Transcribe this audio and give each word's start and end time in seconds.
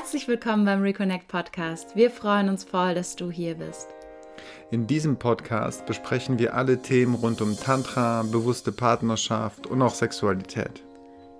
Herzlich 0.00 0.28
willkommen 0.28 0.64
beim 0.64 0.80
Reconnect 0.80 1.26
Podcast. 1.26 1.96
Wir 1.96 2.12
freuen 2.12 2.48
uns 2.48 2.62
voll, 2.62 2.94
dass 2.94 3.16
du 3.16 3.32
hier 3.32 3.56
bist. 3.56 3.88
In 4.70 4.86
diesem 4.86 5.18
Podcast 5.18 5.86
besprechen 5.86 6.38
wir 6.38 6.54
alle 6.54 6.80
Themen 6.80 7.16
rund 7.16 7.40
um 7.40 7.56
Tantra, 7.56 8.22
bewusste 8.22 8.70
Partnerschaft 8.70 9.66
und 9.66 9.82
auch 9.82 9.92
Sexualität. 9.92 10.84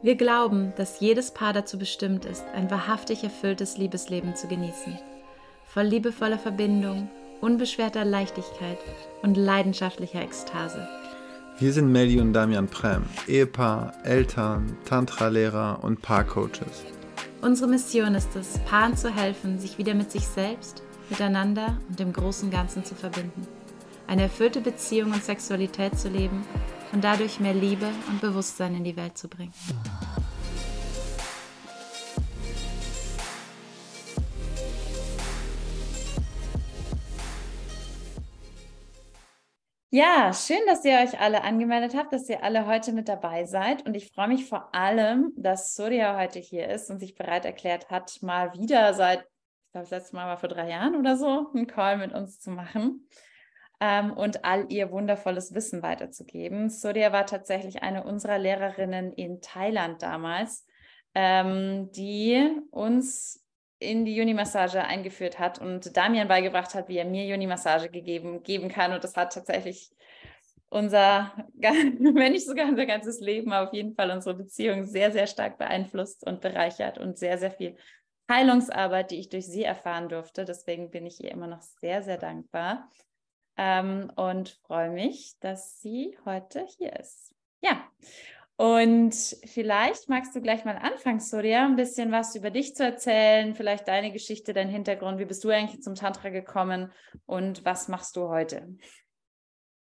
Wir 0.02 0.16
glauben, 0.16 0.72
dass 0.76 0.98
jedes 0.98 1.30
Paar 1.30 1.52
dazu 1.52 1.78
bestimmt 1.78 2.24
ist, 2.24 2.44
ein 2.52 2.68
wahrhaftig 2.68 3.22
erfülltes 3.22 3.78
Liebesleben 3.78 4.34
zu 4.34 4.48
genießen. 4.48 4.98
Voll 5.64 5.84
liebevoller 5.84 6.40
Verbindung, 6.40 7.08
unbeschwerter 7.40 8.04
Leichtigkeit 8.04 8.78
und 9.22 9.36
leidenschaftlicher 9.36 10.20
Ekstase. 10.20 10.88
Wir 11.60 11.72
sind 11.72 11.92
Melly 11.92 12.18
und 12.18 12.32
Damian 12.32 12.66
Prem, 12.66 13.04
Ehepaar, 13.28 13.92
Eltern, 14.02 14.76
Tantra-Lehrer 14.84 15.78
und 15.82 16.02
Paarcoaches. 16.02 16.97
Unsere 17.40 17.70
Mission 17.70 18.16
ist 18.16 18.34
es, 18.34 18.58
Paaren 18.66 18.96
zu 18.96 19.14
helfen, 19.14 19.60
sich 19.60 19.78
wieder 19.78 19.94
mit 19.94 20.10
sich 20.10 20.26
selbst, 20.26 20.82
miteinander 21.08 21.78
und 21.88 22.00
dem 22.00 22.12
großen 22.12 22.50
Ganzen 22.50 22.84
zu 22.84 22.96
verbinden. 22.96 23.46
Eine 24.08 24.22
erfüllte 24.22 24.60
Beziehung 24.60 25.12
und 25.12 25.22
Sexualität 25.22 25.96
zu 25.96 26.08
leben 26.08 26.44
und 26.92 27.04
dadurch 27.04 27.38
mehr 27.38 27.54
Liebe 27.54 27.86
und 28.08 28.20
Bewusstsein 28.20 28.74
in 28.74 28.82
die 28.82 28.96
Welt 28.96 29.16
zu 29.16 29.28
bringen. 29.28 29.52
Ja, 39.90 40.34
schön, 40.34 40.60
dass 40.66 40.84
ihr 40.84 40.98
euch 40.98 41.18
alle 41.18 41.42
angemeldet 41.44 41.96
habt, 41.96 42.12
dass 42.12 42.28
ihr 42.28 42.42
alle 42.42 42.66
heute 42.66 42.92
mit 42.92 43.08
dabei 43.08 43.46
seid. 43.46 43.86
Und 43.86 43.94
ich 43.94 44.12
freue 44.12 44.28
mich 44.28 44.44
vor 44.44 44.74
allem, 44.74 45.32
dass 45.34 45.74
Surya 45.74 46.18
heute 46.18 46.38
hier 46.38 46.68
ist 46.68 46.90
und 46.90 46.98
sich 46.98 47.14
bereit 47.14 47.46
erklärt 47.46 47.88
hat, 47.88 48.18
mal 48.20 48.52
wieder 48.52 48.92
seit, 48.92 49.20
ich 49.20 49.72
glaube, 49.72 49.84
das 49.84 49.90
letzte 49.90 50.16
Mal 50.16 50.26
war 50.26 50.36
vor 50.36 50.50
drei 50.50 50.68
Jahren 50.68 50.94
oder 50.94 51.16
so, 51.16 51.50
einen 51.54 51.66
Call 51.66 51.96
mit 51.96 52.12
uns 52.12 52.38
zu 52.38 52.50
machen 52.50 53.08
ähm, 53.80 54.12
und 54.12 54.44
all 54.44 54.70
ihr 54.70 54.90
wundervolles 54.90 55.54
Wissen 55.54 55.82
weiterzugeben. 55.82 56.68
Surya 56.68 57.10
war 57.12 57.24
tatsächlich 57.24 57.82
eine 57.82 58.04
unserer 58.04 58.36
Lehrerinnen 58.36 59.14
in 59.14 59.40
Thailand 59.40 60.02
damals, 60.02 60.66
ähm, 61.14 61.90
die 61.92 62.46
uns 62.72 63.37
in 63.78 64.04
die 64.04 64.16
Juni-Massage 64.16 64.82
eingeführt 64.82 65.38
hat 65.38 65.60
und 65.60 65.96
Damian 65.96 66.28
beigebracht 66.28 66.74
hat, 66.74 66.88
wie 66.88 66.98
er 66.98 67.04
mir 67.04 67.26
Juni-Massage 67.26 67.88
gegeben 67.90 68.42
geben 68.42 68.68
kann. 68.68 68.92
Und 68.92 69.04
das 69.04 69.16
hat 69.16 69.32
tatsächlich 69.32 69.90
unser, 70.70 71.32
wenn 71.54 72.32
nicht 72.32 72.46
sogar 72.46 72.68
unser 72.68 72.86
ganzes 72.86 73.20
Leben, 73.20 73.52
auf 73.52 73.72
jeden 73.72 73.94
Fall 73.94 74.10
unsere 74.10 74.34
Beziehung 74.34 74.84
sehr, 74.84 75.12
sehr 75.12 75.26
stark 75.26 75.58
beeinflusst 75.58 76.26
und 76.26 76.40
bereichert 76.40 76.98
und 76.98 77.18
sehr, 77.18 77.38
sehr 77.38 77.50
viel 77.50 77.76
Heilungsarbeit, 78.30 79.10
die 79.10 79.20
ich 79.20 79.28
durch 79.28 79.46
sie 79.46 79.64
erfahren 79.64 80.08
durfte. 80.08 80.44
Deswegen 80.44 80.90
bin 80.90 81.06
ich 81.06 81.22
ihr 81.22 81.30
immer 81.30 81.46
noch 81.46 81.62
sehr, 81.62 82.02
sehr 82.02 82.18
dankbar 82.18 82.88
ähm, 83.56 84.10
und 84.16 84.58
freue 84.66 84.90
mich, 84.90 85.38
dass 85.40 85.80
sie 85.80 86.18
heute 86.24 86.66
hier 86.78 86.94
ist. 86.96 87.34
Ja, 87.60 87.88
und 88.58 89.14
vielleicht 89.44 90.08
magst 90.08 90.34
du 90.34 90.40
gleich 90.40 90.64
mal 90.64 90.76
anfangen, 90.76 91.20
Surya, 91.20 91.64
ein 91.64 91.76
bisschen 91.76 92.10
was 92.10 92.34
über 92.34 92.50
dich 92.50 92.74
zu 92.74 92.82
erzählen, 92.82 93.54
vielleicht 93.54 93.86
deine 93.86 94.10
Geschichte, 94.10 94.52
dein 94.52 94.68
Hintergrund. 94.68 95.20
Wie 95.20 95.26
bist 95.26 95.44
du 95.44 95.50
eigentlich 95.50 95.80
zum 95.80 95.94
Tantra 95.94 96.30
gekommen 96.30 96.92
und 97.24 97.64
was 97.64 97.86
machst 97.86 98.16
du 98.16 98.28
heute? 98.28 98.76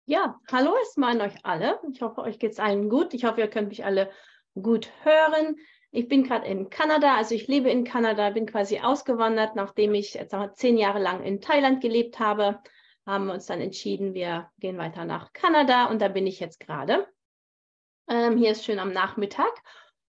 Ja, 0.04 0.38
hallo 0.52 0.76
erstmal 0.78 1.10
an 1.10 1.22
euch 1.22 1.34
alle. 1.42 1.80
Ich 1.92 2.02
hoffe, 2.02 2.20
euch 2.20 2.38
geht 2.38 2.52
es 2.52 2.60
allen 2.60 2.88
gut. 2.88 3.14
Ich 3.14 3.24
hoffe, 3.24 3.40
ihr 3.40 3.48
könnt 3.48 3.70
mich 3.70 3.84
alle 3.84 4.12
gut 4.54 4.92
hören. 5.02 5.56
Ich 5.90 6.06
bin 6.06 6.22
gerade 6.22 6.46
in 6.46 6.70
Kanada, 6.70 7.16
also 7.16 7.34
ich 7.34 7.48
lebe 7.48 7.68
in 7.68 7.82
Kanada, 7.82 8.30
bin 8.30 8.46
quasi 8.46 8.78
ausgewandert, 8.78 9.56
nachdem 9.56 9.92
ich 9.92 10.14
jetzt 10.14 10.32
noch 10.34 10.52
zehn 10.52 10.78
Jahre 10.78 11.00
lang 11.00 11.24
in 11.24 11.40
Thailand 11.40 11.80
gelebt 11.80 12.20
habe. 12.20 12.60
Haben 13.06 13.26
wir 13.26 13.34
uns 13.34 13.46
dann 13.46 13.60
entschieden, 13.60 14.14
wir 14.14 14.50
gehen 14.60 14.78
weiter 14.78 15.04
nach 15.04 15.32
Kanada 15.32 15.86
und 15.86 16.00
da 16.00 16.06
bin 16.06 16.28
ich 16.28 16.38
jetzt 16.38 16.60
gerade. 16.60 17.08
Ähm, 18.08 18.36
hier 18.36 18.50
ist 18.52 18.64
schön 18.64 18.78
am 18.78 18.92
Nachmittag. 18.92 19.52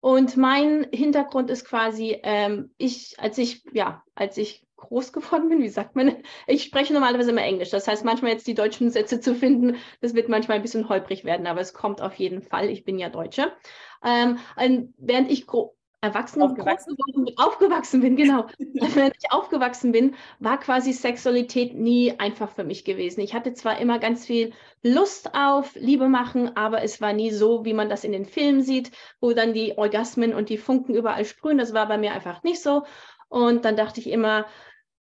Und 0.00 0.36
mein 0.36 0.86
Hintergrund 0.92 1.50
ist 1.50 1.64
quasi, 1.64 2.20
ähm, 2.22 2.70
ich, 2.78 3.18
als 3.18 3.38
ich, 3.38 3.64
ja, 3.72 4.04
als 4.14 4.36
ich 4.36 4.64
groß 4.76 5.12
geworden 5.12 5.48
bin, 5.48 5.62
wie 5.62 5.68
sagt 5.68 5.96
man, 5.96 6.22
ich 6.46 6.64
spreche 6.64 6.92
normalerweise 6.92 7.30
immer 7.30 7.42
Englisch. 7.42 7.70
Das 7.70 7.88
heißt, 7.88 8.04
manchmal 8.04 8.32
jetzt 8.32 8.46
die 8.46 8.54
deutschen 8.54 8.90
Sätze 8.90 9.20
zu 9.20 9.34
finden, 9.34 9.76
das 10.00 10.14
wird 10.14 10.28
manchmal 10.28 10.58
ein 10.58 10.62
bisschen 10.62 10.88
holprig 10.88 11.24
werden, 11.24 11.46
aber 11.46 11.60
es 11.60 11.74
kommt 11.74 12.02
auf 12.02 12.14
jeden 12.14 12.42
Fall. 12.42 12.70
Ich 12.70 12.84
bin 12.84 12.98
ja 12.98 13.08
Deutsche. 13.08 13.52
Ähm, 14.04 14.38
während 14.98 15.30
ich 15.30 15.46
erwachsen 16.06 16.42
aufgewachsen, 16.42 16.96
aufgewachsen 17.36 18.00
bin, 18.00 18.16
genau. 18.16 18.46
Wenn 18.58 19.12
ich 19.18 19.30
aufgewachsen 19.30 19.92
bin, 19.92 20.14
war 20.38 20.58
quasi 20.58 20.92
Sexualität 20.92 21.74
nie 21.74 22.18
einfach 22.18 22.50
für 22.50 22.64
mich 22.64 22.84
gewesen. 22.84 23.20
Ich 23.20 23.34
hatte 23.34 23.52
zwar 23.54 23.78
immer 23.78 23.98
ganz 23.98 24.26
viel 24.26 24.52
Lust 24.82 25.34
auf 25.34 25.74
Liebe 25.74 26.08
machen, 26.08 26.56
aber 26.56 26.82
es 26.82 27.00
war 27.00 27.12
nie 27.12 27.30
so, 27.30 27.64
wie 27.64 27.74
man 27.74 27.88
das 27.88 28.04
in 28.04 28.12
den 28.12 28.26
Filmen 28.26 28.62
sieht, 28.62 28.90
wo 29.20 29.32
dann 29.32 29.52
die 29.52 29.76
Orgasmen 29.76 30.34
und 30.34 30.48
die 30.48 30.58
Funken 30.58 30.94
überall 30.94 31.24
sprühen. 31.24 31.58
Das 31.58 31.72
war 31.74 31.88
bei 31.88 31.98
mir 31.98 32.12
einfach 32.12 32.42
nicht 32.42 32.62
so. 32.62 32.84
Und 33.28 33.64
dann 33.64 33.76
dachte 33.76 34.00
ich 34.00 34.08
immer, 34.08 34.46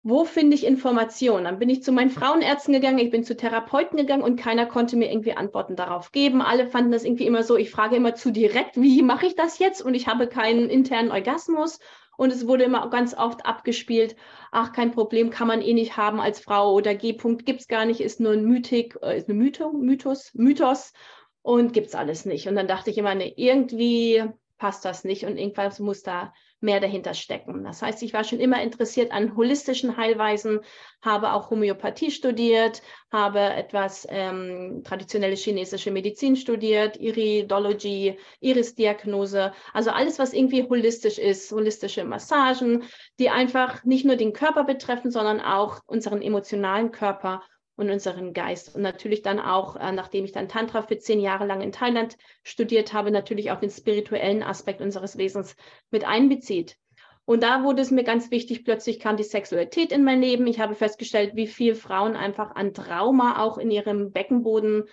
wo 0.03 0.25
finde 0.25 0.55
ich 0.55 0.65
Informationen? 0.65 1.44
Dann 1.44 1.59
bin 1.59 1.69
ich 1.69 1.83
zu 1.83 1.93
meinen 1.93 2.11
Frauenärzten 2.11 2.72
gegangen, 2.72 2.99
ich 2.99 3.11
bin 3.11 3.22
zu 3.22 3.37
Therapeuten 3.37 3.99
gegangen 3.99 4.22
und 4.22 4.41
keiner 4.41 4.66
konnte 4.66 4.97
mir 4.97 5.11
irgendwie 5.11 5.37
Antworten 5.37 5.77
darauf 5.77 6.11
geben. 6.11 6.41
Alle 6.41 6.66
fanden 6.66 6.91
das 6.91 7.05
irgendwie 7.05 7.27
immer 7.27 7.43
so, 7.43 7.56
ich 7.56 7.71
frage 7.71 7.97
immer 7.97 8.15
zu 8.15 8.31
direkt, 8.31 8.81
wie 8.81 9.03
mache 9.03 9.27
ich 9.27 9.37
das 9.37 9.59
jetzt? 9.59 9.83
Und 9.83 9.94
ich 9.94 10.06
habe 10.06 10.27
keinen 10.27 10.71
internen 10.71 11.11
Orgasmus. 11.11 11.78
Und 12.16 12.33
es 12.33 12.47
wurde 12.47 12.65
immer 12.65 12.88
ganz 12.91 13.15
oft 13.15 13.47
abgespielt, 13.47 14.15
ach, 14.53 14.72
kein 14.72 14.91
Problem, 14.91 15.31
kann 15.31 15.49
man 15.49 15.62
eh 15.62 15.72
nicht 15.72 15.97
haben 15.97 16.21
als 16.21 16.38
Frau 16.38 16.75
oder 16.75 16.94
G-Punkt 16.94 17.47
gibt 17.47 17.61
es 17.61 17.69
gar 17.69 17.87
nicht, 17.87 18.03
ist 18.03 18.21
nur 18.21 18.32
ein 18.32 18.44
Mythik, 18.44 18.99
äh, 19.00 19.17
ist 19.17 19.31
eine 19.31 19.38
Mytho, 19.38 19.72
Mythos, 19.72 20.31
Mythos 20.34 20.93
und 21.41 21.72
gibt 21.72 21.87
es 21.87 21.94
alles 21.94 22.27
nicht. 22.27 22.47
Und 22.47 22.56
dann 22.56 22.69
dachte 22.69 22.91
ich 22.91 22.99
immer, 22.99 23.15
nee, 23.15 23.32
irgendwie 23.37 24.22
passt 24.59 24.84
das 24.84 25.05
nicht 25.05 25.25
und 25.25 25.38
irgendwas 25.38 25.78
muss 25.78 26.03
da 26.03 26.34
mehr 26.60 26.81
dahinter 26.81 27.15
stecken. 27.15 27.65
Das 27.65 27.82
heißt, 27.82 28.03
ich 28.03 28.12
war 28.12 28.25
schon 28.25 28.41
immer 28.41 28.62
interessiert 28.62 29.12
an 29.12 29.37
holistischen 29.37 29.97
Heilweisen, 29.97 30.60
habe 31.03 31.32
auch 31.32 31.50
Homöopathie 31.50 32.10
studiert, 32.10 32.82
habe 33.10 33.41
etwas 33.41 34.06
ähm, 34.10 34.82
traditionelle 34.84 35.37
chinesische 35.37 35.91
Medizin 35.91 36.37
studiert, 36.37 36.99
Iridology, 36.99 38.19
Irisdiagnose, 38.41 39.53
also 39.72 39.91
alles, 39.91 40.19
was 40.19 40.32
irgendwie 40.32 40.62
holistisch 40.65 41.19
ist, 41.19 41.50
holistische 41.50 42.04
Massagen, 42.04 42.84
die 43.19 43.31
einfach 43.31 43.84
nicht 43.84 44.04
nur 44.04 44.16
den 44.16 44.32
Körper 44.32 44.65
betreffen, 44.65 45.10
sondern 45.10 45.41
auch 45.41 45.81
unseren 45.87 46.22
emotionalen 46.22 46.93
Körper 46.93 47.43
und 47.80 47.91
unseren 47.91 48.32
Geist. 48.32 48.74
Und 48.74 48.82
natürlich 48.82 49.22
dann 49.22 49.41
auch, 49.41 49.76
äh, 49.76 49.92
nachdem 49.92 50.24
ich 50.24 50.32
dann 50.32 50.48
Tantra 50.48 50.82
für 50.82 50.98
zehn 50.98 51.20
Jahre 51.20 51.46
lang 51.46 51.60
in 51.60 51.72
Thailand 51.72 52.16
studiert 52.42 52.92
habe, 52.92 53.10
natürlich 53.10 53.50
auch 53.50 53.60
den 53.60 53.70
spirituellen 53.70 54.42
Aspekt 54.42 54.80
unseres 54.80 55.18
Wesens 55.18 55.56
mit 55.90 56.06
einbezieht. 56.06 56.76
Und 57.24 57.42
da 57.42 57.62
wurde 57.62 57.82
es 57.82 57.90
mir 57.90 58.04
ganz 58.04 58.30
wichtig, 58.30 58.64
plötzlich 58.64 58.98
kam 58.98 59.16
die 59.16 59.22
Sexualität 59.22 59.92
in 59.92 60.04
mein 60.04 60.20
Leben. 60.20 60.46
Ich 60.46 60.60
habe 60.60 60.74
festgestellt, 60.74 61.36
wie 61.36 61.46
viel 61.46 61.74
Frauen 61.74 62.16
einfach 62.16 62.54
an 62.56 62.74
Trauma 62.74 63.42
auch 63.42 63.56
in 63.56 63.70
ihrem 63.70 64.12
Beckenboden 64.12 64.84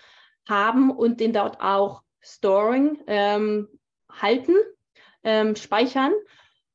haben 0.48 0.92
und 0.92 1.20
den 1.20 1.34
dort 1.34 1.60
auch 1.62 2.04
storing, 2.22 3.02
ähm, 3.08 3.68
halten, 4.10 4.56
ähm, 5.24 5.56
speichern 5.56 6.14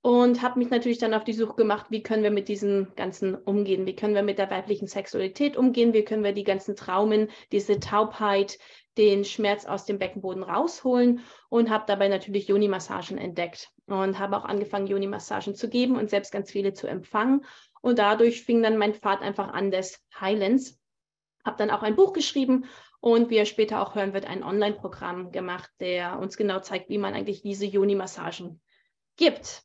und 0.02 0.42
habe 0.42 0.58
mich 0.58 0.68
natürlich 0.68 0.98
dann 0.98 1.14
auf 1.14 1.22
die 1.22 1.32
Suche 1.32 1.54
gemacht, 1.54 1.86
wie 1.90 2.02
können 2.02 2.24
wir 2.24 2.32
mit 2.32 2.48
diesen 2.48 2.92
ganzen 2.96 3.36
umgehen, 3.36 3.86
wie 3.86 3.94
können 3.94 4.16
wir 4.16 4.24
mit 4.24 4.38
der 4.38 4.50
weiblichen 4.50 4.88
Sexualität 4.88 5.56
umgehen, 5.56 5.92
wie 5.94 6.04
können 6.04 6.24
wir 6.24 6.32
die 6.32 6.42
ganzen 6.42 6.74
Traumen, 6.74 7.30
diese 7.52 7.78
Taubheit, 7.78 8.58
den 8.98 9.24
Schmerz 9.24 9.64
aus 9.64 9.86
dem 9.86 9.98
Beckenboden 9.98 10.42
rausholen 10.42 11.20
und 11.48 11.70
habe 11.70 11.84
dabei 11.86 12.08
natürlich 12.08 12.48
Joni-Massagen 12.48 13.16
entdeckt 13.16 13.70
und 13.86 14.18
habe 14.18 14.36
auch 14.36 14.44
angefangen, 14.44 14.88
Joni-Massagen 14.88 15.54
zu 15.54 15.70
geben 15.70 15.96
und 15.96 16.10
selbst 16.10 16.32
ganz 16.32 16.50
viele 16.50 16.74
zu 16.74 16.88
empfangen. 16.88 17.44
Und 17.81 17.99
dadurch 17.99 18.43
fing 18.43 18.62
dann 18.62 18.76
mein 18.76 18.94
Pfad 18.94 19.22
einfach 19.22 19.49
an 19.49 19.70
des 19.70 20.04
Heilens. 20.20 20.78
Habe 21.44 21.56
dann 21.56 21.70
auch 21.70 21.82
ein 21.82 21.96
Buch 21.96 22.12
geschrieben 22.12 22.66
und 23.00 23.31
wie 23.31 23.37
ihr 23.37 23.46
später 23.46 23.81
auch 23.81 23.94
hören 23.94 24.12
wird, 24.12 24.26
ein 24.26 24.44
Online-Programm 24.44 25.32
gemacht, 25.32 25.70
der 25.81 26.19
uns 26.19 26.37
genau 26.37 26.60
zeigt, 26.60 26.90
wie 26.90 26.99
man 26.99 27.14
eigentlich 27.14 27.40
diese 27.43 27.66
Joni-Massagen 27.66 28.60
gibt. 29.16 29.64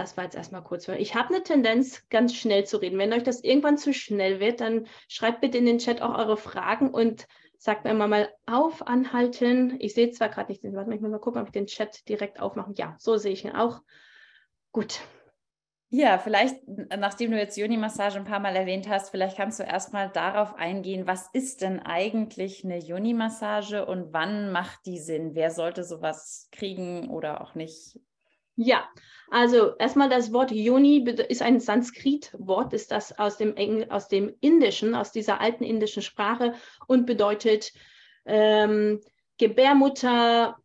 Das 0.00 0.16
war 0.16 0.24
jetzt 0.24 0.34
erstmal 0.34 0.64
kurz. 0.64 0.88
Ich 0.88 1.14
habe 1.14 1.28
eine 1.28 1.42
Tendenz, 1.42 2.08
ganz 2.08 2.34
schnell 2.34 2.64
zu 2.64 2.78
reden. 2.78 2.96
Wenn 2.96 3.12
euch 3.12 3.22
das 3.22 3.44
irgendwann 3.44 3.76
zu 3.76 3.92
schnell 3.92 4.40
wird, 4.40 4.62
dann 4.62 4.86
schreibt 5.08 5.42
bitte 5.42 5.58
in 5.58 5.66
den 5.66 5.76
Chat 5.76 6.00
auch 6.00 6.16
eure 6.16 6.38
Fragen 6.38 6.88
und 6.88 7.28
sagt 7.58 7.84
mir 7.84 7.92
mal 7.92 8.30
auf, 8.46 8.86
anhalten. 8.86 9.76
Ich 9.78 9.92
sehe 9.92 10.10
zwar 10.10 10.30
gerade 10.30 10.50
nicht 10.50 10.64
den, 10.64 10.74
warte 10.74 10.88
mal, 10.88 10.94
ich 10.94 11.02
muss 11.02 11.10
mal 11.10 11.18
gucken, 11.18 11.42
ob 11.42 11.48
ich 11.48 11.52
den 11.52 11.66
Chat 11.66 12.08
direkt 12.08 12.40
aufmache. 12.40 12.72
Ja, 12.76 12.96
so 12.98 13.18
sehe 13.18 13.32
ich 13.32 13.44
ihn 13.44 13.54
auch. 13.54 13.82
Gut. 14.72 15.00
Ja, 15.90 16.16
vielleicht, 16.16 16.66
nachdem 16.66 17.32
du 17.32 17.36
jetzt 17.36 17.58
Juni-Massage 17.58 18.20
ein 18.20 18.24
paar 18.24 18.40
Mal 18.40 18.56
erwähnt 18.56 18.88
hast, 18.88 19.10
vielleicht 19.10 19.36
kannst 19.36 19.60
du 19.60 19.64
erstmal 19.64 20.08
darauf 20.08 20.54
eingehen, 20.54 21.06
was 21.06 21.28
ist 21.34 21.60
denn 21.60 21.78
eigentlich 21.78 22.64
eine 22.64 22.78
Juni-Massage 22.78 23.84
und 23.84 24.14
wann 24.14 24.50
macht 24.50 24.86
die 24.86 24.98
Sinn? 24.98 25.34
Wer 25.34 25.50
sollte 25.50 25.84
sowas 25.84 26.48
kriegen 26.52 27.10
oder 27.10 27.42
auch 27.42 27.54
nicht? 27.54 28.00
Ja, 28.62 28.86
also 29.30 29.74
erstmal 29.78 30.10
das 30.10 30.34
Wort 30.34 30.50
Yoni 30.50 31.02
ist 31.28 31.40
ein 31.40 31.60
Sanskrit-Wort, 31.60 32.74
ist 32.74 32.92
das 32.92 33.18
aus 33.18 33.38
dem, 33.38 33.56
Engl 33.56 33.86
aus 33.88 34.08
dem 34.08 34.34
Indischen, 34.42 34.94
aus 34.94 35.12
dieser 35.12 35.40
alten 35.40 35.64
indischen 35.64 36.02
Sprache 36.02 36.52
und 36.86 37.06
bedeutet 37.06 37.72
ähm, 38.26 39.00
Gebärmutter, 39.38 40.58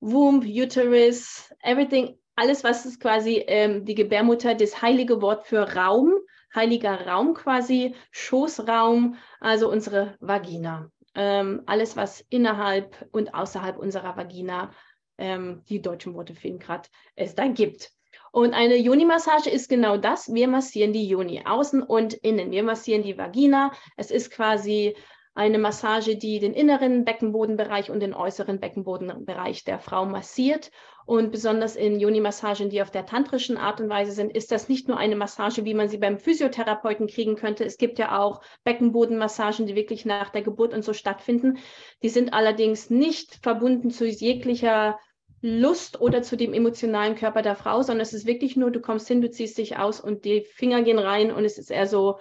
Womb, 0.00 0.44
Uterus, 0.44 1.54
everything, 1.62 2.18
alles, 2.34 2.64
was 2.64 2.84
ist 2.84 2.98
quasi 2.98 3.44
ähm, 3.46 3.84
die 3.84 3.94
Gebärmutter, 3.94 4.56
das 4.56 4.82
heilige 4.82 5.22
Wort 5.22 5.46
für 5.46 5.76
Raum, 5.76 6.12
heiliger 6.52 7.06
Raum 7.06 7.34
quasi, 7.34 7.94
Schoßraum, 8.10 9.14
also 9.38 9.70
unsere 9.70 10.16
Vagina. 10.18 10.90
Ähm, 11.14 11.62
alles, 11.66 11.96
was 11.96 12.20
innerhalb 12.30 13.06
und 13.12 13.32
außerhalb 13.32 13.78
unserer 13.78 14.16
Vagina, 14.16 14.72
ähm, 15.18 15.62
die 15.68 15.82
deutschen 15.82 16.14
Worte 16.14 16.34
fehlen 16.34 16.58
gerade, 16.58 16.88
es 17.14 17.34
da 17.34 17.46
gibt. 17.48 17.90
Und 18.30 18.54
eine 18.54 18.76
Joni-Massage 18.76 19.50
ist 19.50 19.68
genau 19.68 19.96
das. 19.96 20.32
Wir 20.32 20.48
massieren 20.48 20.92
die 20.92 21.08
Joni 21.08 21.42
außen 21.44 21.82
und 21.82 22.14
innen. 22.14 22.50
Wir 22.50 22.62
massieren 22.62 23.02
die 23.02 23.16
Vagina. 23.16 23.72
Es 23.96 24.10
ist 24.10 24.30
quasi 24.30 24.94
eine 25.34 25.58
Massage, 25.58 26.16
die 26.16 26.40
den 26.40 26.52
inneren 26.52 27.04
Beckenbodenbereich 27.04 27.92
und 27.92 28.00
den 28.00 28.12
äußeren 28.12 28.58
Beckenbodenbereich 28.58 29.62
der 29.62 29.78
Frau 29.78 30.04
massiert. 30.04 30.72
Und 31.06 31.30
besonders 31.30 31.76
in 31.76 32.00
Joni-Massagen, 32.00 32.70
die 32.70 32.82
auf 32.82 32.90
der 32.90 33.06
tantrischen 33.06 33.56
Art 33.56 33.80
und 33.80 33.88
Weise 33.88 34.10
sind, 34.12 34.34
ist 34.34 34.50
das 34.50 34.68
nicht 34.68 34.88
nur 34.88 34.98
eine 34.98 35.14
Massage, 35.14 35.64
wie 35.64 35.74
man 35.74 35.88
sie 35.88 35.98
beim 35.98 36.18
Physiotherapeuten 36.18 37.06
kriegen 37.06 37.36
könnte. 37.36 37.64
Es 37.64 37.78
gibt 37.78 38.00
ja 38.00 38.18
auch 38.18 38.42
Beckenbodenmassagen, 38.64 39.66
die 39.66 39.76
wirklich 39.76 40.04
nach 40.04 40.30
der 40.30 40.42
Geburt 40.42 40.74
und 40.74 40.84
so 40.84 40.92
stattfinden. 40.92 41.58
Die 42.02 42.08
sind 42.08 42.34
allerdings 42.34 42.90
nicht 42.90 43.38
verbunden 43.40 43.90
zu 43.90 44.06
jeglicher 44.06 44.98
Lust 45.40 46.00
oder 46.00 46.22
zu 46.22 46.36
dem 46.36 46.52
emotionalen 46.52 47.14
Körper 47.14 47.42
der 47.42 47.56
Frau, 47.56 47.82
sondern 47.82 48.02
es 48.02 48.12
ist 48.12 48.26
wirklich 48.26 48.56
nur, 48.56 48.70
du 48.70 48.80
kommst 48.80 49.08
hin, 49.08 49.20
du 49.20 49.30
ziehst 49.30 49.58
dich 49.58 49.78
aus 49.78 50.00
und 50.00 50.24
die 50.24 50.42
Finger 50.42 50.82
gehen 50.82 50.98
rein 50.98 51.32
und 51.32 51.44
es 51.44 51.58
ist 51.58 51.70
eher 51.70 51.86
so 51.86 52.18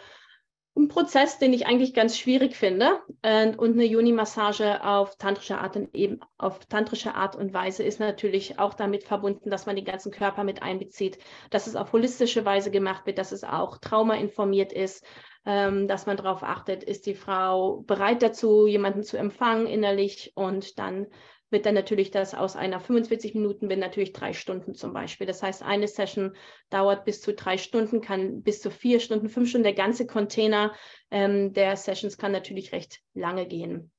ein 0.78 0.88
Prozess, 0.88 1.40
den 1.40 1.54
ich 1.54 1.66
eigentlich 1.66 1.94
ganz 1.94 2.18
schwierig 2.18 2.56
finde. 2.56 3.02
Und, 3.24 3.62
eine 3.74 3.86
Juni-Massage 3.86 4.84
auf 4.84 5.16
tantrische 5.18 5.58
Art 5.58 5.76
und 5.76 5.96
eben 5.96 6.20
auf 6.38 6.60
tantrische 6.66 7.16
Art 7.16 7.36
und 7.36 7.54
Weise 7.54 7.84
ist 7.84 8.00
natürlich 8.00 8.60
auch 8.60 8.76
damit 8.76 9.04
verbunden, 9.04 9.50
dass 9.50 9.66
man 9.66 9.76
den 9.76 9.86
ganzen 9.86 10.12
Körper 10.12 10.44
mit 10.44 10.62
einbezieht, 10.62 11.18
dass 11.50 11.68
es 11.68 11.76
auf 11.76 11.94
holistische 11.94 12.46
Weise 12.46 12.72
gemacht 12.72 13.06
wird, 13.06 13.18
dass 13.18 13.32
es 13.32 13.44
auch 13.44 13.80
traumainformiert 13.80 14.72
ist, 14.72 15.04
ähm, 15.46 15.88
dass 15.88 16.06
man 16.06 16.18
darauf 16.18 16.44
achtet, 16.44 16.84
ist 16.84 17.06
die 17.06 17.16
Frau 17.16 17.82
bereit 17.88 18.22
dazu, 18.22 18.68
jemanden 18.68 19.04
zu 19.04 19.18
empfangen 19.18 19.66
innerlich 19.66 20.34
und 20.36 20.78
dann 20.78 21.08
wird 21.50 21.66
dann 21.66 21.76
natürlich 21.76 22.12
das 22.12 22.34
aus 22.34 22.56
einer 22.56 22.80
45 22.80 23.34
Minuten, 23.34 23.70
wenn 23.70 23.80
natürlich 23.80 24.14
drei 24.14 24.34
Stunden 24.34 24.74
zum 24.74 24.94
Beispiel. 24.94 25.26
Das 25.26 25.42
heißt, 25.42 25.64
eine 25.64 25.88
Session 25.88 26.36
dauert 26.70 27.06
bis 27.06 27.22
zu 27.22 27.34
drei 27.34 27.58
Stunden, 27.58 28.02
kann 28.02 28.42
bis 28.42 28.62
zu 28.62 28.70
vier 28.70 29.00
Stunden, 29.00 29.30
fünf 29.30 29.50
Stunden. 29.50 29.64
Der 29.64 29.74
ganze 29.74 30.06
Container 30.06 30.74
ähm, 31.10 31.54
der 31.54 31.76
Sessions 31.78 32.18
kann 32.18 32.32
natürlich 32.32 32.74
recht 32.74 33.00
lange 33.14 33.48
gehen, 33.48 33.92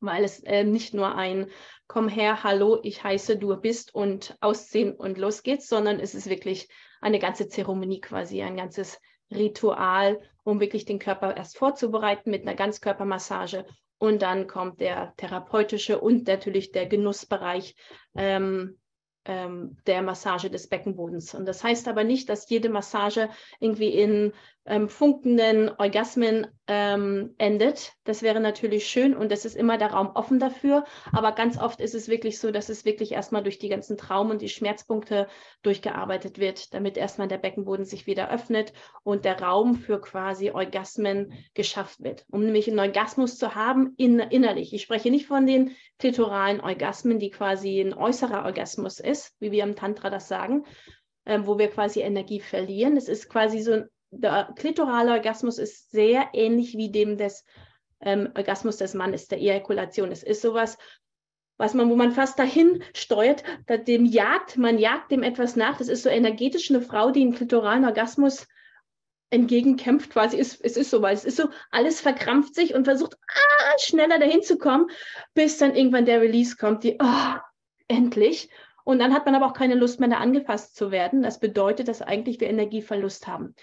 weil 0.00 0.24
es 0.24 0.40
äh, 0.44 0.64
nicht 0.64 0.94
nur 0.94 1.14
ein 1.14 1.50
Komm 1.88 2.08
her, 2.08 2.42
hallo, 2.42 2.80
ich 2.82 3.04
heiße, 3.04 3.38
du 3.38 3.56
bist 3.56 3.94
und 3.94 4.36
ausziehen 4.40 4.92
und 4.92 5.18
los 5.18 5.44
geht's, 5.44 5.68
sondern 5.68 6.00
es 6.00 6.14
ist 6.14 6.28
wirklich 6.28 6.68
eine 7.00 7.20
ganze 7.20 7.48
Zeremonie 7.48 8.00
quasi, 8.00 8.42
ein 8.42 8.56
ganzes 8.56 9.00
Ritual, 9.30 10.20
um 10.42 10.60
wirklich 10.60 10.84
den 10.84 10.98
Körper 10.98 11.36
erst 11.36 11.56
vorzubereiten 11.56 12.30
mit 12.30 12.42
einer 12.42 12.56
Ganzkörpermassage 12.56 13.66
und 13.98 14.22
dann 14.22 14.46
kommt 14.46 14.80
der 14.80 15.14
therapeutische 15.16 16.00
und 16.00 16.26
natürlich 16.26 16.72
der 16.72 16.86
Genussbereich 16.86 17.74
ähm, 18.14 18.78
ähm, 19.24 19.76
der 19.86 20.02
Massage 20.02 20.50
des 20.50 20.68
Beckenbodens. 20.68 21.34
Und 21.34 21.46
das 21.46 21.64
heißt 21.64 21.88
aber 21.88 22.04
nicht, 22.04 22.28
dass 22.28 22.48
jede 22.48 22.68
Massage 22.68 23.28
irgendwie 23.58 23.90
in 23.90 24.32
ähm, 24.66 24.88
funkenden 24.88 25.70
Orgasmen 25.78 26.46
ähm, 26.66 27.34
endet. 27.38 27.92
Das 28.04 28.22
wäre 28.22 28.40
natürlich 28.40 28.88
schön 28.88 29.16
und 29.16 29.30
es 29.30 29.44
ist 29.44 29.56
immer 29.56 29.78
der 29.78 29.92
Raum 29.92 30.10
offen 30.14 30.40
dafür. 30.40 30.84
Aber 31.12 31.32
ganz 31.32 31.58
oft 31.58 31.80
ist 31.80 31.94
es 31.94 32.08
wirklich 32.08 32.38
so, 32.38 32.50
dass 32.50 32.68
es 32.68 32.84
wirklich 32.84 33.12
erstmal 33.12 33.42
durch 33.42 33.58
die 33.58 33.68
ganzen 33.68 33.96
Traum- 33.96 34.30
und 34.30 34.42
die 34.42 34.48
Schmerzpunkte 34.48 35.28
durchgearbeitet 35.62 36.38
wird, 36.38 36.74
damit 36.74 36.96
erstmal 36.96 37.28
der 37.28 37.38
Beckenboden 37.38 37.84
sich 37.84 38.06
wieder 38.06 38.30
öffnet 38.30 38.72
und 39.04 39.24
der 39.24 39.40
Raum 39.40 39.76
für 39.76 40.00
quasi 40.00 40.50
Orgasmen 40.50 41.32
geschafft 41.54 42.02
wird. 42.02 42.26
Um 42.30 42.44
nämlich 42.44 42.68
einen 42.68 42.80
Orgasmus 42.80 43.38
zu 43.38 43.54
haben 43.54 43.94
in, 43.96 44.18
innerlich. 44.18 44.74
Ich 44.74 44.82
spreche 44.82 45.10
nicht 45.10 45.26
von 45.26 45.46
den 45.46 45.76
klitoralen 45.98 46.60
Orgasmen, 46.60 47.18
die 47.18 47.30
quasi 47.30 47.80
ein 47.80 47.94
äußerer 47.94 48.44
Orgasmus 48.44 48.98
ist, 48.98 49.34
wie 49.38 49.52
wir 49.52 49.62
im 49.62 49.76
Tantra 49.76 50.10
das 50.10 50.26
sagen, 50.26 50.64
ähm, 51.24 51.46
wo 51.46 51.58
wir 51.58 51.68
quasi 51.68 52.00
Energie 52.00 52.40
verlieren. 52.40 52.96
Es 52.96 53.08
ist 53.08 53.28
quasi 53.28 53.60
so 53.60 53.72
ein 53.72 53.88
der 54.10 54.52
klitorale 54.56 55.12
Orgasmus 55.12 55.58
ist 55.58 55.90
sehr 55.90 56.28
ähnlich 56.32 56.76
wie 56.76 56.90
dem 56.90 57.16
des 57.16 57.44
ähm, 58.00 58.30
Orgasmus 58.34 58.76
des 58.76 58.94
Mannes, 58.94 59.28
der 59.28 59.38
Ejakulation. 59.38 60.12
Es 60.12 60.22
ist 60.22 60.42
sowas, 60.42 60.78
was 61.56 61.74
man, 61.74 61.88
wo 61.88 61.96
man 61.96 62.12
fast 62.12 62.38
dahin 62.38 62.82
steuert, 62.94 63.42
dem 63.86 64.04
jagt, 64.04 64.56
man 64.58 64.78
jagt 64.78 65.10
dem 65.10 65.22
etwas 65.22 65.56
nach. 65.56 65.78
Das 65.78 65.88
ist 65.88 66.02
so 66.02 66.08
energetisch 66.08 66.70
eine 66.70 66.82
Frau, 66.82 67.10
die 67.10 67.22
einen 67.22 67.34
klitoralen 67.34 67.84
Orgasmus 67.84 68.46
entgegenkämpft, 69.30 70.10
quasi 70.10 70.36
ist, 70.36 70.64
es 70.64 70.76
ist 70.76 70.90
so, 70.90 71.02
weil 71.02 71.14
es 71.14 71.24
ist 71.24 71.36
so, 71.36 71.48
alles 71.70 72.00
verkrampft 72.00 72.54
sich 72.54 72.74
und 72.74 72.84
versucht, 72.84 73.16
ah, 73.28 73.78
schneller 73.80 74.18
dahin 74.20 74.42
zu 74.42 74.56
kommen, 74.56 74.88
bis 75.34 75.58
dann 75.58 75.74
irgendwann 75.74 76.04
der 76.04 76.20
Release 76.20 76.56
kommt, 76.56 76.84
die, 76.84 76.96
oh, 77.02 77.34
endlich. 77.88 78.50
Und 78.84 79.00
dann 79.00 79.12
hat 79.12 79.26
man 79.26 79.34
aber 79.34 79.46
auch 79.46 79.52
keine 79.52 79.74
Lust 79.74 79.98
mehr, 79.98 80.08
da 80.08 80.18
angefasst 80.18 80.76
zu 80.76 80.92
werden. 80.92 81.22
Das 81.22 81.40
bedeutet, 81.40 81.88
dass 81.88 82.02
eigentlich 82.02 82.38
wir 82.38 82.48
Energieverlust 82.48 83.26
haben 83.26 83.56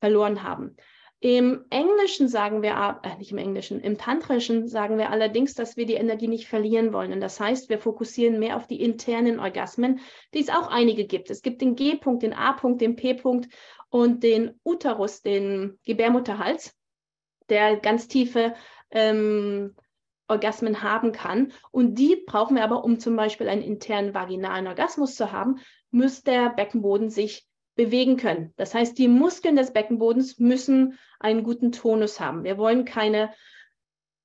verloren 0.00 0.42
haben. 0.42 0.76
Im 1.20 1.64
Englischen 1.70 2.28
sagen 2.28 2.62
wir, 2.62 3.00
äh, 3.02 3.16
nicht 3.16 3.32
im 3.32 3.38
Englischen, 3.38 3.80
im 3.80 3.96
Tantrischen 3.96 4.68
sagen 4.68 4.98
wir 4.98 5.10
allerdings, 5.10 5.54
dass 5.54 5.76
wir 5.76 5.86
die 5.86 5.94
Energie 5.94 6.28
nicht 6.28 6.46
verlieren 6.46 6.92
wollen. 6.92 7.12
Und 7.12 7.20
das 7.20 7.40
heißt, 7.40 7.70
wir 7.70 7.78
fokussieren 7.78 8.38
mehr 8.38 8.56
auf 8.56 8.66
die 8.66 8.82
internen 8.82 9.40
Orgasmen, 9.40 10.00
die 10.34 10.40
es 10.40 10.50
auch 10.50 10.68
einige 10.68 11.06
gibt. 11.06 11.30
Es 11.30 11.40
gibt 11.40 11.62
den 11.62 11.74
G-Punkt, 11.74 12.22
den 12.22 12.34
A-Punkt, 12.34 12.82
den 12.82 12.96
P-Punkt 12.96 13.48
und 13.88 14.22
den 14.22 14.60
Uterus, 14.62 15.22
den 15.22 15.78
Gebärmutterhals, 15.84 16.76
der 17.48 17.76
ganz 17.76 18.08
tiefe 18.08 18.54
ähm, 18.90 19.74
Orgasmen 20.28 20.82
haben 20.82 21.12
kann. 21.12 21.52
Und 21.70 21.94
die 21.94 22.22
brauchen 22.26 22.56
wir 22.56 22.64
aber, 22.64 22.84
um 22.84 22.98
zum 22.98 23.16
Beispiel 23.16 23.48
einen 23.48 23.62
internen 23.62 24.12
vaginalen 24.12 24.66
Orgasmus 24.66 25.14
zu 25.14 25.32
haben, 25.32 25.60
muss 25.90 26.22
der 26.22 26.50
Beckenboden 26.50 27.08
sich 27.08 27.46
bewegen 27.76 28.16
können. 28.16 28.52
Das 28.56 28.74
heißt, 28.74 28.98
die 28.98 29.08
Muskeln 29.08 29.56
des 29.56 29.72
Beckenbodens 29.72 30.38
müssen 30.38 30.98
einen 31.20 31.44
guten 31.44 31.72
Tonus 31.72 32.18
haben. 32.18 32.44
Wir 32.44 32.58
wollen 32.58 32.84
keine 32.84 33.30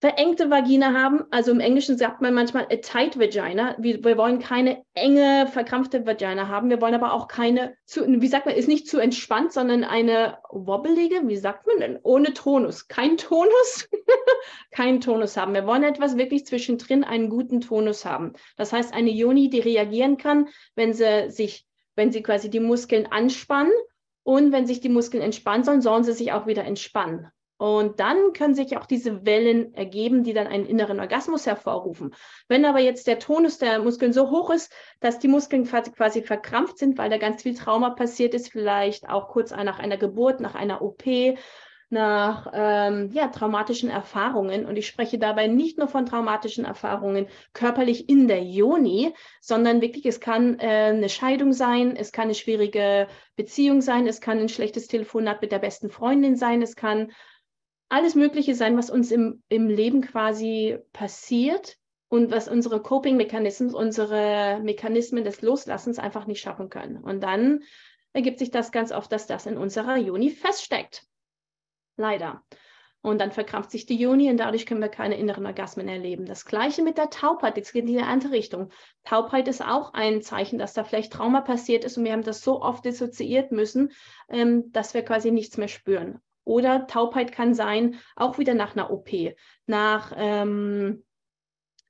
verengte 0.02 0.50
Vagina 0.50 0.94
haben. 0.94 1.26
Also 1.30 1.52
im 1.52 1.60
Englischen 1.60 1.96
sagt 1.96 2.22
man 2.22 2.34
manchmal 2.34 2.66
a 2.72 2.78
tight 2.78 3.20
vagina. 3.20 3.76
Wir, 3.78 4.04
wir, 4.04 4.18
wollen 4.18 4.40
keine 4.40 4.84
enge, 4.96 5.48
verkrampfte 5.48 6.08
Vagina 6.08 6.48
haben. 6.48 6.72
Wir 6.72 6.82
wollen 6.82 6.96
aber 6.96 7.14
auch 7.14 7.28
keine, 7.28 7.76
zu, 7.86 8.04
wie 8.08 8.28
sagt 8.28 8.48
man, 8.48 8.56
ist 8.56 8.68
nicht 8.68 8.88
zu 8.88 8.98
entspannt, 8.98 9.54
sondern 9.54 9.84
eine 9.84 10.40
wobbelige, 10.50 11.28
wie 11.28 11.38
sagt 11.38 11.68
man 11.68 11.80
denn, 11.80 12.00
ohne 12.02 12.34
Tonus. 12.34 12.88
Kein 12.88 13.18
Tonus, 13.18 13.88
kein 14.72 15.02
Tonus 15.02 15.38
haben. 15.38 15.54
Wir 15.54 15.68
wollen 15.68 15.84
etwas 15.84 16.18
wirklich 16.18 16.48
zwischendrin, 16.48 17.04
einen 17.04 17.30
guten 17.30 17.62
Tonus 17.62 18.04
haben. 18.04 18.34
Das 18.58 18.74
heißt, 18.74 18.96
eine 18.96 19.12
Joni, 19.12 19.52
die 19.52 19.60
reagieren 19.60 20.18
kann, 20.18 20.48
wenn 20.74 20.94
sie 20.94 21.30
sich 21.30 21.68
wenn 21.96 22.12
sie 22.12 22.24
quasi 22.24 22.50
die 22.50 22.60
Muskeln 22.60 23.08
anspannen 23.08 23.74
und 24.24 24.52
wenn 24.52 24.68
sich 24.68 24.82
die 24.82 24.90
Muskeln 24.90 25.24
entspannen 25.24 25.64
sollen, 25.64 25.82
sollen 25.82 26.04
sie 26.04 26.14
sich 26.14 26.32
auch 26.32 26.48
wieder 26.48 26.64
entspannen. 26.64 27.28
Und 27.58 28.00
dann 28.00 28.34
können 28.34 28.56
sich 28.56 28.76
auch 28.76 28.88
diese 28.88 29.24
Wellen 29.24 29.76
ergeben, 29.76 30.24
die 30.24 30.34
dann 30.34 30.48
einen 30.48 30.66
inneren 30.66 31.00
Orgasmus 31.00 31.46
hervorrufen. 31.46 32.16
Wenn 32.48 32.66
aber 32.66 32.80
jetzt 32.80 33.06
der 33.06 33.20
Tonus 33.20 33.60
der 33.60 33.78
Muskeln 33.78 34.14
so 34.14 34.32
hoch 34.32 34.50
ist, 34.50 34.74
dass 35.00 35.20
die 35.20 35.28
Muskeln 35.28 35.66
quasi 35.66 36.24
verkrampft 36.24 36.80
sind, 36.80 36.98
weil 36.98 37.12
da 37.12 37.20
ganz 37.20 37.44
viel 37.44 37.54
Trauma 37.54 37.92
passiert 37.92 38.34
ist, 38.34 38.52
vielleicht 38.52 39.08
auch 39.08 39.28
kurz 39.28 39.52
nach 39.52 39.78
einer 39.78 39.98
Geburt, 39.98 40.40
nach 40.40 40.56
einer 40.56 40.82
OP, 40.82 41.04
nach 41.92 42.50
ähm, 42.54 43.12
ja, 43.14 43.28
traumatischen 43.28 43.90
Erfahrungen. 43.90 44.66
Und 44.66 44.78
ich 44.78 44.88
spreche 44.88 45.20
dabei 45.20 45.48
nicht 45.48 45.78
nur 45.78 45.88
von 45.88 46.06
traumatischen 46.06 46.66
Erfahrungen 46.66 47.28
körperlich 47.54 48.08
in 48.10 48.28
der 48.28 48.44
Joni, 48.44 49.14
sondern 49.42 49.82
wirklich, 49.82 50.06
es 50.06 50.20
kann 50.20 50.58
äh, 50.60 50.92
eine 50.94 51.10
Scheidung 51.10 51.54
sein, 51.54 51.96
es 51.96 52.12
kann 52.12 52.26
eine 52.26 52.36
schwierige 52.36 53.08
Beziehung 53.36 53.82
sein, 53.82 54.08
es 54.08 54.22
kann 54.22 54.40
ein 54.40 54.50
schlechtes 54.50 54.88
Telefonat 54.88 55.42
mit 55.42 55.52
der 55.52 55.60
besten 55.60 55.90
Freundin 55.90 56.36
sein, 56.36 56.62
es 56.62 56.76
kann 56.76 57.12
alles 57.90 58.16
Mögliche 58.16 58.56
sein, 58.56 58.78
was 58.78 58.90
uns 58.90 59.12
im, 59.12 59.44
im 59.50 59.68
Leben 59.68 60.02
quasi 60.02 60.78
passiert 60.94 61.78
und 62.08 62.32
was 62.32 62.48
unsere 62.48 62.82
Coping-Mechanismen, 62.82 63.74
unsere 63.74 64.62
Mechanismen 64.64 65.26
des 65.26 65.42
Loslassens 65.42 66.00
einfach 66.00 66.26
nicht 66.26 66.40
schaffen 66.40 66.70
können. 66.70 66.98
Und 66.98 67.22
dann 67.22 67.64
ergibt 68.14 68.40
sich 68.40 68.52
das 68.52 68.72
ganz 68.72 68.92
oft, 68.92 69.12
dass 69.12 69.28
das 69.28 69.46
in 69.46 69.58
unserer 69.58 69.98
Juni 69.98 70.30
feststeckt. 70.30 71.06
Leider. 72.02 72.44
Und 73.04 73.20
dann 73.20 73.32
verkrampft 73.32 73.70
sich 73.72 73.86
die 73.86 73.96
Juni 73.96 74.30
und 74.30 74.38
dadurch 74.38 74.66
können 74.66 74.82
wir 74.82 74.90
keine 74.90 75.18
inneren 75.18 75.46
Orgasmen 75.46 75.88
erleben. 75.88 76.26
Das 76.26 76.46
gleiche 76.46 76.82
mit 76.82 76.98
der 76.98 77.12
Taubheit. 77.12 77.58
Jetzt 77.58 77.74
geht 77.74 77.86
in 77.86 77.94
die 77.94 78.00
andere 78.00 78.32
Richtung. 78.32 78.72
Taubheit 79.04 79.48
ist 79.48 79.64
auch 79.64 79.94
ein 79.94 80.24
Zeichen, 80.24 80.58
dass 80.58 80.74
da 80.74 80.84
vielleicht 80.84 81.14
Trauma 81.14 81.42
passiert 81.42 81.84
ist 81.84 81.98
und 81.98 82.04
wir 82.04 82.12
haben 82.12 82.24
das 82.24 82.44
so 82.44 82.62
oft 82.62 82.84
dissoziiert 82.86 83.52
müssen, 83.52 83.92
ähm, 84.30 84.72
dass 84.72 84.96
wir 84.96 85.04
quasi 85.04 85.32
nichts 85.32 85.58
mehr 85.58 85.68
spüren. 85.68 86.20
Oder 86.44 86.88
Taubheit 86.88 87.32
kann 87.32 87.54
sein, 87.54 88.00
auch 88.16 88.40
wieder 88.40 88.56
nach 88.56 88.76
einer 88.76 88.92
OP, 88.92 89.10
nach 89.68 90.12
ähm, 90.16 91.04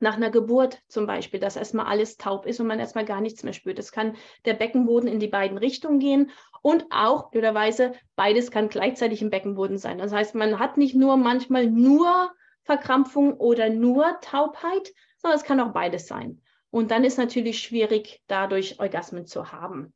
nach 0.01 0.15
einer 0.15 0.31
Geburt 0.31 0.81
zum 0.87 1.05
Beispiel, 1.05 1.39
dass 1.39 1.55
erstmal 1.55 1.85
alles 1.85 2.17
taub 2.17 2.45
ist 2.45 2.59
und 2.59 2.67
man 2.67 2.79
erstmal 2.79 3.05
gar 3.05 3.21
nichts 3.21 3.43
mehr 3.43 3.53
spürt. 3.53 3.79
Es 3.79 3.91
kann 3.91 4.15
der 4.45 4.53
Beckenboden 4.53 5.07
in 5.07 5.19
die 5.19 5.27
beiden 5.27 5.57
Richtungen 5.57 5.99
gehen 5.99 6.31
und 6.61 6.85
auch, 6.89 7.31
blöderweise, 7.31 7.93
beides 8.15 8.51
kann 8.51 8.69
gleichzeitig 8.69 9.21
im 9.21 9.29
Beckenboden 9.29 9.77
sein. 9.77 9.97
Das 9.97 10.11
heißt, 10.11 10.35
man 10.35 10.59
hat 10.59 10.77
nicht 10.77 10.95
nur 10.95 11.17
manchmal 11.17 11.67
nur 11.67 12.31
Verkrampfung 12.63 13.33
oder 13.33 13.69
nur 13.69 14.19
Taubheit, 14.21 14.91
sondern 15.17 15.39
es 15.39 15.45
kann 15.45 15.59
auch 15.59 15.73
beides 15.73 16.07
sein. 16.07 16.41
Und 16.69 16.91
dann 16.91 17.03
ist 17.03 17.17
natürlich 17.17 17.59
schwierig, 17.59 18.21
dadurch 18.27 18.79
Orgasmen 18.79 19.25
zu 19.25 19.51
haben. 19.51 19.93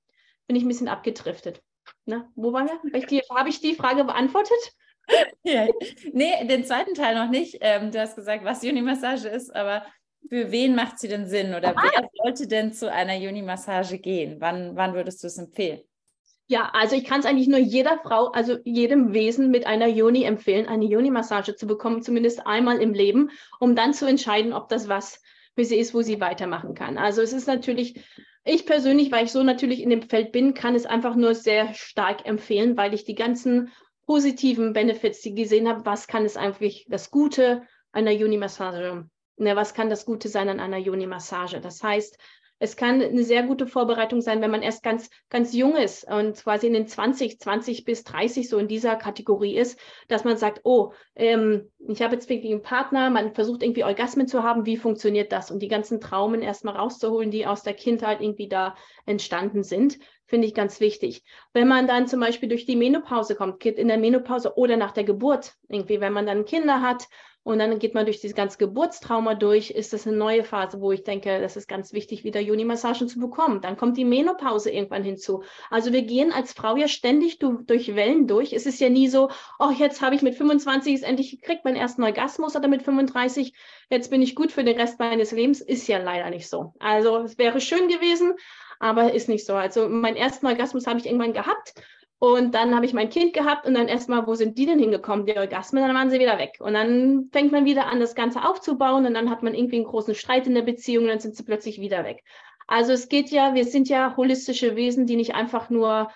Bin 0.48 0.56
ich 0.56 0.64
ein 0.64 0.68
bisschen 0.68 0.88
abgedriftet. 0.88 1.62
Na, 2.06 2.30
wo 2.36 2.54
waren 2.54 2.68
wir? 2.68 2.80
Habe 3.30 3.50
ich 3.50 3.62
die 3.62 3.76
Frage 3.76 4.04
beantwortet? 4.04 4.58
ja. 5.44 5.68
Nee, 6.14 6.46
den 6.48 6.66
zweiten 6.66 6.94
Teil 6.94 7.16
noch 7.16 7.30
nicht. 7.30 7.58
Ähm, 7.62 7.92
du 7.92 8.00
hast 8.00 8.16
gesagt, 8.16 8.44
was 8.44 8.64
Juni-Massage 8.64 9.28
ist, 9.28 9.56
aber 9.56 9.86
für 10.30 10.52
wen 10.52 10.76
macht 10.76 11.00
sie 11.00 11.08
denn 11.08 11.28
Sinn 11.28 11.54
oder 11.54 11.78
ah. 11.78 11.82
wer 11.82 12.10
sollte 12.24 12.48
denn 12.48 12.74
zu 12.74 12.92
einer 12.92 13.16
Juni-Massage 13.16 14.00
gehen? 14.00 14.38
Wann, 14.40 14.76
wann 14.76 14.94
würdest 14.94 15.24
du 15.24 15.28
es 15.28 15.38
empfehlen? 15.38 15.82
Ja, 16.48 16.70
also 16.74 16.96
ich 16.96 17.06
kann 17.06 17.22
es 17.22 17.26
eigentlich 17.26 17.48
nur 17.48 17.60
jeder 17.60 18.00
Frau, 18.04 18.28
also 18.28 18.58
jedem 18.64 19.14
Wesen 19.14 19.50
mit 19.50 19.66
einer 19.66 19.88
Joni 19.88 20.24
empfehlen, 20.24 20.68
eine 20.68 20.86
Joni-Massage 20.86 21.56
zu 21.56 21.66
bekommen, 21.66 22.04
zumindest 22.04 22.46
einmal 22.46 22.82
im 22.82 22.94
Leben, 22.94 23.32
um 23.60 23.76
dann 23.76 23.96
zu 23.96 24.06
entscheiden, 24.06 24.54
ob 24.54 24.70
das 24.70 24.88
was 24.88 25.24
für 25.56 25.66
sie 25.66 25.78
ist, 25.78 25.96
wo 25.96 26.04
sie 26.04 26.22
weitermachen 26.22 26.76
kann. 26.76 27.00
Also 27.00 27.24
es 27.24 27.34
ist 27.34 27.48
natürlich, 27.48 28.06
ich 28.44 28.68
persönlich, 28.68 29.12
weil 29.12 29.26
ich 29.26 29.32
so 29.32 29.42
natürlich 29.42 29.82
in 29.82 29.90
dem 29.90 30.04
Feld 30.04 30.32
bin, 30.32 30.54
kann 30.54 30.76
es 30.76 30.86
einfach 30.86 31.16
nur 31.16 31.34
sehr 31.34 31.74
stark 31.74 32.28
empfehlen, 32.28 32.78
weil 32.78 32.94
ich 32.94 33.06
die 33.06 33.16
ganzen 33.16 33.72
positiven 34.06 34.74
Benefits, 34.74 35.22
die 35.22 35.34
gesehen 35.34 35.68
habe, 35.68 35.86
was 35.86 36.08
kann 36.08 36.26
es 36.26 36.38
eigentlich 36.38 36.86
das 36.90 37.12
Gute 37.12 37.64
einer 37.92 38.12
Juni-Massage, 38.12 39.08
ne, 39.38 39.56
was 39.56 39.74
kann 39.74 39.90
das 39.90 40.06
Gute 40.06 40.30
sein 40.30 40.50
an 40.50 40.60
einer 40.60 40.78
Juni-Massage. 40.78 41.60
Das 41.62 41.82
heißt, 41.82 42.18
es 42.58 42.78
kann 42.78 43.02
eine 43.02 43.24
sehr 43.24 43.44
gute 43.44 43.68
Vorbereitung 43.68 44.22
sein, 44.22 44.42
wenn 44.42 44.52
man 44.52 44.62
erst 44.62 44.82
ganz, 44.82 45.10
ganz 45.30 45.54
jung 45.54 45.76
ist 45.76 46.10
und 46.10 46.38
quasi 46.38 46.68
in 46.68 46.74
den 46.74 46.88
20, 46.88 47.40
20 47.40 47.84
bis 47.84 48.06
30 48.06 48.48
so 48.48 48.58
in 48.58 48.70
dieser 48.70 48.96
Kategorie 48.96 49.58
ist, 49.58 49.78
dass 50.08 50.24
man 50.24 50.38
sagt, 50.38 50.62
oh, 50.64 50.94
ähm, 51.16 51.70
ich 51.80 52.02
habe 52.02 52.16
jetzt 52.16 52.30
wirklich 52.30 52.52
einen 52.52 52.62
Partner, 52.62 53.10
man 53.10 53.34
versucht 53.34 53.62
irgendwie 53.62 53.84
Orgasmen 53.84 54.28
zu 54.28 54.44
haben, 54.44 54.66
wie 54.66 54.78
funktioniert 54.78 55.34
das? 55.34 55.52
Und 55.52 55.60
die 55.60 55.68
ganzen 55.68 56.00
Traumen 56.00 56.42
erstmal 56.42 56.78
rauszuholen, 56.78 57.30
die 57.30 57.46
aus 57.46 57.64
der 57.64 57.74
Kindheit 57.74 58.22
irgendwie 58.22 58.48
da 58.48 58.76
entstanden 59.06 59.64
sind, 59.64 60.00
finde 60.26 60.48
ich 60.48 60.54
ganz 60.54 60.80
wichtig. 60.80 61.24
Wenn 61.54 61.68
man 61.68 61.88
dann 61.88 62.08
zum 62.08 62.20
Beispiel 62.20 62.50
durch 62.50 62.66
die 62.66 62.76
Menopause 62.76 63.36
kommt, 63.36 63.66
in 63.66 63.88
der 63.88 63.98
Menopause 63.98 64.58
oder 64.58 64.78
nach 64.78 64.92
der 64.92 65.04
Geburt, 65.04 65.54
irgendwie, 65.70 66.02
wenn 66.02 66.14
man 66.14 66.26
dann 66.26 66.46
Kinder 66.46 66.82
hat 66.82 67.08
und 67.44 67.60
dann 67.60 67.78
geht 67.78 67.94
man 67.94 68.06
durch 68.06 68.20
dieses 68.22 68.36
ganze 68.36 68.58
Geburtstrauma 68.58 69.36
durch, 69.36 69.70
ist 69.70 69.94
das 69.94 70.08
eine 70.08 70.18
neue 70.18 70.44
Phase, 70.44 70.82
wo 70.82 70.92
ich 70.92 71.04
denke, 71.04 71.40
das 71.40 71.56
ist 71.56 71.68
ganz 71.68 71.94
wichtig, 71.94 72.24
wieder 72.24 72.40
Juni-Massagen 72.40 73.08
zu 73.08 73.20
bekommen. 73.20 73.62
Dann 73.62 73.78
kommt 73.78 73.98
die 73.98 74.04
Menopause 74.04 74.72
irgendwann 74.72 75.04
hinzu. 75.04 75.44
Also 75.70 75.94
wir 75.94 76.02
gehen 76.02 76.32
als 76.32 76.54
Frau 76.54 76.76
ja 76.76 76.88
ständig 76.88 77.38
durch 77.38 77.96
Wellen 77.96 78.26
durch. 78.26 78.52
Es 78.52 78.66
ist 78.66 78.80
ja 78.80 78.90
nie 78.90 79.08
so, 79.08 79.30
oh, 79.60 79.70
jetzt 79.70 80.02
habe 80.02 80.16
ich 80.16 80.24
mit 80.24 80.34
25 80.34 81.04
endlich 81.04 81.40
gekriegt 81.40 81.66
meinen 81.66 81.76
ersten 81.76 82.02
Orgasmus 82.02 82.56
oder 82.56 82.68
mit 82.68 82.82
35, 82.82 83.54
jetzt 83.92 84.10
bin 84.10 84.24
ich 84.24 84.34
gut 84.34 84.52
für 84.52 84.64
den 84.64 84.80
Rest 84.80 84.98
meines 84.98 85.32
Lebens. 85.32 85.62
Ist 85.62 85.88
ja 85.88 86.00
leider 86.00 86.32
nicht 86.32 86.50
so. 86.50 86.74
Also 86.80 87.18
es 87.18 87.38
wäre 87.38 87.62
schön 87.62 87.88
gewesen, 87.90 88.34
aber 88.80 89.14
ist 89.14 89.30
nicht 89.30 89.46
so. 89.46 89.54
Also 89.54 89.90
meinen 89.90 90.18
ersten 90.18 90.46
Orgasmus 90.46 90.88
habe 90.88 91.00
ich 91.00 91.06
irgendwann 91.06 91.34
gehabt 91.34 91.74
und 92.20 92.56
dann 92.56 92.74
habe 92.74 92.86
ich 92.86 92.94
mein 92.94 93.10
Kind 93.10 93.34
gehabt 93.34 93.68
und 93.68 93.74
dann 93.74 93.88
erstmal, 93.88 94.26
wo 94.26 94.36
sind 94.36 94.58
die 94.58 94.66
denn 94.66 94.80
hingekommen, 94.80 95.26
die 95.26 95.38
Orgasmen? 95.38 95.84
Dann 95.84 95.96
waren 95.96 96.10
sie 96.10 96.20
wieder 96.20 96.38
weg. 96.38 96.58
Und 96.60 96.74
dann 96.74 97.30
fängt 97.32 97.52
man 97.52 97.66
wieder 97.66 97.88
an, 97.88 98.00
das 98.00 98.16
Ganze 98.16 98.44
aufzubauen 98.48 99.06
und 99.06 99.14
dann 99.14 99.30
hat 99.30 99.44
man 99.44 99.54
irgendwie 99.54 99.78
einen 99.78 99.86
großen 99.86 100.16
Streit 100.16 100.48
in 100.48 100.56
der 100.56 100.62
Beziehung 100.62 101.04
und 101.04 101.10
dann 101.10 101.20
sind 101.20 101.36
sie 101.36 101.44
plötzlich 101.44 101.80
wieder 101.80 102.04
weg. 102.04 102.24
Also 102.68 102.94
es 102.94 103.10
geht 103.10 103.30
ja, 103.30 103.54
wir 103.54 103.66
sind 103.66 103.90
ja 103.90 104.16
holistische 104.16 104.76
Wesen, 104.76 105.06
die 105.06 105.18
nicht 105.18 105.36
einfach 105.36 105.70
nur 105.70 106.10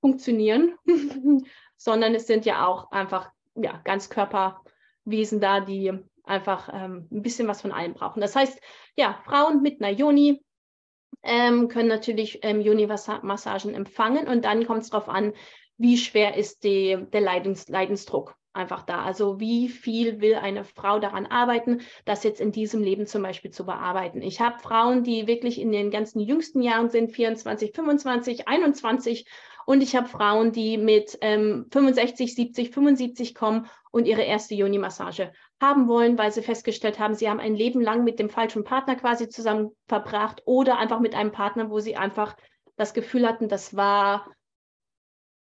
funktionieren, 0.00 0.74
sondern 1.76 2.14
es 2.14 2.26
sind 2.26 2.46
ja 2.46 2.66
auch 2.66 2.90
einfach 2.92 3.30
ja, 3.56 3.80
Ganzkörperwesen 3.84 5.40
da, 5.40 5.60
die 5.60 5.92
einfach 6.22 6.70
ähm, 6.72 7.08
ein 7.10 7.22
bisschen 7.22 7.48
was 7.48 7.60
von 7.60 7.72
allem 7.72 7.94
brauchen. 7.94 8.20
Das 8.20 8.36
heißt, 8.36 8.60
ja, 8.96 9.20
Frauen 9.24 9.62
mit 9.62 9.82
einer 9.82 9.94
Joni, 9.94 10.43
ähm, 11.24 11.68
können 11.68 11.88
natürlich 11.88 12.40
ähm, 12.42 12.60
Juni-Massagen 12.60 13.74
empfangen 13.74 14.28
und 14.28 14.44
dann 14.44 14.66
kommt 14.66 14.82
es 14.82 14.90
darauf 14.90 15.08
an, 15.08 15.32
wie 15.76 15.96
schwer 15.96 16.36
ist 16.36 16.64
die, 16.64 16.98
der 17.12 17.20
Leidens, 17.20 17.68
Leidensdruck 17.68 18.36
einfach 18.52 18.82
da. 18.82 19.02
Also 19.02 19.40
wie 19.40 19.68
viel 19.68 20.20
will 20.20 20.36
eine 20.36 20.64
Frau 20.64 21.00
daran 21.00 21.26
arbeiten, 21.26 21.80
das 22.04 22.22
jetzt 22.22 22.40
in 22.40 22.52
diesem 22.52 22.82
Leben 22.82 23.06
zum 23.06 23.22
Beispiel 23.22 23.50
zu 23.50 23.66
bearbeiten. 23.66 24.22
Ich 24.22 24.40
habe 24.40 24.60
Frauen, 24.60 25.02
die 25.02 25.26
wirklich 25.26 25.60
in 25.60 25.72
den 25.72 25.90
ganzen 25.90 26.20
jüngsten 26.20 26.62
Jahren 26.62 26.88
sind, 26.88 27.10
24, 27.10 27.72
25, 27.74 28.46
21 28.46 29.26
und 29.66 29.82
ich 29.82 29.96
habe 29.96 30.08
Frauen, 30.08 30.52
die 30.52 30.76
mit 30.78 31.18
ähm, 31.20 31.66
65, 31.72 32.34
70, 32.34 32.70
75 32.70 33.34
kommen 33.34 33.66
und 33.90 34.06
ihre 34.06 34.22
erste 34.22 34.54
Joni-Massage 34.54 35.32
haben 35.60 35.88
wollen, 35.88 36.18
weil 36.18 36.32
sie 36.32 36.42
festgestellt 36.42 36.98
haben, 36.98 37.14
sie 37.14 37.28
haben 37.28 37.40
ein 37.40 37.54
Leben 37.54 37.80
lang 37.80 38.04
mit 38.04 38.18
dem 38.18 38.30
falschen 38.30 38.64
Partner 38.64 38.96
quasi 38.96 39.28
zusammen 39.28 39.70
verbracht 39.86 40.42
oder 40.44 40.78
einfach 40.78 41.00
mit 41.00 41.14
einem 41.14 41.32
Partner, 41.32 41.70
wo 41.70 41.80
sie 41.80 41.96
einfach 41.96 42.36
das 42.76 42.94
Gefühl 42.94 43.26
hatten, 43.26 43.48
das 43.48 43.76
war 43.76 44.30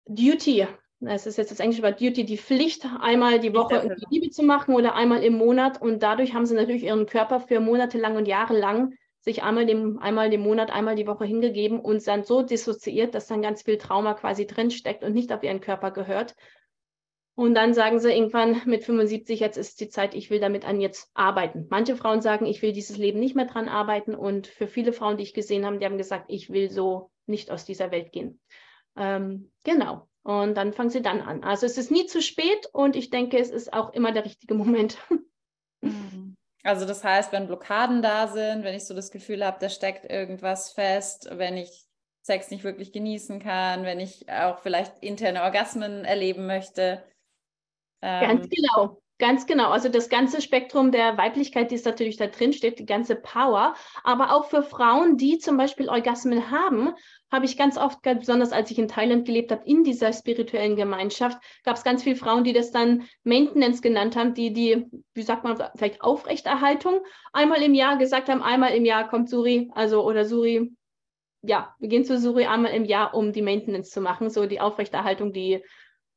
Duty. 0.07 0.67
Das 1.03 1.27
ist 1.27 1.39
jetzt 1.39 1.51
das 1.51 1.61
englische 1.61 1.83
Wort 1.83 2.01
Duty, 2.01 2.25
die 2.25 2.37
Pflicht, 2.37 2.87
einmal 3.01 3.41
die 3.41 3.55
Woche 3.55 3.97
die 3.97 4.15
Liebe 4.15 4.31
zu 4.31 4.43
machen 4.43 4.75
oder 4.75 4.95
einmal 4.95 5.23
im 5.23 5.35
Monat. 5.35 5.81
Und 5.81 6.03
dadurch 6.03 6.35
haben 6.35 6.45
sie 6.45 6.55
natürlich 6.55 6.83
ihren 6.83 7.07
Körper 7.07 7.41
für 7.41 7.61
monatelang 7.61 8.17
und 8.17 8.29
jahrelang 8.29 8.93
sich 9.21 9.43
einmal 9.43 9.65
dem, 9.65 9.99
einmal 9.99 10.33
im 10.33 10.43
Monat, 10.43 10.71
einmal 10.71 10.97
die 10.97 11.07
Woche 11.07 11.25
hingegeben 11.25 11.81
und 11.81 12.07
dann 12.07 12.25
so 12.25 12.43
dissoziiert, 12.43 13.15
dass 13.15 13.27
dann 13.27 13.43
ganz 13.43 13.63
viel 13.63 13.79
Trauma 13.79 14.15
quasi 14.15 14.47
drinsteckt 14.47 15.03
und 15.03 15.15
nicht 15.15 15.33
auf 15.33 15.43
ihren 15.43 15.61
Körper 15.61 15.91
gehört. 15.91 16.35
Und 17.41 17.55
dann 17.55 17.73
sagen 17.73 18.01
sie 18.01 18.13
irgendwann 18.13 18.61
mit 18.67 18.85
75, 18.85 19.41
jetzt 19.41 19.57
ist 19.57 19.81
die 19.81 19.89
Zeit, 19.89 20.15
ich 20.15 20.29
will 20.29 20.41
damit 20.41 20.67
an 20.67 20.79
jetzt 20.79 21.11
arbeiten. 21.15 21.69
Manche 21.71 21.97
Frauen 21.97 22.21
sagen, 22.21 22.45
ich 22.45 22.61
will 22.61 22.75
dieses 22.75 22.99
Leben 22.99 23.19
nicht 23.19 23.35
mehr 23.35 23.47
dran 23.47 23.67
arbeiten. 23.67 24.15
Und 24.15 24.47
für 24.47 24.67
viele 24.67 24.93
Frauen, 24.93 25.17
die 25.17 25.23
ich 25.23 25.33
gesehen 25.33 25.65
habe, 25.65 25.79
die 25.79 25.87
haben 25.87 25.97
gesagt, 25.97 26.27
ich 26.29 26.51
will 26.51 26.71
so 26.71 27.11
nicht 27.25 27.51
aus 27.51 27.65
dieser 27.65 27.91
Welt 27.93 28.13
gehen. 28.13 28.43
Ähm, 28.95 29.51
genau. 29.63 30.07
Und 30.23 30.55
dann 30.55 30.75
fangen 30.75 30.91
sie 30.91 31.01
dann 31.01 31.23
an. 31.23 31.43
Also 31.43 31.65
es 31.65 31.79
ist 31.79 31.91
nie 31.91 32.05
zu 32.05 32.21
spät 32.21 32.69
und 32.75 32.95
ich 32.95 33.09
denke, 33.09 33.39
es 33.39 33.49
ist 33.49 33.73
auch 33.73 33.95
immer 33.95 34.13
der 34.13 34.27
richtige 34.27 34.55
Moment. 34.55 34.99
Mhm. 35.83 36.37
Also 36.63 36.85
das 36.85 37.03
heißt, 37.03 37.33
wenn 37.33 37.47
Blockaden 37.47 38.03
da 38.03 38.29
sind, 38.29 38.65
wenn 38.65 38.75
ich 38.75 38.85
so 38.85 38.93
das 38.93 39.11
Gefühl 39.11 39.43
habe, 39.43 39.57
da 39.61 39.71
steckt 39.71 40.05
irgendwas 40.05 40.73
fest, 40.73 41.27
wenn 41.33 41.57
ich 41.57 41.87
Sex 42.21 42.51
nicht 42.51 42.65
wirklich 42.65 42.93
genießen 42.93 43.41
kann, 43.41 43.85
wenn 43.85 43.99
ich 43.99 44.31
auch 44.31 44.59
vielleicht 44.59 45.03
interne 45.03 45.43
Orgasmen 45.43 46.05
erleben 46.05 46.47
möchte. 46.47 47.03
Ähm, 48.03 48.29
ganz 48.29 48.49
genau, 48.49 49.03
ganz 49.19 49.47
genau. 49.47 49.71
Also 49.71 49.89
das 49.89 50.09
ganze 50.09 50.41
Spektrum 50.41 50.91
der 50.91 51.17
Weiblichkeit, 51.19 51.71
die 51.71 51.75
ist 51.75 51.87
natürlich 51.87 52.17
da 52.17 52.27
drin 52.27 52.53
steht, 52.53 52.79
die 52.79 52.87
ganze 52.87 53.17
Power. 53.17 53.75
Aber 54.03 54.35
auch 54.35 54.47
für 54.47 54.63
Frauen, 54.63 55.17
die 55.17 55.39
zum 55.39 55.57
Beispiel 55.57 55.89
Orgasmen 55.89 56.51
haben, 56.51 56.95
habe 57.31 57.45
ich 57.45 57.57
ganz 57.57 57.79
oft, 57.79 58.03
besonders 58.03 58.53
als 58.53 58.71
ich 58.71 58.79
in 58.79 58.89
Thailand 58.89 59.25
gelebt 59.25 59.53
habe, 59.53 59.63
in 59.65 59.85
dieser 59.85 60.13
spirituellen 60.13 60.77
Gemeinschaft, 60.77 61.39
gab 61.65 61.77
es 61.77 61.85
ganz 61.85 62.03
viele 62.03 62.17
Frauen, 62.17 62.45
die 62.45 62.53
das 62.53 62.73
dann 62.73 63.05
Maintenance 63.23 63.83
genannt 63.83 64.17
haben, 64.17 64.35
die 64.35 64.53
die, 64.53 64.87
wie 65.15 65.23
sagt 65.23 65.45
man, 65.45 65.57
vielleicht 65.77 66.03
Aufrechterhaltung 66.03 67.01
einmal 67.33 67.63
im 67.63 67.75
Jahr 67.75 67.99
gesagt 67.99 68.29
haben, 68.29 68.43
einmal 68.43 68.75
im 68.75 68.85
Jahr 68.85 69.09
kommt 69.09 69.29
Suri, 69.29 69.71
also 69.75 70.05
oder 70.05 70.25
Suri, 70.25 70.73
ja, 71.43 71.75
wir 71.79 71.89
gehen 71.89 72.05
zu 72.05 72.19
Suri 72.19 72.47
einmal 72.47 72.73
im 72.73 72.85
Jahr, 72.85 73.15
um 73.15 73.33
die 73.33 73.43
Maintenance 73.43 73.91
zu 73.91 74.01
machen, 74.01 74.29
so 74.29 74.47
die 74.47 74.61
Aufrechterhaltung, 74.61 75.33
die, 75.33 75.63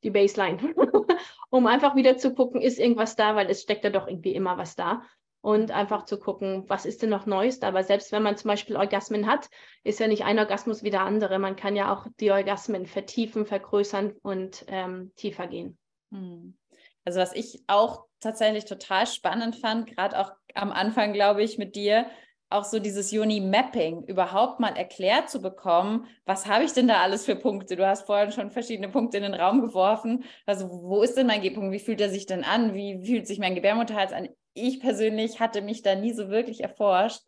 die 0.04 0.10
Baseline, 0.10 0.58
um 1.50 1.66
einfach 1.66 1.96
wieder 1.96 2.16
zu 2.16 2.34
gucken, 2.34 2.60
ist 2.60 2.78
irgendwas 2.78 3.16
da, 3.16 3.34
weil 3.34 3.50
es 3.50 3.62
steckt 3.62 3.84
ja 3.84 3.90
doch 3.90 4.06
irgendwie 4.06 4.34
immer 4.34 4.56
was 4.58 4.76
da 4.76 5.02
und 5.44 5.72
einfach 5.72 6.06
zu 6.06 6.18
gucken, 6.18 6.64
was 6.68 6.86
ist 6.86 7.02
denn 7.02 7.10
noch 7.10 7.26
Neues 7.26 7.60
da. 7.60 7.68
Aber 7.68 7.84
selbst 7.84 8.12
wenn 8.12 8.22
man 8.22 8.38
zum 8.38 8.48
Beispiel 8.48 8.76
Orgasmen 8.76 9.26
hat, 9.26 9.50
ist 9.82 10.00
ja 10.00 10.08
nicht 10.08 10.24
ein 10.24 10.38
Orgasmus 10.38 10.82
wie 10.82 10.90
der 10.90 11.02
andere. 11.02 11.38
Man 11.38 11.54
kann 11.54 11.76
ja 11.76 11.92
auch 11.92 12.06
die 12.18 12.30
Orgasmen 12.30 12.86
vertiefen, 12.86 13.44
vergrößern 13.44 14.14
und 14.22 14.64
ähm, 14.68 15.12
tiefer 15.16 15.46
gehen. 15.46 15.76
Hm. 16.12 16.56
Also 17.04 17.20
was 17.20 17.34
ich 17.34 17.62
auch 17.66 18.06
tatsächlich 18.20 18.64
total 18.64 19.06
spannend 19.06 19.56
fand, 19.56 19.86
gerade 19.86 20.18
auch 20.18 20.32
am 20.54 20.72
Anfang, 20.72 21.12
glaube 21.12 21.42
ich, 21.42 21.58
mit 21.58 21.76
dir, 21.76 22.06
auch 22.54 22.64
so 22.64 22.78
dieses 22.78 23.10
Juni-Mapping 23.10 24.04
überhaupt 24.04 24.60
mal 24.60 24.76
erklärt 24.76 25.28
zu 25.28 25.42
bekommen, 25.42 26.06
was 26.24 26.46
habe 26.46 26.64
ich 26.64 26.72
denn 26.72 26.86
da 26.86 27.02
alles 27.02 27.24
für 27.24 27.34
Punkte? 27.34 27.74
Du 27.74 27.86
hast 27.86 28.06
vorhin 28.06 28.30
schon 28.30 28.50
verschiedene 28.50 28.88
Punkte 28.88 29.16
in 29.16 29.24
den 29.24 29.34
Raum 29.34 29.60
geworfen. 29.60 30.24
Also 30.46 30.68
wo 30.70 31.02
ist 31.02 31.16
denn 31.16 31.26
mein 31.26 31.42
G-Punkt? 31.42 31.72
Wie 31.72 31.80
fühlt 31.80 32.00
er 32.00 32.10
sich 32.10 32.26
denn 32.26 32.44
an? 32.44 32.72
Wie 32.74 33.04
fühlt 33.04 33.26
sich 33.26 33.40
mein 33.40 33.56
Gebärmutterhals 33.56 34.12
an? 34.12 34.28
Ich 34.54 34.80
persönlich 34.80 35.40
hatte 35.40 35.62
mich 35.62 35.82
da 35.82 35.96
nie 35.96 36.12
so 36.12 36.28
wirklich 36.28 36.62
erforscht 36.62 37.22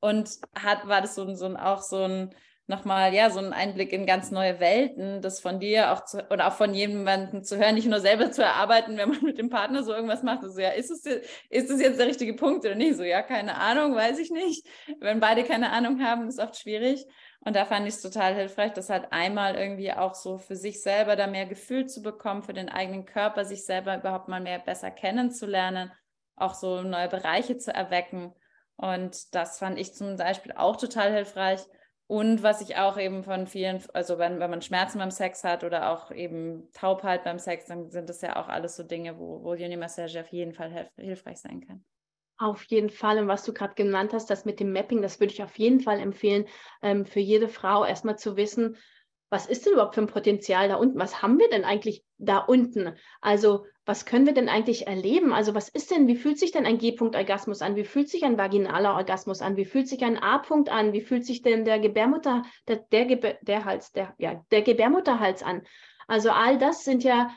und 0.00 0.30
hat, 0.54 0.88
war 0.88 1.02
das 1.02 1.14
so, 1.14 1.32
so 1.34 1.54
auch 1.56 1.82
so 1.82 2.02
ein 2.02 2.34
nochmal, 2.70 3.12
ja, 3.12 3.28
so 3.28 3.38
ein 3.40 3.52
Einblick 3.52 3.92
in 3.92 4.06
ganz 4.06 4.30
neue 4.30 4.60
Welten, 4.60 5.20
das 5.20 5.40
von 5.40 5.60
dir 5.60 5.92
auch 5.92 6.06
zu, 6.06 6.26
oder 6.30 6.48
auch 6.48 6.54
von 6.54 6.72
jemandem 6.72 7.44
zu 7.44 7.58
hören, 7.58 7.74
nicht 7.74 7.88
nur 7.88 8.00
selber 8.00 8.30
zu 8.30 8.42
erarbeiten, 8.42 8.96
wenn 8.96 9.10
man 9.10 9.22
mit 9.22 9.36
dem 9.36 9.50
Partner 9.50 9.82
so 9.82 9.92
irgendwas 9.92 10.22
macht. 10.22 10.42
Also, 10.42 10.58
ja, 10.60 10.70
ist 10.70 10.90
es, 10.90 11.04
ist 11.04 11.70
es 11.70 11.80
jetzt 11.82 11.98
der 11.98 12.06
richtige 12.06 12.32
Punkt 12.32 12.64
oder 12.64 12.74
nicht? 12.74 12.96
So, 12.96 13.02
ja, 13.02 13.20
keine 13.20 13.56
Ahnung, 13.56 13.94
weiß 13.94 14.18
ich 14.18 14.30
nicht. 14.30 14.66
Wenn 15.00 15.20
beide 15.20 15.44
keine 15.44 15.70
Ahnung 15.70 16.02
haben, 16.02 16.26
ist 16.28 16.38
oft 16.38 16.56
schwierig. 16.56 17.04
Und 17.40 17.56
da 17.56 17.64
fand 17.64 17.86
ich 17.86 17.94
es 17.94 18.02
total 18.02 18.34
hilfreich, 18.34 18.72
das 18.72 18.90
halt 18.90 19.12
einmal 19.12 19.56
irgendwie 19.56 19.92
auch 19.92 20.14
so 20.14 20.38
für 20.38 20.56
sich 20.56 20.82
selber 20.82 21.16
da 21.16 21.26
mehr 21.26 21.46
Gefühl 21.46 21.86
zu 21.86 22.02
bekommen, 22.02 22.42
für 22.42 22.52
den 22.52 22.68
eigenen 22.68 23.06
Körper, 23.06 23.44
sich 23.44 23.64
selber 23.64 23.96
überhaupt 23.96 24.28
mal 24.28 24.40
mehr 24.40 24.58
besser 24.58 24.90
kennenzulernen, 24.90 25.90
auch 26.36 26.54
so 26.54 26.82
neue 26.82 27.08
Bereiche 27.08 27.56
zu 27.56 27.74
erwecken. 27.74 28.34
Und 28.76 29.34
das 29.34 29.58
fand 29.58 29.78
ich 29.78 29.94
zum 29.94 30.16
Beispiel 30.16 30.52
auch 30.52 30.76
total 30.76 31.12
hilfreich. 31.12 31.60
Und 32.10 32.42
was 32.42 32.60
ich 32.60 32.76
auch 32.76 32.98
eben 32.98 33.22
von 33.22 33.46
vielen, 33.46 33.80
also 33.94 34.18
wenn, 34.18 34.40
wenn 34.40 34.50
man 34.50 34.62
Schmerzen 34.62 34.98
beim 34.98 35.12
Sex 35.12 35.44
hat 35.44 35.62
oder 35.62 35.90
auch 35.92 36.10
eben 36.10 36.68
Taubheit 36.72 37.22
beim 37.22 37.38
Sex, 37.38 37.66
dann 37.66 37.88
sind 37.88 38.08
das 38.08 38.20
ja 38.20 38.34
auch 38.34 38.48
alles 38.48 38.74
so 38.74 38.82
Dinge, 38.82 39.16
wo, 39.16 39.44
wo 39.44 39.52
Uni-Massage 39.52 40.18
auf 40.18 40.26
jeden 40.32 40.52
Fall 40.52 40.72
hilf, 40.72 40.88
hilfreich 40.96 41.38
sein 41.38 41.64
kann. 41.64 41.84
Auf 42.36 42.64
jeden 42.64 42.90
Fall. 42.90 43.20
Und 43.20 43.28
was 43.28 43.44
du 43.44 43.52
gerade 43.52 43.74
genannt 43.76 44.12
hast, 44.12 44.28
das 44.28 44.44
mit 44.44 44.58
dem 44.58 44.72
Mapping, 44.72 45.02
das 45.02 45.20
würde 45.20 45.32
ich 45.32 45.40
auf 45.40 45.56
jeden 45.56 45.78
Fall 45.78 46.00
empfehlen, 46.00 46.46
ähm, 46.82 47.06
für 47.06 47.20
jede 47.20 47.46
Frau 47.46 47.84
erstmal 47.84 48.18
zu 48.18 48.36
wissen, 48.36 48.76
was 49.30 49.46
ist 49.46 49.64
denn 49.64 49.74
überhaupt 49.74 49.94
für 49.94 50.02
ein 50.02 50.08
Potenzial 50.08 50.68
da 50.68 50.74
unten? 50.74 50.98
Was 50.98 51.22
haben 51.22 51.38
wir 51.38 51.48
denn 51.48 51.64
eigentlich 51.64 52.04
da 52.18 52.38
unten? 52.38 52.94
Also 53.20 53.64
was 53.86 54.04
können 54.04 54.26
wir 54.26 54.34
denn 54.34 54.48
eigentlich 54.48 54.86
erleben? 54.86 55.32
Also 55.32 55.54
was 55.54 55.68
ist 55.68 55.90
denn, 55.90 56.08
wie 56.08 56.16
fühlt 56.16 56.38
sich 56.38 56.50
denn 56.50 56.66
ein 56.66 56.78
G-Punkt-Orgasmus 56.78 57.62
an? 57.62 57.76
Wie 57.76 57.84
fühlt 57.84 58.08
sich 58.08 58.24
ein 58.24 58.38
vaginaler 58.38 58.94
Orgasmus 58.94 59.40
an? 59.40 59.56
Wie 59.56 59.64
fühlt 59.64 59.88
sich 59.88 60.04
ein 60.04 60.18
A-Punkt 60.18 60.68
an? 60.68 60.92
Wie 60.92 61.00
fühlt 61.00 61.24
sich 61.24 61.42
denn 61.42 61.64
der 61.64 61.78
Gebärmutter, 61.78 62.42
der, 62.68 62.84
der, 62.92 63.38
der 63.40 63.64
Hals, 63.64 63.92
der, 63.92 64.14
ja, 64.18 64.44
der 64.50 64.62
Gebärmutterhals 64.62 65.42
an? 65.42 65.62
Also 66.08 66.30
all 66.30 66.58
das 66.58 66.84
sind 66.84 67.04
ja 67.04 67.30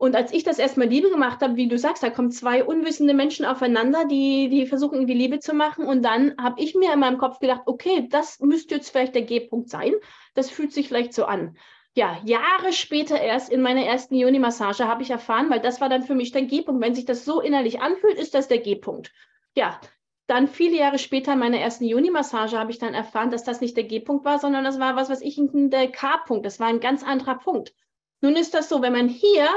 und 0.00 0.14
als 0.14 0.32
ich 0.32 0.44
das 0.44 0.60
erstmal 0.60 0.86
Liebe 0.86 1.10
gemacht 1.10 1.40
habe, 1.42 1.56
wie 1.56 1.66
du 1.66 1.76
sagst, 1.76 2.04
da 2.04 2.10
kommen 2.10 2.30
zwei 2.30 2.62
unwissende 2.62 3.14
Menschen 3.14 3.44
aufeinander, 3.44 4.04
die, 4.04 4.48
die 4.48 4.64
versuchen 4.66 4.94
irgendwie 4.94 5.14
Liebe 5.14 5.40
zu 5.40 5.54
machen. 5.54 5.86
Und 5.86 6.04
dann 6.04 6.36
habe 6.40 6.62
ich 6.62 6.76
mir 6.76 6.92
in 6.92 7.00
meinem 7.00 7.18
Kopf 7.18 7.40
gedacht, 7.40 7.62
okay, 7.66 8.06
das 8.08 8.38
müsste 8.38 8.76
jetzt 8.76 8.90
vielleicht 8.90 9.16
der 9.16 9.22
G-Punkt 9.22 9.68
sein. 9.68 9.94
Das 10.34 10.50
fühlt 10.50 10.72
sich 10.72 10.86
vielleicht 10.86 11.14
so 11.14 11.24
an. 11.24 11.56
Ja, 11.94 12.16
Jahre 12.24 12.72
später 12.72 13.20
erst 13.20 13.50
in 13.50 13.60
meiner 13.60 13.84
ersten 13.84 14.14
Joni-Massage 14.14 14.86
habe 14.86 15.02
ich 15.02 15.10
erfahren, 15.10 15.50
weil 15.50 15.58
das 15.58 15.80
war 15.80 15.88
dann 15.88 16.04
für 16.04 16.14
mich 16.14 16.30
der 16.30 16.42
G-Punkt. 16.42 16.80
Wenn 16.80 16.94
sich 16.94 17.04
das 17.04 17.24
so 17.24 17.40
innerlich 17.40 17.80
anfühlt, 17.80 18.18
ist 18.18 18.34
das 18.34 18.46
der 18.46 18.58
G-Punkt. 18.58 19.12
Ja, 19.56 19.80
dann 20.28 20.46
viele 20.46 20.76
Jahre 20.76 21.00
später 21.00 21.32
in 21.32 21.40
meiner 21.40 21.58
ersten 21.58 21.84
Juni-Massage 21.84 22.56
habe 22.56 22.70
ich 22.70 22.78
dann 22.78 22.94
erfahren, 22.94 23.32
dass 23.32 23.42
das 23.42 23.60
nicht 23.60 23.76
der 23.76 23.84
G-Punkt 23.84 24.24
war, 24.24 24.38
sondern 24.38 24.62
das 24.62 24.78
war 24.78 24.94
was, 24.94 25.10
was 25.10 25.22
ich 25.22 25.40
der 25.42 25.90
K-Punkt. 25.90 26.46
Das 26.46 26.60
war 26.60 26.68
ein 26.68 26.78
ganz 26.78 27.02
anderer 27.02 27.34
Punkt. 27.34 27.74
Nun 28.20 28.36
ist 28.36 28.54
das 28.54 28.68
so, 28.68 28.80
wenn 28.80 28.92
man 28.92 29.08
hier 29.08 29.48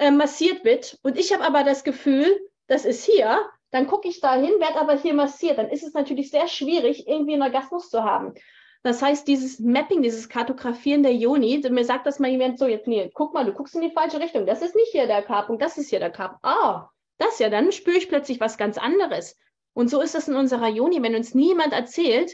äh, 0.00 0.10
massiert 0.10 0.64
wird 0.64 0.98
und 1.02 1.18
ich 1.18 1.32
habe 1.32 1.44
aber 1.44 1.62
das 1.62 1.84
Gefühl, 1.84 2.26
das 2.66 2.84
ist 2.84 3.04
hier, 3.04 3.40
dann 3.70 3.86
gucke 3.86 4.08
ich 4.08 4.20
da 4.20 4.34
hin, 4.34 4.52
werde 4.58 4.80
aber 4.80 4.96
hier 4.96 5.14
massiert. 5.14 5.58
Dann 5.58 5.68
ist 5.68 5.82
es 5.82 5.94
natürlich 5.94 6.30
sehr 6.30 6.48
schwierig, 6.48 7.06
irgendwie 7.06 7.34
einen 7.34 7.42
Orgasmus 7.42 7.90
zu 7.90 8.02
haben. 8.02 8.34
Das 8.82 9.02
heißt, 9.02 9.28
dieses 9.28 9.60
Mapping, 9.60 10.02
dieses 10.02 10.28
Kartografieren 10.28 11.02
der 11.02 11.14
Joni, 11.14 11.62
mir 11.68 11.84
sagt 11.84 12.06
das 12.06 12.18
mal 12.18 12.30
jemand 12.30 12.58
so, 12.58 12.66
jetzt, 12.66 12.86
nee, 12.86 13.10
guck 13.12 13.34
mal, 13.34 13.44
du 13.44 13.52
guckst 13.52 13.74
in 13.74 13.82
die 13.82 13.90
falsche 13.90 14.20
Richtung. 14.20 14.46
Das 14.46 14.62
ist 14.62 14.74
nicht 14.74 14.90
hier 14.90 15.06
der 15.06 15.22
K-Punkt, 15.22 15.62
das 15.62 15.76
ist 15.76 15.90
hier 15.90 15.98
der 16.00 16.10
K-Punkt. 16.10 16.44
Ah, 16.44 16.88
das 17.18 17.38
ja, 17.38 17.50
dann 17.50 17.70
spüre 17.70 17.98
ich 17.98 18.08
plötzlich 18.08 18.40
was 18.40 18.56
ganz 18.56 18.78
anderes. 18.78 19.36
Und 19.74 19.90
so 19.90 20.00
ist 20.00 20.14
das 20.14 20.28
in 20.28 20.34
unserer 20.34 20.68
Joni. 20.68 21.02
Wenn 21.02 21.14
uns 21.14 21.34
niemand 21.34 21.74
erzählt, 21.74 22.32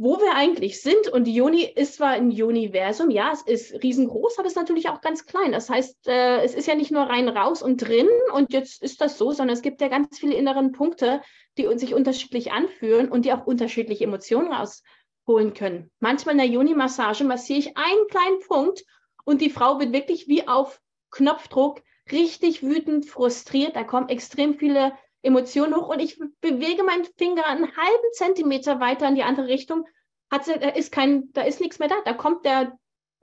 wo 0.00 0.20
wir 0.20 0.34
eigentlich 0.36 0.80
sind. 0.80 1.08
Und 1.08 1.24
die 1.24 1.34
Joni 1.34 1.64
ist 1.64 1.94
zwar 1.94 2.10
ein 2.10 2.30
Universum, 2.30 3.10
ja, 3.10 3.32
es 3.32 3.42
ist 3.42 3.82
riesengroß, 3.82 4.38
aber 4.38 4.46
es 4.46 4.52
ist 4.52 4.58
natürlich 4.58 4.88
auch 4.88 5.00
ganz 5.00 5.26
klein. 5.26 5.50
Das 5.50 5.68
heißt, 5.68 6.06
äh, 6.06 6.40
es 6.42 6.54
ist 6.54 6.68
ja 6.68 6.76
nicht 6.76 6.92
nur 6.92 7.02
rein 7.02 7.28
raus 7.28 7.62
und 7.62 7.78
drin 7.78 8.08
und 8.32 8.52
jetzt 8.52 8.80
ist 8.80 9.00
das 9.00 9.18
so, 9.18 9.32
sondern 9.32 9.56
es 9.56 9.62
gibt 9.62 9.80
ja 9.80 9.88
ganz 9.88 10.16
viele 10.18 10.36
inneren 10.36 10.70
Punkte, 10.70 11.20
die 11.58 11.66
sich 11.78 11.94
unterschiedlich 11.94 12.52
anfühlen 12.52 13.08
und 13.10 13.24
die 13.24 13.32
auch 13.32 13.44
unterschiedliche 13.44 14.04
Emotionen 14.04 14.52
rausholen 14.52 15.52
können. 15.52 15.90
Manchmal 15.98 16.34
in 16.36 16.38
der 16.38 16.46
Juni-Massage 16.46 17.24
massiere 17.24 17.58
ich 17.58 17.76
einen 17.76 18.06
kleinen 18.08 18.38
Punkt 18.46 18.84
und 19.24 19.40
die 19.40 19.50
Frau 19.50 19.80
wird 19.80 19.92
wirklich 19.92 20.28
wie 20.28 20.46
auf 20.46 20.80
Knopfdruck 21.10 21.82
richtig 22.12 22.62
wütend, 22.62 23.04
frustriert. 23.06 23.74
Da 23.74 23.82
kommen 23.82 24.08
extrem 24.08 24.54
viele 24.54 24.92
Emotionen 25.22 25.74
hoch 25.74 25.88
und 25.88 26.00
ich 26.00 26.18
bewege 26.40 26.84
meinen 26.84 27.04
Finger 27.16 27.46
einen 27.46 27.76
halben 27.76 28.12
Zentimeter 28.12 28.80
weiter 28.80 29.08
in 29.08 29.14
die 29.14 29.24
andere 29.24 29.48
Richtung, 29.48 29.86
hat 30.30 30.44
sie, 30.44 30.58
da 30.58 30.68
ist 30.68 30.92
kein, 30.92 31.32
da 31.32 31.42
ist 31.42 31.60
nichts 31.60 31.78
mehr 31.78 31.88
da. 31.88 31.96
Da 32.04 32.12
kommt 32.12 32.44
der, 32.44 32.78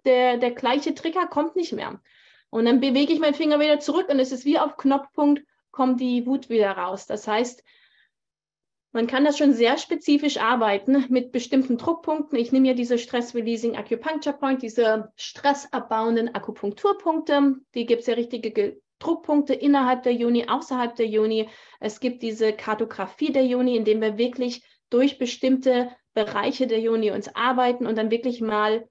der, 0.05 0.38
der 0.38 0.51
gleiche 0.51 0.93
Trigger 0.93 1.27
kommt 1.27 1.55
nicht 1.55 1.73
mehr. 1.73 2.01
Und 2.49 2.65
dann 2.65 2.79
bewege 2.79 3.13
ich 3.13 3.19
meinen 3.19 3.34
Finger 3.34 3.60
wieder 3.60 3.79
zurück 3.79 4.10
und 4.10 4.19
es 4.19 4.31
ist 4.31 4.45
wie 4.45 4.60
auf 4.60 4.77
Knopfpunkt, 4.77 5.43
kommt 5.71 5.99
die 5.99 6.25
Wut 6.25 6.49
wieder 6.49 6.71
raus. 6.71 7.05
Das 7.05 7.27
heißt, 7.27 7.63
man 8.93 9.08
kann 9.08 9.25
das 9.25 9.38
schon 9.38 9.51
sehr 9.51 9.77
spezifisch 9.77 10.38
arbeiten 10.38 11.05
mit 11.10 11.34
bestimmten 11.34 11.77
Druckpunkten. 11.77 12.39
Ich 12.39 12.53
nehme 12.53 12.69
ja 12.69 12.73
diese 12.73 12.97
Stress-Releasing 12.97 13.75
Acupuncture 13.75 14.38
Point, 14.38 14.62
diese 14.62 15.12
stressabbauenden 15.17 16.34
Akupunkturpunkte. 16.34 17.55
Die 17.73 17.86
gibt 17.86 18.01
es 18.01 18.08
ja 18.08 18.13
richtige 18.13 18.79
Druckpunkte 18.99 19.53
innerhalb 19.53 20.03
der 20.03 20.13
Juni, 20.13 20.47
außerhalb 20.47 20.95
der 20.95 21.08
Juni. 21.08 21.49
Es 21.79 21.99
gibt 21.99 22.23
diese 22.23 22.53
Kartografie 22.53 23.31
der 23.31 23.45
Juni, 23.45 23.75
in 23.75 23.86
dem 23.86 24.01
wir 24.01 24.17
wirklich 24.17 24.63
durch 24.89 25.17
bestimmte 25.17 25.91
Bereiche 26.13 26.67
der 26.67 26.79
Juni 26.79 27.12
uns 27.12 27.34
arbeiten 27.36 27.86
und 27.86 27.97
dann 27.97 28.12
wirklich 28.12 28.41
mal 28.41 28.88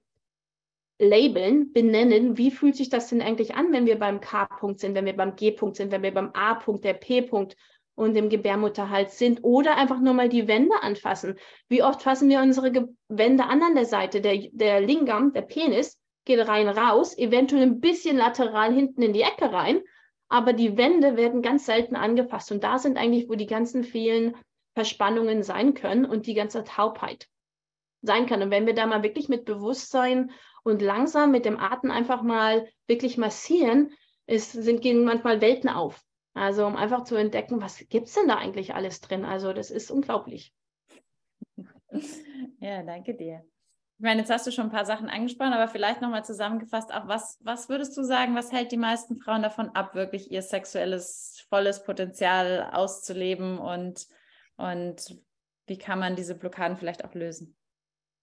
labeln, 0.97 1.73
benennen, 1.73 2.37
wie 2.37 2.51
fühlt 2.51 2.75
sich 2.75 2.89
das 2.89 3.09
denn 3.09 3.21
eigentlich 3.21 3.55
an, 3.55 3.73
wenn 3.73 3.85
wir 3.85 3.99
beim 3.99 4.21
K-Punkt 4.21 4.79
sind, 4.79 4.95
wenn 4.95 5.05
wir 5.05 5.15
beim 5.15 5.35
G-Punkt 5.35 5.75
sind, 5.75 5.91
wenn 5.91 6.03
wir 6.03 6.13
beim 6.13 6.31
A-Punkt, 6.33 6.85
der 6.85 6.93
P-Punkt 6.93 7.57
und 7.95 8.15
im 8.15 8.29
Gebärmutterhals 8.29 9.17
sind 9.17 9.43
oder 9.43 9.75
einfach 9.77 9.99
nur 9.99 10.13
mal 10.13 10.29
die 10.29 10.47
Wände 10.47 10.75
anfassen. 10.81 11.37
Wie 11.67 11.83
oft 11.83 12.01
fassen 12.01 12.29
wir 12.29 12.41
unsere 12.41 12.71
Ge 12.71 12.85
Wände 13.09 13.45
an 13.45 13.63
an 13.63 13.75
der 13.75 13.85
Seite? 13.85 14.21
Der, 14.21 14.37
der 14.51 14.81
Lingam, 14.81 15.33
der 15.33 15.41
Penis, 15.41 15.99
geht 16.25 16.45
rein 16.47 16.67
raus, 16.67 17.17
eventuell 17.17 17.61
ein 17.61 17.79
bisschen 17.79 18.17
lateral 18.17 18.73
hinten 18.73 19.01
in 19.01 19.13
die 19.13 19.21
Ecke 19.21 19.51
rein 19.51 19.81
aber 20.29 20.53
die 20.53 20.77
Wände 20.77 21.17
werden 21.17 21.41
ganz 21.41 21.65
selten 21.65 21.95
angefasst. 21.95 22.51
Und 22.51 22.63
da 22.63 22.77
sind 22.77 22.97
eigentlich, 22.97 23.29
wo 23.29 23.35
die 23.35 23.45
ganzen 23.45 23.83
vielen 23.83 24.35
Verspannungen 24.73 25.43
sein 25.43 25.73
können 25.73 26.05
und 26.05 26.27
die 26.27 26.33
ganze 26.33 26.63
Taubheit 26.63 27.27
sein 28.01 28.25
kann. 28.25 28.41
Und 28.41 28.51
wenn 28.51 28.65
wir 28.65 28.73
da 28.73 28.85
mal 28.85 29.03
wirklich 29.03 29.29
mit 29.29 29.45
Bewusstsein 29.45 30.31
und 30.63 30.81
langsam 30.81 31.31
mit 31.31 31.45
dem 31.45 31.59
Atem 31.59 31.91
einfach 31.91 32.21
mal 32.21 32.67
wirklich 32.87 33.17
massieren, 33.17 33.93
es 34.25 34.51
sind, 34.51 34.81
gehen 34.81 35.03
manchmal 35.03 35.41
Welten 35.41 35.69
auf. 35.69 36.01
Also 36.33 36.65
um 36.65 36.75
einfach 36.75 37.03
zu 37.03 37.15
entdecken, 37.15 37.61
was 37.61 37.77
gibt 37.87 38.07
es 38.07 38.13
denn 38.13 38.27
da 38.27 38.35
eigentlich 38.35 38.75
alles 38.75 38.99
drin? 38.99 39.23
Also 39.23 39.53
das 39.53 39.71
ist 39.71 39.89
unglaublich. 39.89 40.53
Ja, 42.59 42.83
danke 42.83 43.15
dir. 43.15 43.45
Ich 43.97 44.03
meine, 44.03 44.21
jetzt 44.21 44.29
hast 44.29 44.45
du 44.45 44.51
schon 44.51 44.65
ein 44.65 44.71
paar 44.71 44.85
Sachen 44.85 45.07
angesprochen, 45.07 45.53
aber 45.53 45.69
vielleicht 45.69 46.01
nochmal 46.01 46.25
zusammengefasst, 46.25 46.93
auch 46.93 47.07
was, 47.07 47.39
was 47.41 47.69
würdest 47.69 47.95
du 47.95 48.03
sagen, 48.03 48.35
was 48.35 48.51
hält 48.51 48.73
die 48.73 48.77
meisten 48.77 49.15
Frauen 49.15 49.41
davon 49.41 49.69
ab, 49.69 49.95
wirklich 49.95 50.31
ihr 50.31 50.41
sexuelles, 50.41 51.45
volles 51.49 51.83
Potenzial 51.83 52.71
auszuleben 52.73 53.57
und, 53.57 54.05
und 54.57 55.17
wie 55.65 55.77
kann 55.77 55.99
man 55.99 56.17
diese 56.17 56.35
Blockaden 56.35 56.75
vielleicht 56.75 57.05
auch 57.05 57.13
lösen? 57.13 57.55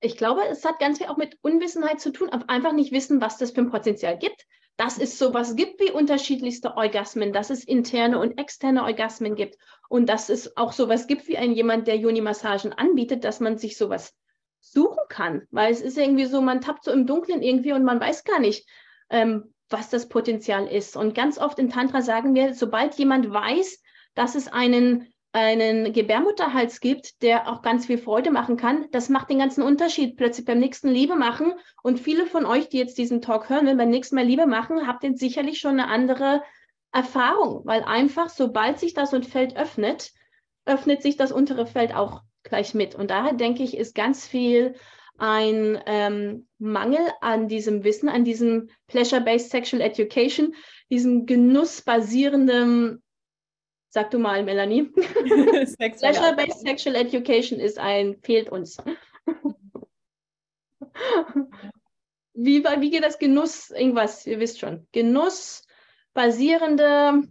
Ich 0.01 0.19
glaube, 0.19 0.43
es 0.51 0.65
hat 0.65 0.79
ganz 0.79 0.99
viel 0.99 1.07
auch 1.07 1.17
mit 1.17 1.39
Unwissenheit 1.41 2.01
zu 2.01 2.13
tun, 2.13 2.29
einfach 2.29 2.73
nicht 2.73 2.93
wissen, 2.93 3.23
was 3.23 3.39
das 3.39 3.53
für 3.53 3.63
ein 3.63 3.71
Potenzial 3.71 4.19
gibt. 4.19 4.47
Dass 4.77 4.99
es 4.99 5.19
sowas 5.19 5.55
gibt 5.55 5.81
wie 5.81 5.91
unterschiedlichste 5.91 6.77
Orgasmen, 6.77 7.33
dass 7.33 7.51
es 7.51 7.63
interne 7.63 8.19
und 8.19 8.39
externe 8.39 8.83
Orgasmen 8.83 9.37
gibt 9.37 9.57
und 9.89 10.09
dass 10.09 10.31
es 10.31 10.57
auch 10.57 10.73
sowas 10.73 11.07
gibt 11.07 11.29
wie 11.29 11.37
ein 11.37 11.53
jemand, 11.53 11.87
der 11.87 11.99
Juni-Massagen 11.99 12.73
anbietet, 12.73 13.23
dass 13.23 13.39
man 13.39 13.59
sich 13.59 13.77
sowas 13.77 14.15
suchen 14.63 15.03
kann, 15.09 15.43
weil 15.51 15.73
es 15.73 15.83
ist 15.83 15.99
irgendwie 15.99 16.25
so, 16.25 16.41
man 16.41 16.61
tappt 16.61 16.85
so 16.85 16.93
im 16.93 17.07
Dunkeln 17.07 17.43
irgendwie 17.43 17.73
und 17.73 17.85
man 17.85 18.01
weiß 18.01 18.25
gar 18.25 18.39
nicht, 18.39 18.67
ähm, 19.11 19.53
was 19.69 19.91
das 19.91 20.09
Potenzial 20.09 20.67
ist. 20.67 20.97
Und 20.97 21.15
ganz 21.15 21.39
oft 21.39 21.59
in 21.59 21.69
Tantra 21.69 22.01
sagen 22.01 22.35
wir, 22.35 22.55
sobald 22.55 22.95
jemand 22.95 23.31
weiß, 23.31 23.83
dass 24.15 24.35
es 24.35 24.49
einen 24.49 25.13
einen 25.35 25.95
Gebärmutterhals 25.95 26.81
gibt, 26.81 27.23
der 27.23 27.51
auch 27.51 27.63
ganz 27.63 27.87
viel 27.87 27.97
Freude 27.97 28.31
machen 28.31 28.59
kann, 28.59 28.87
das 28.91 29.09
macht 29.09 29.31
den 29.31 29.39
ganzen 29.39 29.63
Unterschied. 29.63 30.17
Plötzlich 30.19 30.45
beim 30.45 30.59
nächsten 30.59 30.91
Liebe 30.91 31.17
machen 31.17 31.55
und 31.83 31.99
viele 31.99 32.27
von 32.27 32.45
euch, 32.45 32.69
die 32.69 32.77
jetzt 32.77 32.99
diesen 32.99 33.23
Talk 33.23 33.49
hören, 33.49 33.67
wenn 33.67 33.79
beim 33.79 33.89
nächsten 33.89 34.15
Mal 34.15 34.27
Liebe 34.27 34.47
machen, 34.47 34.87
habt 34.87 35.05
ihr 35.05 35.17
sicherlich 35.17 35.59
schon 35.59 35.81
eine 35.81 35.89
andere 35.89 36.43
Erfahrung, 36.93 37.63
weil 37.65 37.83
einfach, 37.83 38.29
sobald 38.29 38.79
sich 38.79 38.93
das 38.93 39.15
und 39.15 39.25
Feld 39.25 39.57
öffnet, 39.57 40.13
öffnet 40.67 41.01
sich 41.01 41.17
das 41.17 41.33
untere 41.33 41.67
Feld 41.67 41.95
auch 41.95 42.21
gleich 42.43 42.75
mit. 42.75 42.95
Und 42.95 43.11
daher 43.11 43.33
denke 43.33 43.63
ich, 43.63 43.75
ist 43.77 43.95
ganz 43.95 44.27
viel 44.27 44.75
ein 45.19 45.81
ähm, 45.87 46.49
Mangel 46.59 47.07
an 47.21 47.49
diesem 47.49 47.85
Wissen, 47.85 48.09
an 48.09 48.25
diesem 48.25 48.71
Pleasure-Based 48.89 49.51
Sexual 49.51 49.83
Education, 49.83 50.55
diesem 50.91 51.27
genussbasierenden, 51.27 53.03
sag 53.91 54.11
du 54.11 54.19
mal, 54.19 54.43
Melanie. 54.43 54.85
Pleasure-Based 54.95 56.67
Sexual 56.67 56.97
Education 56.97 57.61
ist 57.61 57.79
ein, 57.79 58.17
fehlt 58.23 58.51
uns. 58.51 58.79
wie, 62.35 62.65
wie 62.65 62.91
geht 62.91 63.05
das 63.05 63.19
Genuss, 63.19 63.71
irgendwas, 63.71 64.27
ihr 64.27 64.41
wisst 64.41 64.59
schon, 64.59 64.89
genussbasierende 64.93 67.29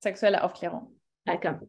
sexuelle 0.00 0.44
Aufklärung. 0.44 1.00
Danke. 1.24 1.68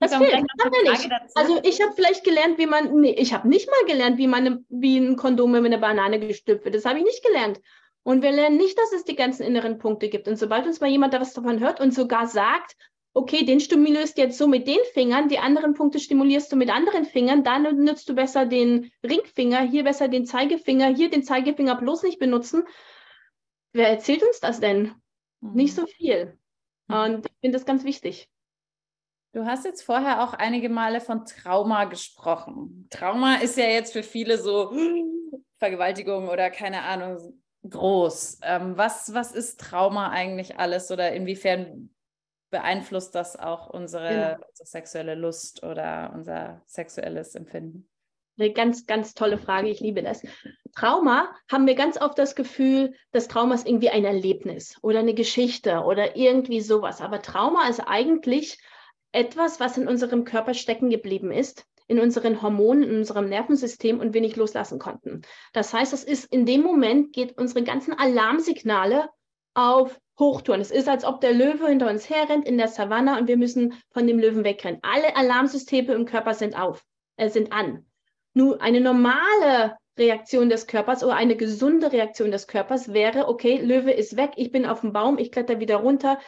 Das 0.00 0.14
fehlt. 0.14 0.42
Nicht. 0.42 1.10
Also 1.34 1.60
ich 1.62 1.80
habe 1.80 1.92
vielleicht 1.94 2.24
gelernt, 2.24 2.58
wie 2.58 2.66
man, 2.66 3.00
nee, 3.00 3.14
ich 3.18 3.32
habe 3.32 3.48
nicht 3.48 3.68
mal 3.68 3.86
gelernt, 3.86 4.18
wie 4.18 4.26
man 4.26 4.64
wie 4.68 4.98
ein 4.98 5.16
Kondom 5.16 5.52
mit 5.52 5.64
einer 5.64 5.78
Banane 5.78 6.18
gestülpt 6.20 6.64
wird. 6.64 6.74
Das 6.74 6.84
habe 6.84 6.98
ich 6.98 7.04
nicht 7.04 7.24
gelernt. 7.24 7.60
Und 8.02 8.22
wir 8.22 8.32
lernen 8.32 8.58
nicht, 8.58 8.78
dass 8.78 8.92
es 8.92 9.04
die 9.04 9.16
ganzen 9.16 9.44
inneren 9.44 9.78
Punkte 9.78 10.08
gibt. 10.08 10.28
Und 10.28 10.36
sobald 10.36 10.66
uns 10.66 10.80
mal 10.80 10.90
jemand 10.90 11.14
da 11.14 11.20
was 11.20 11.32
davon 11.32 11.60
hört 11.60 11.80
und 11.80 11.94
sogar 11.94 12.26
sagt, 12.26 12.76
okay, 13.14 13.44
den 13.44 13.60
stimulierst 13.60 14.18
du 14.18 14.22
jetzt 14.22 14.36
so 14.36 14.46
mit 14.46 14.66
den 14.66 14.80
Fingern, 14.92 15.28
die 15.28 15.38
anderen 15.38 15.74
Punkte 15.74 16.00
stimulierst 16.00 16.50
du 16.52 16.56
mit 16.56 16.68
anderen 16.68 17.04
Fingern, 17.04 17.44
dann 17.44 17.62
nutzt 17.84 18.08
du 18.08 18.14
besser 18.14 18.44
den 18.44 18.90
Ringfinger, 19.02 19.60
hier 19.60 19.84
besser 19.84 20.08
den 20.08 20.26
Zeigefinger, 20.26 20.88
hier 20.88 21.10
den 21.10 21.22
Zeigefinger 21.22 21.76
bloß 21.76 22.02
nicht 22.02 22.18
benutzen. 22.18 22.64
Wer 23.72 23.88
erzählt 23.88 24.22
uns 24.22 24.40
das 24.40 24.60
denn? 24.60 24.92
Mhm. 25.40 25.54
Nicht 25.54 25.74
so 25.74 25.86
viel. 25.86 26.36
Mhm. 26.88 26.94
Und 26.94 27.26
ich 27.26 27.32
finde 27.40 27.56
das 27.56 27.66
ganz 27.66 27.84
wichtig. 27.84 28.28
Du 29.34 29.44
hast 29.44 29.64
jetzt 29.64 29.82
vorher 29.82 30.22
auch 30.22 30.32
einige 30.32 30.68
Male 30.68 31.00
von 31.00 31.24
Trauma 31.24 31.86
gesprochen. 31.86 32.86
Trauma 32.88 33.38
ist 33.38 33.58
ja 33.58 33.66
jetzt 33.66 33.92
für 33.92 34.04
viele 34.04 34.38
so 34.38 34.72
Vergewaltigung 35.58 36.28
oder 36.28 36.50
keine 36.50 36.82
Ahnung 36.82 37.42
groß. 37.68 38.38
Ähm, 38.42 38.78
was, 38.78 39.12
was 39.12 39.32
ist 39.32 39.58
Trauma 39.58 40.10
eigentlich 40.10 40.60
alles 40.60 40.92
oder 40.92 41.12
inwiefern 41.12 41.90
beeinflusst 42.50 43.16
das 43.16 43.36
auch 43.36 43.70
unsere, 43.70 44.08
genau. 44.08 44.46
unsere 44.48 44.66
sexuelle 44.66 45.16
Lust 45.16 45.64
oder 45.64 46.12
unser 46.14 46.62
sexuelles 46.66 47.34
Empfinden? 47.34 47.88
Eine 48.38 48.52
ganz, 48.52 48.86
ganz 48.86 49.14
tolle 49.14 49.38
Frage. 49.38 49.68
Ich 49.68 49.80
liebe 49.80 50.04
das. 50.04 50.22
Trauma 50.76 51.34
haben 51.50 51.66
wir 51.66 51.74
ganz 51.74 52.00
oft 52.00 52.18
das 52.20 52.36
Gefühl, 52.36 52.94
dass 53.10 53.26
Trauma 53.26 53.56
ist 53.56 53.66
irgendwie 53.66 53.90
ein 53.90 54.04
Erlebnis 54.04 54.76
oder 54.80 55.00
eine 55.00 55.14
Geschichte 55.14 55.80
oder 55.80 56.14
irgendwie 56.14 56.60
sowas. 56.60 57.00
Aber 57.00 57.20
Trauma 57.20 57.68
ist 57.68 57.80
eigentlich 57.80 58.60
etwas, 59.14 59.60
was 59.60 59.78
in 59.78 59.86
unserem 59.86 60.24
Körper 60.24 60.54
stecken 60.54 60.90
geblieben 60.90 61.30
ist, 61.30 61.66
in 61.86 62.00
unseren 62.00 62.42
Hormonen, 62.42 62.82
in 62.82 62.96
unserem 62.96 63.28
Nervensystem 63.28 64.00
und 64.00 64.12
wir 64.12 64.20
nicht 64.20 64.36
loslassen 64.36 64.78
konnten. 64.78 65.22
Das 65.52 65.72
heißt, 65.72 65.92
es 65.92 66.02
ist 66.02 66.32
in 66.32 66.46
dem 66.46 66.62
Moment 66.62 67.12
geht 67.12 67.38
unsere 67.38 67.62
ganzen 67.62 67.92
Alarmsignale 67.92 69.08
auf 69.54 70.00
Hochtouren. 70.18 70.60
Es 70.60 70.70
ist, 70.70 70.88
als 70.88 71.04
ob 71.04 71.20
der 71.20 71.32
Löwe 71.32 71.68
hinter 71.68 71.88
uns 71.90 72.08
herrennt 72.10 72.46
in 72.46 72.58
der 72.58 72.68
Savanne 72.68 73.18
und 73.18 73.28
wir 73.28 73.36
müssen 73.36 73.74
von 73.92 74.06
dem 74.06 74.18
Löwen 74.18 74.44
wegrennen. 74.44 74.80
Alle 74.82 75.16
Alarmsysteme 75.16 75.92
im 75.92 76.06
Körper 76.06 76.34
sind 76.34 76.58
auf, 76.58 76.84
äh, 77.16 77.28
sind 77.28 77.52
an. 77.52 77.86
Nur 78.32 78.60
eine 78.62 78.80
normale 78.80 79.76
Reaktion 79.96 80.48
des 80.48 80.66
Körpers 80.66 81.04
oder 81.04 81.14
eine 81.14 81.36
gesunde 81.36 81.92
Reaktion 81.92 82.32
des 82.32 82.48
Körpers 82.48 82.92
wäre, 82.92 83.28
okay, 83.28 83.60
Löwe 83.60 83.92
ist 83.92 84.16
weg, 84.16 84.32
ich 84.36 84.50
bin 84.50 84.66
auf 84.66 84.80
dem 84.80 84.92
Baum, 84.92 85.18
ich 85.18 85.30
kletter 85.30 85.60
wieder 85.60 85.76
runter, 85.76 86.18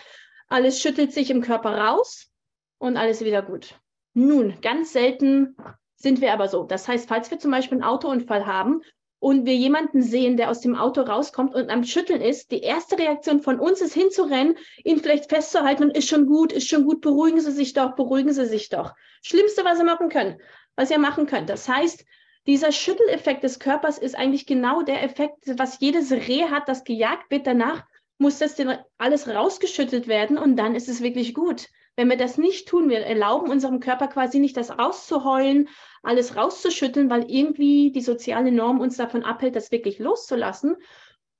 alles 0.48 0.80
schüttelt 0.80 1.12
sich 1.12 1.30
im 1.30 1.40
Körper 1.40 1.76
raus 1.76 2.30
und 2.78 2.96
alles 2.96 3.24
wieder 3.24 3.42
gut. 3.42 3.78
Nun, 4.14 4.60
ganz 4.62 4.92
selten 4.92 5.56
sind 5.96 6.20
wir 6.20 6.32
aber 6.32 6.48
so. 6.48 6.64
Das 6.64 6.88
heißt, 6.88 7.08
falls 7.08 7.30
wir 7.30 7.38
zum 7.38 7.50
Beispiel 7.50 7.78
einen 7.78 7.88
Autounfall 7.88 8.46
haben 8.46 8.82
und 9.18 9.46
wir 9.46 9.54
jemanden 9.54 10.02
sehen, 10.02 10.36
der 10.36 10.50
aus 10.50 10.60
dem 10.60 10.76
Auto 10.76 11.02
rauskommt 11.02 11.54
und 11.54 11.70
am 11.70 11.84
Schütteln 11.84 12.20
ist, 12.20 12.50
die 12.50 12.60
erste 12.60 12.98
Reaktion 12.98 13.40
von 13.40 13.58
uns 13.58 13.80
ist 13.80 13.94
hinzurennen, 13.94 14.56
ihn 14.84 14.98
vielleicht 14.98 15.28
festzuhalten 15.28 15.84
und 15.84 15.96
ist 15.96 16.08
schon 16.08 16.26
gut, 16.26 16.52
ist 16.52 16.68
schon 16.68 16.84
gut, 16.84 17.00
beruhigen 17.00 17.40
Sie 17.40 17.52
sich 17.52 17.72
doch, 17.72 17.94
beruhigen 17.96 18.32
Sie 18.32 18.46
sich 18.46 18.68
doch. 18.68 18.94
Schlimmste, 19.22 19.64
was 19.64 19.78
Sie 19.78 19.84
machen 19.84 20.08
können, 20.10 20.40
was 20.76 20.90
ihr 20.90 20.98
machen 20.98 21.26
könnt. 21.26 21.48
Das 21.48 21.68
heißt, 21.68 22.04
dieser 22.46 22.70
Schütteleffekt 22.70 23.42
des 23.42 23.58
Körpers 23.58 23.98
ist 23.98 24.16
eigentlich 24.16 24.46
genau 24.46 24.82
der 24.82 25.02
Effekt, 25.02 25.58
was 25.58 25.80
jedes 25.80 26.12
Reh 26.12 26.44
hat, 26.44 26.68
das 26.68 26.84
gejagt 26.84 27.30
wird. 27.30 27.46
Danach 27.46 27.84
muss 28.18 28.38
das 28.38 28.56
alles 28.98 29.28
rausgeschüttelt 29.28 30.06
werden 30.06 30.38
und 30.38 30.56
dann 30.56 30.74
ist 30.74 30.88
es 30.88 31.02
wirklich 31.02 31.34
gut. 31.34 31.66
Wenn 31.96 32.10
wir 32.10 32.18
das 32.18 32.36
nicht 32.36 32.68
tun, 32.68 32.90
wir 32.90 33.00
erlauben 33.00 33.50
unserem 33.50 33.80
Körper 33.80 34.08
quasi 34.08 34.38
nicht 34.38 34.56
das 34.56 34.78
rauszuheulen, 34.78 35.68
alles 36.02 36.36
rauszuschütteln, 36.36 37.08
weil 37.08 37.30
irgendwie 37.30 37.90
die 37.90 38.02
soziale 38.02 38.52
Norm 38.52 38.80
uns 38.80 38.98
davon 38.98 39.24
abhält, 39.24 39.56
das 39.56 39.72
wirklich 39.72 39.98
loszulassen. 39.98 40.76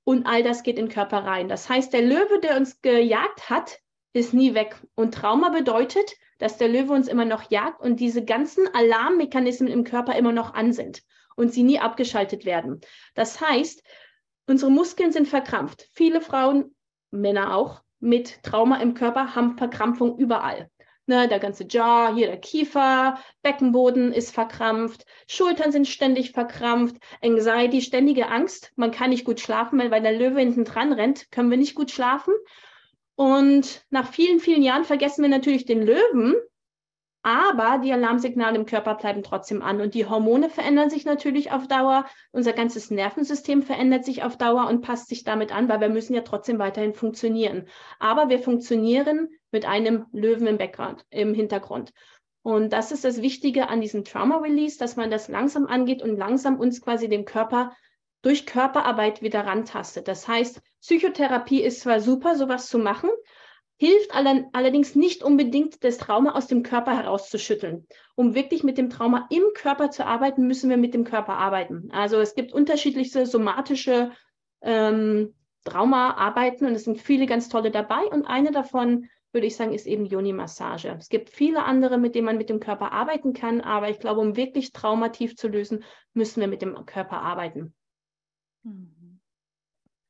Und 0.03 0.25
all 0.25 0.41
das 0.41 0.63
geht 0.63 0.79
in 0.79 0.85
den 0.85 0.93
Körper 0.93 1.25
rein. 1.25 1.47
Das 1.47 1.69
heißt, 1.69 1.93
der 1.93 2.01
Löwe, 2.01 2.39
der 2.41 2.57
uns 2.57 2.81
gejagt 2.81 3.49
hat, 3.49 3.79
ist 4.13 4.33
nie 4.33 4.55
weg. 4.55 4.81
Und 4.95 5.13
Trauma 5.13 5.49
bedeutet, 5.49 6.11
dass 6.39 6.57
der 6.57 6.69
Löwe 6.69 6.93
uns 6.93 7.07
immer 7.07 7.25
noch 7.25 7.51
jagt 7.51 7.81
und 7.81 7.99
diese 7.99 8.23
ganzen 8.23 8.67
Alarmmechanismen 8.73 9.71
im 9.71 9.83
Körper 9.83 10.15
immer 10.15 10.31
noch 10.31 10.53
an 10.53 10.73
sind 10.73 11.03
und 11.35 11.53
sie 11.53 11.63
nie 11.63 11.79
abgeschaltet 11.79 12.45
werden. 12.45 12.81
Das 13.13 13.41
heißt, 13.41 13.83
unsere 14.47 14.71
Muskeln 14.71 15.11
sind 15.11 15.27
verkrampft. 15.27 15.87
Viele 15.93 16.21
Frauen, 16.21 16.75
Männer 17.11 17.55
auch, 17.55 17.81
mit 17.99 18.43
Trauma 18.43 18.77
im 18.77 18.93
Körper 18.93 19.35
haben 19.35 19.57
Verkrampfung 19.57 20.17
überall. 20.17 20.69
Ne, 21.09 21.29
der 21.29 21.39
ganze 21.39 21.65
Jaw, 21.69 22.13
hier 22.13 22.27
der 22.27 22.39
Kiefer, 22.39 23.17
Beckenboden 23.41 24.11
ist 24.11 24.33
verkrampft, 24.33 25.05
Schultern 25.29 25.71
sind 25.71 25.87
ständig 25.87 26.31
verkrampft, 26.33 26.97
Anxiety, 27.23 27.81
ständige 27.81 28.27
Angst. 28.27 28.73
Man 28.75 28.91
kann 28.91 29.11
nicht 29.11 29.23
gut 29.23 29.39
schlafen, 29.39 29.79
weil, 29.79 29.89
weil 29.89 30.01
der 30.01 30.17
Löwe 30.17 30.41
hinten 30.41 30.65
dran 30.65 30.91
rennt, 30.91 31.31
können 31.31 31.49
wir 31.49 31.57
nicht 31.57 31.75
gut 31.75 31.91
schlafen. 31.91 32.33
Und 33.15 33.85
nach 33.89 34.11
vielen, 34.11 34.41
vielen 34.41 34.61
Jahren 34.61 34.83
vergessen 34.83 35.21
wir 35.21 35.29
natürlich 35.29 35.65
den 35.65 35.81
Löwen, 35.81 36.35
aber 37.23 37.79
die 37.83 37.91
Alarmsignale 37.91 38.55
im 38.57 38.65
Körper 38.65 38.95
bleiben 38.95 39.23
trotzdem 39.23 39.61
an 39.61 39.81
und 39.81 39.93
die 39.93 40.05
Hormone 40.05 40.49
verändern 40.49 40.89
sich 40.89 41.05
natürlich 41.05 41.51
auf 41.51 41.67
Dauer. 41.67 42.05
Unser 42.31 42.53
ganzes 42.53 42.91
Nervensystem 42.91 43.63
verändert 43.63 44.05
sich 44.05 44.23
auf 44.23 44.37
Dauer 44.37 44.67
und 44.67 44.81
passt 44.81 45.09
sich 45.09 45.23
damit 45.23 45.53
an, 45.53 45.67
weil 45.67 45.81
wir 45.81 45.89
müssen 45.89 46.13
ja 46.13 46.21
trotzdem 46.21 46.59
weiterhin 46.59 46.93
funktionieren. 46.93 47.67
Aber 47.99 48.29
wir 48.29 48.39
funktionieren 48.39 49.29
mit 49.51 49.65
einem 49.65 50.05
Löwen 50.11 50.47
im 50.47 50.57
Background, 50.57 51.05
im 51.09 51.33
Hintergrund. 51.33 51.91
Und 52.43 52.71
das 52.71 52.93
ist 52.93 53.03
das 53.03 53.21
Wichtige 53.21 53.67
an 53.67 53.81
diesem 53.81 54.05
Trauma 54.05 54.37
Release, 54.37 54.77
dass 54.77 54.95
man 54.95 55.11
das 55.11 55.27
langsam 55.27 55.65
angeht 55.65 56.01
und 56.01 56.15
langsam 56.15 56.59
uns 56.59 56.81
quasi 56.81 57.09
dem 57.09 57.25
Körper 57.25 57.75
durch 58.21 58.45
Körperarbeit 58.45 59.21
wieder 59.21 59.45
rantastet. 59.45 60.07
Das 60.07 60.27
heißt, 60.27 60.61
Psychotherapie 60.81 61.61
ist 61.61 61.81
zwar 61.81 61.99
super, 61.99 62.35
sowas 62.35 62.67
zu 62.67 62.79
machen, 62.79 63.09
hilft 63.77 64.11
allerdings 64.13 64.95
nicht 64.95 65.23
unbedingt, 65.23 65.83
das 65.83 65.97
Trauma 65.97 66.33
aus 66.33 66.47
dem 66.47 66.63
Körper 66.63 66.97
herauszuschütteln. 66.97 67.87
Um 68.15 68.33
wirklich 68.33 68.63
mit 68.63 68.77
dem 68.77 68.89
Trauma 68.89 69.27
im 69.29 69.43
Körper 69.53 69.91
zu 69.91 70.05
arbeiten, 70.05 70.47
müssen 70.47 70.69
wir 70.69 70.77
mit 70.77 70.95
dem 70.95 71.03
Körper 71.03 71.33
arbeiten. 71.33 71.89
Also 71.91 72.19
es 72.19 72.33
gibt 72.33 72.53
unterschiedlichste 72.53 73.27
somatische 73.27 74.11
ähm, 74.61 75.35
Trauma-Arbeiten 75.63 76.65
und 76.65 76.73
es 76.73 76.85
sind 76.85 76.99
viele 76.99 77.27
ganz 77.27 77.49
tolle 77.49 77.69
dabei. 77.69 78.05
Und 78.05 78.25
eine 78.25 78.51
davon, 78.51 79.09
würde 79.31 79.45
ich 79.45 79.55
sagen, 79.55 79.73
ist 79.73 79.85
eben 79.85 80.05
Yoni-Massage. 80.05 80.95
Es 80.97 81.09
gibt 81.09 81.29
viele 81.29 81.63
andere, 81.63 81.99
mit 81.99 82.15
denen 82.15 82.25
man 82.25 82.37
mit 82.37 82.49
dem 82.49 82.59
Körper 82.59 82.91
arbeiten 82.91 83.33
kann, 83.33 83.61
aber 83.61 83.89
ich 83.89 83.99
glaube, 83.99 84.21
um 84.21 84.35
wirklich 84.35 84.71
traumativ 84.73 85.35
zu 85.35 85.47
lösen, 85.47 85.83
müssen 86.13 86.41
wir 86.41 86.47
mit 86.47 86.63
dem 86.63 86.83
Körper 86.87 87.21
arbeiten. 87.21 87.75
Mhm. 88.63 89.19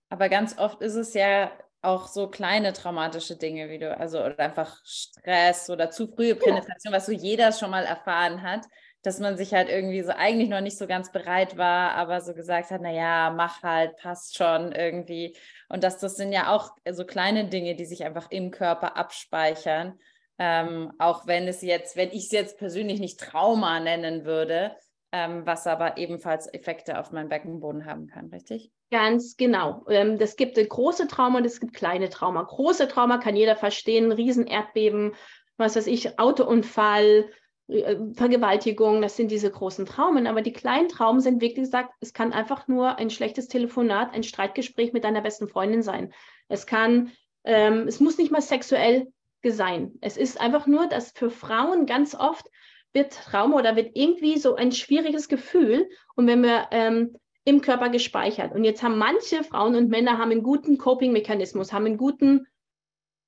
Aber 0.10 0.30
ganz 0.30 0.58
oft 0.58 0.82
ist 0.82 0.96
es 0.96 1.14
ja 1.14 1.52
auch 1.88 2.08
so 2.08 2.28
kleine 2.28 2.74
traumatische 2.74 3.38
Dinge, 3.38 3.70
wie 3.70 3.80
du, 3.80 3.98
also 3.98 4.20
oder 4.20 4.38
einfach 4.40 4.78
Stress 4.84 5.70
oder 5.70 5.90
zu 5.90 6.08
frühe 6.08 6.36
Penetration, 6.36 6.92
ja. 6.92 6.98
was 6.98 7.06
so 7.06 7.14
jeder 7.14 7.54
schon 7.54 7.72
mal 7.72 7.86
erfahren 7.86 8.44
hat, 8.44 8.66
dass 9.04 9.20
man 9.20 9.38
sich 9.38 9.54
halt 9.54 9.70
irgendwie 9.70 10.02
so 10.02 10.12
eigentlich 10.12 10.50
noch 10.50 10.60
nicht 10.60 10.78
so 10.78 10.86
ganz 10.86 11.12
bereit 11.14 11.58
war, 11.58 11.92
aber 11.92 12.20
so 12.20 12.34
gesagt 12.34 12.72
hat, 12.72 12.82
naja, 12.82 13.32
mach 13.34 13.64
halt, 13.64 13.96
passt 13.98 14.36
schon 14.36 14.74
irgendwie. 14.74 15.38
Und 15.70 15.84
dass 15.84 15.98
das 15.98 16.18
sind 16.18 16.34
ja 16.34 16.54
auch 16.54 16.72
so 16.92 17.06
kleine 17.06 17.48
Dinge, 17.48 17.76
die 17.76 17.86
sich 17.86 18.04
einfach 18.04 18.30
im 18.32 18.52
Körper 18.52 18.98
abspeichern. 18.98 19.98
Ähm, 20.40 20.92
auch 21.00 21.26
wenn 21.26 21.48
es 21.48 21.62
jetzt, 21.62 21.96
wenn 21.96 22.10
ich 22.10 22.26
es 22.26 22.32
jetzt 22.32 22.58
persönlich 22.58 23.00
nicht 23.00 23.20
Trauma 23.20 23.80
nennen 23.80 24.26
würde, 24.26 24.76
ähm, 25.14 25.46
was 25.46 25.66
aber 25.66 25.98
ebenfalls 25.98 26.54
Effekte 26.54 27.00
auf 27.00 27.12
meinen 27.12 27.30
Beckenboden 27.30 27.86
haben 27.86 28.08
kann, 28.08 28.28
richtig? 28.28 28.72
Ganz 28.90 29.36
genau. 29.36 29.86
Ähm, 29.90 30.18
das 30.18 30.38
gibt 30.38 30.56
große 30.56 31.08
Trauma 31.08 31.40
und 31.40 31.46
es 31.46 31.60
gibt 31.60 31.74
kleine 31.74 32.10
Trauma. 32.10 32.42
Große 32.44 32.88
Trauma 32.88 33.18
kann 33.18 33.36
jeder 33.36 33.58
verstehen, 33.58 34.12
Riesenerdbeben, 34.12 35.14
was 35.58 35.76
weiß 35.76 35.88
ich, 35.88 36.18
Autounfall, 36.20 37.30
äh, 37.68 37.98
Vergewaltigung, 38.14 39.02
das 39.02 39.18
sind 39.18 39.30
diese 39.30 39.52
großen 39.52 39.86
Traumen. 39.86 40.26
Aber 40.26 40.42
die 40.42 40.54
kleinen 40.54 40.88
Traumen 40.88 41.20
sind 41.20 41.42
wirklich 41.42 41.66
gesagt, 41.66 41.94
es 42.00 42.14
kann 42.14 42.32
einfach 42.32 42.68
nur 42.70 42.98
ein 42.98 43.10
schlechtes 43.10 43.50
Telefonat, 43.50 44.14
ein 44.14 44.24
Streitgespräch 44.24 44.94
mit 44.94 45.04
deiner 45.04 45.22
besten 45.22 45.50
Freundin 45.50 45.82
sein. 45.82 46.14
Es 46.48 46.66
kann, 46.66 47.12
ähm, 47.44 47.88
es 47.88 48.00
muss 48.00 48.18
nicht 48.18 48.32
mal 48.32 48.42
sexuell 48.42 49.12
sein. 49.44 49.94
Es 50.02 50.18
ist 50.18 50.42
einfach 50.42 50.68
nur, 50.68 50.88
dass 50.88 51.12
für 51.12 51.30
Frauen 51.30 51.86
ganz 51.86 52.16
oft 52.16 52.46
wird 52.94 53.14
Trauma 53.14 53.58
oder 53.58 53.76
wird 53.76 53.92
irgendwie 53.96 54.38
so 54.38 54.56
ein 54.56 54.72
schwieriges 54.72 55.28
Gefühl. 55.28 55.90
Und 56.16 56.28
wenn 56.28 56.42
wir 56.42 56.68
ähm, 56.72 57.16
im 57.48 57.62
Körper 57.62 57.88
gespeichert. 57.88 58.54
Und 58.54 58.66
jetzt 58.66 58.84
haben 58.84 58.98
manche 58.98 59.42
Frauen 59.42 59.76
und 59.76 59.88
Männer 59.88 60.18
haben 60.18 60.32
einen 60.32 60.44
guten 60.44 60.78
Coping-Mechanismus, 60.78 61.72
haben 61.72 61.86
einen 61.86 61.96
guten 61.96 62.46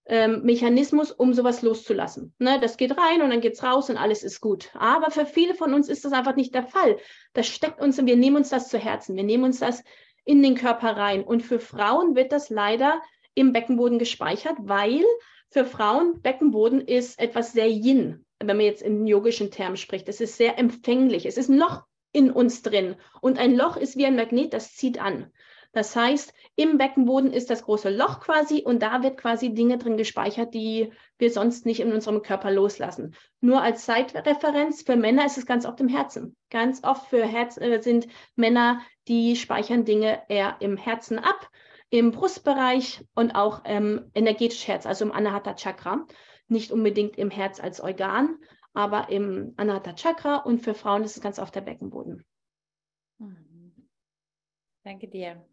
ähm, 0.08 0.41
Mechanismus, 0.43 1.13
um 1.13 1.34
sowas 1.34 1.62
loszulassen. 1.62 2.34
Ne, 2.38 2.60
das 2.60 2.75
geht 2.75 2.97
rein 2.97 3.21
und 3.21 3.29
dann 3.29 3.39
geht 3.39 3.53
es 3.53 3.63
raus 3.63 3.89
und 3.89 3.95
alles 3.95 4.23
ist 4.23 4.41
gut. 4.41 4.71
Aber 4.73 5.10
für 5.10 5.25
viele 5.25 5.55
von 5.55 5.73
uns 5.73 5.88
ist 5.88 6.03
das 6.03 6.12
einfach 6.12 6.36
nicht 6.36 6.53
der 6.53 6.63
Fall. 6.63 6.97
Das 7.32 7.47
steckt 7.47 7.79
uns 7.79 7.97
und 7.97 8.08
wir 8.08 8.17
nehmen 8.17 8.36
uns 8.36 8.49
das 8.49 8.67
zu 8.67 8.77
Herzen. 8.77 9.15
Wir 9.15 9.23
nehmen 9.23 9.45
uns 9.45 9.60
das 9.60 9.86
in 10.25 10.43
den 10.43 10.55
Körper 10.55 10.97
rein. 10.97 11.23
Und 11.23 11.41
für 11.41 11.62
Frauen 11.62 12.17
wird 12.17 12.34
das 12.34 12.49
leider 12.49 13.01
im 13.36 13.53
Beckenboden 13.53 13.99
gespeichert, 13.99 14.58
weil 14.60 15.05
für 15.49 15.63
Frauen 15.63 16.21
Beckenboden 16.21 16.82
ist 16.82 17.21
etwas 17.21 17.53
sehr 17.53 17.69
Yin, 17.69 18.25
wenn 18.39 18.58
man 18.58 18.60
jetzt 18.60 18.82
in 18.82 19.08
yogischen 19.08 19.49
Termen 19.49 19.77
spricht. 19.77 20.10
Es 20.10 20.19
ist 20.19 20.36
sehr 20.36 20.60
empfänglich. 20.60 21.25
Es 21.25 21.38
ist 21.38 21.47
ein 21.47 21.58
Loch 21.58 21.84
in 22.12 22.32
uns 22.32 22.62
drin. 22.62 22.95
Und 23.22 23.39
ein 23.39 23.56
Loch 23.56 23.78
ist 23.78 23.98
wie 23.98 24.06
ein 24.06 24.15
Magnet, 24.15 24.54
das 24.54 24.76
zieht 24.76 25.00
an. 25.00 25.32
Das 25.72 25.95
heißt, 25.95 26.34
im 26.56 26.80
Beckenboden 26.80 27.32
ist 27.32 27.52
das 27.52 27.63
große 27.63 27.95
Loch 27.95 28.22
quasi 28.22 28.63
und 28.63 28.82
da 28.82 29.04
wird 29.04 29.17
quasi 29.17 29.54
Dinge 29.54 29.78
drin 29.78 29.98
gespeichert, 29.98 30.56
die 30.56 30.91
wir 31.19 31.32
sonst 31.32 31.67
nicht 31.67 31.80
in 31.80 31.93
unserem 31.93 32.24
Körper 32.24 32.50
loslassen. 32.50 33.15
Nur 33.39 33.62
als 33.62 33.86
Zeitreferenz 33.86 34.82
für 34.82 34.95
Männer 34.95 35.26
ist 35.28 35.38
es 35.38 35.45
ganz 35.45 35.67
oft 35.67 35.80
im 35.80 35.88
Herzen. 35.88 36.36
Ganz 36.50 36.84
oft 36.84 37.08
für 37.10 37.24
Herz 37.24 37.58
äh, 37.58 37.82
sind 37.82 38.08
Männer, 38.36 38.82
die 39.08 39.36
speichern 39.36 39.86
Dinge 39.86 40.24
eher 40.28 40.58
im 40.60 40.76
Herzen 40.76 41.19
ab, 41.19 41.50
im 41.91 42.12
Brustbereich 42.12 43.06
und 43.13 43.36
auch 43.36 43.62
ähm, 43.65 44.10
energetisch 44.15 44.67
Herz, 44.67 44.88
also 44.88 45.06
im 45.06 45.12
Anahata 45.12 45.54
Chakra. 45.54 46.08
Nicht 46.48 46.72
unbedingt 46.72 47.15
im 47.19 47.30
Herz 47.30 47.60
als 47.60 47.80
Organ, 47.80 48.39
aber 48.73 49.10
im 49.10 49.53
Anahata 49.58 49.93
Chakra 49.93 50.38
und 50.38 50.60
für 50.60 50.73
Frauen 50.73 51.03
ist 51.03 51.17
es 51.17 51.23
ganz 51.23 51.39
oft 51.39 51.55
der 51.55 51.62
Beckenboden. 51.62 52.25
Mhm. 53.17 53.89
Danke 54.84 55.08
dir. 55.08 55.45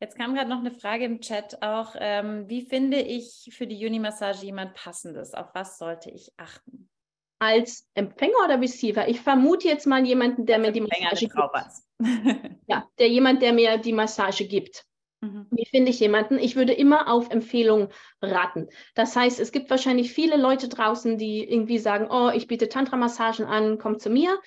Jetzt 0.00 0.18
kam 0.18 0.34
gerade 0.34 0.50
noch 0.50 0.58
eine 0.58 0.72
Frage 0.72 1.04
im 1.04 1.20
Chat 1.20 1.62
auch. 1.62 1.94
Ähm, 1.98 2.48
wie 2.48 2.66
finde 2.66 3.00
ich 3.00 3.50
für 3.56 3.66
die 3.66 3.78
Juni-Massage 3.78 4.44
jemand 4.44 4.74
Passendes? 4.74 5.34
Auf 5.34 5.54
was 5.54 5.78
sollte 5.78 6.10
ich 6.10 6.32
achten? 6.36 6.90
Als 7.38 7.88
Empfänger 7.94 8.36
oder 8.44 8.60
Receiver? 8.60 9.08
Ich 9.08 9.20
vermute 9.20 9.68
jetzt 9.68 9.86
mal 9.86 10.04
jemanden, 10.04 10.46
der 10.46 10.56
Als 10.56 10.66
mir 10.66 10.72
die 10.72 10.80
Massage 10.80 11.28
gibt. 11.28 12.60
ja, 12.66 12.88
der 12.98 13.08
jemand, 13.08 13.42
der 13.42 13.52
mir 13.52 13.78
die 13.78 13.92
Massage 13.92 14.46
gibt. 14.46 14.84
Mhm. 15.24 15.46
Wie 15.50 15.64
finde 15.64 15.90
ich 15.90 16.00
jemanden? 16.00 16.38
Ich 16.38 16.54
würde 16.54 16.74
immer 16.74 17.10
auf 17.10 17.30
Empfehlung 17.30 17.88
raten. 18.20 18.68
Das 18.94 19.16
heißt, 19.16 19.40
es 19.40 19.52
gibt 19.52 19.70
wahrscheinlich 19.70 20.12
viele 20.12 20.36
Leute 20.36 20.68
draußen, 20.68 21.16
die 21.16 21.50
irgendwie 21.50 21.78
sagen, 21.78 22.08
oh, 22.10 22.30
ich 22.34 22.46
biete 22.46 22.68
Tantra-Massagen 22.68 23.46
an, 23.46 23.78
komm 23.78 23.98
zu 23.98 24.10
mir. 24.10 24.38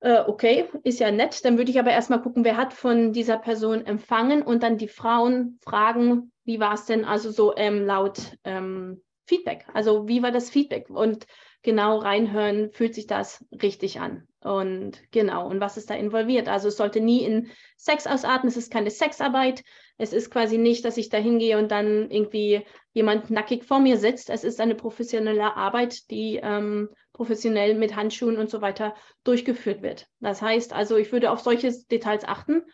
Äh, 0.00 0.22
okay, 0.26 0.68
ist 0.82 0.98
ja 0.98 1.12
nett. 1.12 1.44
Dann 1.44 1.58
würde 1.58 1.70
ich 1.70 1.78
aber 1.78 1.92
erstmal 1.92 2.20
gucken, 2.20 2.44
wer 2.44 2.56
hat 2.56 2.72
von 2.72 3.12
dieser 3.12 3.38
Person 3.38 3.86
empfangen 3.86 4.42
und 4.42 4.64
dann 4.64 4.78
die 4.78 4.88
Frauen 4.88 5.58
fragen, 5.62 6.32
wie 6.44 6.58
war 6.58 6.74
es 6.74 6.86
denn 6.86 7.04
also 7.04 7.30
so 7.30 7.54
ähm, 7.56 7.86
laut 7.86 8.36
ähm, 8.42 9.02
Feedback? 9.26 9.64
Also 9.72 10.08
wie 10.08 10.22
war 10.22 10.32
das 10.32 10.50
Feedback? 10.50 10.90
Und 10.90 11.26
genau 11.62 11.98
reinhören, 11.98 12.72
fühlt 12.72 12.94
sich 12.94 13.06
das 13.06 13.44
richtig 13.62 14.00
an. 14.00 14.26
Und 14.44 15.00
genau, 15.10 15.48
und 15.48 15.58
was 15.60 15.78
ist 15.78 15.88
da 15.88 15.94
involviert? 15.94 16.48
Also 16.48 16.68
es 16.68 16.76
sollte 16.76 17.00
nie 17.00 17.24
in 17.24 17.50
Sex 17.78 18.06
ausarten, 18.06 18.46
es 18.46 18.58
ist 18.58 18.70
keine 18.70 18.90
Sexarbeit, 18.90 19.64
es 19.96 20.12
ist 20.12 20.30
quasi 20.30 20.58
nicht, 20.58 20.84
dass 20.84 20.98
ich 20.98 21.08
da 21.08 21.16
hingehe 21.16 21.56
und 21.56 21.70
dann 21.70 22.10
irgendwie 22.10 22.62
jemand 22.92 23.30
nackig 23.30 23.64
vor 23.64 23.80
mir 23.80 23.96
sitzt. 23.96 24.28
Es 24.28 24.44
ist 24.44 24.60
eine 24.60 24.74
professionelle 24.74 25.56
Arbeit, 25.56 26.10
die 26.10 26.40
ähm, 26.42 26.90
professionell 27.14 27.74
mit 27.74 27.96
Handschuhen 27.96 28.36
und 28.36 28.50
so 28.50 28.60
weiter 28.60 28.94
durchgeführt 29.24 29.80
wird. 29.80 30.08
Das 30.20 30.42
heißt 30.42 30.74
also, 30.74 30.98
ich 30.98 31.10
würde 31.10 31.30
auf 31.30 31.40
solche 31.40 31.72
Details 31.90 32.24
achten. 32.24 32.64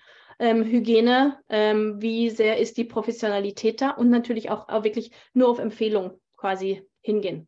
Ähm, 0.41 0.65
Hygiene, 0.65 1.39
ähm, 1.49 2.03
wie 2.03 2.31
sehr 2.31 2.59
ist 2.59 2.79
die 2.79 2.85
Professionalität 2.85 3.81
da 3.81 3.91
und 3.91 4.11
natürlich 4.11 4.51
auch, 4.51 4.69
auch 4.69 4.83
wirklich 4.83 5.13
nur 5.35 5.49
auf 5.49 5.61
Empfehlung 5.61 6.19
quasi 6.37 6.83
hingehen. 7.01 7.47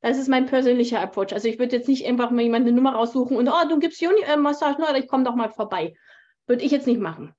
Das 0.00 0.16
ist 0.16 0.28
mein 0.28 0.46
persönlicher 0.46 1.00
Approach. 1.00 1.32
Also 1.32 1.48
ich 1.48 1.58
würde 1.58 1.76
jetzt 1.76 1.88
nicht 1.88 2.06
einfach 2.06 2.30
mal 2.30 2.42
jemand 2.42 2.66
eine 2.66 2.74
Nummer 2.74 2.94
raussuchen 2.94 3.36
und, 3.36 3.48
oh, 3.48 3.68
du 3.68 3.78
gibst 3.78 4.00
Juni-Massagen, 4.00 4.82
oder 4.82 4.96
ich 4.96 5.08
komme 5.08 5.24
doch 5.24 5.34
mal 5.34 5.50
vorbei. 5.50 5.94
Würde 6.46 6.64
ich 6.64 6.72
jetzt 6.72 6.86
nicht 6.86 7.00
machen. 7.00 7.34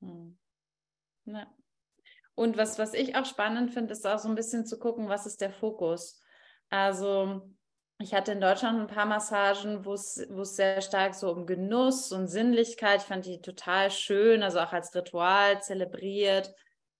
Hm. 0.00 0.36
Ja. 1.26 1.46
Und 2.34 2.56
was, 2.56 2.78
was 2.78 2.94
ich 2.94 3.14
auch 3.16 3.24
spannend 3.24 3.70
finde, 3.70 3.92
ist 3.92 4.06
auch 4.06 4.18
so 4.18 4.28
ein 4.28 4.34
bisschen 4.34 4.66
zu 4.66 4.78
gucken, 4.78 5.08
was 5.08 5.26
ist 5.26 5.40
der 5.40 5.52
Fokus. 5.52 6.20
Also 6.70 7.48
ich 8.00 8.12
hatte 8.12 8.32
in 8.32 8.40
Deutschland 8.40 8.80
ein 8.80 8.88
paar 8.88 9.06
Massagen, 9.06 9.84
wo 9.84 9.92
es 9.92 10.14
sehr 10.56 10.80
stark 10.80 11.14
so 11.14 11.30
um 11.30 11.46
Genuss 11.46 12.10
und 12.10 12.26
Sinnlichkeit, 12.26 13.02
ich 13.02 13.06
fand 13.06 13.24
die 13.26 13.40
total 13.40 13.92
schön, 13.92 14.42
also 14.42 14.58
auch 14.58 14.72
als 14.72 14.92
Ritual 14.94 15.62
zelebriert. 15.62 16.52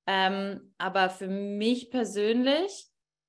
Ähm, 0.06 0.72
aber 0.78 1.10
für 1.10 1.26
mich 1.26 1.90
persönlich 1.90 2.86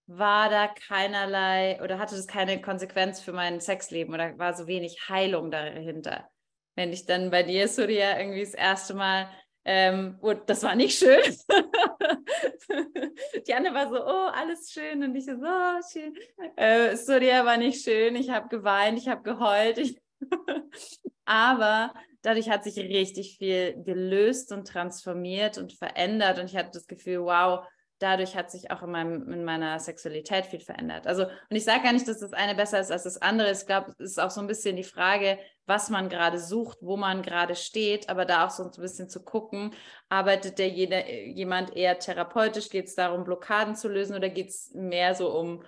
war 0.07 0.49
da 0.49 0.67
keinerlei 0.67 1.81
oder 1.81 1.97
hatte 1.99 2.15
das 2.15 2.27
keine 2.27 2.61
Konsequenz 2.61 3.19
für 3.21 3.33
mein 3.33 3.59
Sexleben 3.59 4.13
oder 4.13 4.37
war 4.37 4.53
so 4.53 4.67
wenig 4.67 5.09
Heilung 5.09 5.51
dahinter. 5.51 6.29
Wenn 6.75 6.93
ich 6.93 7.05
dann 7.05 7.31
bei 7.31 7.43
dir, 7.43 7.67
Surya, 7.67 8.19
irgendwie 8.19 8.41
das 8.41 8.53
erste 8.53 8.93
Mal, 8.93 9.29
ähm, 9.67 10.17
und 10.21 10.47
das 10.47 10.61
war 10.61 10.75
nicht 10.75 10.97
schön. 10.97 11.23
Die 13.47 13.53
Anne 13.53 13.73
war 13.73 13.89
so, 13.89 13.95
oh, 13.95 14.29
alles 14.31 14.71
schön 14.71 15.03
und 15.03 15.15
ich 15.15 15.25
so, 15.25 15.31
oh, 15.31 15.79
schön. 15.91 16.13
Äh, 16.55 16.95
Surya 16.95 17.45
war 17.45 17.57
nicht 17.57 17.83
schön, 17.83 18.15
ich 18.15 18.29
habe 18.29 18.47
geweint, 18.49 18.99
ich 18.99 19.07
habe 19.07 19.23
geheult. 19.23 19.79
Ich 19.79 19.99
Aber 21.25 21.93
dadurch 22.21 22.49
hat 22.49 22.63
sich 22.63 22.77
richtig 22.77 23.37
viel 23.37 23.81
gelöst 23.83 24.51
und 24.51 24.67
transformiert 24.67 25.57
und 25.57 25.73
verändert 25.73 26.39
und 26.39 26.45
ich 26.45 26.55
hatte 26.55 26.71
das 26.73 26.87
Gefühl, 26.87 27.23
wow, 27.23 27.65
dadurch 28.05 28.35
hat 28.35 28.51
sich 28.51 28.69
auch 28.69 28.83
in, 28.83 28.91
meinem, 28.91 29.31
in 29.31 29.43
meiner 29.43 29.79
Sexualität 29.79 30.45
viel 30.45 30.59
verändert. 30.59 31.07
Also, 31.07 31.23
und 31.23 31.55
ich 31.55 31.63
sage 31.65 31.81
gar 31.83 31.91
nicht, 31.91 32.07
dass 32.07 32.19
das 32.19 32.33
eine 32.33 32.53
besser 32.53 32.79
ist 32.79 32.91
als 32.91 33.03
das 33.03 33.19
andere. 33.19 33.51
Ich 33.51 33.65
glaube, 33.65 33.95
es 33.97 34.11
ist 34.11 34.19
auch 34.19 34.29
so 34.29 34.41
ein 34.41 34.47
bisschen 34.47 34.75
die 34.75 34.83
Frage, 34.83 35.39
was 35.65 35.89
man 35.89 36.07
gerade 36.07 36.37
sucht, 36.37 36.77
wo 36.81 36.97
man 36.97 37.23
gerade 37.23 37.55
steht, 37.55 38.07
aber 38.07 38.25
da 38.25 38.45
auch 38.45 38.51
so 38.51 38.63
ein 38.63 38.71
bisschen 38.77 39.09
zu 39.09 39.23
gucken, 39.23 39.73
arbeitet 40.07 40.59
der 40.59 40.69
jede, 40.69 41.03
jemand 41.09 41.75
eher 41.75 41.97
therapeutisch, 41.97 42.69
geht 42.69 42.85
es 42.85 42.93
darum, 42.93 43.23
Blockaden 43.23 43.75
zu 43.75 43.87
lösen 43.89 44.15
oder 44.15 44.29
geht 44.29 44.49
es 44.49 44.71
mehr 44.75 45.15
so 45.15 45.35
um, 45.35 45.63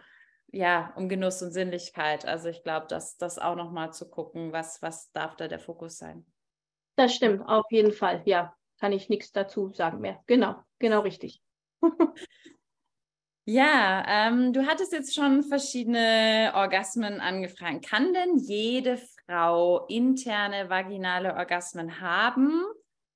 ja, 0.52 0.94
um 0.96 1.10
Genuss 1.10 1.42
und 1.42 1.52
Sinnlichkeit? 1.52 2.28
Also 2.28 2.50
ich 2.50 2.62
glaube, 2.62 2.86
dass 2.88 3.18
das 3.18 3.40
auch 3.40 3.56
nochmal 3.56 3.94
zu 3.94 4.08
gucken, 4.08 4.54
was, 4.54 4.80
was 4.84 5.12
darf 5.12 5.36
da 5.38 5.48
der 5.48 5.60
Fokus 5.60 5.98
sein. 5.98 6.24
Das 6.98 7.16
stimmt, 7.16 7.42
auf 7.48 7.66
jeden 7.72 7.94
Fall, 7.94 8.22
ja. 8.26 8.54
Kann 8.80 8.92
ich 8.92 9.10
nichts 9.10 9.32
dazu 9.32 9.74
sagen 9.74 10.02
mehr. 10.02 10.22
Genau, 10.28 10.56
genau 10.78 11.00
richtig. 11.00 11.42
Ja, 13.50 14.04
ähm, 14.06 14.52
du 14.52 14.66
hattest 14.68 14.92
jetzt 14.92 15.16
schon 15.16 15.42
verschiedene 15.42 16.52
Orgasmen 16.54 17.22
angefragt. 17.22 17.86
Kann 17.86 18.14
denn 18.14 18.36
jede 18.36 18.98
Frau 18.98 19.86
interne 19.88 20.70
vaginale 20.70 21.34
Orgasmen 21.34 22.02
haben? 22.02 22.66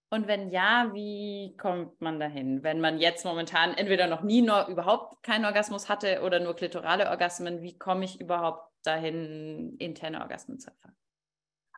Und 0.09 0.27
wenn 0.27 0.49
ja, 0.49 0.91
wie 0.93 1.53
kommt 1.57 1.99
man 1.99 2.17
dahin? 2.17 2.63
Wenn 2.63 2.79
man 2.79 2.97
jetzt 2.97 3.25
momentan 3.25 3.73
entweder 3.73 4.07
noch 4.07 4.23
nie 4.23 4.41
nur 4.41 4.67
überhaupt 4.67 5.21
keinen 5.21 5.43
Orgasmus 5.43 5.89
hatte 5.89 6.21
oder 6.21 6.39
nur 6.39 6.55
klitorale 6.55 7.09
Orgasmen, 7.09 7.61
wie 7.61 7.77
komme 7.77 8.05
ich 8.05 8.21
überhaupt 8.21 8.71
dahin, 8.83 9.75
interne 9.79 10.21
Orgasmen 10.21 10.59
zu 10.59 10.69
erfahren? 10.69 10.95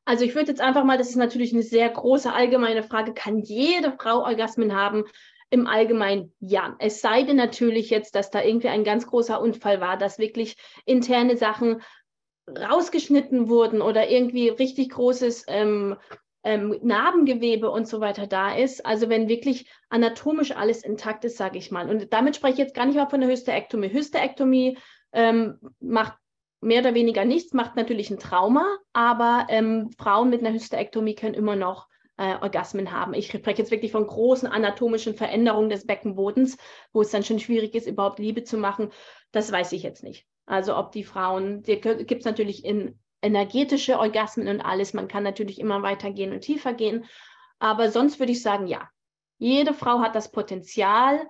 Also 0.06 0.26
ich 0.26 0.36
würde 0.36 0.52
jetzt 0.52 0.62
einfach 0.62 0.84
mal, 0.84 1.00
das 1.00 1.10
ist 1.10 1.16
natürlich 1.16 1.54
eine 1.54 1.64
sehr 1.64 1.90
große 1.90 2.32
allgemeine 2.32 2.84
Frage, 2.84 3.16
kann 3.16 3.40
jede 3.40 3.94
Frau 3.94 4.20
Orgasmen 4.24 4.76
haben? 4.76 5.06
Im 5.54 5.68
Allgemeinen 5.68 6.34
ja. 6.40 6.76
Es 6.80 7.00
sei 7.00 7.22
denn 7.22 7.36
natürlich 7.36 7.92
jetzt, 7.92 8.16
dass 8.16 8.32
da 8.32 8.42
irgendwie 8.42 8.70
ein 8.70 8.84
ganz 8.84 9.06
großer 9.06 9.40
Unfall 9.40 9.80
war, 9.80 9.98
dass 9.98 10.18
wirklich 10.18 10.58
interne 10.84 11.38
Sachen 11.38 11.84
rausgeschnitten 12.50 13.50
wurden 13.50 13.84
oder 13.84 14.10
irgendwie 14.10 14.50
richtig 14.50 14.90
großes 14.90 15.46
ähm, 15.48 15.96
ähm, 16.44 16.80
Narbengewebe 16.82 17.70
und 17.70 17.88
so 17.88 18.00
weiter 18.00 18.26
da 18.26 18.56
ist. 18.56 18.84
Also 18.84 19.10
wenn 19.10 19.30
wirklich 19.30 19.70
anatomisch 19.90 20.56
alles 20.56 20.84
intakt 20.84 21.24
ist, 21.24 21.38
sage 21.38 21.60
ich 21.60 21.70
mal. 21.70 21.88
Und 21.88 22.12
damit 22.12 22.36
spreche 22.36 22.54
ich 22.54 22.60
jetzt 22.60 22.74
gar 22.74 22.88
nicht 22.88 22.96
mal 22.96 23.06
von 23.08 23.22
der 23.22 23.30
Hysterektomie. 23.30 23.94
Hysterektomie 23.94 24.80
ähm, 25.12 25.60
macht 25.80 26.14
mehr 26.62 26.82
oder 26.82 26.96
weniger 26.96 27.26
nichts, 27.26 27.54
macht 27.54 27.76
natürlich 27.76 28.10
ein 28.10 28.18
Trauma, 28.18 28.66
aber 28.92 29.46
ähm, 29.50 29.92
Frauen 30.00 30.32
mit 30.32 30.40
einer 30.40 30.54
Hysterektomie 30.54 31.14
können 31.14 31.36
immer 31.36 31.56
noch 31.56 31.90
äh, 32.24 32.38
Orgasmen 32.42 32.92
haben. 32.92 33.14
Ich 33.14 33.28
spreche 33.28 33.60
jetzt 33.60 33.72
wirklich 33.72 33.92
von 33.92 34.08
großen 34.08 34.48
anatomischen 34.48 35.16
Veränderungen 35.16 35.70
des 35.70 35.86
Beckenbodens, 35.86 36.58
wo 36.94 37.02
es 37.02 37.12
dann 37.12 37.24
schon 37.24 37.40
schwierig 37.40 37.76
ist, 37.76 37.88
überhaupt 37.88 38.20
Liebe 38.20 38.44
zu 38.44 38.58
machen. 38.58 38.92
Das 39.32 39.52
weiß 39.52 39.74
ich 39.74 39.84
jetzt 39.84 40.04
nicht. 40.04 40.26
Also 40.46 40.78
ob 40.78 40.92
die 40.92 41.04
Frauen, 41.04 41.64
gibt 41.64 42.12
es 42.12 42.26
natürlich 42.26 42.66
in 42.66 43.00
energetische 43.22 44.00
Orgasmen 44.00 44.48
und 44.48 44.62
alles. 44.62 44.94
Man 44.94 45.08
kann 45.08 45.24
natürlich 45.24 45.60
immer 45.60 45.82
weitergehen 45.82 46.34
und 46.34 46.42
tiefer 46.42 46.74
gehen. 46.74 47.06
Aber 47.60 47.90
sonst 47.90 48.20
würde 48.20 48.34
ich 48.34 48.42
sagen, 48.42 48.68
ja. 48.68 48.90
Jede 49.40 49.74
Frau 49.74 50.00
hat 50.00 50.16
das 50.16 50.32
Potenzial 50.32 51.28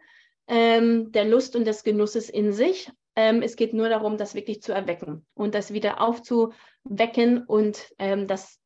ähm, 0.48 1.12
der 1.12 1.26
Lust 1.26 1.56
und 1.56 1.66
des 1.66 1.84
Genusses 1.84 2.30
in 2.30 2.52
sich. 2.52 2.92
Ähm, 3.16 3.42
es 3.42 3.56
geht 3.56 3.74
nur 3.74 3.90
darum, 3.90 4.18
das 4.18 4.36
wirklich 4.36 4.62
zu 4.62 4.74
erwecken 4.74 5.26
und 5.36 5.56
das 5.56 5.74
wieder 5.74 6.02
aufzu, 6.02 6.52
wecken 6.84 7.44
und 7.44 7.94
ähm, 8.00 8.28
das, 8.28 8.60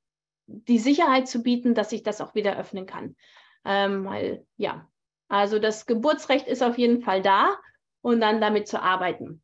die 0.47 0.79
Sicherheit 0.79 1.27
zu 1.27 1.43
bieten, 1.43 1.75
dass 1.75 1.91
ich 1.91 2.03
das 2.03 2.21
auch 2.21 2.33
wieder 2.33 2.57
öffnen 2.57 2.85
kann. 2.85 3.15
Ähm, 3.65 4.05
weil, 4.05 4.45
ja, 4.55 4.87
also 5.27 5.59
das 5.59 5.85
Geburtsrecht 5.85 6.47
ist 6.47 6.63
auf 6.63 6.77
jeden 6.77 7.01
Fall 7.01 7.21
da 7.21 7.57
und 8.01 8.21
dann 8.21 8.41
damit 8.41 8.67
zu 8.67 8.81
arbeiten. 8.81 9.43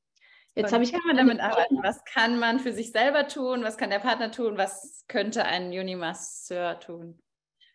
Jetzt 0.55 0.71
habe 0.71 0.83
ich 0.83 0.91
kann 0.91 1.01
man 1.05 1.17
damit 1.17 1.39
arbeiten. 1.39 1.81
Was 1.81 2.03
kann 2.05 2.37
man 2.37 2.59
für 2.59 2.73
sich 2.73 2.91
selber 2.91 3.27
tun? 3.27 3.63
Was 3.63 3.77
kann 3.77 3.89
der 3.89 3.99
Partner 3.99 4.31
tun? 4.31 4.57
Was 4.57 5.03
könnte 5.07 5.45
ein 5.45 5.73
Junimasseur 5.73 6.79
tun? 6.79 7.19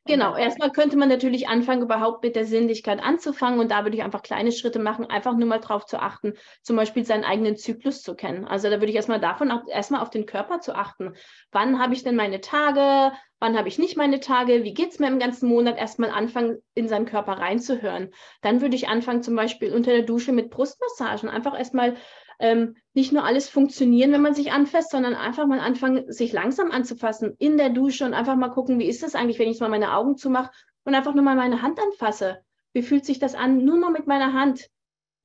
Genau, 0.08 0.34
erstmal 0.36 0.72
könnte 0.72 0.96
man 0.96 1.10
natürlich 1.10 1.48
anfangen, 1.48 1.82
überhaupt 1.82 2.22
mit 2.24 2.34
der 2.34 2.46
Sinnlichkeit 2.46 2.98
anzufangen 3.02 3.60
und 3.60 3.70
da 3.70 3.84
würde 3.84 3.94
ich 3.94 4.02
einfach 4.02 4.22
kleine 4.22 4.52
Schritte 4.52 4.78
machen, 4.78 5.04
einfach 5.04 5.36
nur 5.36 5.46
mal 5.46 5.58
drauf 5.58 5.84
zu 5.84 6.00
achten, 6.00 6.32
zum 6.62 6.76
Beispiel 6.76 7.04
seinen 7.04 7.24
eigenen 7.24 7.58
Zyklus 7.58 8.02
zu 8.02 8.14
kennen. 8.14 8.46
Also 8.46 8.70
da 8.70 8.76
würde 8.76 8.88
ich 8.88 8.94
erstmal 8.96 9.20
davon 9.20 9.50
auch 9.50 9.68
erstmal 9.68 10.00
auf 10.00 10.08
den 10.08 10.24
Körper 10.24 10.60
zu 10.60 10.74
achten. 10.74 11.12
Wann 11.52 11.78
habe 11.78 11.92
ich 11.92 12.04
denn 12.04 12.16
meine 12.16 12.40
Tage? 12.40 13.14
Wann 13.38 13.58
habe 13.58 13.68
ich 13.68 13.78
nicht 13.78 13.98
meine 13.98 14.18
Tage? 14.18 14.64
Wie 14.64 14.72
geht 14.72 14.92
es 14.92 14.98
mir 14.98 15.08
im 15.08 15.18
ganzen 15.18 15.46
Monat? 15.46 15.76
Erstmal 15.76 16.08
anfangen, 16.08 16.56
in 16.74 16.88
seinen 16.88 17.04
Körper 17.04 17.32
reinzuhören. 17.34 18.08
Dann 18.40 18.62
würde 18.62 18.76
ich 18.76 18.88
anfangen, 18.88 19.22
zum 19.22 19.36
Beispiel 19.36 19.74
unter 19.74 19.92
der 19.92 20.04
Dusche 20.04 20.32
mit 20.32 20.48
Brustmassagen, 20.48 21.28
einfach 21.28 21.56
erstmal 21.56 21.96
ähm, 22.38 22.76
nicht 22.94 23.12
nur 23.12 23.24
alles 23.24 23.48
funktionieren, 23.48 24.12
wenn 24.12 24.22
man 24.22 24.34
sich 24.34 24.52
anfasst, 24.52 24.90
sondern 24.90 25.14
einfach 25.14 25.46
mal 25.46 25.60
anfangen, 25.60 26.10
sich 26.12 26.32
langsam 26.32 26.70
anzufassen 26.70 27.34
in 27.38 27.56
der 27.56 27.70
Dusche 27.70 28.04
und 28.04 28.14
einfach 28.14 28.36
mal 28.36 28.50
gucken, 28.50 28.78
wie 28.78 28.88
ist 28.88 29.02
das 29.02 29.14
eigentlich, 29.14 29.38
wenn 29.38 29.48
ich 29.48 29.60
mal 29.60 29.68
meine 29.68 29.94
Augen 29.94 30.16
zumache 30.16 30.50
und 30.84 30.94
einfach 30.94 31.14
nur 31.14 31.24
mal 31.24 31.36
meine 31.36 31.62
Hand 31.62 31.78
anfasse. 31.80 32.38
Wie 32.72 32.82
fühlt 32.82 33.04
sich 33.04 33.18
das 33.18 33.34
an, 33.34 33.64
nur 33.64 33.78
mal 33.78 33.90
mit 33.90 34.06
meiner 34.06 34.32
Hand 34.32 34.68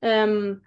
ähm, 0.02 0.62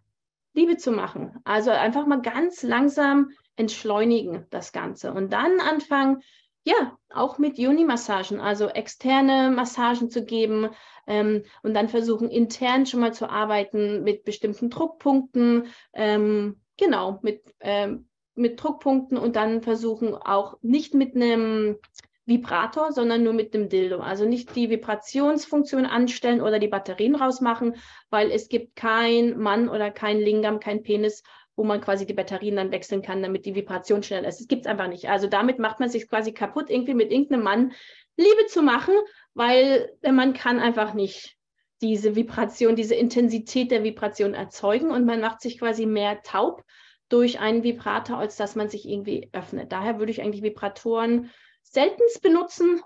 Liebe 0.53 0.77
zu 0.77 0.91
machen? 0.91 1.37
Also 1.43 1.71
einfach 1.71 2.05
mal 2.05 2.21
ganz 2.21 2.63
langsam 2.63 3.31
entschleunigen 3.55 4.45
das 4.49 4.71
Ganze 4.71 5.13
und 5.13 5.33
dann 5.33 5.59
anfangen, 5.59 6.21
ja, 6.63 6.97
auch 7.09 7.37
mit 7.37 7.57
Juni-Massagen, 7.57 8.41
also 8.41 8.67
externe 8.67 9.51
Massagen 9.51 10.09
zu 10.09 10.25
geben 10.25 10.69
ähm, 11.07 11.43
und 11.63 11.73
dann 11.73 11.89
versuchen, 11.89 12.29
intern 12.29 12.85
schon 12.85 12.99
mal 12.99 13.13
zu 13.13 13.29
arbeiten 13.29 14.03
mit 14.03 14.23
bestimmten 14.23 14.69
Druckpunkten, 14.69 15.67
ähm, 15.93 16.61
genau, 16.77 17.19
mit, 17.21 17.43
ähm, 17.61 18.07
mit 18.35 18.61
Druckpunkten 18.61 19.17
und 19.17 19.35
dann 19.35 19.61
versuchen 19.61 20.13
auch 20.13 20.57
nicht 20.61 20.93
mit 20.93 21.15
einem 21.15 21.77
Vibrator, 22.25 22.91
sondern 22.91 23.23
nur 23.23 23.33
mit 23.33 23.53
dem 23.53 23.69
Dildo. 23.69 23.99
Also 23.99 24.25
nicht 24.25 24.55
die 24.55 24.69
Vibrationsfunktion 24.69 25.85
anstellen 25.85 26.41
oder 26.41 26.59
die 26.59 26.67
Batterien 26.67 27.15
rausmachen, 27.15 27.77
weil 28.09 28.31
es 28.31 28.49
gibt 28.49 28.75
kein 28.75 29.37
Mann 29.37 29.69
oder 29.69 29.91
kein 29.91 30.19
Lingam, 30.19 30.59
kein 30.59 30.83
Penis, 30.83 31.23
wo 31.57 31.63
man 31.63 31.81
quasi 31.81 32.05
die 32.05 32.13
Batterien 32.13 32.55
dann 32.55 32.71
wechseln 32.71 33.01
kann, 33.01 33.21
damit 33.21 33.45
die 33.45 33.55
Vibration 33.55 34.03
schneller 34.03 34.29
ist. 34.29 34.39
Das 34.39 34.47
gibt 34.47 34.65
es 34.65 34.71
einfach 34.71 34.87
nicht. 34.87 35.09
Also 35.09 35.27
damit 35.27 35.57
macht 35.59 35.79
man 35.79 35.89
sich 35.89 36.07
quasi 36.07 36.31
kaputt, 36.31 36.69
irgendwie 36.69 36.93
mit 36.93 37.11
irgendeinem 37.11 37.43
Mann 37.43 37.73
Liebe 38.15 38.45
zu 38.47 38.61
machen, 38.61 38.93
weil 39.33 39.91
Mann 40.03 40.33
kann 40.33 40.59
einfach 40.59 40.93
nicht 40.93 41.35
diese 41.81 42.15
Vibration, 42.15 42.75
diese 42.75 42.95
Intensität 42.95 43.71
der 43.71 43.83
Vibration 43.83 44.33
erzeugen 44.33 44.91
und 44.91 45.05
man 45.05 45.19
macht 45.19 45.41
sich 45.41 45.59
quasi 45.59 45.85
mehr 45.85 46.21
taub 46.21 46.63
durch 47.09 47.39
einen 47.39 47.63
Vibrator, 47.63 48.17
als 48.17 48.35
dass 48.35 48.55
man 48.55 48.69
sich 48.69 48.87
irgendwie 48.87 49.29
öffnet. 49.33 49.71
Daher 49.71 49.99
würde 49.99 50.11
ich 50.11 50.21
eigentlich 50.21 50.43
Vibratoren 50.43 51.31
seltenst 51.63 52.21
benutzen, 52.21 52.81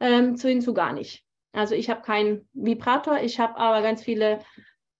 ähm, 0.00 0.36
zu 0.36 0.48
hinzu 0.48 0.74
gar 0.74 0.92
nicht. 0.92 1.24
Also 1.52 1.74
ich 1.74 1.88
habe 1.90 2.02
keinen 2.02 2.48
Vibrator, 2.52 3.20
ich 3.20 3.38
habe 3.38 3.56
aber 3.56 3.82
ganz 3.82 4.02
viele 4.02 4.40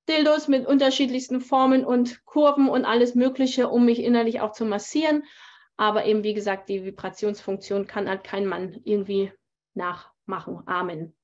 Dildos 0.09 0.49
mit 0.49 0.67
unterschiedlichsten 0.67 1.41
Formen 1.41 1.85
und 1.85 2.25
Kurven 2.25 2.69
und 2.69 2.85
alles 2.85 3.15
Mögliche, 3.15 3.69
um 3.69 3.85
mich 3.85 4.01
innerlich 4.01 4.41
auch 4.41 4.53
zu 4.53 4.65
massieren. 4.65 5.25
Aber 5.77 6.05
eben, 6.05 6.23
wie 6.23 6.35
gesagt, 6.35 6.69
die 6.69 6.85
Vibrationsfunktion 6.85 7.87
kann 7.87 8.09
halt 8.09 8.25
kein 8.25 8.47
Mann 8.47 8.81
irgendwie 8.85 9.33
nachmachen. 9.75 10.63
Amen. 10.67 11.15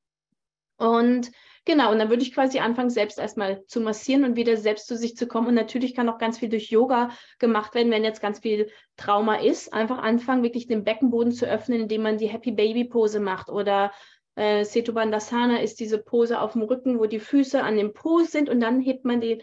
Und 0.80 1.30
genau, 1.66 1.92
und 1.92 1.98
dann 1.98 2.08
würde 2.08 2.22
ich 2.22 2.32
quasi 2.32 2.58
anfangen, 2.58 2.88
selbst 2.88 3.18
erstmal 3.18 3.66
zu 3.66 3.82
massieren 3.82 4.24
und 4.24 4.36
wieder 4.36 4.56
selbst 4.56 4.86
zu 4.86 4.96
sich 4.96 5.14
zu 5.14 5.28
kommen. 5.28 5.48
Und 5.48 5.54
natürlich 5.54 5.94
kann 5.94 6.08
auch 6.08 6.16
ganz 6.16 6.38
viel 6.38 6.48
durch 6.48 6.70
Yoga 6.70 7.10
gemacht 7.38 7.74
werden, 7.74 7.92
wenn 7.92 8.02
jetzt 8.02 8.22
ganz 8.22 8.38
viel 8.38 8.70
Trauma 8.96 9.36
ist. 9.36 9.74
Einfach 9.74 9.98
anfangen, 9.98 10.42
wirklich 10.42 10.68
den 10.68 10.82
Beckenboden 10.82 11.32
zu 11.32 11.46
öffnen, 11.46 11.82
indem 11.82 12.02
man 12.02 12.16
die 12.16 12.28
Happy 12.28 12.50
Baby 12.50 12.86
Pose 12.86 13.20
macht 13.20 13.50
oder 13.50 13.92
äh, 14.36 14.64
Setubandasana 14.64 15.60
ist 15.60 15.80
diese 15.80 15.98
Pose 15.98 16.40
auf 16.40 16.52
dem 16.52 16.62
Rücken, 16.62 16.98
wo 16.98 17.06
die 17.06 17.20
Füße 17.20 17.62
an 17.62 17.76
dem 17.76 17.92
Po 17.92 18.20
sind 18.20 18.48
und 18.48 18.60
dann 18.60 18.80
hebt 18.80 19.04
man 19.04 19.20
die, 19.20 19.42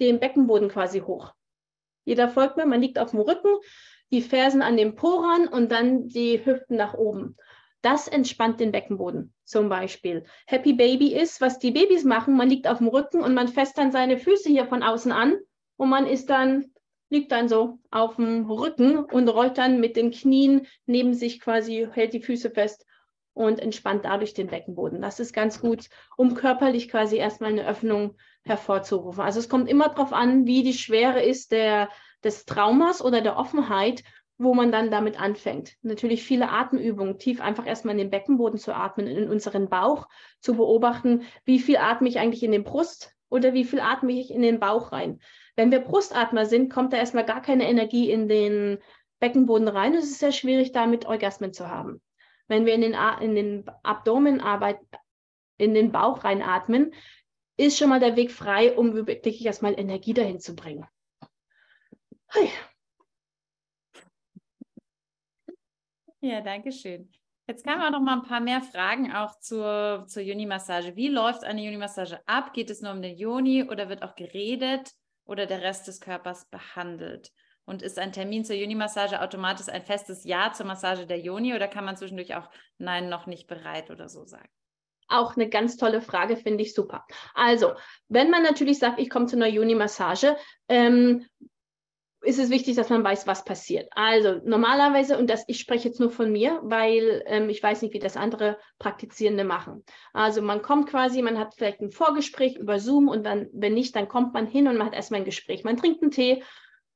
den 0.00 0.20
Beckenboden 0.20 0.68
quasi 0.68 1.00
hoch. 1.00 1.32
Jeder 2.04 2.28
folgt 2.28 2.56
mir, 2.56 2.66
man 2.66 2.80
liegt 2.80 2.98
auf 2.98 3.10
dem 3.10 3.20
Rücken, 3.20 3.56
die 4.12 4.22
Fersen 4.22 4.62
an 4.62 4.76
dem 4.76 4.94
Po 4.94 5.16
ran 5.16 5.48
und 5.48 5.72
dann 5.72 6.08
die 6.08 6.44
Hüften 6.44 6.76
nach 6.76 6.94
oben. 6.94 7.36
Das 7.82 8.08
entspannt 8.08 8.60
den 8.60 8.72
Beckenboden 8.72 9.34
zum 9.44 9.68
Beispiel. 9.68 10.24
Happy 10.46 10.72
Baby 10.72 11.14
ist, 11.14 11.40
was 11.40 11.58
die 11.58 11.72
Babys 11.72 12.04
machen, 12.04 12.36
man 12.36 12.48
liegt 12.48 12.66
auf 12.66 12.78
dem 12.78 12.88
Rücken 12.88 13.22
und 13.22 13.34
man 13.34 13.48
fässt 13.48 13.78
dann 13.78 13.92
seine 13.92 14.18
Füße 14.18 14.48
hier 14.48 14.66
von 14.66 14.82
außen 14.82 15.12
an 15.12 15.38
und 15.76 15.88
man 15.88 16.06
ist 16.06 16.30
dann, 16.30 16.72
liegt 17.10 17.32
dann 17.32 17.48
so 17.48 17.78
auf 17.90 18.16
dem 18.16 18.50
Rücken 18.50 18.98
und 18.98 19.28
rollt 19.28 19.58
dann 19.58 19.80
mit 19.80 19.96
den 19.96 20.10
Knien 20.10 20.66
neben 20.86 21.14
sich 21.14 21.40
quasi, 21.40 21.88
hält 21.92 22.12
die 22.12 22.22
Füße 22.22 22.50
fest 22.50 22.85
und 23.36 23.60
entspannt 23.60 24.06
dadurch 24.06 24.32
den 24.32 24.46
Beckenboden. 24.46 25.02
Das 25.02 25.20
ist 25.20 25.34
ganz 25.34 25.60
gut, 25.60 25.90
um 26.16 26.34
körperlich 26.34 26.88
quasi 26.88 27.16
erstmal 27.18 27.50
eine 27.50 27.68
Öffnung 27.68 28.16
hervorzurufen. 28.44 29.22
Also 29.22 29.40
es 29.40 29.50
kommt 29.50 29.68
immer 29.68 29.90
darauf 29.90 30.14
an, 30.14 30.46
wie 30.46 30.62
die 30.62 30.72
Schwere 30.72 31.22
ist 31.22 31.52
der, 31.52 31.90
des 32.24 32.46
Traumas 32.46 33.04
oder 33.04 33.20
der 33.20 33.36
Offenheit, 33.36 34.02
wo 34.38 34.54
man 34.54 34.72
dann 34.72 34.90
damit 34.90 35.20
anfängt. 35.20 35.74
Natürlich 35.82 36.22
viele 36.22 36.48
Atemübungen, 36.48 37.18
tief 37.18 37.42
einfach 37.42 37.66
erstmal 37.66 37.92
in 37.92 37.98
den 37.98 38.10
Beckenboden 38.10 38.58
zu 38.58 38.74
atmen, 38.74 39.06
in 39.06 39.28
unseren 39.28 39.68
Bauch 39.68 40.08
zu 40.40 40.54
beobachten, 40.54 41.24
wie 41.44 41.58
viel 41.58 41.76
atme 41.76 42.08
ich 42.08 42.18
eigentlich 42.18 42.42
in 42.42 42.52
den 42.52 42.64
Brust 42.64 43.14
oder 43.28 43.52
wie 43.52 43.64
viel 43.64 43.80
atme 43.80 44.12
ich 44.12 44.30
in 44.30 44.40
den 44.40 44.60
Bauch 44.60 44.92
rein. 44.92 45.20
Wenn 45.56 45.70
wir 45.70 45.80
Brustatmer 45.80 46.46
sind, 46.46 46.72
kommt 46.72 46.94
da 46.94 46.96
erstmal 46.96 47.26
gar 47.26 47.42
keine 47.42 47.68
Energie 47.68 48.10
in 48.10 48.28
den 48.28 48.78
Beckenboden 49.20 49.68
rein. 49.68 49.94
Es 49.94 50.04
ist 50.04 50.20
sehr 50.20 50.32
schwierig, 50.32 50.72
damit 50.72 51.04
Orgasmen 51.04 51.52
zu 51.52 51.68
haben. 51.68 52.00
Wenn 52.48 52.66
wir 52.66 52.74
in 52.74 52.80
den, 52.80 52.96
in 53.20 53.34
den 53.34 53.68
Abdomen 53.82 54.40
arbeiten, 54.40 54.86
in 55.58 55.74
den 55.74 55.92
Bauch 55.92 56.24
reinatmen, 56.24 56.94
ist 57.56 57.78
schon 57.78 57.88
mal 57.88 58.00
der 58.00 58.16
Weg 58.16 58.30
frei, 58.30 58.76
um 58.76 58.94
wirklich 58.94 59.44
erstmal 59.44 59.78
Energie 59.78 60.14
dahin 60.14 60.40
zu 60.40 60.54
bringen. 60.54 60.86
Hi. 62.30 62.50
Ja, 66.20 66.40
danke 66.40 66.72
schön. 66.72 67.10
Jetzt 67.48 67.64
kamen 67.64 67.82
auch 67.82 67.90
noch 67.90 68.00
mal 68.00 68.14
ein 68.14 68.26
paar 68.26 68.40
mehr 68.40 68.60
Fragen 68.60 69.12
auch 69.12 69.38
zur, 69.38 70.04
zur 70.08 70.22
Juni-Massage. 70.22 70.96
Wie 70.96 71.08
läuft 71.08 71.44
eine 71.44 71.62
Juni-Massage 71.62 72.20
ab? 72.26 72.52
Geht 72.52 72.70
es 72.70 72.82
nur 72.82 72.92
um 72.92 73.02
den 73.02 73.16
Juni 73.16 73.62
oder 73.62 73.88
wird 73.88 74.02
auch 74.02 74.16
geredet 74.16 74.90
oder 75.24 75.46
der 75.46 75.62
Rest 75.62 75.86
des 75.86 76.00
Körpers 76.00 76.46
behandelt? 76.50 77.30
Und 77.66 77.82
ist 77.82 77.98
ein 77.98 78.12
Termin 78.12 78.44
zur 78.44 78.56
Juni-Massage 78.56 79.20
automatisch 79.20 79.68
ein 79.68 79.82
festes 79.82 80.24
Ja 80.24 80.52
zur 80.52 80.66
Massage 80.66 81.06
der 81.06 81.18
Juni 81.18 81.54
oder 81.54 81.66
kann 81.66 81.84
man 81.84 81.96
zwischendurch 81.96 82.34
auch 82.36 82.48
Nein, 82.78 83.08
noch 83.08 83.26
nicht 83.26 83.48
bereit 83.48 83.90
oder 83.90 84.08
so 84.08 84.24
sagen? 84.24 84.48
Auch 85.08 85.36
eine 85.36 85.48
ganz 85.48 85.76
tolle 85.76 86.00
Frage, 86.00 86.36
finde 86.36 86.62
ich 86.62 86.74
super. 86.74 87.04
Also, 87.34 87.74
wenn 88.08 88.30
man 88.30 88.42
natürlich 88.42 88.78
sagt, 88.78 88.98
ich 88.98 89.10
komme 89.10 89.26
zu 89.26 89.36
einer 89.36 89.46
Juni-Massage, 89.46 90.36
ähm, 90.68 91.26
ist 92.26 92.38
es 92.40 92.50
wichtig, 92.50 92.74
dass 92.74 92.90
man 92.90 93.04
weiß, 93.04 93.26
was 93.26 93.44
passiert. 93.44 93.88
Also 93.92 94.40
normalerweise, 94.44 95.16
und 95.16 95.30
das, 95.30 95.44
ich 95.46 95.60
spreche 95.60 95.88
jetzt 95.88 96.00
nur 96.00 96.10
von 96.10 96.32
mir, 96.32 96.60
weil 96.62 97.22
ähm, 97.26 97.48
ich 97.48 97.62
weiß 97.62 97.82
nicht, 97.82 97.94
wie 97.94 98.00
das 98.00 98.16
andere 98.16 98.58
Praktizierende 98.78 99.44
machen. 99.44 99.84
Also 100.12 100.42
man 100.42 100.60
kommt 100.60 100.88
quasi, 100.88 101.22
man 101.22 101.38
hat 101.38 101.54
vielleicht 101.54 101.80
ein 101.80 101.92
Vorgespräch 101.92 102.56
über 102.56 102.80
Zoom 102.80 103.08
und 103.08 103.24
dann, 103.24 103.48
wenn 103.52 103.74
nicht, 103.74 103.94
dann 103.94 104.08
kommt 104.08 104.34
man 104.34 104.46
hin 104.46 104.66
und 104.66 104.76
man 104.76 104.88
hat 104.88 104.94
erstmal 104.94 105.20
ein 105.20 105.24
Gespräch. 105.24 105.62
Man 105.62 105.76
trinkt 105.76 106.02
einen 106.02 106.10
Tee 106.10 106.42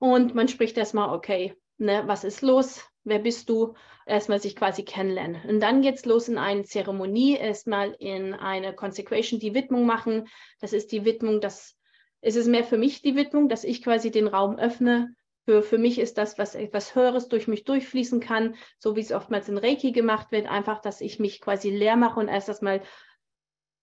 und 0.01 0.35
man 0.35 0.49
spricht 0.49 0.79
erstmal, 0.79 1.15
okay, 1.15 1.55
ne, 1.77 2.03
was 2.07 2.25
ist 2.25 2.41
los? 2.41 2.85
Wer 3.05 3.19
bist 3.19 3.49
du? 3.49 3.75
Erstmal 4.07 4.41
sich 4.41 4.57
quasi 4.57 4.83
kennenlernen. 4.83 5.43
Und 5.47 5.61
dann 5.61 5.83
geht 5.83 5.97
es 5.97 6.07
los 6.07 6.27
in 6.27 6.39
eine 6.39 6.65
Zeremonie, 6.65 7.37
erstmal 7.37 7.95
in 7.99 8.35
eine 8.35 8.75
Consecration, 8.75 9.39
die 9.39 9.55
Widmung 9.55 9.87
machen. 9.87 10.27
Das 10.59 10.73
ist 10.73 10.91
die 10.91 11.05
Widmung, 11.05 11.41
das 11.41 11.77
ist 12.23 12.37
es 12.37 12.47
mehr 12.47 12.65
für 12.65 12.79
mich 12.79 13.03
die 13.03 13.15
Widmung, 13.15 13.49
dass 13.49 13.63
ich 13.63 13.83
quasi 13.83 14.11
den 14.11 14.27
Raum 14.27 14.59
öffne. 14.59 15.15
Für, 15.45 15.63
für 15.63 15.79
mich 15.79 15.99
ist 15.99 16.17
das, 16.17 16.39
was 16.39 16.55
etwas 16.55 16.95
Höheres 16.95 17.29
durch 17.29 17.47
mich 17.47 17.65
durchfließen 17.65 18.21
kann, 18.21 18.57
so 18.79 18.97
wie 18.97 19.01
es 19.01 19.13
oftmals 19.13 19.49
in 19.49 19.59
Reiki 19.59 19.93
gemacht 19.93 20.33
wird, 20.33 20.47
einfach, 20.47 20.81
dass 20.81 21.03
ich 21.03 21.19
mich 21.19 21.41
quasi 21.41 21.71
leer 21.71 21.97
mache 21.97 22.21
und 22.21 22.29
erst 22.29 22.49
erstmal 22.49 22.83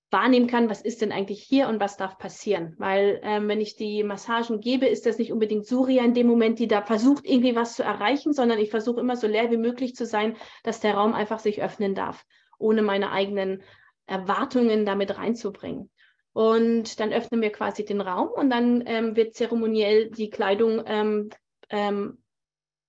wahrnehmen 0.10 0.48
kann, 0.48 0.70
was 0.70 0.82
ist 0.82 1.02
denn 1.02 1.12
eigentlich 1.12 1.44
hier 1.44 1.68
und 1.68 1.80
was 1.80 1.98
darf 1.98 2.18
passieren. 2.18 2.76
Weil 2.78 3.20
ähm, 3.24 3.48
wenn 3.48 3.60
ich 3.60 3.76
die 3.76 4.04
Massagen 4.04 4.62
gebe, 4.62 4.86
ist 4.88 5.06
das 5.06 5.18
nicht 5.18 5.34
unbedingt 5.34 5.66
Surya 5.66 6.04
in 6.04 6.14
dem 6.14 6.28
Moment, 6.28 6.60
die 6.60 6.68
da 6.68 6.82
versucht, 6.82 7.26
irgendwie 7.26 7.56
was 7.56 7.76
zu 7.76 7.84
erreichen, 7.84 8.34
sondern 8.34 8.60
ich 8.60 8.70
versuche 8.70 9.02
immer 9.02 9.18
so 9.18 9.28
leer 9.28 9.52
wie 9.52 9.58
möglich 9.58 9.96
zu 9.96 10.06
sein, 10.06 10.38
dass 10.64 10.80
der 10.80 10.96
Raum 10.96 11.14
einfach 11.14 11.40
sich 11.40 11.62
öffnen 11.62 11.94
darf, 11.94 12.26
ohne 12.58 12.82
meine 12.82 13.12
eigenen 13.12 13.64
Erwartungen 14.06 14.86
damit 14.86 15.18
reinzubringen. 15.18 15.90
Und 16.32 17.00
dann 17.00 17.12
öffnen 17.12 17.42
wir 17.42 17.52
quasi 17.52 17.84
den 17.84 18.00
Raum 18.00 18.30
und 18.30 18.50
dann 18.50 18.84
ähm, 18.86 19.16
wird 19.16 19.34
zeremoniell 19.34 20.12
die 20.12 20.30
Kleidung 20.30 20.84
ähm, 20.86 21.30
ähm, 21.70 22.20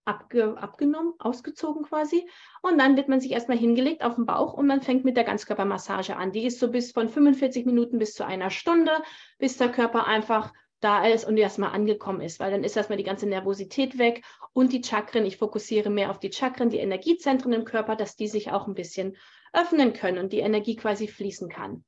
abge, 0.08 0.56
abgenommen, 0.56 1.14
ausgezogen 1.18 1.84
quasi. 1.84 2.28
Und 2.62 2.78
dann 2.78 2.96
wird 2.96 3.08
man 3.08 3.20
sich 3.20 3.32
erstmal 3.32 3.58
hingelegt 3.58 4.02
auf 4.02 4.16
den 4.16 4.26
Bauch 4.26 4.54
und 4.54 4.66
man 4.66 4.82
fängt 4.82 5.04
mit 5.04 5.16
der 5.16 5.24
Ganzkörpermassage 5.24 6.16
an. 6.16 6.32
Die 6.32 6.46
ist 6.46 6.58
so 6.58 6.70
bis 6.70 6.92
von 6.92 7.08
45 7.08 7.66
Minuten 7.66 7.98
bis 7.98 8.14
zu 8.14 8.24
einer 8.24 8.50
Stunde, 8.50 8.92
bis 9.38 9.56
der 9.56 9.68
Körper 9.68 10.06
einfach 10.06 10.52
da 10.80 11.06
ist 11.06 11.24
und 11.24 11.36
erstmal 11.36 11.72
angekommen 11.72 12.20
ist, 12.20 12.40
weil 12.40 12.50
dann 12.50 12.64
ist 12.64 12.76
erstmal 12.76 12.98
die 12.98 13.04
ganze 13.04 13.26
Nervosität 13.26 13.98
weg 13.98 14.24
und 14.52 14.72
die 14.72 14.82
Chakren, 14.82 15.26
ich 15.26 15.36
fokussiere 15.36 15.90
mehr 15.90 16.10
auf 16.10 16.20
die 16.20 16.32
Chakren, 16.32 16.70
die 16.70 16.78
Energiezentren 16.78 17.52
im 17.52 17.64
Körper, 17.64 17.96
dass 17.96 18.16
die 18.16 18.28
sich 18.28 18.52
auch 18.52 18.66
ein 18.66 18.74
bisschen 18.74 19.16
öffnen 19.52 19.92
können 19.92 20.18
und 20.18 20.32
die 20.32 20.38
Energie 20.38 20.76
quasi 20.76 21.08
fließen 21.08 21.48
kann. 21.48 21.84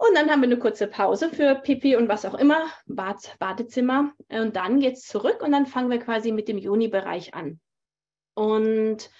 Und 0.00 0.14
dann 0.14 0.30
haben 0.30 0.40
wir 0.40 0.48
eine 0.48 0.58
kurze 0.58 0.86
Pause 0.86 1.28
für 1.28 1.56
Pipi 1.56 1.94
und 1.94 2.08
was 2.08 2.24
auch 2.24 2.32
immer, 2.32 2.62
Bad, 2.86 3.36
Badezimmer. 3.38 4.14
Und 4.30 4.56
dann 4.56 4.80
geht 4.80 4.94
es 4.94 5.02
zurück 5.02 5.42
und 5.42 5.52
dann 5.52 5.66
fangen 5.66 5.90
wir 5.90 5.98
quasi 5.98 6.32
mit 6.32 6.48
dem 6.48 6.56
Juni-Bereich 6.56 7.34
an. 7.34 7.60
Und 8.32 9.10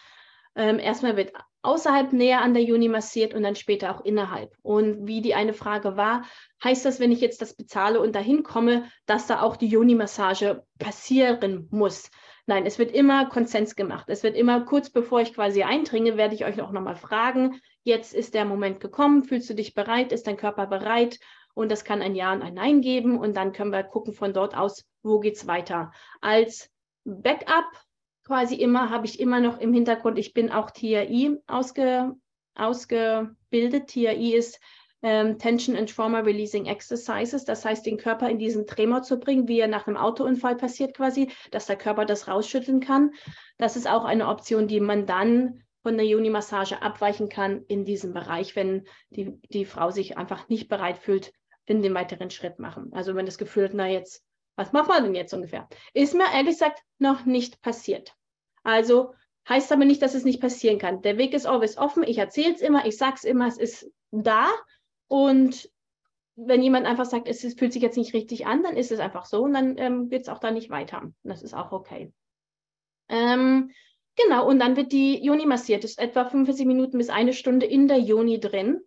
ähm, 0.56 0.78
erstmal 0.78 1.18
wird 1.18 1.34
außerhalb 1.60 2.14
näher 2.14 2.40
an 2.40 2.54
der 2.54 2.62
Juni 2.62 2.88
massiert 2.88 3.34
und 3.34 3.42
dann 3.42 3.56
später 3.56 3.94
auch 3.94 4.02
innerhalb. 4.06 4.54
Und 4.62 5.06
wie 5.06 5.20
die 5.20 5.34
eine 5.34 5.52
Frage 5.52 5.98
war, 5.98 6.24
heißt 6.64 6.86
das, 6.86 6.98
wenn 6.98 7.12
ich 7.12 7.20
jetzt 7.20 7.42
das 7.42 7.54
bezahle 7.54 8.00
und 8.00 8.14
dahin 8.14 8.42
komme, 8.42 8.90
dass 9.04 9.26
da 9.26 9.42
auch 9.42 9.56
die 9.56 9.68
Juni-Massage 9.68 10.64
passieren 10.78 11.68
muss? 11.70 12.10
Nein, 12.46 12.64
es 12.64 12.78
wird 12.78 12.90
immer 12.92 13.28
Konsens 13.28 13.76
gemacht. 13.76 14.06
Es 14.08 14.22
wird 14.22 14.34
immer 14.34 14.64
kurz 14.64 14.88
bevor 14.88 15.20
ich 15.20 15.34
quasi 15.34 15.62
eindringe, 15.62 16.16
werde 16.16 16.34
ich 16.34 16.46
euch 16.46 16.62
auch 16.62 16.72
nochmal 16.72 16.96
fragen, 16.96 17.60
jetzt 17.82 18.14
ist 18.14 18.34
der 18.34 18.44
Moment 18.44 18.80
gekommen, 18.80 19.24
fühlst 19.24 19.48
du 19.50 19.54
dich 19.54 19.74
bereit, 19.74 20.12
ist 20.12 20.26
dein 20.26 20.36
Körper 20.36 20.66
bereit? 20.66 21.18
Und 21.54 21.70
das 21.70 21.84
kann 21.84 22.02
ein 22.02 22.14
Ja 22.14 22.32
und 22.32 22.42
ein 22.42 22.54
Nein 22.54 22.80
geben 22.80 23.18
und 23.18 23.36
dann 23.36 23.52
können 23.52 23.72
wir 23.72 23.82
gucken 23.82 24.14
von 24.14 24.32
dort 24.32 24.56
aus, 24.56 24.84
wo 25.02 25.18
geht 25.18 25.36
es 25.36 25.46
weiter. 25.46 25.92
Als 26.20 26.70
Backup 27.04 27.66
quasi 28.24 28.54
immer, 28.54 28.90
habe 28.90 29.06
ich 29.06 29.18
immer 29.18 29.40
noch 29.40 29.58
im 29.58 29.72
Hintergrund, 29.72 30.18
ich 30.18 30.32
bin 30.32 30.52
auch 30.52 30.70
TRI 30.70 31.38
ausge, 31.46 32.14
ausgebildet. 32.54 33.88
TRI 33.88 34.34
ist 34.34 34.60
ähm, 35.02 35.38
Tension 35.38 35.76
and 35.76 35.94
Trauma 35.94 36.20
Releasing 36.20 36.66
Exercises, 36.66 37.44
das 37.44 37.64
heißt, 37.64 37.86
den 37.86 37.96
Körper 37.96 38.28
in 38.28 38.38
diesen 38.38 38.66
Tremor 38.66 39.02
zu 39.02 39.18
bringen, 39.18 39.48
wie 39.48 39.58
er 39.58 39.68
nach 39.68 39.86
einem 39.86 39.96
Autounfall 39.96 40.56
passiert 40.56 40.94
quasi, 40.94 41.30
dass 41.50 41.66
der 41.66 41.76
Körper 41.76 42.04
das 42.04 42.28
rausschütteln 42.28 42.80
kann. 42.80 43.12
Das 43.58 43.76
ist 43.76 43.88
auch 43.88 44.04
eine 44.04 44.28
Option, 44.28 44.68
die 44.68 44.80
man 44.80 45.06
dann 45.06 45.64
von 45.82 45.96
der 45.96 46.06
Juni-Massage 46.06 46.82
abweichen 46.82 47.28
kann 47.28 47.64
in 47.66 47.84
diesem 47.84 48.12
Bereich, 48.12 48.56
wenn 48.56 48.86
die, 49.10 49.40
die 49.48 49.64
Frau 49.64 49.90
sich 49.90 50.18
einfach 50.18 50.48
nicht 50.48 50.68
bereit 50.68 50.98
fühlt, 50.98 51.32
in 51.66 51.82
den 51.82 51.94
weiteren 51.94 52.30
Schritt 52.30 52.58
machen. 52.58 52.92
Also 52.92 53.14
wenn 53.14 53.26
das 53.26 53.38
Gefühl 53.38 53.64
hat, 53.64 53.74
na 53.74 53.88
jetzt, 53.88 54.24
was 54.56 54.72
machen 54.72 54.88
wir 54.88 55.00
denn 55.00 55.14
jetzt 55.14 55.32
ungefähr? 55.32 55.68
Ist 55.94 56.14
mir 56.14 56.32
ehrlich 56.32 56.54
gesagt 56.54 56.82
noch 56.98 57.24
nicht 57.24 57.62
passiert. 57.62 58.14
Also 58.62 59.14
heißt 59.48 59.72
aber 59.72 59.84
nicht, 59.84 60.02
dass 60.02 60.14
es 60.14 60.24
nicht 60.24 60.40
passieren 60.40 60.78
kann. 60.78 61.00
Der 61.02 61.16
Weg 61.16 61.32
ist 61.32 61.46
always 61.46 61.78
offen. 61.78 62.02
Ich 62.02 62.18
erzähle 62.18 62.54
es 62.54 62.60
immer, 62.60 62.84
ich 62.86 62.96
sage 62.96 63.14
es 63.16 63.24
immer, 63.24 63.46
es 63.46 63.56
ist 63.56 63.90
da. 64.10 64.48
Und 65.08 65.70
wenn 66.36 66.62
jemand 66.62 66.86
einfach 66.86 67.04
sagt, 67.04 67.28
es 67.28 67.44
ist, 67.44 67.58
fühlt 67.58 67.72
sich 67.72 67.82
jetzt 67.82 67.96
nicht 67.96 68.14
richtig 68.14 68.46
an, 68.46 68.62
dann 68.62 68.76
ist 68.76 68.92
es 68.92 69.00
einfach 69.00 69.26
so 69.26 69.42
und 69.42 69.52
dann 69.52 69.76
ähm, 69.78 70.10
wird 70.10 70.22
es 70.22 70.28
auch 70.28 70.38
da 70.38 70.50
nicht 70.50 70.70
weiter. 70.70 71.10
Das 71.22 71.42
ist 71.42 71.54
auch 71.54 71.72
okay. 71.72 72.12
Ähm, 73.08 73.72
genau, 74.22 74.46
und 74.46 74.58
dann 74.58 74.76
wird 74.76 74.92
die 74.92 75.24
Joni 75.24 75.46
massiert. 75.46 75.84
Das 75.84 75.92
ist 75.92 76.00
etwa 76.00 76.24
45 76.24 76.66
Minuten 76.66 76.98
bis 76.98 77.08
eine 77.10 77.32
Stunde 77.32 77.66
in 77.66 77.88
der 77.88 77.98
Joni 77.98 78.40
drin, 78.40 78.80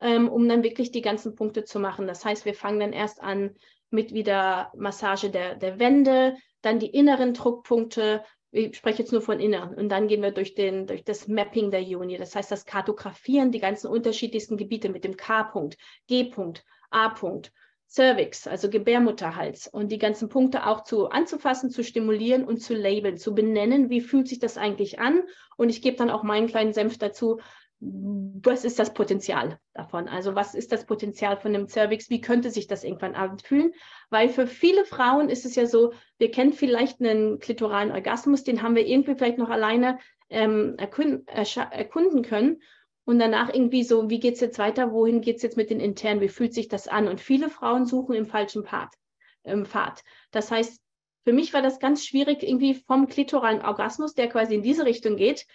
ähm, 0.00 0.28
um 0.28 0.48
dann 0.48 0.62
wirklich 0.62 0.90
die 0.90 1.02
ganzen 1.02 1.34
Punkte 1.34 1.64
zu 1.64 1.78
machen. 1.78 2.06
Das 2.06 2.24
heißt, 2.24 2.44
wir 2.44 2.54
fangen 2.54 2.80
dann 2.80 2.92
erst 2.92 3.22
an 3.22 3.56
mit 3.90 4.14
wieder 4.14 4.72
Massage 4.76 5.30
der, 5.30 5.56
der 5.56 5.78
Wände, 5.78 6.36
dann 6.62 6.78
die 6.78 6.90
inneren 6.90 7.34
Druckpunkte, 7.34 8.24
ich 8.52 8.76
spreche 8.76 9.02
jetzt 9.02 9.12
nur 9.12 9.22
von 9.22 9.40
innen. 9.40 9.74
Und 9.74 9.88
dann 9.90 10.08
gehen 10.08 10.22
wir 10.22 10.32
durch, 10.32 10.54
den, 10.54 10.86
durch 10.86 11.04
das 11.04 11.28
Mapping 11.28 11.70
der 11.70 11.82
Juni. 11.82 12.16
Das 12.16 12.34
heißt, 12.34 12.50
das 12.50 12.66
Kartografieren, 12.66 13.52
die 13.52 13.60
ganzen 13.60 13.88
unterschiedlichsten 13.88 14.56
Gebiete 14.56 14.88
mit 14.88 15.04
dem 15.04 15.16
K-Punkt, 15.16 15.76
G-Punkt, 16.08 16.64
A-Punkt, 16.90 17.52
Cervix, 17.90 18.46
also 18.46 18.70
Gebärmutterhals 18.70 19.66
und 19.66 19.90
die 19.90 19.98
ganzen 19.98 20.28
Punkte 20.28 20.66
auch 20.66 20.84
zu 20.84 21.08
anzufassen, 21.08 21.70
zu 21.70 21.82
stimulieren 21.82 22.44
und 22.44 22.58
zu 22.58 22.72
labeln, 22.72 23.16
zu 23.18 23.34
benennen, 23.34 23.90
wie 23.90 24.00
fühlt 24.00 24.28
sich 24.28 24.38
das 24.38 24.56
eigentlich 24.56 25.00
an. 25.00 25.22
Und 25.56 25.70
ich 25.70 25.82
gebe 25.82 25.96
dann 25.96 26.08
auch 26.08 26.22
meinen 26.22 26.46
kleinen 26.46 26.72
Senf 26.72 26.98
dazu, 26.98 27.40
was 27.80 28.64
ist 28.64 28.78
das 28.78 28.94
Potenzial 28.94 29.58
davon? 29.72 30.06
Also 30.06 30.34
was 30.36 30.54
ist 30.54 30.70
das 30.70 30.84
Potenzial 30.84 31.38
von 31.38 31.52
dem 31.52 31.66
Cervix? 31.66 32.10
Wie 32.10 32.20
könnte 32.20 32.50
sich 32.50 32.68
das 32.68 32.84
irgendwann 32.84 33.16
anfühlen? 33.16 33.72
Weil 34.10 34.28
für 34.28 34.46
viele 34.46 34.84
Frauen 34.84 35.28
ist 35.28 35.44
es 35.44 35.56
ja 35.56 35.66
so, 35.66 35.92
wir 36.18 36.30
kennen 36.30 36.52
vielleicht 36.52 37.00
einen 37.00 37.38
klitoralen 37.40 37.90
Orgasmus, 37.90 38.44
den 38.44 38.62
haben 38.62 38.76
wir 38.76 38.86
irgendwie 38.86 39.16
vielleicht 39.16 39.38
noch 39.38 39.48
alleine 39.48 39.98
ähm, 40.28 40.76
erkunden, 40.78 41.26
erkunden 41.26 42.22
können. 42.22 42.62
Und 43.04 43.18
danach 43.18 43.52
irgendwie 43.52 43.82
so, 43.82 44.10
wie 44.10 44.20
geht 44.20 44.34
es 44.34 44.40
jetzt 44.40 44.58
weiter? 44.58 44.92
Wohin 44.92 45.20
geht 45.20 45.36
es 45.36 45.42
jetzt 45.42 45.56
mit 45.56 45.70
den 45.70 45.80
internen? 45.80 46.20
Wie 46.20 46.28
fühlt 46.28 46.54
sich 46.54 46.68
das 46.68 46.86
an? 46.86 47.08
Und 47.08 47.20
viele 47.20 47.48
Frauen 47.48 47.86
suchen 47.86 48.14
im 48.14 48.26
falschen 48.26 48.62
Part, 48.62 48.94
im 49.42 49.64
Pfad. 49.66 50.02
Das 50.30 50.50
heißt, 50.50 50.80
für 51.24 51.32
mich 51.32 51.52
war 51.52 51.62
das 51.62 51.80
ganz 51.80 52.04
schwierig, 52.04 52.42
irgendwie 52.42 52.74
vom 52.74 53.06
klitoralen 53.06 53.62
Orgasmus, 53.62 54.14
der 54.14 54.28
quasi 54.28 54.54
in 54.54 54.62
diese 54.62 54.84
Richtung 54.84 55.16
geht, 55.16 55.46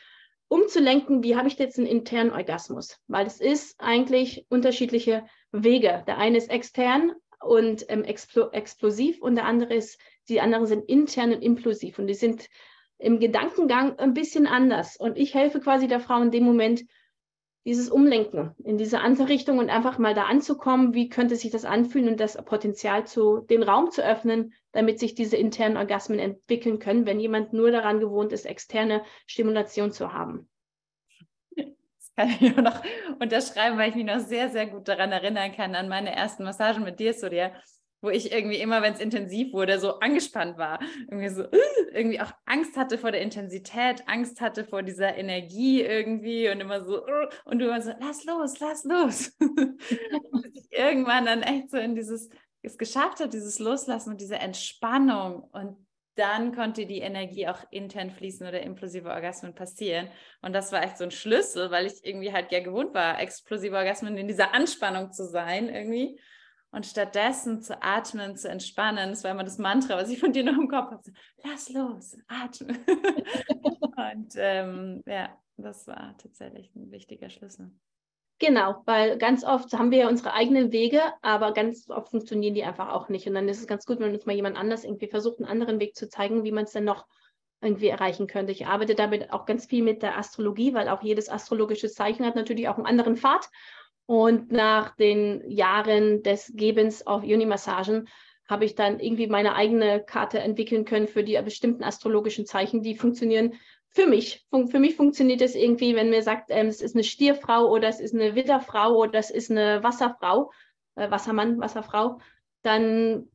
umzulenken, 0.47 1.23
wie 1.23 1.35
habe 1.35 1.47
ich 1.47 1.57
jetzt 1.57 1.77
einen 1.77 1.87
internen 1.87 2.31
Orgasmus? 2.31 2.97
Weil 3.07 3.25
es 3.25 3.41
ist 3.41 3.75
eigentlich 3.79 4.45
unterschiedliche 4.49 5.25
Wege. 5.51 6.03
Der 6.07 6.17
eine 6.17 6.37
ist 6.37 6.51
extern 6.51 7.13
und 7.41 7.85
ähm, 7.89 8.03
explo 8.03 8.49
explosiv 8.51 9.21
und 9.21 9.35
der 9.35 9.45
andere 9.45 9.73
ist, 9.73 9.99
die 10.29 10.41
anderen 10.41 10.65
sind 10.65 10.87
intern 10.87 11.33
und 11.33 11.41
implosiv 11.41 11.99
und 11.99 12.07
die 12.07 12.13
sind 12.13 12.47
im 12.97 13.19
Gedankengang 13.19 13.97
ein 13.99 14.13
bisschen 14.13 14.47
anders. 14.47 14.97
Und 14.97 15.17
ich 15.17 15.33
helfe 15.33 15.59
quasi 15.59 15.87
der 15.87 15.99
Frau 15.99 16.21
in 16.21 16.31
dem 16.31 16.43
Moment, 16.43 16.85
dieses 17.65 17.89
Umlenken 17.89 18.55
in 18.63 18.77
diese 18.77 18.99
andere 19.01 19.27
Richtung 19.27 19.57
und 19.57 19.71
einfach 19.71 19.97
mal 19.97 20.13
da 20.13 20.25
anzukommen, 20.25 20.93
wie 20.93 21.09
könnte 21.09 21.35
sich 21.35 21.51
das 21.51 21.65
anfühlen 21.65 22.09
und 22.09 22.19
das 22.19 22.37
Potenzial 22.45 23.07
zu, 23.07 23.39
den 23.39 23.63
Raum 23.63 23.89
zu 23.89 24.03
öffnen, 24.03 24.53
damit 24.71 24.99
sich 24.99 25.15
diese 25.15 25.35
internen 25.35 25.75
Orgasmen 25.75 26.19
entwickeln 26.19 26.77
können, 26.77 27.07
wenn 27.07 27.19
jemand 27.19 27.53
nur 27.53 27.71
daran 27.71 27.99
gewohnt 27.99 28.31
ist, 28.31 28.45
externe 28.45 29.03
Stimulation 29.25 29.91
zu 29.91 30.13
haben. 30.13 30.47
Das 31.55 32.13
kann 32.15 32.29
ich 32.29 32.55
nur 32.55 32.61
noch 32.61 32.81
unterschreiben, 33.19 33.77
weil 33.77 33.89
ich 33.89 33.95
mich 33.95 34.05
noch 34.05 34.19
sehr, 34.19 34.49
sehr 34.49 34.67
gut 34.67 34.87
daran 34.87 35.11
erinnern 35.11 35.51
kann, 35.51 35.75
an 35.75 35.89
meine 35.89 36.15
ersten 36.15 36.43
Massagen 36.43 36.83
mit 36.83 36.99
dir, 36.99 37.13
Surya 37.13 37.51
wo 38.01 38.09
ich 38.09 38.31
irgendwie 38.31 38.57
immer, 38.57 38.81
wenn 38.81 38.93
es 38.93 38.99
intensiv 38.99 39.53
wurde, 39.53 39.79
so 39.79 39.99
angespannt 39.99 40.57
war. 40.57 40.79
Irgendwie 41.09 41.29
so, 41.29 41.45
irgendwie 41.91 42.19
auch 42.19 42.31
Angst 42.45 42.77
hatte 42.77 42.97
vor 42.97 43.11
der 43.11 43.21
Intensität, 43.21 44.03
Angst 44.07 44.41
hatte 44.41 44.63
vor 44.63 44.83
dieser 44.83 45.15
Energie 45.15 45.81
irgendwie 45.81 46.49
und 46.49 46.59
immer 46.59 46.83
so, 46.83 47.03
und 47.45 47.59
du 47.59 47.65
immer 47.65 47.81
so, 47.81 47.91
lass 47.99 48.23
los, 48.25 48.59
lass 48.59 48.83
los. 48.83 49.37
Irgendwann 50.71 51.25
dann 51.25 51.41
echt 51.41 51.71
so 51.71 51.77
in 51.77 51.95
dieses, 51.95 52.29
es 52.61 52.77
geschafft 52.77 53.19
hat, 53.19 53.33
dieses 53.33 53.59
Loslassen 53.59 54.11
und 54.11 54.21
diese 54.21 54.35
Entspannung 54.35 55.43
und 55.51 55.85
dann 56.15 56.55
konnte 56.55 56.85
die 56.85 56.99
Energie 56.99 57.47
auch 57.47 57.59
intern 57.71 58.09
fließen 58.09 58.47
oder 58.47 58.61
implosive 58.61 59.09
Orgasmen 59.09 59.53
passieren. 59.53 60.07
Und 60.41 60.53
das 60.53 60.71
war 60.71 60.81
echt 60.81 60.97
so 60.97 61.03
ein 61.03 61.11
Schlüssel, 61.11 61.71
weil 61.71 61.85
ich 61.87 61.93
irgendwie 62.03 62.31
halt 62.31 62.51
ja 62.51 62.61
gewohnt 62.61 62.93
war, 62.93 63.19
explosive 63.19 63.75
Orgasmen 63.75 64.15
in 64.17 64.27
dieser 64.27 64.53
Anspannung 64.53 65.11
zu 65.11 65.25
sein 65.25 65.67
irgendwie 65.67 66.17
und 66.75 66.85
stattdessen 66.85 67.61
zu 67.61 67.81
atmen, 67.81 68.35
zu 68.35 68.49
entspannen. 68.49 69.09
Das 69.09 69.23
war 69.23 69.31
immer 69.31 69.45
das 69.45 69.57
Mantra, 69.57 69.95
was 69.95 70.09
ich 70.09 70.19
von 70.19 70.33
dir 70.33 70.43
noch 70.43 70.57
im 70.57 70.67
Kopf 70.67 70.91
habe. 70.91 71.01
Lass 71.43 71.69
los, 71.69 72.17
atme. 72.27 72.73
und 74.13 74.33
ähm, 74.35 75.01
ja, 75.05 75.37
das 75.55 75.87
war 75.87 76.15
tatsächlich 76.17 76.75
ein 76.75 76.91
wichtiger 76.91 77.29
Schlüssel. 77.29 77.71
Genau, 78.39 78.81
weil 78.85 79.17
ganz 79.17 79.45
oft 79.45 79.71
haben 79.71 79.91
wir 79.91 79.99
ja 79.99 80.09
unsere 80.09 80.33
eigenen 80.33 80.73
Wege, 80.73 81.01
aber 81.21 81.53
ganz 81.53 81.89
oft 81.89 82.09
funktionieren 82.09 82.53
die 82.53 82.65
einfach 82.65 82.89
auch 82.89 83.07
nicht. 83.07 83.25
Und 83.25 83.35
dann 83.35 83.47
ist 83.47 83.61
es 83.61 83.67
ganz 83.67 83.85
gut, 83.85 83.99
wenn 83.99 84.13
uns 84.13 84.25
mal 84.25 84.35
jemand 84.35 84.57
anders 84.57 84.83
irgendwie 84.83 85.07
versucht, 85.07 85.39
einen 85.39 85.47
anderen 85.47 85.79
Weg 85.79 85.95
zu 85.95 86.09
zeigen, 86.09 86.43
wie 86.43 86.51
man 86.51 86.65
es 86.65 86.73
denn 86.73 86.83
noch 86.83 87.05
irgendwie 87.61 87.87
erreichen 87.87 88.27
könnte. 88.27 88.51
Ich 88.51 88.67
arbeite 88.67 88.95
damit 88.95 89.31
auch 89.31 89.45
ganz 89.45 89.65
viel 89.65 89.81
mit 89.81 90.03
der 90.03 90.17
Astrologie, 90.17 90.73
weil 90.73 90.89
auch 90.89 91.01
jedes 91.01 91.29
astrologische 91.29 91.89
Zeichen 91.89 92.25
hat 92.25 92.35
natürlich 92.35 92.67
auch 92.67 92.75
einen 92.75 92.85
anderen 92.85 93.15
Pfad. 93.15 93.49
Und 94.07 94.51
nach 94.51 94.95
den 94.95 95.49
Jahren 95.49 96.21
des 96.21 96.51
Gebens 96.55 97.07
auf 97.07 97.23
Juni-Massagen 97.23 98.07
habe 98.47 98.65
ich 98.65 98.75
dann 98.75 98.99
irgendwie 98.99 99.27
meine 99.27 99.55
eigene 99.55 100.03
Karte 100.03 100.39
entwickeln 100.39 100.85
können 100.85 101.07
für 101.07 101.23
die 101.23 101.39
bestimmten 101.43 101.83
astrologischen 101.83 102.45
Zeichen, 102.45 102.83
die 102.83 102.95
funktionieren 102.95 103.55
für 103.89 104.05
mich. 104.05 104.45
Für 104.69 104.79
mich 104.79 104.95
funktioniert 104.95 105.41
es 105.41 105.55
irgendwie, 105.55 105.95
wenn 105.95 106.09
mir 106.09 106.21
sagt, 106.21 106.49
ähm, 106.49 106.67
es 106.67 106.81
ist 106.81 106.95
eine 106.95 107.03
Stierfrau 107.03 107.69
oder 107.71 107.87
es 107.87 107.99
ist 107.99 108.13
eine 108.13 108.35
Widderfrau 108.35 108.93
oder 108.95 109.17
es 109.17 109.31
ist 109.31 109.49
eine 109.49 109.81
Wasserfrau, 109.83 110.51
äh, 110.95 111.09
Wassermann, 111.09 111.59
Wasserfrau, 111.59 112.19
dann 112.61 113.29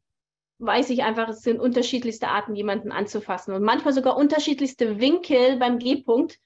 weiß 0.59 0.91
ich 0.91 1.03
einfach, 1.03 1.31
es 1.31 1.41
sind 1.41 1.59
unterschiedlichste 1.59 2.29
Arten, 2.29 2.55
jemanden 2.55 2.93
anzufassen 2.93 3.55
und 3.55 3.63
manchmal 3.63 3.95
sogar 3.95 4.17
unterschiedlichste 4.17 5.01
Winkel 5.01 5.57
beim 5.57 5.79
G-Punkt. 5.79 6.39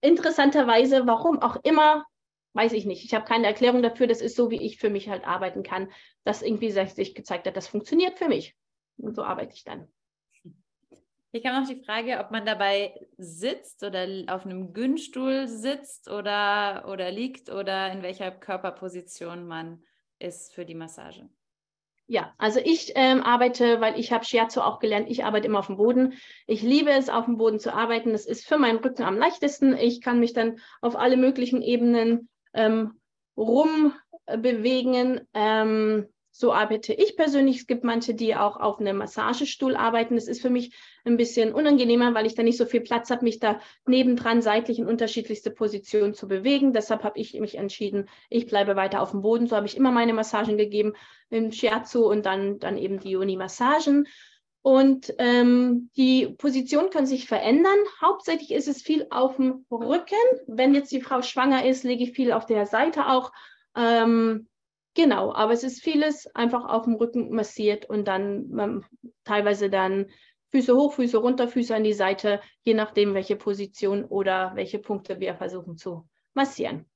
Interessanterweise, 0.00 1.06
warum 1.06 1.42
auch 1.42 1.56
immer, 1.64 2.06
weiß 2.56 2.72
ich 2.72 2.86
nicht. 2.86 3.04
Ich 3.04 3.14
habe 3.14 3.26
keine 3.26 3.46
Erklärung 3.46 3.82
dafür. 3.82 4.06
Das 4.06 4.20
ist 4.20 4.34
so, 4.34 4.50
wie 4.50 4.62
ich 4.62 4.78
für 4.78 4.90
mich 4.90 5.08
halt 5.08 5.26
arbeiten 5.26 5.62
kann, 5.62 5.92
dass 6.24 6.42
irgendwie 6.42 6.70
sich 6.70 7.14
gezeigt 7.14 7.46
hat, 7.46 7.56
das 7.56 7.68
funktioniert 7.68 8.18
für 8.18 8.28
mich. 8.28 8.56
Und 8.96 9.14
so 9.14 9.22
arbeite 9.22 9.54
ich 9.54 9.64
dann. 9.64 9.88
Hier 11.32 11.42
kam 11.42 11.60
noch 11.60 11.68
die 11.68 11.84
Frage, 11.84 12.18
ob 12.18 12.30
man 12.30 12.46
dabei 12.46 12.94
sitzt 13.18 13.84
oder 13.84 14.06
auf 14.28 14.46
einem 14.46 14.72
Günststuhl 14.72 15.46
sitzt 15.48 16.08
oder, 16.10 16.88
oder 16.88 17.12
liegt 17.12 17.50
oder 17.50 17.92
in 17.92 18.02
welcher 18.02 18.30
Körperposition 18.30 19.46
man 19.46 19.82
ist 20.18 20.54
für 20.54 20.64
die 20.64 20.74
Massage. 20.74 21.28
Ja, 22.08 22.32
also 22.38 22.60
ich 22.60 22.92
ähm, 22.94 23.20
arbeite, 23.22 23.80
weil 23.80 23.98
ich 23.98 24.12
habe 24.12 24.24
Shiatsu 24.24 24.60
auch 24.60 24.78
gelernt, 24.78 25.10
ich 25.10 25.24
arbeite 25.24 25.46
immer 25.46 25.58
auf 25.58 25.66
dem 25.66 25.76
Boden. 25.76 26.14
Ich 26.46 26.62
liebe 26.62 26.90
es, 26.90 27.10
auf 27.10 27.24
dem 27.24 27.36
Boden 27.36 27.58
zu 27.58 27.74
arbeiten. 27.74 28.12
Das 28.12 28.24
ist 28.24 28.46
für 28.46 28.58
meinen 28.58 28.78
Rücken 28.78 29.02
am 29.02 29.18
leichtesten. 29.18 29.76
Ich 29.76 30.00
kann 30.00 30.20
mich 30.20 30.32
dann 30.32 30.60
auf 30.80 30.96
alle 30.96 31.16
möglichen 31.16 31.60
Ebenen 31.60 32.28
ähm, 32.56 32.98
rumbewegen. 33.36 35.20
Ähm, 35.34 36.08
so 36.38 36.52
arbeite 36.52 36.92
ich 36.92 37.16
persönlich. 37.16 37.60
Es 37.60 37.66
gibt 37.66 37.82
manche, 37.82 38.12
die 38.12 38.36
auch 38.36 38.58
auf 38.58 38.78
einem 38.78 38.98
Massagestuhl 38.98 39.74
arbeiten. 39.74 40.16
Das 40.16 40.28
ist 40.28 40.42
für 40.42 40.50
mich 40.50 40.74
ein 41.06 41.16
bisschen 41.16 41.54
unangenehmer, 41.54 42.12
weil 42.12 42.26
ich 42.26 42.34
da 42.34 42.42
nicht 42.42 42.58
so 42.58 42.66
viel 42.66 42.82
Platz 42.82 43.08
habe, 43.08 43.24
mich 43.24 43.38
da 43.38 43.58
nebendran 43.86 44.42
seitlich 44.42 44.78
in 44.78 44.86
unterschiedlichste 44.86 45.50
Positionen 45.50 46.12
zu 46.12 46.28
bewegen. 46.28 46.74
Deshalb 46.74 47.04
habe 47.04 47.18
ich 47.18 47.32
mich 47.40 47.56
entschieden, 47.56 48.10
ich 48.28 48.46
bleibe 48.46 48.76
weiter 48.76 49.00
auf 49.00 49.12
dem 49.12 49.22
Boden. 49.22 49.46
So 49.46 49.56
habe 49.56 49.66
ich 49.66 49.78
immer 49.78 49.92
meine 49.92 50.12
Massagen 50.12 50.58
gegeben 50.58 50.92
im 51.30 51.52
Shiatsu 51.52 52.04
und 52.06 52.26
dann, 52.26 52.58
dann 52.58 52.76
eben 52.76 53.00
die 53.00 53.16
Uni-Massagen. 53.16 54.06
Und 54.66 55.14
ähm, 55.18 55.90
die 55.96 56.26
Positionen 56.26 56.90
können 56.90 57.06
sich 57.06 57.28
verändern. 57.28 57.78
Hauptsächlich 58.00 58.50
ist 58.50 58.66
es 58.66 58.82
viel 58.82 59.06
auf 59.10 59.36
dem 59.36 59.64
Rücken. 59.70 60.16
Wenn 60.48 60.74
jetzt 60.74 60.90
die 60.90 61.00
Frau 61.00 61.22
schwanger 61.22 61.64
ist, 61.64 61.84
lege 61.84 62.02
ich 62.02 62.16
viel 62.16 62.32
auf 62.32 62.46
der 62.46 62.66
Seite 62.66 63.06
auch. 63.06 63.30
Ähm, 63.76 64.48
Genau, 64.94 65.34
aber 65.34 65.52
es 65.52 65.62
ist 65.62 65.82
vieles 65.82 66.26
einfach 66.34 66.64
auf 66.64 66.84
dem 66.84 66.94
Rücken 66.94 67.30
massiert 67.30 67.84
und 67.84 68.08
dann 68.08 68.58
ähm, 68.58 68.84
teilweise 69.24 69.68
dann 69.68 70.06
Füße 70.52 70.74
hoch, 70.74 70.94
Füße 70.94 71.18
runter, 71.18 71.48
Füße 71.48 71.76
an 71.76 71.84
die 71.84 71.92
Seite, 71.92 72.40
je 72.62 72.72
nachdem, 72.72 73.12
welche 73.12 73.36
Position 73.36 74.06
oder 74.06 74.52
welche 74.54 74.78
Punkte 74.78 75.20
wir 75.20 75.34
versuchen 75.34 75.76
zu 75.76 76.08
massieren. 76.32 76.86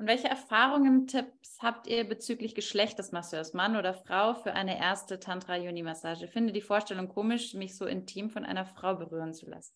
Und 0.00 0.06
welche 0.06 0.28
Erfahrungen, 0.28 1.06
Tipps 1.06 1.58
habt 1.60 1.86
ihr 1.86 2.04
bezüglich 2.04 2.54
Geschlechtesmasseurs, 2.54 3.52
Mann 3.52 3.76
oder 3.76 3.92
Frau, 3.92 4.32
für 4.32 4.54
eine 4.54 4.80
erste 4.80 5.20
Tantra-Yoni-Massage? 5.20 6.24
Ich 6.24 6.30
finde 6.30 6.54
die 6.54 6.62
Vorstellung 6.62 7.08
komisch, 7.08 7.52
mich 7.52 7.76
so 7.76 7.84
intim 7.84 8.30
von 8.30 8.46
einer 8.46 8.64
Frau 8.64 8.94
berühren 8.94 9.34
zu 9.34 9.44
lassen. 9.50 9.74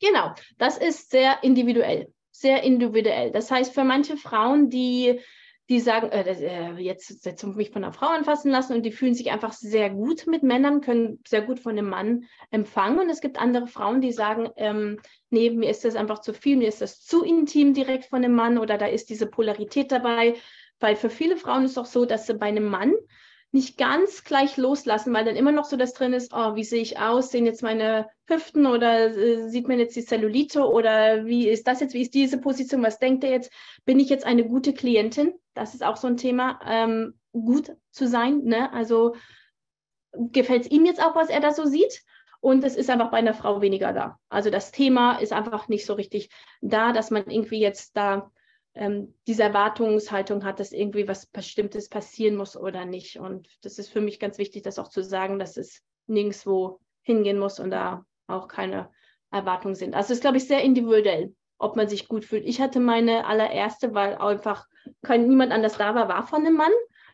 Genau, 0.00 0.32
das 0.58 0.78
ist 0.78 1.10
sehr 1.10 1.42
individuell. 1.42 2.06
Sehr 2.30 2.62
individuell. 2.62 3.32
Das 3.32 3.50
heißt, 3.50 3.74
für 3.74 3.82
manche 3.82 4.16
Frauen, 4.16 4.70
die 4.70 5.20
die 5.68 5.80
sagen, 5.80 6.10
äh, 6.10 6.22
äh 6.22 6.78
jetzt, 6.78 7.24
jetzt 7.24 7.44
mich 7.44 7.70
von 7.70 7.84
einer 7.84 7.92
Frau 7.92 8.06
anfassen 8.06 8.50
lassen 8.50 8.74
und 8.74 8.82
die 8.82 8.92
fühlen 8.92 9.14
sich 9.14 9.30
einfach 9.30 9.52
sehr 9.52 9.90
gut 9.90 10.26
mit 10.26 10.42
Männern, 10.42 10.80
können 10.80 11.20
sehr 11.26 11.42
gut 11.42 11.60
von 11.60 11.72
einem 11.72 11.88
Mann 11.88 12.24
empfangen. 12.50 12.98
Und 12.98 13.08
es 13.08 13.20
gibt 13.20 13.40
andere 13.40 13.66
Frauen, 13.66 14.00
die 14.00 14.12
sagen, 14.12 14.50
ähm, 14.56 15.00
nee, 15.30 15.50
mir 15.50 15.70
ist 15.70 15.84
das 15.84 15.96
einfach 15.96 16.20
zu 16.20 16.34
viel, 16.34 16.56
mir 16.56 16.68
ist 16.68 16.82
das 16.82 17.00
zu 17.00 17.24
intim 17.24 17.72
direkt 17.72 18.06
von 18.06 18.24
einem 18.24 18.34
Mann 18.34 18.58
oder 18.58 18.76
da 18.76 18.86
ist 18.86 19.08
diese 19.08 19.26
Polarität 19.26 19.90
dabei. 19.90 20.34
Weil 20.80 20.96
für 20.96 21.10
viele 21.10 21.36
Frauen 21.36 21.64
ist 21.64 21.72
es 21.72 21.78
auch 21.78 21.86
so, 21.86 22.04
dass 22.04 22.26
sie 22.26 22.34
bei 22.34 22.46
einem 22.46 22.66
Mann 22.66 22.92
nicht 23.52 23.78
ganz 23.78 24.24
gleich 24.24 24.56
loslassen, 24.56 25.14
weil 25.14 25.24
dann 25.24 25.36
immer 25.36 25.52
noch 25.52 25.64
so 25.64 25.76
das 25.76 25.94
drin 25.94 26.12
ist, 26.12 26.32
oh, 26.34 26.56
wie 26.56 26.64
sehe 26.64 26.82
ich 26.82 26.98
aus, 26.98 27.30
sehen 27.30 27.46
jetzt 27.46 27.62
meine 27.62 28.08
Hüften 28.26 28.66
oder 28.66 29.16
äh, 29.16 29.48
sieht 29.48 29.68
man 29.68 29.78
jetzt 29.78 29.94
die 29.94 30.04
Zellulite 30.04 30.68
oder 30.68 31.24
wie 31.24 31.48
ist 31.48 31.68
das 31.68 31.80
jetzt, 31.80 31.94
wie 31.94 32.02
ist 32.02 32.14
diese 32.14 32.38
Position, 32.38 32.82
was 32.82 32.98
denkt 32.98 33.22
er 33.22 33.30
jetzt, 33.30 33.52
bin 33.84 34.00
ich 34.00 34.08
jetzt 34.08 34.26
eine 34.26 34.44
gute 34.44 34.74
Klientin? 34.74 35.34
Das 35.54 35.74
ist 35.74 35.82
auch 35.84 35.96
so 35.96 36.06
ein 36.06 36.16
Thema, 36.16 36.60
ähm, 36.66 37.18
gut 37.32 37.72
zu 37.90 38.06
sein, 38.06 38.42
ne? 38.44 38.72
also 38.72 39.14
gefällt 40.12 40.62
es 40.62 40.70
ihm 40.70 40.84
jetzt 40.84 41.02
auch, 41.02 41.14
was 41.14 41.28
er 41.28 41.40
da 41.40 41.52
so 41.52 41.64
sieht? 41.64 42.02
Und 42.40 42.62
es 42.62 42.76
ist 42.76 42.90
einfach 42.90 43.10
bei 43.10 43.16
einer 43.16 43.32
Frau 43.32 43.62
weniger 43.62 43.92
da. 43.92 44.18
Also 44.28 44.50
das 44.50 44.70
Thema 44.70 45.16
ist 45.16 45.32
einfach 45.32 45.68
nicht 45.68 45.86
so 45.86 45.94
richtig 45.94 46.28
da, 46.60 46.92
dass 46.92 47.10
man 47.10 47.30
irgendwie 47.30 47.58
jetzt 47.58 47.96
da 47.96 48.30
ähm, 48.74 49.14
diese 49.26 49.44
Erwartungshaltung 49.44 50.44
hat, 50.44 50.60
dass 50.60 50.72
irgendwie 50.72 51.08
was 51.08 51.26
Bestimmtes 51.26 51.88
passieren 51.88 52.36
muss 52.36 52.56
oder 52.56 52.84
nicht. 52.84 53.18
Und 53.18 53.48
das 53.62 53.78
ist 53.78 53.88
für 53.88 54.02
mich 54.02 54.20
ganz 54.20 54.36
wichtig, 54.36 54.62
das 54.62 54.78
auch 54.78 54.88
zu 54.88 55.02
sagen, 55.02 55.38
dass 55.38 55.56
es 55.56 55.82
nirgendwo 56.06 56.80
hingehen 57.02 57.38
muss 57.38 57.60
und 57.60 57.70
da 57.70 58.04
auch 58.26 58.48
keine 58.48 58.90
Erwartungen 59.30 59.74
sind. 59.74 59.94
Also 59.94 60.12
es 60.12 60.18
ist, 60.18 60.20
glaube 60.20 60.36
ich, 60.36 60.46
sehr 60.46 60.62
individuell, 60.62 61.34
ob 61.64 61.76
man 61.76 61.88
sich 61.88 62.08
gut 62.08 62.24
fühlt. 62.24 62.44
Ich 62.44 62.60
hatte 62.60 62.80
meine 62.80 63.26
allererste, 63.26 63.94
weil 63.94 64.16
einfach 64.16 64.66
kein, 65.02 65.28
niemand 65.28 65.52
anders 65.52 65.78
da 65.78 65.94
war, 65.94 66.08
war 66.08 66.26
von 66.26 66.40
einem 66.40 66.56
Mann. 66.56 66.72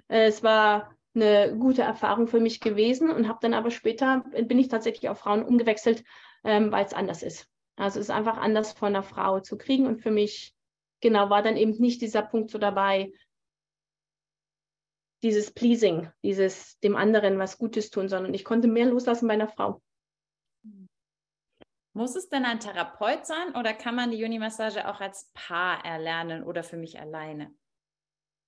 Äh, 0.08 0.26
es 0.26 0.42
war 0.42 0.96
eine 1.14 1.56
gute 1.58 1.82
Erfahrung 1.82 2.26
für 2.26 2.40
mich 2.40 2.60
gewesen 2.60 3.10
und 3.10 3.28
habe 3.28 3.38
dann 3.42 3.54
aber 3.54 3.70
später, 3.70 4.24
bin 4.44 4.58
ich 4.58 4.68
tatsächlich 4.68 5.08
auf 5.08 5.18
Frauen 5.18 5.44
umgewechselt, 5.44 6.04
ähm, 6.44 6.70
weil 6.70 6.84
es 6.84 6.92
anders 6.92 7.22
ist. 7.22 7.48
Also 7.76 7.98
es 7.98 8.06
ist 8.06 8.14
einfach 8.14 8.36
anders 8.36 8.72
von 8.72 8.88
einer 8.88 9.02
Frau 9.02 9.40
zu 9.40 9.56
kriegen 9.56 9.86
und 9.86 10.02
für 10.02 10.10
mich 10.10 10.54
genau, 11.00 11.30
war 11.30 11.42
dann 11.42 11.56
eben 11.56 11.72
nicht 11.72 12.02
dieser 12.02 12.22
Punkt 12.22 12.50
so 12.50 12.58
dabei, 12.58 13.12
dieses 15.22 15.50
Pleasing, 15.50 16.10
dieses 16.22 16.78
dem 16.80 16.96
anderen 16.96 17.38
was 17.38 17.58
Gutes 17.58 17.90
tun, 17.90 18.08
sondern 18.08 18.32
ich 18.34 18.44
konnte 18.44 18.68
mehr 18.68 18.86
loslassen 18.86 19.28
bei 19.28 19.34
einer 19.34 19.48
Frau. 19.48 19.82
Muss 21.92 22.14
es 22.14 22.28
denn 22.28 22.44
ein 22.44 22.60
Therapeut 22.60 23.26
sein 23.26 23.56
oder 23.58 23.72
kann 23.72 23.96
man 23.96 24.10
die 24.10 24.18
Juni-Massage 24.18 24.88
auch 24.88 25.00
als 25.00 25.30
Paar 25.34 25.84
erlernen 25.84 26.44
oder 26.44 26.62
für 26.62 26.76
mich 26.76 27.00
alleine? 27.00 27.52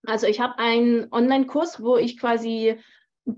Also 0.07 0.26
ich 0.26 0.40
habe 0.40 0.59
einen 0.59 1.12
Online-Kurs, 1.12 1.82
wo 1.82 1.97
ich 1.97 2.18
quasi 2.18 2.78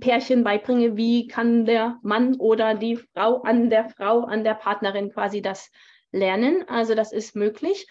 Pärchen 0.00 0.44
beibringe, 0.44 0.96
wie 0.96 1.26
kann 1.26 1.64
der 1.64 1.98
Mann 2.02 2.36
oder 2.36 2.74
die 2.74 2.96
Frau 2.96 3.42
an 3.42 3.70
der 3.70 3.88
Frau, 3.90 4.20
an 4.20 4.44
der 4.44 4.54
Partnerin 4.54 5.10
quasi 5.10 5.42
das 5.42 5.70
lernen. 6.10 6.64
Also 6.68 6.94
das 6.94 7.12
ist 7.12 7.36
möglich. 7.36 7.86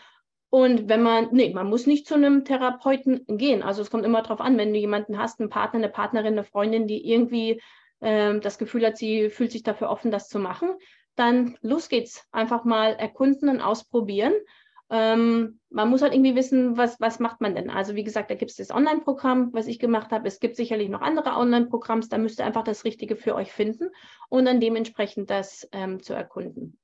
Und 0.49 0.89
wenn 0.89 1.01
man, 1.01 1.29
nee, 1.31 1.51
man 1.51 1.67
muss 1.67 1.87
nicht 1.87 2.07
zu 2.07 2.13
einem 2.13 2.45
Therapeuten 2.45 3.25
gehen. 3.27 3.63
Also 3.63 3.81
es 3.81 3.89
kommt 3.89 4.05
immer 4.05 4.21
darauf 4.21 4.39
an, 4.39 4.57
wenn 4.57 4.71
du 4.71 4.79
jemanden 4.79 5.17
hast, 5.17 5.39
einen 5.39 5.49
Partner, 5.49 5.79
eine 5.79 5.89
Partnerin, 5.89 6.33
eine 6.33 6.43
Freundin, 6.43 6.85
die 6.87 7.09
irgendwie 7.11 7.59
ähm, 8.01 8.39
das 8.41 8.59
Gefühl 8.59 8.85
hat, 8.85 8.97
sie 8.97 9.29
fühlt 9.31 9.51
sich 9.51 9.63
dafür 9.63 9.89
offen, 9.89 10.11
das 10.11 10.29
zu 10.29 10.37
machen, 10.37 10.75
dann 11.15 11.57
los 11.61 11.89
geht's. 11.89 12.27
Einfach 12.31 12.63
mal 12.63 12.93
erkunden 12.93 13.49
und 13.49 13.61
ausprobieren. 13.61 14.33
Ähm, 14.89 15.59
man 15.69 15.89
muss 15.89 16.01
halt 16.01 16.13
irgendwie 16.13 16.35
wissen, 16.35 16.77
was, 16.77 16.99
was 16.99 17.19
macht 17.19 17.41
man 17.41 17.55
denn? 17.55 17.69
Also 17.69 17.95
wie 17.95 18.03
gesagt, 18.03 18.29
da 18.29 18.35
gibt 18.35 18.51
es 18.51 18.57
das 18.57 18.69
Online-Programm, 18.69 19.53
was 19.53 19.67
ich 19.67 19.79
gemacht 19.79 20.11
habe. 20.11 20.27
Es 20.27 20.39
gibt 20.39 20.55
sicherlich 20.55 20.89
noch 20.89 21.01
andere 21.01 21.31
Online-Programms. 21.31 22.09
Da 22.09 22.17
müsst 22.17 22.39
ihr 22.39 22.45
einfach 22.45 22.63
das 22.63 22.83
Richtige 22.85 23.15
für 23.15 23.35
euch 23.35 23.51
finden 23.51 23.89
und 24.29 24.45
dann 24.45 24.59
dementsprechend 24.59 25.29
das 25.29 25.67
ähm, 25.71 26.03
zu 26.03 26.13
erkunden. 26.13 26.77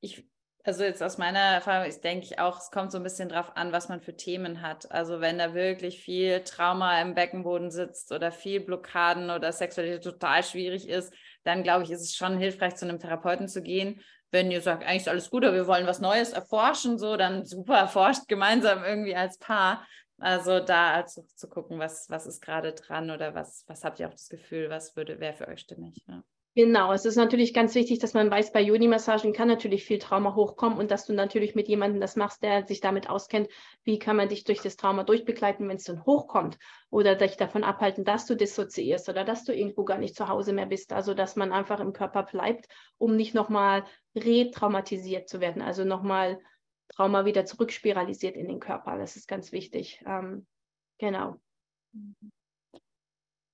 Ich 0.00 0.26
also 0.66 0.82
jetzt 0.82 1.02
aus 1.02 1.18
meiner 1.18 1.40
Erfahrung 1.40 1.86
ist, 1.86 2.04
denke 2.04 2.24
ich 2.24 2.38
auch, 2.38 2.58
es 2.58 2.70
kommt 2.70 2.90
so 2.90 2.96
ein 2.96 3.04
bisschen 3.04 3.28
drauf 3.28 3.54
an, 3.54 3.72
was 3.72 3.90
man 3.90 4.00
für 4.00 4.16
Themen 4.16 4.62
hat. 4.62 4.90
Also 4.90 5.20
wenn 5.20 5.36
da 5.36 5.52
wirklich 5.52 6.00
viel 6.00 6.40
Trauma 6.40 7.02
im 7.02 7.14
Beckenboden 7.14 7.70
sitzt 7.70 8.12
oder 8.12 8.32
viel 8.32 8.60
Blockaden 8.60 9.28
oder 9.28 9.52
Sexualität 9.52 10.02
total 10.02 10.42
schwierig 10.42 10.88
ist, 10.88 11.12
dann 11.44 11.62
glaube 11.62 11.84
ich, 11.84 11.90
ist 11.90 12.02
es 12.02 12.14
schon 12.14 12.38
hilfreich, 12.38 12.74
zu 12.74 12.86
einem 12.86 12.98
Therapeuten 12.98 13.48
zu 13.48 13.62
gehen. 13.62 14.00
Wenn 14.30 14.50
ihr 14.50 14.60
sagt, 14.60 14.84
eigentlich 14.84 15.02
ist 15.02 15.08
alles 15.08 15.30
gut, 15.30 15.44
aber 15.44 15.54
wir 15.54 15.66
wollen 15.66 15.86
was 15.86 16.00
Neues 16.00 16.32
erforschen, 16.32 16.98
so, 16.98 17.16
dann 17.16 17.44
super 17.44 17.76
erforscht 17.76 18.26
gemeinsam 18.26 18.82
irgendwie 18.82 19.14
als 19.14 19.38
Paar. 19.38 19.86
Also 20.18 20.60
da 20.60 20.94
also 20.94 21.22
zu 21.34 21.48
gucken, 21.48 21.78
was, 21.78 22.08
was 22.08 22.26
ist 22.26 22.40
gerade 22.40 22.72
dran 22.72 23.10
oder 23.10 23.34
was, 23.34 23.64
was 23.68 23.84
habt 23.84 24.00
ihr 24.00 24.08
auch 24.08 24.12
das 24.12 24.28
Gefühl, 24.28 24.70
was 24.70 24.96
würde, 24.96 25.20
wäre 25.20 25.34
für 25.34 25.48
euch 25.48 25.60
stimmig. 25.60 26.02
Ja. 26.06 26.22
Genau, 26.56 26.92
es 26.92 27.04
ist 27.04 27.16
natürlich 27.16 27.52
ganz 27.52 27.74
wichtig, 27.74 27.98
dass 27.98 28.14
man 28.14 28.30
weiß, 28.30 28.52
bei 28.52 28.60
Joni-Massagen 28.60 29.32
kann 29.32 29.48
natürlich 29.48 29.84
viel 29.84 29.98
Trauma 29.98 30.36
hochkommen 30.36 30.78
und 30.78 30.92
dass 30.92 31.04
du 31.04 31.12
natürlich 31.12 31.56
mit 31.56 31.66
jemandem 31.66 32.00
das 32.00 32.14
machst, 32.14 32.44
der 32.44 32.64
sich 32.64 32.80
damit 32.80 33.10
auskennt, 33.10 33.48
wie 33.82 33.98
kann 33.98 34.14
man 34.14 34.28
dich 34.28 34.44
durch 34.44 34.60
das 34.60 34.76
Trauma 34.76 35.02
durchbegleiten, 35.02 35.68
wenn 35.68 35.78
es 35.78 35.84
dann 35.84 36.06
hochkommt 36.06 36.56
oder 36.90 37.16
dich 37.16 37.36
davon 37.36 37.64
abhalten, 37.64 38.04
dass 38.04 38.26
du 38.26 38.36
dissoziierst 38.36 39.08
oder 39.08 39.24
dass 39.24 39.42
du 39.42 39.52
irgendwo 39.52 39.84
gar 39.84 39.98
nicht 39.98 40.14
zu 40.14 40.28
Hause 40.28 40.52
mehr 40.52 40.66
bist. 40.66 40.92
Also, 40.92 41.12
dass 41.12 41.34
man 41.34 41.52
einfach 41.52 41.80
im 41.80 41.92
Körper 41.92 42.22
bleibt, 42.22 42.68
um 42.98 43.16
nicht 43.16 43.34
nochmal 43.34 43.84
retraumatisiert 44.14 45.28
zu 45.28 45.40
werden, 45.40 45.60
also 45.60 45.82
nochmal 45.82 46.38
Trauma 46.94 47.24
wieder 47.24 47.46
zurückspiralisiert 47.46 48.36
in 48.36 48.46
den 48.46 48.60
Körper. 48.60 48.96
Das 48.96 49.16
ist 49.16 49.26
ganz 49.26 49.50
wichtig. 49.50 50.04
Ähm, 50.06 50.46
genau. 50.98 51.40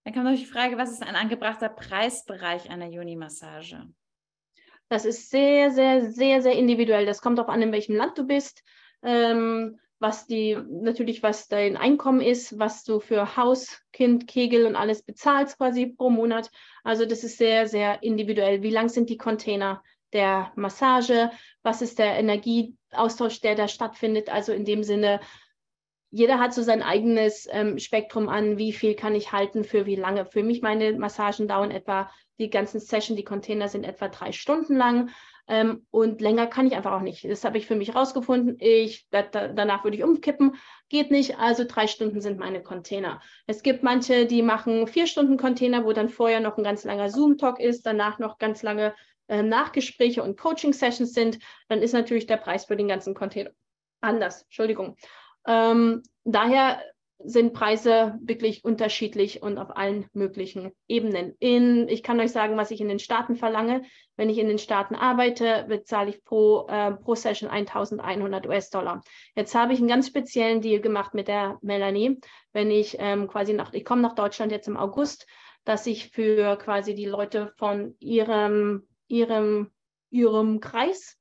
Dann 0.05 0.15
kommt 0.15 0.25
noch 0.25 0.35
die 0.35 0.47
Frage, 0.47 0.79
was 0.79 0.91
ist 0.91 1.03
ein 1.03 1.15
angebrachter 1.15 1.69
Preisbereich 1.69 2.71
einer 2.71 2.89
Juni-Massage? 2.89 3.87
Das 4.89 5.05
ist 5.05 5.31
sehr, 5.31 5.71
sehr, 5.71 6.11
sehr, 6.11 6.43
sehr 6.43 6.55
individuell. 6.55 7.07
Das 7.07 7.21
kommt 7.21 7.39
darauf 7.39 7.53
an, 7.53 7.63
in 7.63 7.73
welchem 7.73 7.95
Land 7.95 8.19
du 8.19 8.27
bist, 8.27 8.65
ähm, 9.03 9.79
was 10.01 10.27
die, 10.27 10.57
natürlich, 10.69 11.23
was 11.23 11.47
dein 11.47 11.77
Einkommen 11.77 12.23
ist, 12.23 12.59
was 12.59 12.83
du 12.83 12.99
für 13.01 13.37
Haus, 13.37 13.83
Kind, 13.93 14.27
Kegel 14.27 14.67
und 14.67 14.75
alles 14.75 15.03
bezahlst 15.03 15.59
quasi 15.59 15.87
pro 15.87 16.11
Monat. 16.11 16.51
Also 16.83 17.05
das 17.05 17.23
ist 17.23 17.37
sehr, 17.37 17.69
sehr 17.69 18.03
individuell. 18.03 18.63
Wie 18.63 18.71
lang 18.71 18.89
sind 18.89 19.11
die 19.11 19.19
Container 19.19 19.83
der 20.13 20.51
Massage? 20.57 21.31
Was 21.63 21.83
ist 21.83 21.99
der 21.99 22.19
Energieaustausch, 22.19 23.43
der 23.43 23.55
da 23.55 23.69
stattfindet? 23.69 24.31
Also 24.31 24.53
in 24.53 24.65
dem 24.65 24.83
Sinne, 24.83 25.21
jeder 26.11 26.39
hat 26.39 26.53
so 26.53 26.63
sein 26.63 26.83
eigenes 26.83 27.49
ähm, 27.51 27.79
Spektrum 27.79 28.29
an, 28.29 28.59
wie 28.59 28.73
viel 28.73 28.95
kann 28.95 29.15
ich 29.15 29.33
halten, 29.33 29.65
für 29.65 29.87
wie 29.87 29.97
lange. 29.97 30.27
Für 30.27 30.43
mich, 30.43 30.61
meine 30.61 30.93
Massagen 30.95 31.47
dauern 31.47 31.71
etwa, 31.71 32.11
die 32.39 32.51
ganzen 32.51 32.81
Session, 32.81 33.17
die 33.17 33.25
Container 33.25 33.69
sind 33.69 33.85
etwa 33.85 34.09
drei 34.09 34.33
Stunden 34.33 34.77
lang. 34.77 35.11
Ähm, 35.47 35.87
und 35.91 36.21
länger 36.21 36.47
kann 36.47 36.67
ich 36.67 36.75
einfach 36.75 36.93
auch 36.93 37.01
nicht. 37.01 37.25
Das 37.25 37.45
habe 37.45 37.59
ich 37.59 37.67
für 37.67 37.77
mich 37.77 37.95
rausgefunden. 37.95 38.57
Ich, 38.61 39.07
da, 39.11 39.23
danach 39.23 39.85
würde 39.85 39.97
ich 39.97 40.05
umkippen. 40.05 40.57
Geht 40.89 41.11
nicht. 41.11 41.39
Also 41.39 41.65
drei 41.67 41.87
Stunden 41.87 42.21
sind 42.21 42.39
meine 42.39 42.63
Container. 42.63 43.21
Es 43.47 43.63
gibt 43.63 43.83
manche, 43.83 44.27
die 44.27 44.43
machen 44.43 44.87
vier 44.87 45.07
Stunden 45.07 45.37
Container, 45.37 45.85
wo 45.85 45.93
dann 45.93 46.09
vorher 46.09 46.41
noch 46.41 46.57
ein 46.57 46.65
ganz 46.65 46.85
langer 46.85 47.09
Zoom-Talk 47.09 47.59
ist, 47.61 47.85
danach 47.87 48.19
noch 48.19 48.39
ganz 48.39 48.63
lange 48.63 48.95
äh, 49.29 49.43
Nachgespräche 49.43 50.23
und 50.23 50.39
Coaching-Sessions 50.39 51.15
sind. 51.15 51.39
Dann 51.69 51.83
ist 51.83 51.93
natürlich 51.93 52.27
der 52.27 52.37
Preis 52.37 52.65
für 52.65 52.77
den 52.77 52.89
ganzen 52.89 53.15
Container 53.15 53.51
anders. 54.01 54.43
Entschuldigung. 54.43 54.97
Ähm, 55.47 56.03
daher 56.25 56.81
sind 57.23 57.53
Preise 57.53 58.19
wirklich 58.23 58.65
unterschiedlich 58.65 59.43
und 59.43 59.59
auf 59.59 59.77
allen 59.77 60.07
möglichen 60.13 60.73
Ebenen. 60.89 61.35
In, 61.39 61.89
ich 61.89 62.03
kann 62.03 62.21
euch 62.21 62.33
sagen, 62.33 62.57
was 62.57 62.71
ich 62.71 62.81
in 62.81 62.89
den 62.89 62.99
Staaten 62.99 63.37
verlange. 63.37 63.83
Wenn 64.17 64.31
ich 64.31 64.39
in 64.39 64.49
den 64.49 64.59
Staaten 64.59 64.95
arbeite, 64.95 65.67
bezahle 65.69 66.11
ich 66.11 66.25
pro, 66.25 66.67
äh, 66.69 66.93
pro 66.93 67.15
Session 67.15 67.51
1100 67.51 68.47
US-Dollar. 68.47 69.03
Jetzt 69.35 69.55
habe 69.55 69.73
ich 69.73 69.81
einen 69.81 69.89
ganz 69.89 70.07
speziellen 70.07 70.61
Deal 70.61 70.81
gemacht 70.81 71.15
mit 71.15 71.29
der 71.29 71.59
Melanie. 71.63 72.21
Wenn 72.53 72.71
ich 72.71 72.97
ähm, 72.99 73.29
quasi 73.29 73.53
nach, 73.53 73.73
ich 73.73 73.85
komme 73.85 74.03
nach 74.03 74.15
Deutschland 74.15 74.51
jetzt 74.53 74.69
im 74.69 74.77
August, 74.77 75.27
dass 75.65 75.87
ich 75.87 76.11
für 76.11 76.57
quasi 76.57 76.95
die 76.95 77.07
Leute 77.07 77.53
von 77.59 77.97
ihrem, 78.01 78.89
ihrem, 79.09 79.71
ihrem 80.11 80.61
Kreis 80.61 81.20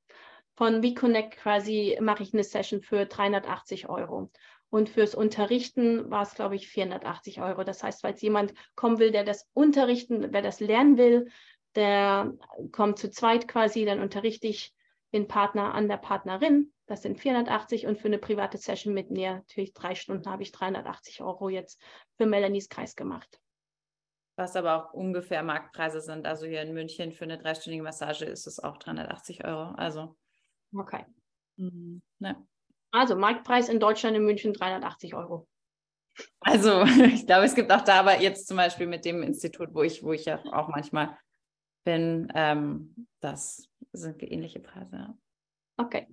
von 0.60 0.82
WeConnect 0.82 1.38
quasi 1.38 1.96
mache 2.02 2.22
ich 2.22 2.34
eine 2.34 2.44
Session 2.44 2.82
für 2.82 3.06
380 3.06 3.88
Euro. 3.88 4.30
Und 4.68 4.90
fürs 4.90 5.14
Unterrichten 5.14 6.10
war 6.10 6.20
es, 6.20 6.34
glaube 6.34 6.54
ich, 6.54 6.68
480 6.68 7.40
Euro. 7.40 7.64
Das 7.64 7.82
heißt, 7.82 8.02
falls 8.02 8.20
jemand 8.20 8.52
kommen 8.74 8.98
will, 8.98 9.10
der 9.10 9.24
das 9.24 9.48
unterrichten, 9.54 10.34
wer 10.34 10.42
das 10.42 10.60
lernen 10.60 10.98
will, 10.98 11.30
der 11.76 12.34
kommt 12.72 12.98
zu 12.98 13.10
zweit 13.10 13.48
quasi, 13.48 13.86
dann 13.86 14.00
unterrichte 14.00 14.48
ich 14.48 14.74
den 15.14 15.28
Partner 15.28 15.72
an 15.72 15.88
der 15.88 15.96
Partnerin. 15.96 16.74
Das 16.84 17.00
sind 17.00 17.18
480 17.18 17.86
und 17.86 17.98
für 17.98 18.08
eine 18.08 18.18
private 18.18 18.58
Session 18.58 18.92
mit 18.92 19.10
mir, 19.10 19.36
natürlich 19.36 19.72
drei 19.72 19.94
Stunden, 19.94 20.30
habe 20.30 20.42
ich 20.42 20.52
380 20.52 21.22
Euro 21.22 21.48
jetzt 21.48 21.80
für 22.18 22.26
Melanies 22.26 22.68
Kreis 22.68 22.96
gemacht. 22.96 23.40
Was 24.36 24.56
aber 24.56 24.76
auch 24.76 24.92
ungefähr 24.92 25.42
Marktpreise 25.42 26.02
sind. 26.02 26.26
Also 26.26 26.44
hier 26.44 26.60
in 26.60 26.74
München 26.74 27.12
für 27.12 27.24
eine 27.24 27.38
dreistündige 27.38 27.82
Massage 27.82 28.26
ist 28.26 28.46
es 28.46 28.62
auch 28.62 28.76
380 28.76 29.46
Euro. 29.46 29.70
Also 29.76 30.16
Okay. 30.74 31.04
Mhm. 31.56 32.02
Ja. 32.20 32.36
Also 32.92 33.16
Marktpreis 33.16 33.68
in 33.68 33.80
Deutschland 33.80 34.16
in 34.16 34.24
München 34.24 34.52
380 34.52 35.14
Euro. 35.14 35.46
Also 36.40 36.82
ich 37.04 37.26
glaube, 37.26 37.44
es 37.44 37.54
gibt 37.54 37.70
auch 37.72 37.82
da, 37.82 38.00
aber 38.00 38.20
jetzt 38.20 38.48
zum 38.48 38.56
Beispiel 38.56 38.86
mit 38.86 39.04
dem 39.04 39.22
Institut, 39.22 39.74
wo 39.74 39.82
ich, 39.82 40.02
wo 40.02 40.12
ich 40.12 40.24
ja 40.24 40.42
auch 40.52 40.68
manchmal 40.68 41.16
bin, 41.84 42.30
ähm, 42.34 43.06
das 43.20 43.68
sind 43.92 44.22
ähnliche 44.22 44.60
Preise. 44.60 45.14
Okay. 45.76 46.06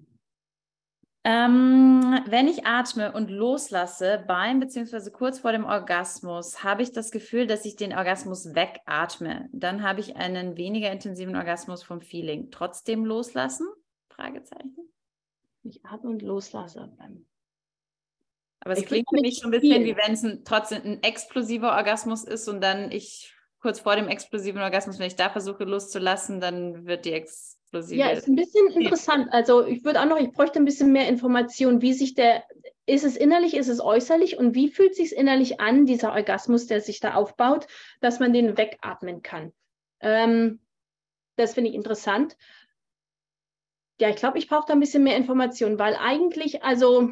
Ähm, 1.23 2.21
wenn 2.27 2.47
ich 2.47 2.65
atme 2.65 3.11
und 3.11 3.29
loslasse 3.29 4.23
beim 4.27 4.61
bzw. 4.61 5.11
kurz 5.11 5.39
vor 5.39 5.51
dem 5.51 5.65
Orgasmus, 5.65 6.63
habe 6.63 6.83
ich 6.83 6.93
das 6.93 7.11
Gefühl, 7.11 7.47
dass 7.47 7.65
ich 7.65 7.75
den 7.75 7.93
Orgasmus 7.93 8.55
wegatme. 8.55 9.49
Dann 9.51 9.83
habe 9.83 9.99
ich 9.99 10.15
einen 10.15 10.55
weniger 10.55 10.89
intensiven 10.89 11.35
Orgasmus 11.35 11.83
vom 11.83 11.99
Feeling. 11.99 12.49
Trotzdem 12.49 13.03
loslassen? 13.03 13.67
Fragezeichen. 14.17 14.75
Ich 15.63 15.85
atme 15.85 16.09
und 16.09 16.21
loslasse. 16.21 16.91
Aber 18.59 18.73
es 18.73 18.79
ich 18.79 18.85
klingt 18.85 19.07
für 19.09 19.21
mich 19.21 19.37
schon 19.37 19.53
ein 19.53 19.59
bisschen, 19.59 19.83
wie 19.83 19.95
wenn 19.95 20.13
es 20.13 20.23
ein, 20.23 20.43
trotzdem 20.43 20.81
ein 20.83 21.03
explosiver 21.03 21.75
Orgasmus 21.75 22.23
ist 22.23 22.47
und 22.47 22.61
dann 22.61 22.91
ich 22.91 23.33
kurz 23.59 23.79
vor 23.79 23.95
dem 23.95 24.07
explosiven 24.07 24.61
Orgasmus, 24.61 24.99
wenn 24.99 25.07
ich 25.07 25.15
da 25.15 25.29
versuche 25.29 25.63
loszulassen, 25.63 26.39
dann 26.39 26.85
wird 26.85 27.05
die 27.05 27.13
explosive. 27.13 27.99
Ja, 27.99 28.09
ist 28.09 28.27
ein 28.27 28.35
bisschen 28.35 28.67
interessant. 28.71 29.27
Also 29.31 29.65
ich 29.65 29.83
würde 29.83 30.01
auch 30.01 30.05
noch, 30.05 30.19
ich 30.19 30.31
bräuchte 30.31 30.59
ein 30.59 30.65
bisschen 30.65 30.91
mehr 30.91 31.07
Information, 31.07 31.81
wie 31.81 31.93
sich 31.93 32.13
der, 32.13 32.43
ist 32.85 33.03
es 33.03 33.17
innerlich, 33.17 33.55
ist 33.55 33.67
es 33.67 33.81
äußerlich 33.81 34.37
und 34.37 34.55
wie 34.55 34.69
fühlt 34.69 34.95
sich 34.95 35.15
innerlich 35.15 35.59
an, 35.59 35.85
dieser 35.85 36.13
Orgasmus, 36.13 36.67
der 36.67 36.81
sich 36.81 36.99
da 36.99 37.15
aufbaut, 37.15 37.67
dass 37.99 38.19
man 38.19 38.33
den 38.33 38.57
wegatmen 38.57 39.21
kann. 39.21 39.53
Ähm, 39.99 40.59
das 41.35 41.53
finde 41.53 41.69
ich 41.69 41.75
interessant 41.75 42.35
ja, 43.99 44.09
ich 44.09 44.15
glaube, 44.15 44.37
ich 44.37 44.47
brauche 44.47 44.65
da 44.67 44.73
ein 44.73 44.79
bisschen 44.79 45.03
mehr 45.03 45.17
Informationen, 45.17 45.79
weil 45.79 45.95
eigentlich, 45.95 46.63
also 46.63 47.11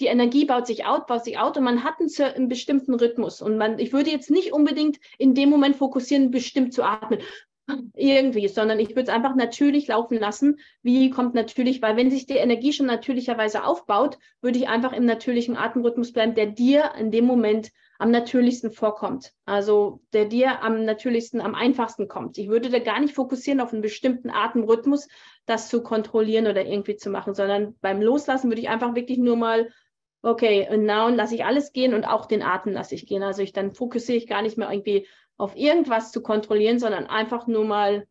die 0.00 0.06
Energie 0.06 0.44
baut 0.44 0.66
sich 0.66 0.84
out, 0.84 1.06
baut 1.06 1.24
sich 1.24 1.38
out 1.38 1.56
und 1.56 1.64
man 1.64 1.82
hat 1.82 1.94
einen, 2.00 2.10
einen 2.34 2.48
bestimmten 2.48 2.94
Rhythmus. 2.94 3.40
Und 3.40 3.56
man, 3.56 3.78
ich 3.78 3.92
würde 3.92 4.10
jetzt 4.10 4.30
nicht 4.30 4.52
unbedingt 4.52 4.98
in 5.18 5.34
dem 5.34 5.48
Moment 5.48 5.76
fokussieren, 5.76 6.30
bestimmt 6.30 6.74
zu 6.74 6.82
atmen 6.82 7.20
irgendwie, 7.94 8.46
sondern 8.48 8.78
ich 8.78 8.90
würde 8.90 9.02
es 9.02 9.08
einfach 9.08 9.34
natürlich 9.34 9.88
laufen 9.88 10.18
lassen. 10.18 10.60
Wie 10.82 11.10
kommt 11.10 11.34
natürlich, 11.34 11.82
weil 11.82 11.96
wenn 11.96 12.10
sich 12.10 12.26
die 12.26 12.36
Energie 12.36 12.72
schon 12.72 12.86
natürlicherweise 12.86 13.64
aufbaut, 13.64 14.18
würde 14.40 14.58
ich 14.58 14.68
einfach 14.68 14.92
im 14.92 15.04
natürlichen 15.04 15.56
Atemrhythmus 15.56 16.12
bleiben, 16.12 16.34
der 16.34 16.46
dir 16.46 16.92
in 16.98 17.10
dem 17.10 17.24
Moment 17.24 17.72
am 17.98 18.10
natürlichsten 18.10 18.70
vorkommt. 18.70 19.32
Also 19.44 20.00
der 20.12 20.26
dir 20.26 20.62
am 20.62 20.84
natürlichsten, 20.84 21.40
am 21.40 21.54
einfachsten 21.54 22.08
kommt. 22.08 22.38
Ich 22.38 22.48
würde 22.48 22.70
da 22.70 22.78
gar 22.78 23.00
nicht 23.00 23.14
fokussieren 23.14 23.60
auf 23.60 23.72
einen 23.72 23.82
bestimmten 23.82 24.30
Atemrhythmus, 24.30 25.08
das 25.46 25.68
zu 25.68 25.82
kontrollieren 25.82 26.46
oder 26.46 26.64
irgendwie 26.64 26.96
zu 26.96 27.10
machen, 27.10 27.34
sondern 27.34 27.76
beim 27.80 28.02
Loslassen 28.02 28.50
würde 28.50 28.60
ich 28.60 28.68
einfach 28.68 28.94
wirklich 28.94 29.18
nur 29.18 29.36
mal, 29.36 29.70
okay, 30.22 30.68
und 30.70 30.84
now 30.84 31.08
lasse 31.08 31.34
ich 31.34 31.44
alles 31.44 31.72
gehen 31.72 31.94
und 31.94 32.04
auch 32.04 32.26
den 32.26 32.42
Atem 32.42 32.72
lasse 32.72 32.94
ich 32.94 33.06
gehen. 33.06 33.22
Also 33.22 33.42
ich 33.42 33.52
dann 33.52 33.72
fokussiere 33.72 34.18
ich 34.18 34.26
gar 34.26 34.42
nicht 34.42 34.58
mehr 34.58 34.70
irgendwie 34.70 35.06
auf 35.36 35.56
irgendwas 35.56 36.12
zu 36.12 36.22
kontrollieren, 36.22 36.78
sondern 36.78 37.06
einfach 37.06 37.46
nur 37.46 37.64
mal 37.64 38.06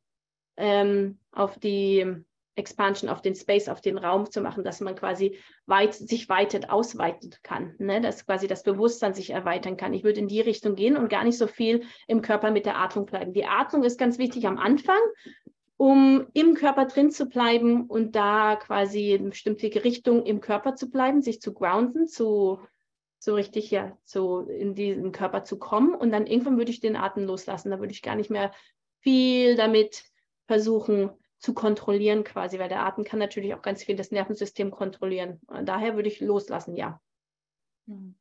ähm, 0.57 1.19
auf 1.31 1.57
die 1.59 2.23
Expansion, 2.55 3.09
auf 3.09 3.21
den 3.21 3.35
Space, 3.35 3.67
auf 3.67 3.81
den 3.81 3.97
Raum 3.97 4.29
zu 4.31 4.41
machen, 4.41 4.63
dass 4.63 4.79
man 4.79 4.95
quasi 4.95 5.37
weit, 5.65 5.93
sich 5.93 6.29
weitet, 6.29 6.69
ausweiten 6.69 7.33
kann, 7.43 7.75
ne? 7.79 7.99
dass 8.01 8.25
quasi 8.25 8.47
das 8.47 8.63
Bewusstsein 8.63 9.13
sich 9.13 9.31
erweitern 9.31 9.77
kann. 9.77 9.93
Ich 9.93 10.03
würde 10.03 10.21
in 10.21 10.27
die 10.27 10.41
Richtung 10.41 10.75
gehen 10.75 10.95
und 10.95 11.09
gar 11.09 11.23
nicht 11.23 11.37
so 11.37 11.47
viel 11.47 11.83
im 12.07 12.21
Körper 12.21 12.51
mit 12.51 12.65
der 12.65 12.77
Atmung 12.77 13.05
bleiben. 13.05 13.33
Die 13.33 13.45
Atmung 13.45 13.83
ist 13.83 13.99
ganz 13.99 14.17
wichtig 14.17 14.47
am 14.47 14.57
Anfang, 14.57 14.99
um 15.77 16.27
im 16.33 16.53
Körper 16.53 16.85
drin 16.85 17.11
zu 17.11 17.25
bleiben 17.27 17.87
und 17.87 18.15
da 18.15 18.55
quasi 18.55 19.11
in 19.11 19.29
bestimmte 19.29 19.83
Richtung 19.83 20.25
im 20.25 20.39
Körper 20.39 20.75
zu 20.75 20.89
bleiben, 20.89 21.21
sich 21.21 21.41
zu 21.41 21.53
grounden, 21.53 22.07
zu 22.07 22.59
so 23.19 23.33
richtig 23.33 23.71
ja 23.71 23.97
so 24.05 24.41
in 24.41 24.75
diesen 24.75 25.11
Körper 25.11 25.43
zu 25.43 25.57
kommen 25.57 25.95
und 25.95 26.11
dann 26.11 26.27
irgendwann 26.27 26.57
würde 26.57 26.71
ich 26.71 26.79
den 26.79 26.95
Atem 26.95 27.25
loslassen. 27.25 27.71
Da 27.71 27.79
würde 27.79 27.91
ich 27.91 28.01
gar 28.01 28.15
nicht 28.15 28.29
mehr 28.29 28.51
viel 29.01 29.55
damit 29.55 30.03
versuchen 30.47 31.09
zu 31.45 31.53
kontrollieren 31.53 32.23
quasi, 32.23 32.57
weil 32.57 32.69
der 32.69 32.83
Atem 32.83 33.03
kann 33.03 33.19
natürlich 33.19 33.53
auch 33.53 33.61
ganz 33.61 33.83
viel 33.83 33.95
das 33.95 34.09
Nervensystem 34.09 34.71
kontrollieren. 34.71 35.39
Und 35.45 35.69
daher 35.69 35.95
würde 35.95 36.09
ich 36.09 36.19
loslassen, 36.19 36.75
ja. 36.75 36.99
Hm. 37.87 38.15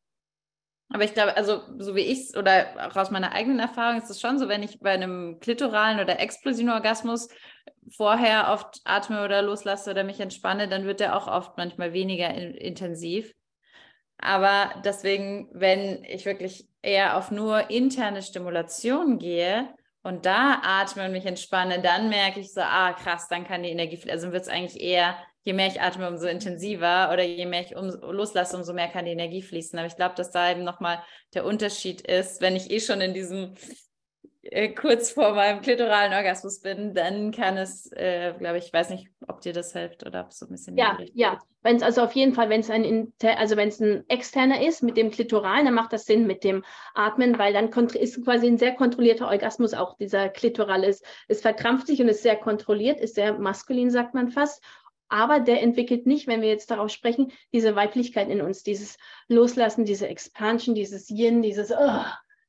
Aber 0.90 1.04
ich 1.04 1.14
glaube, 1.14 1.34
also 1.36 1.62
so 1.78 1.96
wie 1.96 2.02
ich 2.02 2.20
es 2.20 2.36
oder 2.36 2.86
auch 2.86 2.96
aus 2.96 3.10
meiner 3.10 3.32
eigenen 3.32 3.58
Erfahrung 3.58 4.00
ist 4.00 4.10
es 4.10 4.20
schon 4.20 4.38
so, 4.38 4.48
wenn 4.48 4.62
ich 4.62 4.78
bei 4.80 4.90
einem 4.90 5.40
klitoralen 5.40 5.98
oder 5.98 6.20
explosiven 6.20 6.70
Orgasmus 6.70 7.28
vorher 7.88 8.52
oft 8.52 8.82
atme 8.84 9.24
oder 9.24 9.40
loslasse 9.40 9.90
oder 9.90 10.04
mich 10.04 10.20
entspanne, 10.20 10.68
dann 10.68 10.84
wird 10.84 11.00
der 11.00 11.16
auch 11.16 11.26
oft 11.26 11.56
manchmal 11.56 11.94
weniger 11.94 12.28
in, 12.34 12.54
intensiv. 12.54 13.34
Aber 14.18 14.82
deswegen, 14.84 15.48
wenn 15.52 16.04
ich 16.04 16.26
wirklich 16.26 16.68
eher 16.82 17.16
auf 17.16 17.30
nur 17.30 17.70
interne 17.70 18.20
Stimulation 18.20 19.18
gehe 19.18 19.74
und 20.04 20.26
da 20.26 20.60
atme 20.62 21.06
und 21.06 21.12
mich 21.12 21.24
entspanne, 21.24 21.80
dann 21.80 22.10
merke 22.10 22.38
ich 22.38 22.52
so, 22.52 22.60
ah 22.60 22.92
krass, 22.92 23.26
dann 23.28 23.44
kann 23.44 23.62
die 23.62 23.70
Energie, 23.70 23.98
also 24.10 24.32
wird 24.32 24.42
es 24.42 24.48
eigentlich 24.48 24.80
eher, 24.80 25.16
je 25.44 25.54
mehr 25.54 25.66
ich 25.66 25.80
atme, 25.80 26.06
umso 26.08 26.26
intensiver 26.26 27.10
oder 27.10 27.22
je 27.22 27.46
mehr 27.46 27.62
ich 27.62 27.74
um, 27.74 27.88
loslasse, 27.88 28.54
umso 28.54 28.74
mehr 28.74 28.88
kann 28.88 29.06
die 29.06 29.12
Energie 29.12 29.40
fließen. 29.40 29.78
Aber 29.78 29.88
ich 29.88 29.96
glaube, 29.96 30.14
dass 30.14 30.30
da 30.30 30.50
eben 30.50 30.62
nochmal 30.62 31.02
der 31.32 31.46
Unterschied 31.46 32.02
ist, 32.02 32.42
wenn 32.42 32.54
ich 32.54 32.70
eh 32.70 32.80
schon 32.80 33.00
in 33.00 33.14
diesem 33.14 33.54
äh, 34.50 34.68
kurz 34.70 35.12
vor 35.12 35.34
meinem 35.34 35.60
klitoralen 35.60 36.12
Orgasmus 36.12 36.60
bin, 36.60 36.94
dann 36.94 37.32
kann 37.32 37.56
es, 37.56 37.90
äh, 37.92 38.34
glaube 38.38 38.58
ich, 38.58 38.72
weiß 38.72 38.90
nicht, 38.90 39.08
ob 39.26 39.40
dir 39.40 39.52
das 39.52 39.72
hilft 39.72 40.06
oder 40.06 40.22
ob 40.22 40.30
es 40.30 40.38
so 40.38 40.46
ein 40.46 40.50
bisschen. 40.50 40.76
Ja, 40.76 40.98
ja. 41.14 41.38
Wenn 41.62 41.76
es 41.76 41.82
also 41.82 42.02
auf 42.02 42.12
jeden 42.12 42.34
Fall, 42.34 42.50
wenn 42.50 42.60
es 42.60 42.70
ein, 42.70 43.12
also 43.22 43.56
wenn 43.56 43.68
es 43.68 43.80
ein 43.80 44.04
externer 44.08 44.60
ist 44.66 44.82
mit 44.82 44.96
dem 44.96 45.10
klitoralen, 45.10 45.64
dann 45.64 45.74
macht 45.74 45.92
das 45.94 46.04
Sinn 46.04 46.26
mit 46.26 46.44
dem 46.44 46.62
Atmen, 46.94 47.38
weil 47.38 47.54
dann 47.54 47.70
ist 47.94 48.22
quasi 48.24 48.46
ein 48.46 48.58
sehr 48.58 48.74
kontrollierter 48.74 49.28
Orgasmus 49.28 49.72
auch 49.72 49.96
dieser 49.96 50.28
klitoral 50.28 50.84
ist. 50.84 51.04
Es 51.26 51.40
verkrampft 51.40 51.86
sich 51.86 52.00
und 52.02 52.08
ist 52.08 52.22
sehr 52.22 52.36
kontrolliert, 52.36 53.00
ist 53.00 53.14
sehr 53.14 53.38
maskulin, 53.38 53.90
sagt 53.90 54.14
man 54.14 54.28
fast 54.28 54.62
aber 55.08 55.38
der 55.38 55.62
entwickelt 55.62 56.06
nicht, 56.06 56.26
wenn 56.26 56.40
wir 56.40 56.48
jetzt 56.48 56.70
darauf 56.72 56.90
sprechen, 56.90 57.30
diese 57.52 57.76
Weiblichkeit 57.76 58.28
in 58.28 58.40
uns, 58.40 58.64
dieses 58.64 58.96
Loslassen, 59.28 59.84
diese 59.84 60.08
Expansion, 60.08 60.74
dieses 60.74 61.08
Yin, 61.08 61.40
dieses 61.40 61.70
oh, 61.70 62.04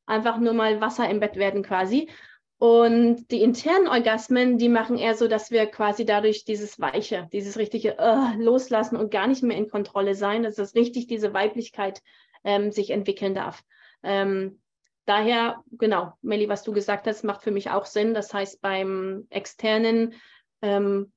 einfach 0.06 0.38
nur 0.40 0.54
mal 0.54 0.82
Wasser 0.82 1.10
im 1.10 1.20
Bett 1.20 1.36
werden 1.36 1.64
quasi. 1.64 2.10
Und 2.58 3.30
die 3.32 3.42
internen 3.42 3.88
Orgasmen, 3.88 4.58
die 4.58 4.70
machen 4.70 4.98
eher 4.98 5.16
so, 5.16 5.28
dass 5.28 5.52
wir 5.52 5.66
quasi 5.66 6.06
dadurch 6.06 6.46
dieses 6.46 6.80
Weiche, 6.80 7.28
dieses 7.34 7.58
richtige 7.58 7.98
uh, 8.00 8.42
Loslassen 8.42 8.96
und 8.96 9.12
gar 9.12 9.28
nicht 9.28 9.44
mehr 9.44 9.58
in 9.58 9.70
Kontrolle 9.70 10.16
sein, 10.16 10.44
dass 10.44 10.56
das 10.56 10.74
richtig 10.74 11.08
diese 11.08 11.34
Weiblichkeit 11.34 12.02
ähm, 12.46 12.72
sich 12.72 12.92
entwickeln 12.92 13.36
darf. 13.36 13.62
Ähm, 14.04 14.62
daher, 15.06 15.64
genau, 15.72 16.14
Melli, 16.22 16.48
was 16.48 16.64
du 16.64 16.72
gesagt 16.72 17.08
hast, 17.08 17.24
macht 17.24 17.44
für 17.44 17.52
mich 17.52 17.72
auch 17.72 17.86
Sinn. 17.86 18.14
Das 18.14 18.34
heißt, 18.34 18.62
beim 18.62 19.28
externen, 19.30 20.14
ähm, 20.62 21.12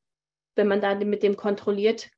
wenn 0.57 0.66
man 0.66 0.80
da 0.80 0.97
mit 0.97 1.22
dem 1.22 1.36
kontrolliert, 1.36 2.11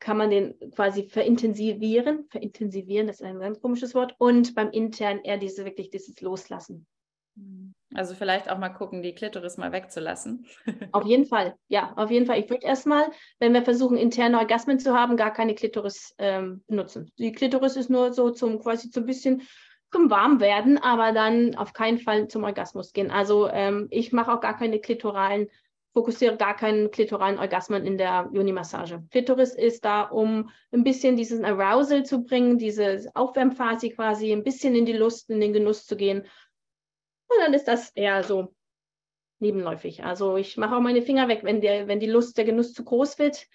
kann 0.00 0.16
man 0.16 0.30
den 0.30 0.54
quasi 0.74 1.04
verintensivieren. 1.04 2.26
Verintensivieren, 2.30 3.06
das 3.06 3.20
ist 3.20 3.26
ein 3.26 3.40
ganz 3.40 3.60
komisches 3.60 3.94
Wort. 3.94 4.14
Und 4.18 4.54
beim 4.54 4.70
internen 4.70 5.24
eher 5.24 5.38
diese 5.38 5.64
wirklich 5.64 5.90
dieses 5.90 6.20
Loslassen. 6.20 6.86
Also 7.94 8.14
vielleicht 8.14 8.50
auch 8.50 8.58
mal 8.58 8.68
gucken, 8.68 9.02
die 9.02 9.14
Klitoris 9.14 9.56
mal 9.56 9.72
wegzulassen. 9.72 10.46
Auf 10.92 11.04
jeden 11.04 11.24
Fall, 11.24 11.54
ja, 11.68 11.92
auf 11.96 12.10
jeden 12.10 12.26
Fall. 12.26 12.38
Ich 12.38 12.50
würde 12.50 12.66
erstmal, 12.66 13.10
wenn 13.38 13.54
wir 13.54 13.62
versuchen, 13.62 13.96
interne 13.96 14.38
Orgasmen 14.38 14.78
zu 14.78 14.92
haben, 14.94 15.16
gar 15.16 15.32
keine 15.32 15.54
Klitoris 15.54 16.14
ähm, 16.18 16.62
benutzen. 16.66 17.10
Die 17.18 17.32
Klitoris 17.32 17.76
ist 17.76 17.90
nur 17.90 18.12
so 18.12 18.30
zum 18.30 18.58
quasi 18.58 18.90
so 18.92 19.00
ein 19.00 19.06
bisschen 19.06 19.42
zum 19.90 20.10
Warmwerden, 20.10 20.76
aber 20.78 21.12
dann 21.12 21.54
auf 21.54 21.72
keinen 21.72 21.98
Fall 21.98 22.28
zum 22.28 22.44
Orgasmus 22.44 22.92
gehen. 22.92 23.10
Also 23.10 23.48
ähm, 23.48 23.88
ich 23.90 24.12
mache 24.12 24.32
auch 24.32 24.40
gar 24.40 24.56
keine 24.56 24.80
klitoralen, 24.80 25.48
fokussiere 25.98 26.36
gar 26.36 26.54
keinen 26.54 26.92
klitoralen 26.92 27.40
Orgasmen 27.40 27.84
in 27.84 27.98
der 27.98 28.30
Juni-Massage. 28.32 29.02
Klitoris 29.10 29.54
ist 29.54 29.84
da, 29.84 30.02
um 30.02 30.50
ein 30.70 30.84
bisschen 30.84 31.16
diesen 31.16 31.44
Arousal 31.44 32.04
zu 32.04 32.22
bringen, 32.22 32.56
diese 32.56 33.10
Aufwärmphase 33.14 33.90
quasi, 33.90 34.32
ein 34.32 34.44
bisschen 34.44 34.76
in 34.76 34.86
die 34.86 34.92
Lust, 34.92 35.28
in 35.28 35.40
den 35.40 35.52
Genuss 35.52 35.86
zu 35.86 35.96
gehen 35.96 36.24
und 37.28 37.40
dann 37.40 37.52
ist 37.52 37.66
das 37.68 37.90
eher 37.90 38.22
so 38.22 38.54
nebenläufig. 39.40 40.04
Also 40.04 40.36
ich 40.36 40.56
mache 40.56 40.76
auch 40.76 40.80
meine 40.80 41.02
Finger 41.02 41.26
weg, 41.28 41.40
wenn, 41.42 41.60
der, 41.60 41.88
wenn 41.88 42.00
die 42.00 42.06
Lust, 42.06 42.38
der 42.38 42.44
Genuss 42.44 42.72
zu 42.72 42.84
groß 42.84 43.18
wird, 43.18 43.46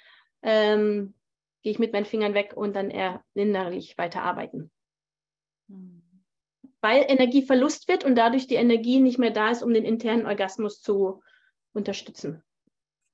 ähm, 0.41 1.13
gehe 1.61 1.71
ich 1.71 1.79
mit 1.79 1.93
meinen 1.93 2.05
Fingern 2.05 2.33
weg 2.33 2.53
und 2.55 2.75
dann 2.75 2.89
eher 2.89 3.23
innerlich 3.33 3.97
weiterarbeiten. 3.97 4.69
Mhm. 5.69 6.01
Weil 6.81 7.05
Energieverlust 7.07 7.87
wird 7.87 8.03
und 8.03 8.15
dadurch 8.15 8.47
die 8.47 8.55
Energie 8.55 8.99
nicht 8.99 9.17
mehr 9.17 9.31
da 9.31 9.49
ist, 9.51 9.63
um 9.63 9.73
den 9.73 9.85
internen 9.85 10.25
Orgasmus 10.25 10.81
zu 10.81 11.21
unterstützen. 11.73 12.43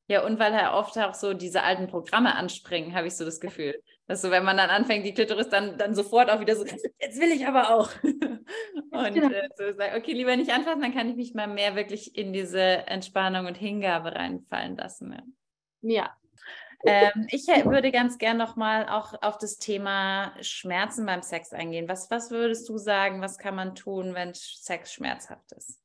Ja, 0.10 0.26
und 0.26 0.40
weil 0.40 0.54
er 0.54 0.74
oft 0.74 0.98
auch 0.98 1.14
so 1.14 1.36
diese 1.36 1.62
alten 1.62 1.88
Programme 1.88 2.36
anspringen, 2.36 2.96
habe 2.96 3.06
ich 3.06 3.16
so 3.16 3.26
das 3.26 3.40
Gefühl. 3.40 3.80
Dass 4.08 4.24
so, 4.24 4.32
wenn 4.32 4.44
man 4.44 4.58
dann 4.58 4.72
anfängt, 4.72 5.06
die 5.06 5.14
Klitoris 5.14 5.50
dann, 5.50 5.78
dann 5.78 5.94
sofort 5.94 6.32
auch 6.32 6.40
wieder 6.40 6.56
so, 6.56 6.66
jetzt 6.66 7.22
will 7.22 7.32
ich 7.32 7.46
aber 7.46 7.76
auch. 7.76 7.92
und 8.04 9.14
genau. 9.14 9.30
äh, 9.30 9.50
so 9.56 9.72
sagen, 9.78 9.96
okay, 9.96 10.14
lieber 10.14 10.36
nicht 10.36 10.52
anfassen, 10.52 10.82
dann 10.82 10.96
kann 10.96 11.10
ich 11.10 11.16
mich 11.16 11.36
mal 11.36 11.46
mehr 11.46 11.76
wirklich 11.76 12.18
in 12.18 12.34
diese 12.34 12.60
Entspannung 12.60 13.46
und 13.46 13.56
Hingabe 13.56 14.16
reinfallen 14.16 14.78
lassen. 14.78 15.16
Ja. 15.82 16.18
ja. 16.84 17.12
Ähm, 17.16 17.28
ich 17.30 17.46
würde 17.46 17.92
ganz 17.92 18.18
gern 18.18 18.38
nochmal 18.38 18.90
auch 18.90 19.14
auf 19.22 19.38
das 19.38 19.60
Thema 19.60 20.34
Schmerzen 20.42 21.06
beim 21.06 21.22
Sex 21.22 21.54
eingehen. 21.54 21.88
Was, 21.88 22.10
was 22.10 22.32
würdest 22.32 22.68
du 22.68 22.80
sagen, 22.80 23.22
was 23.22 23.38
kann 23.38 23.54
man 23.54 23.76
tun, 23.76 24.16
wenn 24.16 24.34
Sex 24.34 24.92
schmerzhaft 24.92 25.52
ist? 25.52 25.80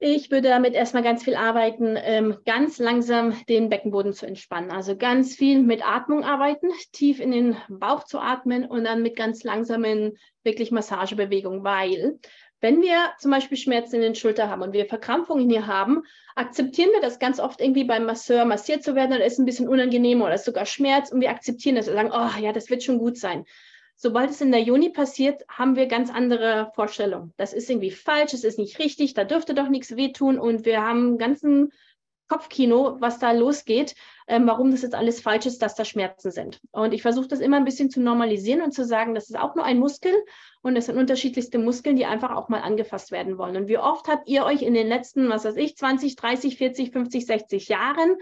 Ich 0.00 0.30
würde 0.30 0.48
damit 0.48 0.74
erstmal 0.74 1.02
ganz 1.02 1.24
viel 1.24 1.34
arbeiten, 1.34 1.96
ähm, 2.00 2.36
ganz 2.44 2.78
langsam 2.78 3.34
den 3.48 3.68
Beckenboden 3.68 4.12
zu 4.12 4.26
entspannen. 4.26 4.70
Also 4.70 4.96
ganz 4.96 5.34
viel 5.34 5.60
mit 5.60 5.84
Atmung 5.84 6.22
arbeiten, 6.22 6.68
tief 6.92 7.18
in 7.18 7.32
den 7.32 7.56
Bauch 7.68 8.04
zu 8.04 8.20
atmen 8.20 8.64
und 8.64 8.84
dann 8.84 9.02
mit 9.02 9.16
ganz 9.16 9.42
langsamen, 9.42 10.16
wirklich 10.44 10.70
Massagebewegungen, 10.70 11.64
weil 11.64 12.20
wenn 12.60 12.80
wir 12.80 13.12
zum 13.18 13.30
Beispiel 13.30 13.56
Schmerzen 13.56 13.96
in 13.96 14.02
den 14.02 14.14
Schultern 14.14 14.50
haben 14.50 14.62
und 14.62 14.72
wir 14.72 14.86
Verkrampfungen 14.86 15.48
hier 15.48 15.66
haben, 15.66 16.02
akzeptieren 16.34 16.90
wir 16.92 17.00
das 17.00 17.18
ganz 17.18 17.38
oft 17.38 17.60
irgendwie 17.60 17.84
beim 17.84 18.04
Masseur 18.04 18.44
massiert 18.44 18.82
zu 18.82 18.94
werden, 18.94 19.12
dann 19.12 19.20
ist 19.20 19.38
ein 19.38 19.46
bisschen 19.46 19.68
unangenehm 19.68 20.22
oder 20.22 20.34
ist 20.34 20.44
sogar 20.44 20.66
Schmerz 20.66 21.10
und 21.10 21.20
wir 21.20 21.30
akzeptieren 21.30 21.76
das 21.76 21.88
und 21.88 21.94
sagen, 21.94 22.12
oh 22.12 22.40
ja, 22.40 22.52
das 22.52 22.70
wird 22.70 22.82
schon 22.82 22.98
gut 22.98 23.16
sein. 23.16 23.44
Sobald 24.00 24.30
es 24.30 24.40
in 24.40 24.52
der 24.52 24.62
Juni 24.62 24.90
passiert, 24.90 25.42
haben 25.48 25.74
wir 25.74 25.86
ganz 25.86 26.08
andere 26.08 26.70
Vorstellungen. 26.76 27.34
Das 27.36 27.52
ist 27.52 27.68
irgendwie 27.68 27.90
falsch, 27.90 28.32
es 28.32 28.44
ist 28.44 28.56
nicht 28.56 28.78
richtig, 28.78 29.14
da 29.14 29.24
dürfte 29.24 29.54
doch 29.54 29.68
nichts 29.68 29.96
wehtun 29.96 30.38
und 30.38 30.64
wir 30.64 30.82
haben 30.82 31.08
einen 31.08 31.18
ganzen 31.18 31.72
Kopfkino, 32.28 32.98
was 33.00 33.18
da 33.18 33.32
losgeht, 33.32 33.96
ähm, 34.28 34.46
warum 34.46 34.70
das 34.70 34.82
jetzt 34.82 34.94
alles 34.94 35.20
falsch 35.20 35.46
ist, 35.46 35.62
dass 35.62 35.74
da 35.74 35.84
Schmerzen 35.84 36.30
sind. 36.30 36.60
Und 36.70 36.94
ich 36.94 37.02
versuche 37.02 37.26
das 37.26 37.40
immer 37.40 37.56
ein 37.56 37.64
bisschen 37.64 37.90
zu 37.90 38.00
normalisieren 38.00 38.62
und 38.62 38.70
zu 38.70 38.84
sagen, 38.84 39.16
das 39.16 39.30
ist 39.30 39.36
auch 39.36 39.56
nur 39.56 39.64
ein 39.64 39.80
Muskel 39.80 40.12
und 40.62 40.76
es 40.76 40.86
sind 40.86 40.96
unterschiedlichste 40.96 41.58
Muskeln, 41.58 41.96
die 41.96 42.06
einfach 42.06 42.30
auch 42.36 42.48
mal 42.48 42.60
angefasst 42.60 43.10
werden 43.10 43.36
wollen. 43.36 43.56
Und 43.56 43.66
wie 43.66 43.78
oft 43.78 44.06
habt 44.06 44.28
ihr 44.28 44.44
euch 44.44 44.62
in 44.62 44.74
den 44.74 44.86
letzten, 44.86 45.28
was 45.28 45.44
weiß 45.44 45.56
ich, 45.56 45.76
20, 45.76 46.14
30, 46.14 46.56
40, 46.56 46.92
50, 46.92 47.26
60 47.26 47.68
Jahren 47.68 48.16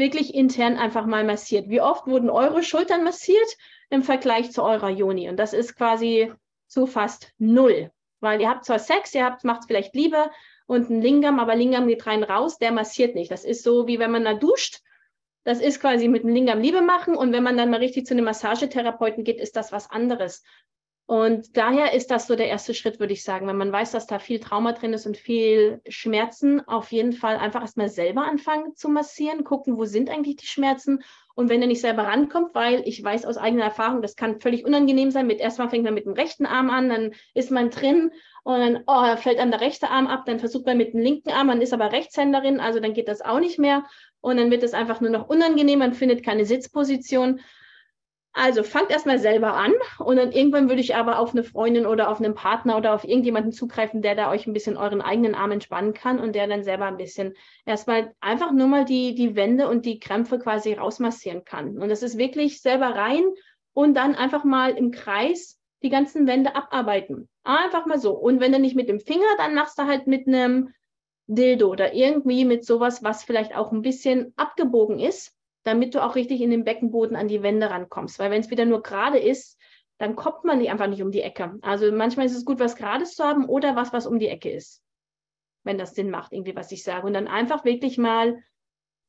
wirklich 0.00 0.34
intern 0.34 0.76
einfach 0.76 1.06
mal 1.06 1.22
massiert? 1.22 1.68
Wie 1.68 1.80
oft 1.80 2.08
wurden 2.08 2.30
eure 2.30 2.64
Schultern 2.64 3.04
massiert? 3.04 3.56
im 3.90 4.02
Vergleich 4.04 4.52
zu 4.52 4.62
eurer 4.62 4.88
Joni. 4.88 5.28
Und 5.28 5.36
das 5.36 5.52
ist 5.52 5.76
quasi 5.76 6.32
zu 6.68 6.86
fast 6.86 7.32
null. 7.38 7.90
Weil 8.20 8.40
ihr 8.40 8.48
habt 8.48 8.64
zwar 8.64 8.78
Sex, 8.78 9.14
ihr 9.14 9.36
macht 9.42 9.60
es 9.60 9.66
vielleicht 9.66 9.94
lieber 9.94 10.30
und 10.66 10.88
ein 10.88 11.02
Lingam, 11.02 11.40
aber 11.40 11.56
Lingam 11.56 11.88
geht 11.88 12.06
rein 12.06 12.22
raus, 12.22 12.58
der 12.58 12.70
massiert 12.70 13.14
nicht. 13.14 13.30
Das 13.30 13.44
ist 13.44 13.64
so, 13.64 13.86
wie 13.88 13.98
wenn 13.98 14.12
man 14.12 14.24
da 14.24 14.34
duscht. 14.34 14.80
Das 15.42 15.60
ist 15.60 15.80
quasi 15.80 16.06
mit 16.06 16.22
einem 16.22 16.34
Lingam 16.34 16.60
Liebe 16.60 16.82
machen. 16.82 17.16
Und 17.16 17.32
wenn 17.32 17.42
man 17.42 17.56
dann 17.56 17.70
mal 17.70 17.80
richtig 17.80 18.06
zu 18.06 18.14
einem 18.14 18.26
Massagetherapeuten 18.26 19.24
geht, 19.24 19.40
ist 19.40 19.56
das 19.56 19.72
was 19.72 19.90
anderes. 19.90 20.44
Und 21.10 21.56
daher 21.56 21.92
ist 21.92 22.12
das 22.12 22.28
so 22.28 22.36
der 22.36 22.46
erste 22.46 22.72
Schritt, 22.72 23.00
würde 23.00 23.12
ich 23.12 23.24
sagen. 23.24 23.48
Wenn 23.48 23.56
man 23.56 23.72
weiß, 23.72 23.90
dass 23.90 24.06
da 24.06 24.20
viel 24.20 24.38
Trauma 24.38 24.70
drin 24.70 24.92
ist 24.92 25.06
und 25.06 25.16
viel 25.16 25.80
Schmerzen, 25.88 26.60
auf 26.68 26.92
jeden 26.92 27.12
Fall 27.12 27.36
einfach 27.36 27.62
erstmal 27.62 27.88
selber 27.88 28.28
anfangen 28.28 28.76
zu 28.76 28.88
massieren, 28.88 29.42
gucken, 29.42 29.76
wo 29.76 29.86
sind 29.86 30.08
eigentlich 30.08 30.36
die 30.36 30.46
Schmerzen 30.46 31.02
und 31.34 31.48
wenn 31.48 31.62
er 31.62 31.66
nicht 31.66 31.80
selber 31.80 32.04
rankommt, 32.04 32.54
weil 32.54 32.86
ich 32.86 33.02
weiß 33.02 33.24
aus 33.24 33.38
eigener 33.38 33.64
Erfahrung, 33.64 34.02
das 34.02 34.14
kann 34.14 34.38
völlig 34.38 34.64
unangenehm 34.64 35.10
sein. 35.10 35.26
Mit 35.26 35.40
erstmal 35.40 35.68
fängt 35.68 35.82
man 35.82 35.94
mit 35.94 36.06
dem 36.06 36.12
rechten 36.12 36.46
Arm 36.46 36.70
an, 36.70 36.88
dann 36.88 37.12
ist 37.34 37.50
man 37.50 37.70
drin 37.70 38.12
und 38.44 38.60
dann 38.60 38.84
oh, 38.86 39.16
fällt 39.16 39.40
dann 39.40 39.50
der 39.50 39.62
rechte 39.62 39.90
Arm 39.90 40.06
ab, 40.06 40.26
dann 40.26 40.38
versucht 40.38 40.66
man 40.66 40.76
mit 40.76 40.92
dem 40.94 41.00
linken 41.00 41.30
Arm, 41.30 41.48
man 41.48 41.60
ist 41.60 41.72
aber 41.72 41.90
Rechtshänderin, 41.90 42.60
also 42.60 42.78
dann 42.78 42.94
geht 42.94 43.08
das 43.08 43.20
auch 43.20 43.40
nicht 43.40 43.58
mehr 43.58 43.84
und 44.20 44.36
dann 44.36 44.52
wird 44.52 44.62
es 44.62 44.74
einfach 44.74 45.00
nur 45.00 45.10
noch 45.10 45.28
unangenehm, 45.28 45.80
man 45.80 45.92
findet 45.92 46.22
keine 46.22 46.44
Sitzposition. 46.44 47.40
Also 48.42 48.62
fangt 48.62 48.90
erstmal 48.90 49.18
selber 49.18 49.52
an 49.52 49.74
und 49.98 50.16
dann 50.16 50.32
irgendwann 50.32 50.70
würde 50.70 50.80
ich 50.80 50.94
aber 50.94 51.18
auf 51.18 51.32
eine 51.32 51.44
Freundin 51.44 51.84
oder 51.84 52.08
auf 52.08 52.20
einen 52.20 52.34
Partner 52.34 52.78
oder 52.78 52.94
auf 52.94 53.04
irgendjemanden 53.04 53.52
zugreifen, 53.52 54.00
der 54.00 54.14
da 54.14 54.30
euch 54.30 54.46
ein 54.46 54.54
bisschen 54.54 54.78
euren 54.78 55.02
eigenen 55.02 55.34
Arm 55.34 55.50
entspannen 55.50 55.92
kann 55.92 56.18
und 56.18 56.34
der 56.34 56.46
dann 56.46 56.64
selber 56.64 56.86
ein 56.86 56.96
bisschen 56.96 57.34
erstmal 57.66 58.14
einfach 58.22 58.50
nur 58.50 58.66
mal 58.66 58.86
die, 58.86 59.14
die 59.14 59.36
Wände 59.36 59.68
und 59.68 59.84
die 59.84 59.98
Krämpfe 59.98 60.38
quasi 60.38 60.72
rausmassieren 60.72 61.44
kann. 61.44 61.76
Und 61.76 61.90
das 61.90 62.02
ist 62.02 62.16
wirklich 62.16 62.62
selber 62.62 62.94
rein 62.94 63.24
und 63.74 63.92
dann 63.92 64.14
einfach 64.14 64.42
mal 64.42 64.70
im 64.70 64.90
Kreis 64.90 65.58
die 65.82 65.90
ganzen 65.90 66.26
Wände 66.26 66.56
abarbeiten. 66.56 67.28
Einfach 67.44 67.84
mal 67.84 67.98
so. 67.98 68.12
Und 68.12 68.40
wenn 68.40 68.52
du 68.52 68.58
nicht 68.58 68.74
mit 68.74 68.88
dem 68.88 69.00
Finger, 69.00 69.36
dann 69.36 69.54
machst 69.54 69.78
du 69.78 69.82
halt 69.82 70.06
mit 70.06 70.26
einem 70.26 70.72
Dildo 71.26 71.68
oder 71.68 71.92
irgendwie 71.92 72.46
mit 72.46 72.64
sowas, 72.64 73.04
was 73.04 73.22
vielleicht 73.22 73.54
auch 73.54 73.70
ein 73.70 73.82
bisschen 73.82 74.32
abgebogen 74.36 74.98
ist 74.98 75.36
damit 75.62 75.94
du 75.94 76.02
auch 76.02 76.14
richtig 76.14 76.40
in 76.40 76.50
den 76.50 76.64
Beckenboden 76.64 77.16
an 77.16 77.28
die 77.28 77.42
Wände 77.42 77.70
rankommst. 77.70 78.18
Weil 78.18 78.30
wenn 78.30 78.40
es 78.40 78.50
wieder 78.50 78.64
nur 78.64 78.82
gerade 78.82 79.18
ist, 79.18 79.58
dann 79.98 80.16
kommt 80.16 80.44
man 80.44 80.58
nicht 80.58 80.70
einfach 80.70 80.86
nicht 80.86 81.02
um 81.02 81.10
die 81.10 81.20
Ecke. 81.20 81.58
Also 81.60 81.92
manchmal 81.92 82.26
ist 82.26 82.36
es 82.36 82.44
gut, 82.44 82.58
was 82.58 82.76
Gerades 82.76 83.14
zu 83.14 83.24
haben 83.24 83.46
oder 83.46 83.76
was, 83.76 83.92
was 83.92 84.06
um 84.06 84.18
die 84.18 84.28
Ecke 84.28 84.50
ist. 84.50 84.82
Wenn 85.62 85.76
das 85.76 85.94
Sinn 85.94 86.10
macht, 86.10 86.32
irgendwie, 86.32 86.56
was 86.56 86.72
ich 86.72 86.82
sage. 86.82 87.06
Und 87.06 87.12
dann 87.12 87.28
einfach 87.28 87.64
wirklich 87.64 87.98
mal 87.98 88.42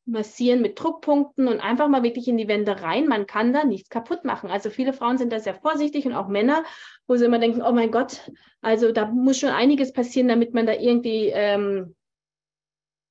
massieren 0.05 0.61
mit 0.61 0.79
Druckpunkten 0.81 1.47
und 1.47 1.59
einfach 1.59 1.87
mal 1.87 2.03
wirklich 2.03 2.27
in 2.27 2.37
die 2.37 2.47
Wände 2.47 2.81
rein. 2.81 3.07
Man 3.07 3.27
kann 3.27 3.53
da 3.53 3.63
nichts 3.63 3.89
kaputt 3.89 4.25
machen. 4.25 4.49
Also 4.49 4.69
viele 4.69 4.93
Frauen 4.93 5.17
sind 5.17 5.31
da 5.31 5.39
sehr 5.39 5.55
vorsichtig 5.55 6.05
und 6.05 6.13
auch 6.13 6.27
Männer, 6.27 6.63
wo 7.07 7.15
sie 7.15 7.25
immer 7.25 7.39
denken, 7.39 7.61
oh 7.61 7.71
mein 7.71 7.91
Gott, 7.91 8.29
also 8.61 8.91
da 8.91 9.05
muss 9.05 9.37
schon 9.37 9.49
einiges 9.49 9.93
passieren, 9.93 10.27
damit 10.27 10.53
man 10.53 10.65
da 10.65 10.73
irgendwie 10.73 11.31
ähm, 11.33 11.95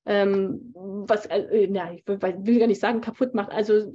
ähm, 0.05 0.73
was, 0.73 1.25
äh, 1.27 1.67
ja, 1.71 1.91
ich 1.91 2.07
will, 2.07 2.21
will 2.21 2.59
gar 2.59 2.67
nicht 2.67 2.81
sagen, 2.81 3.01
kaputt 3.01 3.33
macht, 3.33 3.51
also 3.51 3.91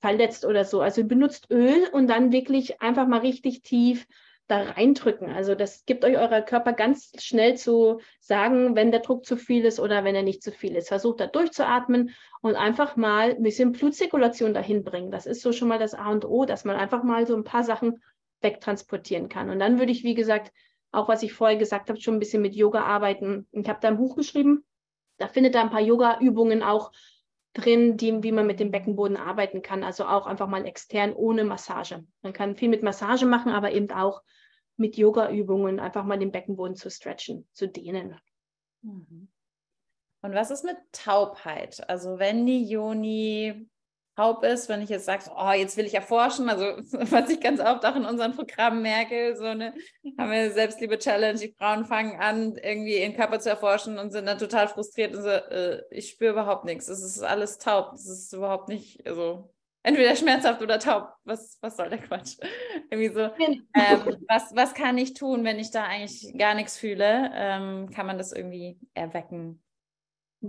verletzt 0.00 0.44
oder 0.44 0.64
so. 0.64 0.80
Also 0.80 1.04
benutzt 1.04 1.50
Öl 1.50 1.88
und 1.92 2.08
dann 2.08 2.32
wirklich 2.32 2.80
einfach 2.80 3.06
mal 3.06 3.20
richtig 3.20 3.62
tief 3.62 4.06
da 4.46 4.62
reindrücken. 4.62 5.28
Also 5.30 5.54
das 5.54 5.84
gibt 5.86 6.04
euch 6.04 6.16
euer 6.16 6.40
Körper 6.42 6.72
ganz 6.72 7.10
schnell 7.18 7.56
zu 7.56 8.00
sagen, 8.20 8.76
wenn 8.76 8.92
der 8.92 9.00
Druck 9.00 9.24
zu 9.24 9.36
viel 9.36 9.64
ist 9.64 9.80
oder 9.80 10.04
wenn 10.04 10.14
er 10.14 10.22
nicht 10.22 10.42
zu 10.42 10.52
viel 10.52 10.76
ist. 10.76 10.88
Versucht 10.88 11.20
da 11.20 11.26
durchzuatmen 11.26 12.10
und 12.42 12.54
einfach 12.54 12.96
mal 12.96 13.30
ein 13.30 13.42
bisschen 13.42 13.72
Blutzirkulation 13.72 14.54
dahin 14.54 14.84
bringen. 14.84 15.10
Das 15.10 15.26
ist 15.26 15.42
so 15.42 15.52
schon 15.52 15.68
mal 15.68 15.78
das 15.78 15.94
A 15.94 16.10
und 16.10 16.24
O, 16.24 16.44
dass 16.44 16.64
man 16.64 16.76
einfach 16.76 17.02
mal 17.02 17.26
so 17.26 17.34
ein 17.34 17.44
paar 17.44 17.64
Sachen 17.64 18.02
wegtransportieren 18.40 19.28
kann. 19.28 19.50
Und 19.50 19.58
dann 19.58 19.78
würde 19.78 19.90
ich, 19.90 20.04
wie 20.04 20.14
gesagt, 20.14 20.52
auch 20.92 21.08
was 21.08 21.24
ich 21.24 21.32
vorher 21.32 21.56
gesagt 21.56 21.88
habe, 21.88 22.00
schon 22.00 22.14
ein 22.14 22.20
bisschen 22.20 22.42
mit 22.42 22.54
Yoga 22.54 22.82
arbeiten. 22.82 23.48
Ich 23.50 23.68
habe 23.68 23.80
da 23.82 23.88
ein 23.88 23.96
Buch 23.96 24.14
geschrieben, 24.14 24.64
da 25.18 25.28
findet 25.28 25.54
er 25.54 25.62
ein 25.62 25.70
paar 25.70 25.80
Yoga-Übungen 25.80 26.62
auch 26.62 26.92
drin, 27.52 27.96
die, 27.96 28.22
wie 28.22 28.32
man 28.32 28.46
mit 28.46 28.60
dem 28.60 28.70
Beckenboden 28.70 29.16
arbeiten 29.16 29.62
kann. 29.62 29.82
Also 29.82 30.04
auch 30.04 30.26
einfach 30.26 30.46
mal 30.46 30.66
extern 30.66 31.14
ohne 31.14 31.44
Massage. 31.44 32.04
Man 32.22 32.32
kann 32.32 32.56
viel 32.56 32.68
mit 32.68 32.82
Massage 32.82 33.24
machen, 33.24 33.52
aber 33.52 33.72
eben 33.72 33.90
auch 33.90 34.22
mit 34.76 34.96
Yoga-Übungen 34.96 35.80
einfach 35.80 36.04
mal 36.04 36.18
den 36.18 36.32
Beckenboden 36.32 36.76
zu 36.76 36.90
stretchen, 36.90 37.48
zu 37.52 37.66
dehnen. 37.66 38.20
Mhm. 38.82 39.28
Und 40.22 40.34
was 40.34 40.50
ist 40.50 40.64
mit 40.64 40.76
Taubheit? 40.92 41.88
Also 41.88 42.18
wenn 42.18 42.46
die 42.46 42.68
Joni 42.68 43.68
taub 44.16 44.42
ist, 44.42 44.68
wenn 44.68 44.82
ich 44.82 44.88
jetzt 44.88 45.04
sage, 45.04 45.24
oh, 45.36 45.52
jetzt 45.52 45.76
will 45.76 45.86
ich 45.86 45.94
erforschen, 45.94 46.48
also 46.48 46.64
was 47.10 47.30
ich 47.30 47.40
ganz 47.40 47.60
oft 47.60 47.84
auch 47.84 47.96
in 47.96 48.04
unseren 48.04 48.34
Programmen 48.34 48.82
merke, 48.82 49.36
so 49.36 49.44
eine, 49.44 49.74
haben 50.18 50.30
wir 50.30 50.50
Selbstliebe-Challenge, 50.50 51.38
die 51.38 51.54
Frauen 51.58 51.84
fangen 51.84 52.18
an, 52.18 52.56
irgendwie 52.56 52.98
ihren 52.98 53.14
Körper 53.14 53.38
zu 53.38 53.50
erforschen 53.50 53.98
und 53.98 54.10
sind 54.10 54.26
dann 54.26 54.38
total 54.38 54.68
frustriert 54.68 55.14
und 55.14 55.22
so, 55.22 55.28
äh, 55.28 55.82
ich 55.90 56.10
spüre 56.10 56.32
überhaupt 56.32 56.64
nichts, 56.64 56.88
es 56.88 57.02
ist 57.02 57.22
alles 57.22 57.58
taub, 57.58 57.92
es 57.94 58.08
ist 58.08 58.32
überhaupt 58.32 58.68
nicht, 58.68 59.06
also 59.06 59.52
entweder 59.82 60.16
schmerzhaft 60.16 60.62
oder 60.62 60.78
taub, 60.78 61.10
was, 61.24 61.58
was 61.60 61.76
soll 61.76 61.90
der 61.90 61.98
Quatsch? 61.98 62.38
irgendwie 62.90 63.14
so, 63.14 63.20
ähm, 63.38 64.16
was, 64.28 64.54
was 64.54 64.74
kann 64.74 64.98
ich 64.98 65.14
tun, 65.14 65.44
wenn 65.44 65.58
ich 65.58 65.70
da 65.70 65.84
eigentlich 65.84 66.34
gar 66.36 66.54
nichts 66.54 66.76
fühle? 66.78 67.30
Ähm, 67.34 67.90
kann 67.90 68.06
man 68.06 68.18
das 68.18 68.32
irgendwie 68.32 68.78
erwecken? 68.94 69.62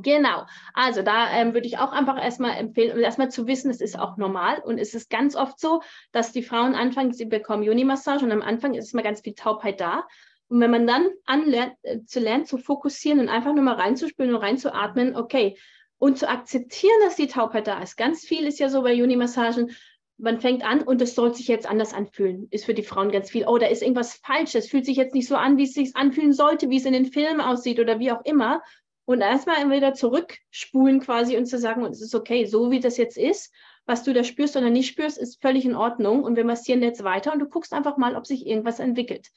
Genau. 0.02 0.46
Also 0.74 1.02
da 1.02 1.32
ähm, 1.32 1.54
würde 1.54 1.68
ich 1.68 1.78
auch 1.78 1.92
einfach 1.92 2.22
erstmal 2.22 2.58
empfehlen, 2.58 2.98
um 2.98 3.04
erstmal 3.04 3.30
zu 3.30 3.48
wissen, 3.48 3.70
es 3.70 3.82
ist 3.82 3.98
auch 3.98 4.18
normal 4.18 4.62
und 4.64 4.78
es 4.78 4.94
ist 4.94 5.10
ganz 5.10 5.36
oft 5.36 5.60
so, 5.60 5.82
dass 6.12 6.32
die 6.32 6.44
Frauen 6.44 6.76
anfangen, 6.76 7.14
sie 7.14 7.26
bekommen 7.26 7.64
Juni-Massage 7.64 8.26
und 8.26 8.32
am 8.32 8.42
Anfang 8.42 8.74
ist 8.74 8.94
immer 8.94 9.04
ganz 9.04 9.22
viel 9.22 9.34
Taubheit 9.34 9.80
da. 9.80 10.06
Und 10.50 10.62
wenn 10.62 10.72
man 10.72 10.88
dann 10.88 11.10
anlernt, 11.26 11.74
äh, 11.84 12.04
zu 12.06 12.20
lernen, 12.20 12.46
zu 12.46 12.58
fokussieren 12.58 13.20
und 13.20 13.30
einfach 13.30 13.54
nur 13.54 13.64
mal 13.64 13.76
reinzuspüren 13.76 14.34
und 14.34 14.42
reinzuatmen, 14.42 15.16
okay, 15.16 15.58
und 16.00 16.18
zu 16.18 16.30
akzeptieren, 16.30 17.00
dass 17.04 17.16
die 17.16 17.28
Taubheit 17.28 17.68
da 17.68 17.82
ist. 17.82 17.98
Ganz 17.98 18.26
viel 18.26 18.46
ist 18.46 18.60
ja 18.60 18.70
so 18.70 18.84
bei 18.84 18.94
Juni-Massagen, 18.94 19.76
man 20.18 20.40
fängt 20.40 20.66
an 20.66 20.82
und 20.82 21.02
es 21.02 21.16
soll 21.16 21.34
sich 21.34 21.48
jetzt 21.48 21.68
anders 21.68 21.94
anfühlen. 21.94 22.48
Ist 22.50 22.66
für 22.66 22.74
die 22.74 22.84
Frauen 22.84 23.12
ganz 23.12 23.30
viel. 23.30 23.46
Oh, 23.48 23.58
da 23.58 23.68
ist 23.68 23.84
irgendwas 23.84 24.16
Falsches. 24.16 24.68
Fühlt 24.68 24.86
sich 24.86 24.98
jetzt 24.98 25.14
nicht 25.14 25.28
so 25.28 25.36
an, 25.36 25.58
wie 25.58 25.64
es 25.64 25.74
sich 25.74 25.96
anfühlen 25.96 26.34
sollte, 26.34 26.70
wie 26.70 26.78
es 26.78 26.86
in 26.86 26.94
den 26.94 27.06
Filmen 27.06 27.40
aussieht 27.40 27.80
oder 27.80 28.00
wie 28.00 28.12
auch 28.12 28.26
immer. 28.26 28.62
Und 29.08 29.22
erstmal 29.22 29.72
wieder 29.72 29.94
zurückspulen 29.94 31.00
quasi 31.00 31.38
und 31.38 31.46
zu 31.46 31.58
sagen, 31.58 31.86
es 31.86 32.02
ist 32.02 32.14
okay, 32.14 32.46
so 32.46 32.72
wie 32.72 32.82
das 32.82 32.98
jetzt 32.98 33.18
ist, 33.18 33.54
was 33.86 34.04
du 34.04 34.14
da 34.14 34.26
spürst 34.26 34.58
oder 34.58 34.70
nicht 34.70 34.90
spürst, 34.90 35.18
ist 35.18 35.42
völlig 35.42 35.64
in 35.64 35.78
Ordnung. 35.78 36.24
Und 36.24 36.36
wir 36.36 36.44
massieren 36.44 36.84
jetzt 36.84 37.06
weiter 37.06 37.32
und 37.32 37.40
du 37.40 37.48
guckst 37.48 37.72
einfach 37.72 37.96
mal, 37.96 38.18
ob 38.18 38.28
sich 38.28 38.46
irgendwas 38.46 38.80
entwickelt. 38.80 39.30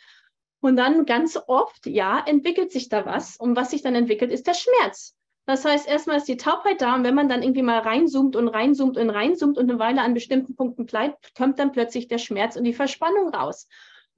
Und 0.61 0.75
dann 0.75 1.07
ganz 1.07 1.39
oft, 1.47 1.87
ja, 1.87 2.19
entwickelt 2.27 2.73
sich 2.73 2.89
da 2.89 3.07
was. 3.07 3.37
Und 3.37 3.55
was 3.55 3.71
sich 3.71 3.81
dann 3.81 3.95
entwickelt, 3.95 4.33
ist 4.33 4.49
der 4.49 4.55
Schmerz. 4.55 5.15
Das 5.47 5.65
heißt, 5.65 5.87
erstmal 5.87 6.17
ist 6.17 6.27
die 6.27 6.37
Taubheit 6.37 6.81
da 6.83 6.97
und 6.97 7.05
wenn 7.05 7.15
man 7.15 7.29
dann 7.29 7.45
irgendwie 7.45 7.63
mal 7.63 7.79
reinzoomt 7.79 8.35
und 8.35 8.49
reinzoomt 8.49 8.99
und 8.99 9.09
reinzoomt 9.09 9.57
und 9.57 9.71
eine 9.71 9.79
Weile 9.79 10.01
an 10.03 10.15
bestimmten 10.15 10.57
Punkten 10.57 10.85
bleibt, 10.85 11.33
kommt 11.37 11.61
dann 11.61 11.71
plötzlich 11.71 12.09
der 12.09 12.19
Schmerz 12.19 12.57
und 12.57 12.65
die 12.65 12.75
Verspannung 12.75 13.33
raus. 13.33 13.69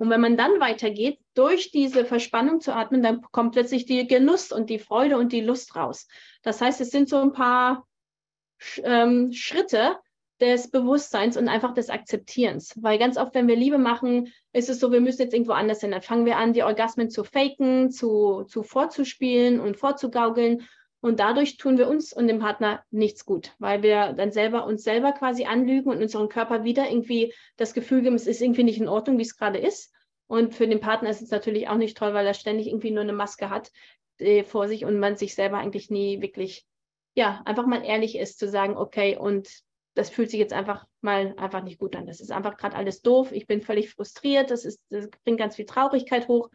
Und 0.03 0.11
wenn 0.11 0.21
man 0.21 0.37
dann 0.37 0.59
weitergeht, 0.59 1.21
durch 1.35 1.71
diese 1.71 2.05
Verspannung 2.05 2.61
zu 2.61 2.75
atmen, 2.75 3.05
dann 3.05 3.23
kommt 3.31 3.53
plötzlich 3.53 3.87
die 3.87 4.05
Genuss 4.05 4.51
und 4.51 4.69
die 4.69 4.81
Freude 4.81 5.17
und 5.17 5.31
die 5.31 5.43
Lust 5.43 5.77
raus. 5.77 6.09
Das 6.43 6.61
heißt, 6.61 6.81
es 6.81 6.91
sind 6.91 7.09
so 7.09 7.19
ein 7.19 7.33
paar 7.33 7.87
ähm, 8.83 9.31
Schritte 9.31 9.97
des 10.41 10.73
Bewusstseins 10.73 11.37
und 11.37 11.47
einfach 11.47 11.73
des 11.73 11.89
Akzeptierens. 11.89 12.75
Weil 12.83 12.99
ganz 12.99 13.17
oft, 13.17 13.33
wenn 13.37 13.47
wir 13.47 13.55
Liebe 13.55 13.79
machen, 13.79 14.33
ist 14.53 14.69
es 14.69 14.81
so, 14.81 14.91
wir 14.91 15.01
müssen 15.01 15.23
jetzt 15.23 15.35
irgendwo 15.35 15.53
anders 15.53 15.83
hin. 15.83 15.93
Dann 15.93 16.03
fangen 16.03 16.27
wir 16.27 16.37
an, 16.37 16.53
die 16.53 16.65
Orgasmen 16.65 17.09
zu 17.09 17.23
faken, 17.23 17.93
zu, 17.93 18.43
zu 18.49 18.65
vorzuspielen 18.65 19.61
und 19.61 19.77
vorzugaukeln. 19.77 20.67
Und 21.03 21.19
dadurch 21.19 21.57
tun 21.57 21.79
wir 21.79 21.89
uns 21.89 22.13
und 22.13 22.29
dem 22.29 22.39
Partner 22.39 22.85
nichts 22.93 23.27
gut, 23.27 23.57
weil 23.59 23.83
wir 23.83 24.13
dann 24.13 24.31
selber 24.31 24.65
uns 24.67 24.85
selber 24.85 25.11
quasi 25.11 25.47
anlügen 25.47 25.91
und 25.91 26.01
unserem 26.01 26.29
Körper 26.29 26.63
wieder 26.63 26.89
irgendwie 26.89 27.35
das 27.57 27.75
Gefühl 27.75 28.03
geben, 28.03 28.15
es 28.15 28.29
ist 28.29 28.41
irgendwie 28.41 28.63
nicht 28.63 28.81
in 28.81 28.87
Ordnung, 28.87 29.19
wie 29.19 29.23
es 29.23 29.37
gerade 29.37 29.59
ist. 29.59 29.93
Und 30.29 30.55
für 30.55 30.69
den 30.69 30.79
Partner 30.79 31.11
ist 31.11 31.21
es 31.21 31.33
natürlich 31.33 31.69
auch 31.69 31.77
nicht 31.77 31.97
toll, 31.97 32.15
weil 32.15 32.25
er 32.25 32.35
ständig 32.35 32.69
irgendwie 32.69 32.93
nur 32.93 33.03
eine 33.03 33.13
Maske 33.13 33.51
hat 33.51 33.73
äh, 34.19 34.45
vor 34.45 34.69
sich 34.69 34.85
und 34.85 35.01
man 35.01 35.17
sich 35.17 35.35
selber 35.35 35.59
eigentlich 35.59 35.91
nie 35.91 36.23
wirklich, 36.23 36.65
ja, 37.15 37.43
einfach 37.47 37.67
mal 37.67 37.85
ehrlich 37.85 38.17
ist 38.17 38.39
zu 38.39 38.49
sagen, 38.49 38.77
okay, 38.77 39.17
und 39.19 39.49
das 39.95 40.09
fühlt 40.09 40.31
sich 40.31 40.39
jetzt 40.39 40.53
einfach 40.53 40.87
mal 41.01 41.35
einfach 41.37 41.65
nicht 41.65 41.81
gut 41.81 41.97
an. 41.97 42.07
Das 42.07 42.21
ist 42.21 42.31
einfach 42.31 42.57
gerade 42.57 42.77
alles 42.77 43.03
doof. 43.03 43.33
Ich 43.33 43.49
bin 43.49 43.61
völlig 43.61 43.91
frustriert. 43.91 44.53
Das, 44.53 44.65
ist, 44.65 44.81
das 44.89 45.11
bringt 45.25 45.41
ganz 45.41 45.57
viel 45.57 45.67
Traurigkeit 45.67 46.29
hoch. 46.29 46.49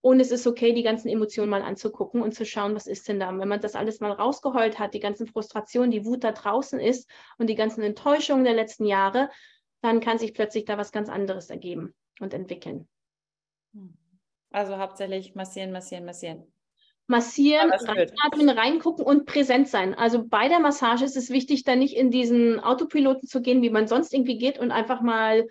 Und 0.00 0.20
es 0.20 0.30
ist 0.30 0.46
okay, 0.46 0.72
die 0.72 0.84
ganzen 0.84 1.08
Emotionen 1.08 1.50
mal 1.50 1.62
anzugucken 1.62 2.22
und 2.22 2.32
zu 2.32 2.46
schauen, 2.46 2.74
was 2.74 2.86
ist 2.86 3.08
denn 3.08 3.18
da. 3.18 3.28
Und 3.28 3.40
wenn 3.40 3.48
man 3.48 3.60
das 3.60 3.74
alles 3.74 4.00
mal 4.00 4.12
rausgeheult 4.12 4.78
hat, 4.78 4.94
die 4.94 5.00
ganzen 5.00 5.26
Frustrationen, 5.26 5.90
die 5.90 6.04
Wut 6.04 6.22
da 6.22 6.32
draußen 6.32 6.78
ist 6.78 7.10
und 7.36 7.48
die 7.48 7.56
ganzen 7.56 7.82
Enttäuschungen 7.82 8.44
der 8.44 8.54
letzten 8.54 8.84
Jahre, 8.84 9.28
dann 9.80 10.00
kann 10.00 10.18
sich 10.18 10.34
plötzlich 10.34 10.64
da 10.64 10.78
was 10.78 10.92
ganz 10.92 11.08
anderes 11.08 11.50
ergeben 11.50 11.94
und 12.20 12.32
entwickeln. 12.32 12.88
Also 14.50 14.78
hauptsächlich 14.78 15.34
massieren, 15.34 15.72
massieren, 15.72 16.04
massieren. 16.04 16.44
Massieren, 17.06 17.72
reinatmen, 17.72 18.50
reingucken 18.50 19.04
und 19.04 19.24
präsent 19.24 19.68
sein. 19.68 19.94
Also 19.94 20.26
bei 20.26 20.48
der 20.48 20.58
Massage 20.58 21.04
ist 21.04 21.16
es 21.16 21.30
wichtig, 21.30 21.64
da 21.64 21.74
nicht 21.74 21.96
in 21.96 22.10
diesen 22.10 22.60
Autopiloten 22.60 23.26
zu 23.26 23.40
gehen, 23.40 23.62
wie 23.62 23.70
man 23.70 23.88
sonst 23.88 24.12
irgendwie 24.12 24.36
geht 24.36 24.58
und 24.58 24.70
einfach 24.70 25.00
mal 25.00 25.48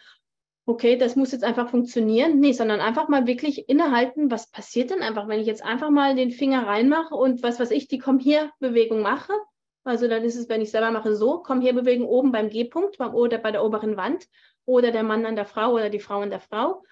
okay, 0.68 0.98
das 0.98 1.16
muss 1.16 1.32
jetzt 1.32 1.46
einfach 1.46 1.70
funktionieren. 1.70 2.40
Nee, 2.40 2.52
sondern 2.52 2.82
einfach 2.82 3.08
mal 3.08 3.26
wirklich 3.26 3.70
innehalten, 3.70 4.30
was 4.30 4.52
passiert 4.52 4.92
denn 4.92 5.02
einfach, 5.02 5.28
wenn 5.30 5.40
ich 5.40 5.48
jetzt 5.48 5.64
einfach 5.64 5.90
mal 5.90 6.14
den 6.14 6.30
Finger 6.30 6.68
reinmache 6.68 7.16
und 7.16 7.42
was 7.42 7.60
weiß 7.60 7.72
ich, 7.72 7.88
die 7.88 8.00
Komm 8.00 8.20
hier 8.20 8.52
Bewegung 8.60 9.02
mache. 9.02 9.32
Also 9.86 10.10
dann 10.10 10.26
ist 10.26 10.36
es, 10.36 10.50
wenn 10.50 10.62
ich 10.62 10.70
selber 10.70 10.92
mache, 10.92 11.16
so, 11.16 11.40
Komm 11.40 11.62
hier 11.62 11.74
Bewegung 11.74 12.06
oben 12.06 12.34
beim 12.34 12.50
G-Punkt 12.50 13.00
oder 13.00 13.38
bei 13.38 13.52
der 13.52 13.64
oberen 13.64 13.96
Wand 13.96 14.28
oder 14.66 14.92
der 14.92 15.04
Mann 15.04 15.26
an 15.26 15.38
der 15.38 15.46
Frau 15.46 15.72
oder 15.72 15.90
die 15.90 16.02
Frau 16.02 16.20
an 16.20 16.30
der 16.30 16.42
Frau. 16.42 16.84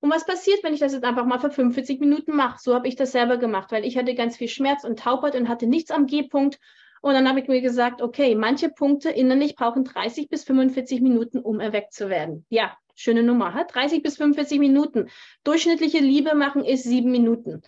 Und 0.00 0.10
was 0.10 0.26
passiert, 0.26 0.64
wenn 0.64 0.74
ich 0.74 0.80
das 0.80 0.92
jetzt 0.92 1.04
einfach 1.04 1.24
mal 1.24 1.38
für 1.38 1.52
45 1.52 2.00
Minuten 2.00 2.34
mache? 2.34 2.58
So 2.60 2.74
habe 2.74 2.88
ich 2.88 2.96
das 2.96 3.12
selber 3.12 3.36
gemacht, 3.36 3.70
weil 3.70 3.84
ich 3.84 3.96
hatte 3.96 4.16
ganz 4.16 4.36
viel 4.36 4.48
Schmerz 4.48 4.82
und 4.82 4.98
Taubheit 4.98 5.36
und 5.36 5.48
hatte 5.48 5.68
nichts 5.68 5.92
am 5.92 6.06
G-Punkt. 6.06 6.58
Und 7.02 7.14
dann 7.14 7.28
habe 7.28 7.38
ich 7.38 7.46
mir 7.46 7.60
gesagt, 7.60 8.02
okay, 8.02 8.34
manche 8.34 8.68
Punkte 8.68 9.10
innerlich 9.10 9.54
brauchen 9.54 9.84
30 9.84 10.28
bis 10.28 10.42
45 10.42 11.00
Minuten, 11.00 11.38
um 11.38 11.60
erweckt 11.60 11.92
zu 11.92 12.08
werden. 12.08 12.46
Ja, 12.48 12.76
Schöne 12.94 13.22
Nummer, 13.22 13.54
hat 13.54 13.74
30 13.74 14.02
bis 14.02 14.16
45 14.16 14.58
Minuten. 14.58 15.08
Durchschnittliche 15.44 15.98
Liebe 15.98 16.34
machen 16.34 16.64
ist 16.64 16.84
sieben 16.84 17.10
Minuten. 17.10 17.62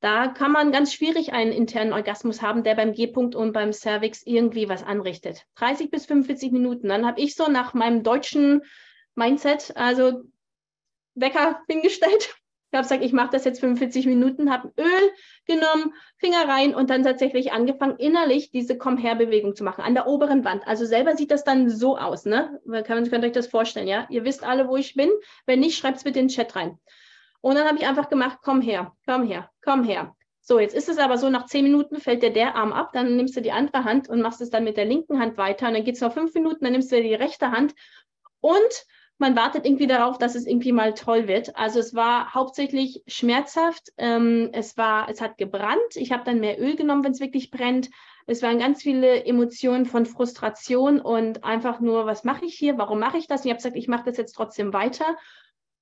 Da 0.00 0.28
kann 0.28 0.50
man 0.50 0.72
ganz 0.72 0.92
schwierig 0.92 1.32
einen 1.32 1.52
internen 1.52 1.92
Orgasmus 1.92 2.42
haben, 2.42 2.64
der 2.64 2.74
beim 2.74 2.92
G-Punkt 2.92 3.34
und 3.36 3.52
beim 3.52 3.72
Cervix 3.72 4.22
irgendwie 4.24 4.68
was 4.68 4.82
anrichtet. 4.82 5.46
30 5.56 5.90
bis 5.90 6.06
45 6.06 6.50
Minuten. 6.50 6.88
Dann 6.88 7.06
habe 7.06 7.20
ich 7.20 7.36
so 7.36 7.48
nach 7.48 7.72
meinem 7.72 8.02
deutschen 8.02 8.62
Mindset, 9.14 9.76
also 9.76 10.22
Wecker 11.14 11.60
hingestellt 11.68 12.34
habe 12.74 12.84
gesagt, 12.84 13.04
ich 13.04 13.12
mache 13.12 13.30
das 13.32 13.44
jetzt 13.44 13.60
45 13.60 14.06
Minuten, 14.06 14.50
habe 14.50 14.72
Öl 14.78 15.10
genommen, 15.46 15.92
Finger 16.16 16.48
rein 16.48 16.74
und 16.74 16.90
dann 16.90 17.02
tatsächlich 17.02 17.52
angefangen, 17.52 17.96
innerlich 17.98 18.50
diese 18.50 18.78
Komm-her-Bewegung 18.78 19.54
zu 19.54 19.64
machen, 19.64 19.82
an 19.82 19.94
der 19.94 20.06
oberen 20.06 20.44
Wand. 20.44 20.66
Also 20.66 20.86
selber 20.86 21.16
sieht 21.16 21.30
das 21.30 21.44
dann 21.44 21.68
so 21.68 21.98
aus, 21.98 22.24
ne? 22.24 22.60
Könnt 22.84 23.12
ihr 23.12 23.22
euch 23.22 23.32
das 23.32 23.48
vorstellen, 23.48 23.88
ja? 23.88 24.06
Ihr 24.08 24.24
wisst 24.24 24.44
alle, 24.44 24.68
wo 24.68 24.76
ich 24.76 24.94
bin. 24.94 25.10
Wenn 25.46 25.60
nicht, 25.60 25.76
schreibt 25.76 25.98
es 25.98 26.04
bitte 26.04 26.20
in 26.20 26.28
den 26.28 26.34
Chat 26.34 26.56
rein. 26.56 26.78
Und 27.40 27.56
dann 27.56 27.66
habe 27.66 27.76
ich 27.76 27.86
einfach 27.86 28.08
gemacht, 28.08 28.38
komm 28.42 28.60
her, 28.60 28.92
komm 29.06 29.26
her, 29.26 29.50
komm 29.64 29.84
her. 29.84 30.14
So, 30.40 30.58
jetzt 30.58 30.74
ist 30.74 30.88
es 30.88 30.98
aber 30.98 31.18
so, 31.18 31.30
nach 31.30 31.46
zehn 31.46 31.64
Minuten 31.64 32.00
fällt 32.00 32.22
dir 32.22 32.32
der 32.32 32.56
Arm 32.56 32.72
ab, 32.72 32.90
dann 32.92 33.16
nimmst 33.16 33.36
du 33.36 33.40
die 33.40 33.52
andere 33.52 33.84
Hand 33.84 34.08
und 34.08 34.22
machst 34.22 34.40
es 34.40 34.50
dann 34.50 34.64
mit 34.64 34.76
der 34.76 34.86
linken 34.86 35.20
Hand 35.20 35.36
weiter. 35.38 35.68
Und 35.68 35.74
dann 35.74 35.84
geht 35.84 35.94
es 35.96 36.00
noch 36.00 36.12
fünf 36.12 36.34
Minuten, 36.34 36.64
dann 36.64 36.72
nimmst 36.72 36.90
du 36.90 37.00
die 37.00 37.14
rechte 37.14 37.50
Hand 37.50 37.74
und 38.40 38.86
man 39.18 39.36
wartet 39.36 39.64
irgendwie 39.64 39.86
darauf, 39.86 40.18
dass 40.18 40.34
es 40.34 40.46
irgendwie 40.46 40.72
mal 40.72 40.94
toll 40.94 41.28
wird. 41.28 41.56
Also 41.56 41.78
es 41.78 41.94
war 41.94 42.34
hauptsächlich 42.34 43.02
schmerzhaft. 43.06 43.92
Ähm, 43.96 44.50
es 44.52 44.76
war, 44.76 45.08
es 45.08 45.20
hat 45.20 45.38
gebrannt. 45.38 45.94
Ich 45.94 46.12
habe 46.12 46.24
dann 46.24 46.40
mehr 46.40 46.60
Öl 46.60 46.76
genommen, 46.76 47.04
wenn 47.04 47.12
es 47.12 47.20
wirklich 47.20 47.50
brennt. 47.50 47.88
Es 48.26 48.42
waren 48.42 48.58
ganz 48.58 48.82
viele 48.82 49.24
Emotionen 49.24 49.86
von 49.86 50.06
Frustration 50.06 51.00
und 51.00 51.44
einfach 51.44 51.80
nur, 51.80 52.06
was 52.06 52.24
mache 52.24 52.44
ich 52.44 52.54
hier? 52.54 52.78
Warum 52.78 52.98
mache 52.98 53.18
ich 53.18 53.26
das? 53.26 53.40
Und 53.40 53.46
ich 53.46 53.50
habe 53.52 53.58
gesagt, 53.58 53.76
ich 53.76 53.88
mache 53.88 54.04
das 54.04 54.16
jetzt 54.16 54.32
trotzdem 54.32 54.72
weiter. 54.72 55.16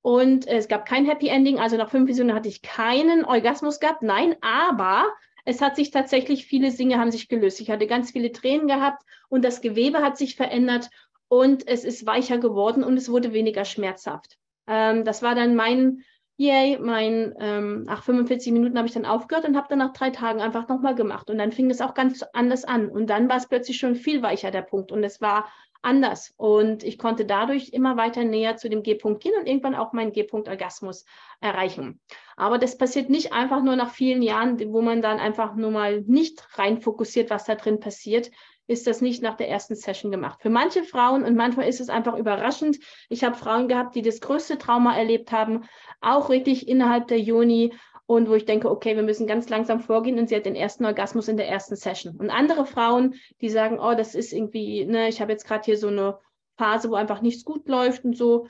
Und 0.02 0.46
es 0.46 0.68
gab 0.68 0.86
kein 0.86 1.04
Happy 1.04 1.28
Ending. 1.28 1.58
Also 1.58 1.76
nach 1.76 1.90
fünf 1.90 2.08
Visionen 2.08 2.34
hatte 2.34 2.48
ich 2.48 2.62
keinen 2.62 3.24
Orgasmus 3.24 3.80
gehabt. 3.80 4.02
Nein, 4.02 4.36
aber 4.40 5.06
es 5.44 5.60
hat 5.60 5.76
sich 5.76 5.90
tatsächlich, 5.90 6.46
viele 6.46 6.70
Dinge 6.72 6.98
haben 6.98 7.10
sich 7.10 7.28
gelöst. 7.28 7.60
Ich 7.60 7.70
hatte 7.70 7.86
ganz 7.86 8.10
viele 8.10 8.32
Tränen 8.32 8.66
gehabt 8.66 9.02
und 9.28 9.44
das 9.44 9.60
Gewebe 9.60 10.02
hat 10.02 10.16
sich 10.16 10.36
verändert 10.36 10.90
und 11.30 11.68
es 11.68 11.84
ist 11.84 12.06
weicher 12.06 12.38
geworden 12.38 12.82
und 12.82 12.96
es 12.96 13.08
wurde 13.08 13.32
weniger 13.32 13.64
schmerzhaft. 13.64 14.36
Ähm, 14.66 15.04
das 15.04 15.22
war 15.22 15.36
dann 15.36 15.54
mein, 15.54 16.02
yay, 16.36 16.76
mein, 16.80 17.34
ähm, 17.38 17.84
ach, 17.86 18.02
45 18.02 18.52
Minuten 18.52 18.76
habe 18.76 18.88
ich 18.88 18.94
dann 18.94 19.06
aufgehört 19.06 19.46
und 19.46 19.56
habe 19.56 19.68
dann 19.68 19.78
nach 19.78 19.92
drei 19.92 20.10
Tagen 20.10 20.40
einfach 20.40 20.66
nochmal 20.66 20.96
gemacht. 20.96 21.30
Und 21.30 21.38
dann 21.38 21.52
fing 21.52 21.70
es 21.70 21.80
auch 21.80 21.94
ganz 21.94 22.24
anders 22.32 22.64
an. 22.64 22.88
Und 22.88 23.08
dann 23.08 23.28
war 23.28 23.36
es 23.36 23.46
plötzlich 23.46 23.76
schon 23.76 23.94
viel 23.94 24.22
weicher, 24.22 24.50
der 24.50 24.62
Punkt. 24.62 24.90
Und 24.90 25.04
es 25.04 25.20
war 25.20 25.48
anders. 25.82 26.34
Und 26.36 26.82
ich 26.82 26.98
konnte 26.98 27.24
dadurch 27.24 27.70
immer 27.70 27.96
weiter 27.96 28.24
näher 28.24 28.56
zu 28.56 28.68
dem 28.68 28.82
G-Punkt 28.82 29.22
gehen 29.22 29.34
und 29.38 29.46
irgendwann 29.46 29.76
auch 29.76 29.92
meinen 29.92 30.12
G-Punkt-Orgasmus 30.12 31.04
erreichen. 31.40 32.00
Aber 32.36 32.58
das 32.58 32.76
passiert 32.76 33.08
nicht 33.08 33.32
einfach 33.32 33.62
nur 33.62 33.76
nach 33.76 33.90
vielen 33.90 34.22
Jahren, 34.22 34.58
wo 34.72 34.82
man 34.82 35.00
dann 35.00 35.20
einfach 35.20 35.54
nur 35.54 35.70
mal 35.70 36.00
nicht 36.02 36.58
rein 36.58 36.80
fokussiert, 36.80 37.30
was 37.30 37.44
da 37.44 37.54
drin 37.54 37.78
passiert, 37.78 38.30
ist 38.70 38.86
das 38.86 39.00
nicht 39.00 39.20
nach 39.20 39.34
der 39.34 39.48
ersten 39.48 39.74
Session 39.74 40.12
gemacht. 40.12 40.40
Für 40.40 40.48
manche 40.48 40.84
Frauen 40.84 41.24
und 41.24 41.34
manchmal 41.34 41.68
ist 41.68 41.80
es 41.80 41.88
einfach 41.88 42.16
überraschend. 42.16 42.78
Ich 43.08 43.24
habe 43.24 43.34
Frauen 43.34 43.66
gehabt, 43.66 43.96
die 43.96 44.02
das 44.02 44.20
größte 44.20 44.58
Trauma 44.58 44.96
erlebt 44.96 45.32
haben, 45.32 45.64
auch 46.00 46.28
wirklich 46.28 46.68
innerhalb 46.68 47.08
der 47.08 47.18
Juni 47.18 47.74
und 48.06 48.28
wo 48.28 48.34
ich 48.34 48.44
denke, 48.44 48.70
okay, 48.70 48.94
wir 48.94 49.02
müssen 49.02 49.26
ganz 49.26 49.48
langsam 49.48 49.80
vorgehen 49.80 50.20
und 50.20 50.28
sie 50.28 50.36
hat 50.36 50.46
den 50.46 50.54
ersten 50.54 50.84
Orgasmus 50.84 51.26
in 51.26 51.36
der 51.36 51.48
ersten 51.48 51.74
Session. 51.74 52.14
Und 52.16 52.30
andere 52.30 52.64
Frauen, 52.64 53.14
die 53.40 53.48
sagen, 53.48 53.80
oh, 53.80 53.94
das 53.96 54.14
ist 54.14 54.32
irgendwie, 54.32 54.84
ne, 54.84 55.08
ich 55.08 55.20
habe 55.20 55.32
jetzt 55.32 55.48
gerade 55.48 55.64
hier 55.64 55.76
so 55.76 55.88
eine 55.88 56.18
Phase, 56.56 56.90
wo 56.90 56.94
einfach 56.94 57.22
nichts 57.22 57.44
gut 57.44 57.68
läuft 57.68 58.04
und 58.04 58.16
so, 58.16 58.46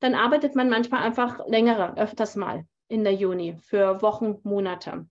dann 0.00 0.14
arbeitet 0.14 0.54
man 0.54 0.70
manchmal 0.70 1.02
einfach 1.02 1.46
längere, 1.46 1.94
öfters 1.98 2.36
mal 2.36 2.64
in 2.88 3.04
der 3.04 3.14
Juni 3.14 3.58
für 3.60 4.00
Wochen, 4.00 4.36
Monate. 4.44 5.06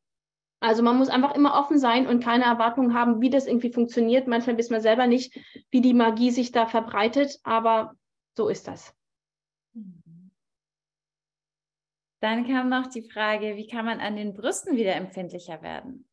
Also 0.60 0.82
man 0.82 0.98
muss 0.98 1.10
einfach 1.10 1.36
immer 1.36 1.54
offen 1.54 1.78
sein 1.78 2.08
und 2.08 2.24
keine 2.24 2.46
Erwartungen 2.46 2.94
haben, 2.94 3.22
wie 3.22 3.30
das 3.30 3.46
irgendwie 3.46 3.72
funktioniert. 3.72 4.28
Manchmal 4.28 4.58
wissen 4.58 4.74
wir 4.74 4.82
selber 4.82 5.06
nicht, 5.06 5.38
wie 5.70 5.82
die 5.82 5.94
Magie 5.94 6.32
sich 6.32 6.52
da 6.52 6.66
verbreitet, 6.66 7.40
aber 7.44 7.94
so 8.36 8.50
ist 8.50 8.68
das. 8.68 8.94
Dann 12.20 12.48
kam 12.48 12.70
noch 12.70 12.88
die 12.88 13.08
Frage, 13.08 13.56
wie 13.56 13.68
kann 13.68 13.86
man 13.86 14.00
an 14.00 14.16
den 14.16 14.34
Brüsten 14.34 14.76
wieder 14.76 14.96
empfindlicher 14.96 15.62
werden? 15.62 16.08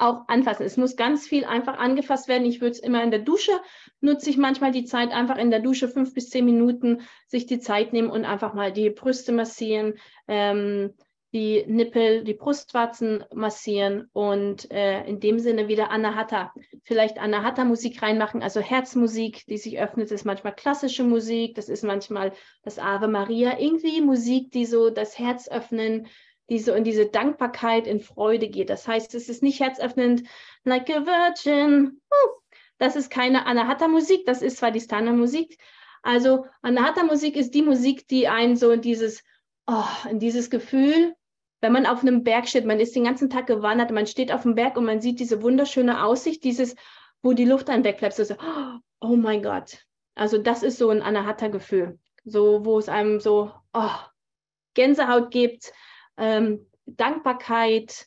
Auch 0.00 0.28
anfassen. 0.28 0.64
Es 0.64 0.76
muss 0.76 0.96
ganz 0.96 1.26
viel 1.26 1.44
einfach 1.44 1.78
angefasst 1.78 2.28
werden. 2.28 2.46
Ich 2.46 2.60
würde 2.60 2.72
es 2.72 2.80
immer 2.80 3.02
in 3.02 3.10
der 3.10 3.20
Dusche, 3.20 3.52
nutze 4.00 4.30
ich 4.30 4.36
manchmal 4.36 4.72
die 4.72 4.84
Zeit, 4.84 5.10
einfach 5.10 5.36
in 5.36 5.50
der 5.50 5.60
Dusche 5.60 5.88
fünf 5.88 6.14
bis 6.14 6.30
zehn 6.30 6.44
Minuten 6.44 7.02
sich 7.26 7.46
die 7.46 7.60
Zeit 7.60 7.92
nehmen 7.92 8.10
und 8.10 8.24
einfach 8.24 8.54
mal 8.54 8.72
die 8.72 8.90
Brüste 8.90 9.32
massieren. 9.32 9.94
Ähm, 10.26 10.94
die 11.32 11.64
Nippel, 11.66 12.24
die 12.24 12.34
Brustwarzen 12.34 13.22
massieren 13.34 14.08
und 14.12 14.70
äh, 14.70 15.04
in 15.04 15.20
dem 15.20 15.38
Sinne 15.38 15.68
wieder 15.68 15.90
Anahata, 15.90 16.54
vielleicht 16.84 17.18
Anahata 17.18 17.64
Musik 17.64 18.02
reinmachen, 18.02 18.42
also 18.42 18.60
Herzmusik, 18.60 19.44
die 19.46 19.58
sich 19.58 19.78
öffnet, 19.78 20.06
das 20.06 20.20
ist 20.20 20.24
manchmal 20.24 20.54
klassische 20.54 21.04
Musik, 21.04 21.54
das 21.54 21.68
ist 21.68 21.84
manchmal 21.84 22.32
das 22.62 22.78
Ave 22.78 23.08
Maria, 23.08 23.58
irgendwie 23.58 24.00
Musik, 24.00 24.52
die 24.52 24.64
so 24.64 24.88
das 24.88 25.18
Herz 25.18 25.48
öffnen, 25.48 26.06
die 26.48 26.58
so 26.58 26.72
in 26.72 26.84
diese 26.84 27.06
Dankbarkeit, 27.06 27.86
in 27.86 28.00
Freude 28.00 28.48
geht. 28.48 28.70
Das 28.70 28.88
heißt, 28.88 29.14
es 29.14 29.28
ist 29.28 29.42
nicht 29.42 29.60
herzöffnend, 29.60 30.22
like 30.64 30.88
a 30.88 31.04
virgin. 31.04 32.00
Das 32.78 32.96
ist 32.96 33.10
keine 33.10 33.44
Anahata 33.44 33.86
Musik, 33.86 34.24
das 34.24 34.40
ist 34.40 34.58
zwar 34.58 34.70
die 34.70 34.80
Standard 34.80 35.16
Musik. 35.16 35.58
Also 36.02 36.46
Anahata 36.62 37.02
Musik 37.02 37.36
ist 37.36 37.54
die 37.54 37.62
Musik, 37.62 38.08
die 38.08 38.28
einen 38.28 38.56
so 38.56 38.70
in 38.70 38.80
dieses 38.80 39.22
oh, 39.68 40.08
in 40.10 40.18
dieses 40.18 40.50
Gefühl 40.50 41.14
wenn 41.60 41.72
man 41.72 41.86
auf 41.86 42.02
einem 42.02 42.22
Berg 42.22 42.48
steht, 42.48 42.64
man 42.64 42.80
ist 42.80 42.94
den 42.94 43.04
ganzen 43.04 43.30
Tag 43.30 43.46
gewandert, 43.46 43.90
man 43.90 44.06
steht 44.06 44.32
auf 44.32 44.42
dem 44.42 44.54
Berg 44.54 44.76
und 44.76 44.84
man 44.84 45.00
sieht 45.00 45.18
diese 45.18 45.42
wunderschöne 45.42 46.04
Aussicht, 46.04 46.44
dieses, 46.44 46.76
wo 47.22 47.32
die 47.32 47.44
Luft 47.44 47.68
dann 47.68 47.84
wegbleibt, 47.84 48.14
so, 48.14 48.36
oh 49.00 49.16
mein 49.16 49.42
Gott. 49.42 49.84
Also 50.14 50.38
das 50.38 50.62
ist 50.62 50.78
so 50.78 50.90
ein 50.90 51.02
Anahata-Gefühl, 51.02 51.98
so 52.24 52.64
wo 52.64 52.78
es 52.78 52.88
einem 52.88 53.20
so 53.20 53.52
oh, 53.72 53.90
Gänsehaut 54.74 55.30
gibt, 55.30 55.72
ähm, 56.16 56.66
Dankbarkeit, 56.86 58.06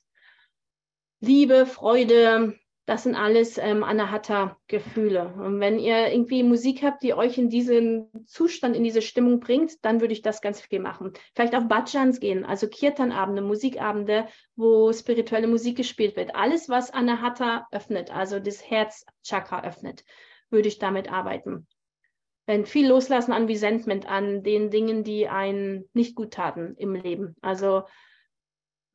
Liebe, 1.19 1.65
Freude, 1.65 2.57
das 2.85 3.03
sind 3.03 3.15
alles 3.15 3.57
ähm, 3.57 3.83
Anahata-Gefühle. 3.83 5.33
Und 5.37 5.59
wenn 5.59 5.77
ihr 5.77 6.11
irgendwie 6.11 6.43
Musik 6.43 6.81
habt, 6.83 7.03
die 7.03 7.13
euch 7.13 7.37
in 7.37 7.49
diesen 7.49 8.09
Zustand, 8.25 8.75
in 8.75 8.83
diese 8.83 9.01
Stimmung 9.01 9.39
bringt, 9.39 9.85
dann 9.85 10.01
würde 10.01 10.13
ich 10.13 10.21
das 10.23 10.41
ganz 10.41 10.59
viel 10.59 10.79
machen. 10.79 11.13
Vielleicht 11.35 11.55
auf 11.55 11.67
Bhajans 11.67 12.19
gehen, 12.19 12.43
also 12.43 12.67
Kirtan-Abende, 12.67 13.43
Musikabende, 13.43 14.27
wo 14.55 14.91
spirituelle 14.91 15.47
Musik 15.47 15.77
gespielt 15.77 16.15
wird. 16.15 16.35
Alles, 16.35 16.69
was 16.69 16.91
Anahata 16.91 17.67
öffnet, 17.71 18.11
also 18.11 18.39
das 18.39 18.67
Herzchakra 18.67 19.63
öffnet, 19.63 20.03
würde 20.49 20.67
ich 20.67 20.79
damit 20.79 21.11
arbeiten. 21.11 21.67
Wenn 22.47 22.65
viel 22.65 22.87
loslassen 22.87 23.31
an 23.31 23.45
Resentment, 23.45 24.09
an 24.09 24.41
den 24.41 24.71
Dingen, 24.71 25.03
die 25.03 25.27
einen 25.27 25.87
nicht 25.93 26.15
gut 26.15 26.33
taten 26.33 26.73
im 26.77 26.95
Leben. 26.95 27.35
Also 27.41 27.83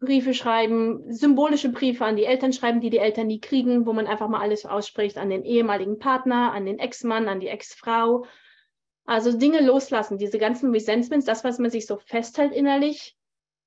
Briefe 0.06 0.32
schreiben, 0.32 1.12
symbolische 1.12 1.68
Briefe 1.68 2.06
an 2.06 2.16
die 2.16 2.24
Eltern 2.24 2.54
schreiben, 2.54 2.80
die 2.80 2.88
die 2.88 2.98
Eltern 2.98 3.26
nie 3.26 3.40
kriegen, 3.40 3.84
wo 3.84 3.92
man 3.92 4.06
einfach 4.06 4.28
mal 4.28 4.40
alles 4.40 4.64
ausspricht 4.64 5.18
an 5.18 5.28
den 5.28 5.44
ehemaligen 5.44 5.98
Partner, 5.98 6.52
an 6.52 6.64
den 6.64 6.78
Ex-Mann, 6.78 7.28
an 7.28 7.40
die 7.40 7.48
Ex-Frau. 7.48 8.24
Also 9.04 9.36
Dinge 9.36 9.60
loslassen, 9.60 10.18
diese 10.18 10.38
ganzen 10.38 10.70
Resentments, 10.72 11.26
das, 11.26 11.44
was 11.44 11.58
man 11.58 11.70
sich 11.70 11.86
so 11.86 11.98
festhält 11.98 12.52
innerlich, 12.52 13.16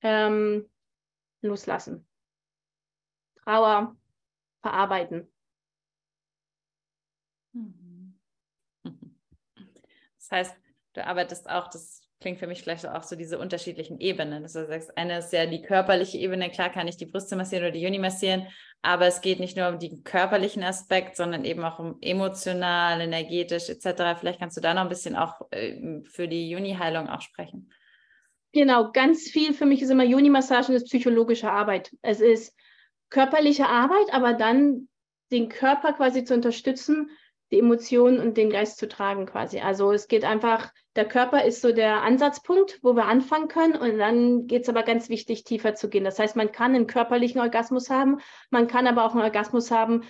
ähm, 0.02 0.68
loslassen. 1.42 2.08
Trauer 3.44 3.96
verarbeiten. 4.62 5.32
Mhm. 7.54 8.20
Das 10.18 10.32
heißt, 10.32 10.58
du 10.94 11.08
arbeitest 11.08 11.50
auch 11.50 11.70
das 11.70 12.09
klingt 12.20 12.40
für 12.40 12.48
mich 12.48 12.62
vielleicht 12.62 12.86
auch 12.88 13.04
so 13.04 13.16
diese 13.16 13.40
unterschiedlichen 13.40 14.00
Ebenen. 14.00 14.44
Also 14.44 14.62
du 14.62 14.68
sagst, 14.68 14.98
eine 14.98 15.20
ist 15.20 15.32
ja 15.32 15.46
die 15.46 15.62
körperliche 15.62 16.18
Ebene, 16.18 16.50
klar 16.50 16.70
kann 16.70 16.88
ich 16.88 16.98
die 16.98 17.06
Brüste 17.06 17.36
massieren 17.36 17.64
oder 17.64 17.72
die 17.72 17.82
Juni 17.82 18.00
massieren, 18.00 18.48
aber 18.82 19.08
es 19.08 19.22
geht 19.22 19.40
nicht 19.40 19.56
nur 19.56 19.70
um 19.70 19.80
den 19.80 20.04
körperlichen 20.04 20.64
Aspekt, 20.64 21.16
sondern 21.16 21.46
eben 21.46 21.64
auch 21.64 21.80
um 21.80 21.98
emotional, 22.02 23.00
energetisch 23.02 23.70
etc. 23.70 24.20
Vielleicht 24.20 24.40
kannst 24.40 24.58
du 24.58 24.62
da 24.62 24.74
noch 24.74 24.82
ein 24.82 24.90
bisschen 24.90 25.16
auch 25.16 25.42
äh, 25.52 26.02
für 26.04 26.28
die 26.28 26.50
Juni-Heilung 26.50 27.08
auch 27.10 27.22
sprechen. 27.22 27.72
Genau, 28.52 28.92
ganz 28.92 29.30
viel 29.30 29.54
für 29.54 29.66
mich 29.66 29.82
ist 29.82 29.90
immer 29.90 30.04
Juni-Massagen 30.04 30.76
ist 30.76 30.88
psychologische 30.88 31.52
Arbeit. 31.52 31.96
Es 32.02 32.20
ist 32.20 32.56
körperliche 33.10 33.68
Arbeit, 33.68 34.12
aber 34.12 34.34
dann 34.34 34.90
den 35.32 35.50
Körper 35.50 35.94
quasi 35.94 36.24
zu 36.24 36.34
unterstützen, 36.34 37.12
die 37.52 37.60
Emotionen 37.60 38.20
und 38.20 38.38
den 38.38 38.50
Geist 38.50 38.78
zu 38.78 38.88
tragen 38.88 39.26
quasi. 39.26 39.60
Also 39.60 39.92
es 39.92 40.08
geht 40.08 40.24
einfach, 40.24 40.72
der 40.96 41.06
Körper 41.06 41.44
ist 41.46 41.62
so 41.62 41.72
der 41.72 42.04
Ansatzpunkt, 42.04 42.80
wo 42.84 42.94
wir 42.94 43.06
anfangen 43.06 43.48
können 43.48 43.76
und 43.76 43.98
dann 43.98 44.48
geht 44.48 44.64
es 44.64 44.70
aber 44.70 44.84
ganz 44.84 45.10
wichtig, 45.10 45.44
tiefer 45.44 45.74
zu 45.74 45.90
gehen. 45.90 46.04
Das 46.04 46.20
heißt, 46.20 46.36
man 46.36 46.52
kann 46.52 46.76
einen 46.76 46.88
körperlichen 46.88 47.42
Orgasmus 47.42 47.90
haben, 47.90 48.20
man 48.52 48.68
kann 48.68 48.86
aber 48.86 49.06
auch 49.06 49.14
einen 49.14 49.24
Orgasmus 49.24 49.72
haben, 49.72 50.04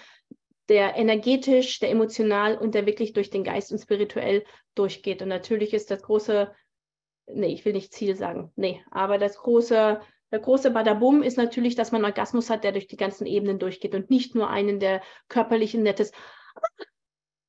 der 0.68 0.96
energetisch, 0.98 1.80
der 1.80 1.90
emotional 1.90 2.58
und 2.58 2.76
der 2.76 2.86
wirklich 2.86 3.14
durch 3.14 3.30
den 3.30 3.44
Geist 3.44 3.72
und 3.72 3.80
spirituell 3.80 4.44
durchgeht. 4.76 5.22
Und 5.22 5.30
natürlich 5.30 5.74
ist 5.74 5.90
das 5.92 6.04
große, 6.04 6.54
nee, 7.28 7.54
ich 7.54 7.66
will 7.66 7.74
nicht 7.74 7.94
Ziel 7.94 8.16
sagen, 8.16 8.52
nee, 8.56 8.84
aber 8.92 9.18
das 9.18 9.38
große, 9.38 10.00
der 10.32 10.40
große 10.40 10.72
Badabum 10.72 11.24
ist 11.24 11.38
natürlich, 11.38 11.76
dass 11.76 11.92
man 11.92 12.06
Orgasmus 12.06 12.50
hat, 12.50 12.64
der 12.64 12.72
durch 12.72 12.88
die 12.88 12.98
ganzen 12.98 13.26
Ebenen 13.26 13.58
durchgeht 13.58 13.96
und 13.96 14.12
nicht 14.12 14.36
nur 14.36 14.50
einen, 14.50 14.80
der 14.80 15.02
körperlich 15.28 15.74
ein 15.74 15.84
nettes 15.84 16.12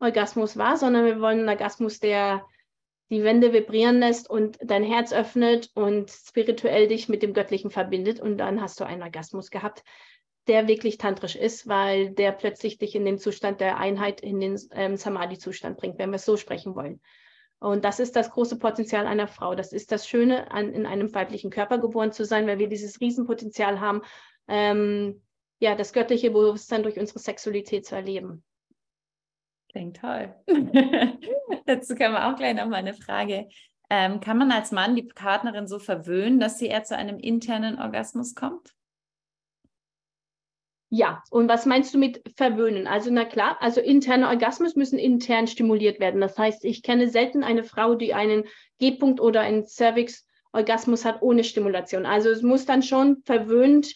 Orgasmus 0.01 0.57
war, 0.57 0.77
sondern 0.77 1.05
wir 1.05 1.21
wollen 1.21 1.41
einen 1.41 1.49
Orgasmus, 1.49 2.01
der 2.01 2.45
die 3.11 3.25
Wände 3.25 3.53
vibrieren 3.53 3.99
lässt 3.99 4.31
und 4.31 4.59
dein 4.63 4.85
Herz 4.85 5.13
öffnet 5.13 5.71
und 5.75 6.11
spirituell 6.11 6.89
dich 6.89 7.09
mit 7.09 7.23
dem 7.23 7.35
Göttlichen 7.35 7.71
verbindet. 7.71 8.21
Und 8.21 8.39
dann 8.39 8.61
hast 8.61 8.81
du 8.81 8.85
einen 8.85 9.03
Orgasmus 9.03 9.51
gehabt, 9.51 9.83
der 10.47 10.69
wirklich 10.69 10.97
tantrisch 10.97 11.37
ist, 11.37 11.69
weil 11.69 12.11
der 12.11 12.33
plötzlich 12.33 12.79
dich 12.79 12.95
in 12.95 13.05
den 13.05 13.19
Zustand 13.19 13.61
der 13.61 13.79
Einheit, 13.79 14.21
in 14.21 14.41
den 14.41 14.59
ähm, 14.73 14.97
Samadhi-Zustand 14.97 15.77
bringt, 15.77 15.99
wenn 15.99 16.11
wir 16.11 16.17
es 16.17 16.25
so 16.25 16.37
sprechen 16.37 16.75
wollen. 16.75 17.01
Und 17.59 17.85
das 17.85 18.01
ist 18.01 18.17
das 18.17 18.31
große 18.31 18.59
Potenzial 18.59 19.07
einer 19.07 19.29
Frau. 19.29 19.55
Das 19.55 19.73
ist 19.73 19.93
das 19.93 20.09
Schöne, 20.09 20.51
an, 20.51 20.73
in 20.73 20.87
einem 20.87 21.13
weiblichen 21.15 21.51
Körper 21.51 21.79
geboren 21.79 22.11
zu 22.13 22.25
sein, 22.25 22.47
weil 22.47 22.59
wir 22.59 22.69
dieses 22.69 23.01
Riesenpotenzial 23.01 23.81
haben, 23.81 24.01
ähm, 24.49 25.23
ja, 25.59 25.75
das 25.75 25.93
göttliche 25.93 26.31
Bewusstsein 26.31 26.83
durch 26.83 26.99
unsere 26.99 27.19
Sexualität 27.19 27.85
zu 27.85 27.95
erleben. 27.95 28.43
Klingt 29.71 29.99
toll. 29.99 30.35
Dazu 31.67 31.95
kann 31.95 32.13
man 32.13 32.23
auch 32.23 32.37
gleich 32.37 32.55
noch 32.55 32.67
mal 32.67 32.77
eine 32.77 32.95
Frage. 32.95 33.49
Ähm, 33.89 34.21
kann 34.21 34.39
man 34.39 34.51
als 34.51 34.73
Mann 34.73 34.97
die 34.97 35.03
Partnerin 35.03 35.69
so 35.69 35.79
verwöhnen, 35.79 36.41
dass 36.41 36.59
sie 36.59 36.67
eher 36.67 36.85
zu 36.85 36.97
einem 36.97 37.19
internen 37.19 37.79
Orgasmus 37.79 38.35
kommt? 38.35 38.75
Ja, 40.93 41.23
und 41.31 41.49
was 41.49 41.67
meinst 41.67 41.95
du 41.95 41.99
mit 41.99 42.21
verwöhnen? 42.37 42.89
Also 42.89 43.13
na 43.13 43.25
klar, 43.25 43.59
also 43.61 43.81
interne 43.81 44.27
Orgasmus 44.29 44.75
müssen 44.75 44.99
intern 44.99 45.47
stimuliert 45.47 46.01
werden. 46.01 46.21
Das 46.21 46.37
heißt, 46.37 46.65
ich 46.65 46.83
kenne 46.83 47.09
selten 47.09 47.45
eine 47.45 47.63
Frau, 47.63 47.95
die 47.95 48.13
einen 48.13 48.45
G-Punkt 48.81 49.21
oder 49.21 49.41
einen 49.43 49.67
Cervix-Orgasmus 49.67 51.05
hat 51.05 51.23
ohne 51.23 51.45
Stimulation. 51.45 52.07
Also 52.07 52.29
es 52.31 52.43
muss 52.43 52.67
dann 52.67 52.83
schon 52.83 53.23
verwöhnt 53.25 53.95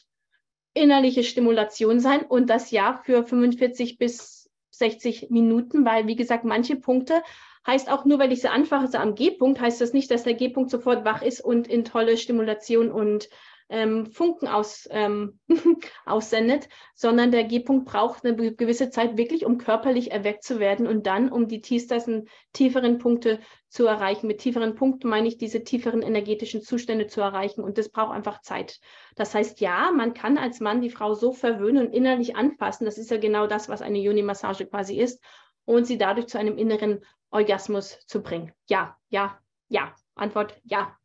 innerliche 0.72 1.25
Stimulation 1.25 1.99
sein 1.99 2.22
und 2.22 2.49
das 2.49 2.70
ja 2.70 3.01
für 3.05 3.25
45 3.25 3.99
bis 3.99 4.43
60 4.85 5.30
Minuten, 5.30 5.87
weil, 5.87 6.07
wie 6.07 6.16
gesagt, 6.16 6.45
manche 6.45 6.76
Punkte 6.76 7.22
heißt 7.66 7.91
auch 7.91 8.05
nur, 8.05 8.18
weil 8.18 8.32
ich 8.32 8.43
sie 8.43 8.49
anfache 8.49 8.99
am 8.99 9.14
G-Punkt, 9.14 9.61
heißt 9.61 9.80
das 9.80 9.95
nicht, 9.95 10.11
dass 10.11 10.24
der 10.24 10.35
G-Punkt 10.35 10.70
sofort 10.70 11.07
wach 11.07 11.22
ist 11.22 11.41
und 11.41 11.66
in 11.66 11.85
tolle 11.85 12.18
Stimulation 12.18 12.91
und 12.91 13.30
ähm, 13.69 14.07
Funken 14.07 14.47
aus, 14.47 14.87
ähm, 14.91 15.39
aussendet, 16.07 16.69
sondern 16.95 17.31
der 17.31 17.45
G-Punkt 17.45 17.87
braucht 17.87 18.25
eine 18.25 18.55
gewisse 18.55 18.91
Zeit 18.91 19.17
wirklich, 19.17 19.47
um 19.47 19.59
körperlich 19.59 20.12
erweckt 20.12 20.45
zu 20.45 20.61
werden 20.61 20.87
und 20.87 21.07
dann, 21.07 21.31
um 21.31 21.49
die 21.49 21.61
tiefsten, 21.61 22.29
tieferen 22.53 22.99
Punkte 22.99 23.41
zu 23.69 23.87
erreichen. 23.87 24.27
Mit 24.27 24.39
tieferen 24.39 24.75
Punkten 24.75 25.09
meine 25.09 25.29
ich, 25.29 25.39
diese 25.39 25.65
tieferen 25.65 26.03
energetischen 26.03 26.62
Zustände 26.62 27.07
zu 27.07 27.21
erreichen 27.21 27.62
und 27.62 27.79
das 27.79 27.89
braucht 27.89 28.15
einfach 28.15 28.43
Zeit. 28.43 28.81
Das 29.17 29.35
heißt, 29.35 29.61
ja, 29.61 29.91
man 29.93 30.15
kann 30.15 30.39
als 30.39 30.61
Mann 30.61 30.81
die 30.81 30.91
Frau 30.91 31.15
so 31.15 31.33
verwöhnen 31.33 31.87
und 31.87 31.93
innerlich 31.93 32.37
anfassen. 32.37 32.85
Das 32.85 32.99
ist 32.99 33.11
ja 33.11 33.17
genau 33.17 33.47
das, 33.47 33.69
was 33.69 33.83
eine 33.83 33.99
Juni-Massage 33.99 34.67
quasi 34.67 35.01
ist 35.01 35.23
und 35.65 35.87
sie 35.87 35.99
dadurch 35.99 36.27
zu 36.27 36.39
einem 36.39 36.59
inneren 36.59 37.05
Orgasmus 37.31 37.99
zu 38.07 38.23
bringen. 38.23 38.53
Ja, 38.69 38.97
ja, 39.09 39.39
ja. 39.69 39.95
Antwort 40.15 40.61
ja. 40.62 40.97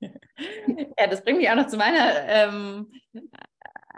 Ja, 0.00 1.06
das 1.08 1.22
bringt 1.22 1.38
mich 1.38 1.50
auch 1.50 1.56
noch 1.56 1.66
zu 1.66 1.76
meiner 1.76 2.28
ähm, 2.28 2.90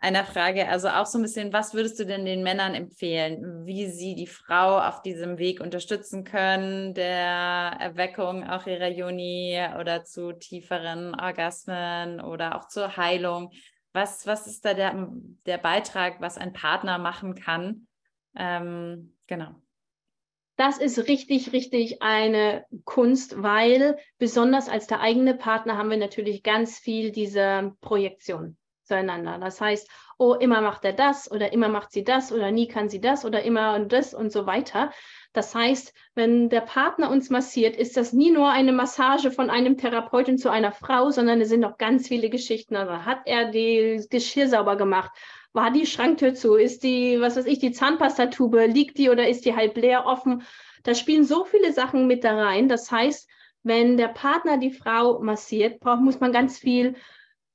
einer 0.00 0.24
Frage. 0.24 0.68
Also 0.68 0.88
auch 0.88 1.06
so 1.06 1.18
ein 1.18 1.22
bisschen, 1.22 1.52
was 1.52 1.74
würdest 1.74 1.98
du 1.98 2.06
denn 2.06 2.24
den 2.24 2.42
Männern 2.42 2.74
empfehlen, 2.74 3.66
wie 3.66 3.88
sie 3.88 4.14
die 4.14 4.26
Frau 4.26 4.78
auf 4.78 5.02
diesem 5.02 5.38
Weg 5.38 5.60
unterstützen 5.60 6.24
können, 6.24 6.94
der 6.94 7.76
Erweckung 7.80 8.48
auch 8.48 8.66
ihrer 8.66 8.88
Juni 8.88 9.60
oder 9.78 10.04
zu 10.04 10.32
tieferen 10.32 11.18
Orgasmen 11.18 12.20
oder 12.20 12.56
auch 12.56 12.68
zur 12.68 12.96
Heilung? 12.96 13.50
Was, 13.92 14.26
was 14.26 14.46
ist 14.46 14.64
da 14.64 14.74
der, 14.74 15.08
der 15.46 15.58
Beitrag, 15.58 16.20
was 16.20 16.38
ein 16.38 16.52
Partner 16.52 16.98
machen 16.98 17.34
kann? 17.34 17.88
Ähm, 18.36 19.16
genau. 19.26 19.54
Das 20.58 20.78
ist 20.78 21.06
richtig, 21.06 21.52
richtig 21.52 22.02
eine 22.02 22.66
Kunst, 22.84 23.40
weil 23.40 23.96
besonders 24.18 24.68
als 24.68 24.88
der 24.88 25.00
eigene 25.00 25.34
Partner 25.34 25.78
haben 25.78 25.88
wir 25.88 25.96
natürlich 25.96 26.42
ganz 26.42 26.80
viel 26.80 27.12
diese 27.12 27.76
Projektion 27.80 28.56
zueinander. 28.82 29.38
Das 29.38 29.60
heißt, 29.60 29.88
oh, 30.18 30.34
immer 30.34 30.60
macht 30.60 30.84
er 30.84 30.94
das 30.94 31.30
oder 31.30 31.52
immer 31.52 31.68
macht 31.68 31.92
sie 31.92 32.02
das 32.02 32.32
oder 32.32 32.50
nie 32.50 32.66
kann 32.66 32.88
sie 32.88 33.00
das 33.00 33.24
oder 33.24 33.44
immer 33.44 33.76
und 33.76 33.92
das 33.92 34.14
und 34.14 34.32
so 34.32 34.46
weiter. 34.46 34.90
Das 35.32 35.54
heißt, 35.54 35.94
wenn 36.16 36.48
der 36.48 36.62
Partner 36.62 37.08
uns 37.08 37.30
massiert, 37.30 37.76
ist 37.76 37.96
das 37.96 38.12
nie 38.12 38.32
nur 38.32 38.50
eine 38.50 38.72
Massage 38.72 39.30
von 39.30 39.50
einem 39.50 39.76
Therapeuten 39.76 40.38
zu 40.38 40.50
einer 40.50 40.72
Frau, 40.72 41.10
sondern 41.10 41.40
es 41.40 41.50
sind 41.50 41.60
noch 41.60 41.78
ganz 41.78 42.08
viele 42.08 42.30
Geschichten. 42.30 42.74
Also 42.74 43.04
hat 43.04 43.20
er 43.26 43.52
das 43.52 44.08
Geschirr 44.08 44.48
sauber 44.48 44.74
gemacht? 44.74 45.12
War 45.52 45.70
die 45.70 45.86
Schranktür 45.86 46.34
zu? 46.34 46.54
Ist 46.54 46.82
die, 46.82 47.20
was 47.20 47.36
weiß 47.36 47.46
ich, 47.46 47.58
die 47.58 47.72
Zahnpastatube, 47.72 48.66
liegt 48.66 48.98
die 48.98 49.10
oder 49.10 49.28
ist 49.28 49.44
die 49.44 49.56
halb 49.56 49.76
leer 49.76 50.06
offen? 50.06 50.42
Da 50.82 50.94
spielen 50.94 51.24
so 51.24 51.44
viele 51.44 51.72
Sachen 51.72 52.06
mit 52.06 52.24
da 52.24 52.36
rein. 52.36 52.68
Das 52.68 52.90
heißt, 52.90 53.28
wenn 53.62 53.96
der 53.96 54.08
Partner 54.08 54.58
die 54.58 54.70
Frau 54.70 55.20
massiert, 55.20 55.80
braucht, 55.80 56.00
muss 56.00 56.20
man 56.20 56.32
ganz 56.32 56.58
viel 56.58 56.94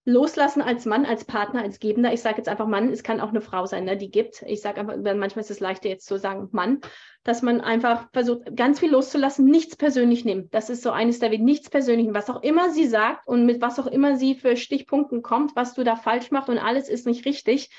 loslassen 0.06 0.62
als 0.62 0.86
Mann, 0.86 1.06
als 1.06 1.24
Partner, 1.24 1.62
als 1.62 1.80
Gebender. 1.80 2.12
Ich 2.12 2.22
sage 2.22 2.38
jetzt 2.38 2.50
einfach 2.50 2.68
Mann, 2.68 2.90
es 2.90 3.04
kann 3.04 3.22
auch 3.22 3.30
eine 3.30 3.42
Frau 3.42 3.66
sein, 3.66 3.86
ne, 3.86 3.96
die 3.96 4.12
gibt. 4.12 4.44
Ich 4.48 4.62
sage 4.62 4.82
einfach, 4.82 4.98
manchmal 4.98 5.44
ist 5.44 5.52
es 5.52 5.62
leichter 5.62 5.88
jetzt 5.88 6.08
zu 6.08 6.18
sagen 6.18 6.50
Mann, 6.52 6.82
dass 7.24 7.42
man 7.42 7.62
einfach 7.62 8.10
versucht, 8.12 8.56
ganz 8.56 8.80
viel 8.80 8.92
loszulassen, 8.92 9.46
nichts 9.46 9.78
persönlich 9.78 10.26
nimmt. 10.26 10.54
Das 10.54 10.70
ist 10.70 10.84
so 10.84 10.92
eines 10.92 11.20
der 11.20 11.32
Wege, 11.32 11.44
nichts 11.44 11.70
persönlich, 11.70 12.08
was 12.12 12.30
auch 12.30 12.44
immer 12.44 12.70
sie 12.70 12.88
sagt 12.88 13.28
und 13.28 13.46
mit 13.46 13.62
was 13.62 13.80
auch 13.80 13.88
immer 13.88 14.18
sie 14.18 14.36
für 14.36 14.58
Stichpunkten 14.58 15.22
kommt, 15.22 15.56
was 15.56 15.74
du 15.74 15.84
da 15.84 15.96
falsch 15.96 16.32
machst 16.32 16.50
und 16.50 16.58
alles 16.58 16.90
ist 16.90 17.06
nicht 17.06 17.26
richtig. 17.26 17.70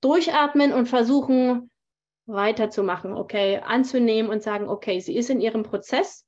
Durchatmen 0.00 0.72
und 0.72 0.88
versuchen 0.88 1.70
weiterzumachen, 2.26 3.12
okay, 3.12 3.60
anzunehmen 3.64 4.30
und 4.30 4.42
sagen, 4.42 4.68
okay, 4.68 5.00
sie 5.00 5.16
ist 5.16 5.30
in 5.30 5.40
ihrem 5.40 5.62
Prozess 5.62 6.25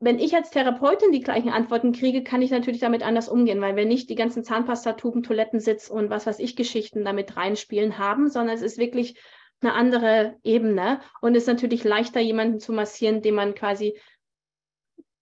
wenn 0.00 0.18
ich 0.18 0.34
als 0.34 0.50
Therapeutin 0.50 1.10
die 1.10 1.20
gleichen 1.20 1.48
Antworten 1.48 1.92
kriege, 1.92 2.22
kann 2.22 2.40
ich 2.40 2.50
natürlich 2.50 2.80
damit 2.80 3.02
anders 3.02 3.28
umgehen, 3.28 3.60
weil 3.60 3.74
wir 3.74 3.84
nicht 3.84 4.08
die 4.08 4.14
ganzen 4.14 4.44
Zahnpastatuben, 4.44 5.24
Toilettensitz 5.24 5.88
und 5.88 6.08
was 6.08 6.26
weiß 6.26 6.38
ich 6.38 6.54
Geschichten 6.54 7.04
damit 7.04 7.36
reinspielen 7.36 7.98
haben, 7.98 8.30
sondern 8.30 8.54
es 8.54 8.62
ist 8.62 8.78
wirklich 8.78 9.18
eine 9.60 9.74
andere 9.74 10.36
Ebene 10.44 11.00
und 11.20 11.34
es 11.34 11.44
ist 11.44 11.48
natürlich 11.48 11.82
leichter, 11.82 12.20
jemanden 12.20 12.60
zu 12.60 12.72
massieren, 12.72 13.22
den 13.22 13.34
man 13.34 13.56
quasi, 13.56 13.98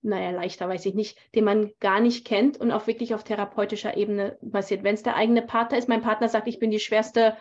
naja, 0.03 0.31
leichter 0.31 0.69
weiß 0.69 0.85
ich 0.85 0.95
nicht, 0.95 1.19
den 1.35 1.45
man 1.45 1.73
gar 1.81 2.01
nicht 2.01 2.27
kennt 2.27 2.59
und 2.59 2.71
auch 2.71 2.87
wirklich 2.87 3.15
auf 3.15 3.25
therapeutischer 3.25 3.97
Ebene 3.97 4.37
massiert. 4.43 4.85
Wenn 4.85 4.95
es 4.95 5.03
der 5.03 5.17
eigene 5.17 5.41
Partner 5.41 5.79
ist, 5.79 5.89
mein 5.89 6.03
Partner 6.03 6.29
sagt, 6.29 6.49
ich 6.49 6.59
bin 6.59 6.71
die 6.71 6.81
schwerste 6.81 7.39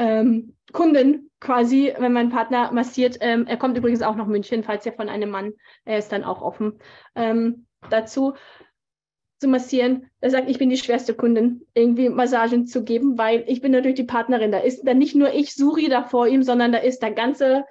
ähm, 0.00 0.56
Kundin 0.72 1.30
quasi, 1.40 1.92
wenn 1.98 2.12
mein 2.12 2.30
Partner 2.30 2.72
massiert. 2.72 3.18
Ähm, 3.20 3.46
er 3.46 3.58
kommt 3.58 3.76
übrigens 3.76 4.02
auch 4.02 4.16
nach 4.16 4.26
München, 4.26 4.64
falls 4.64 4.86
ihr 4.86 4.94
von 4.94 5.08
einem 5.08 5.30
Mann, 5.30 5.52
er 5.84 5.98
ist 5.98 6.10
dann 6.10 6.24
auch 6.24 6.40
offen 6.40 6.78
ähm, 7.14 7.66
dazu 7.90 8.34
zu 9.38 9.48
massieren. 9.48 10.10
Er 10.20 10.30
sagt, 10.30 10.48
ich 10.48 10.58
bin 10.58 10.70
die 10.70 10.78
schwerste 10.78 11.14
Kundin, 11.14 11.66
irgendwie 11.74 12.08
Massagen 12.08 12.66
zu 12.66 12.82
geben, 12.82 13.18
weil 13.18 13.44
ich 13.46 13.60
bin 13.60 13.72
natürlich 13.72 13.96
die 13.96 14.04
Partnerin. 14.04 14.52
Da 14.52 14.58
ist 14.58 14.84
dann 14.84 14.98
nicht 14.98 15.14
nur 15.14 15.32
ich, 15.34 15.54
Suri, 15.54 15.88
da 15.88 16.02
vor 16.02 16.26
ihm, 16.26 16.42
sondern 16.42 16.72
da 16.72 16.78
ist 16.78 17.00
der 17.00 17.12
ganze 17.12 17.64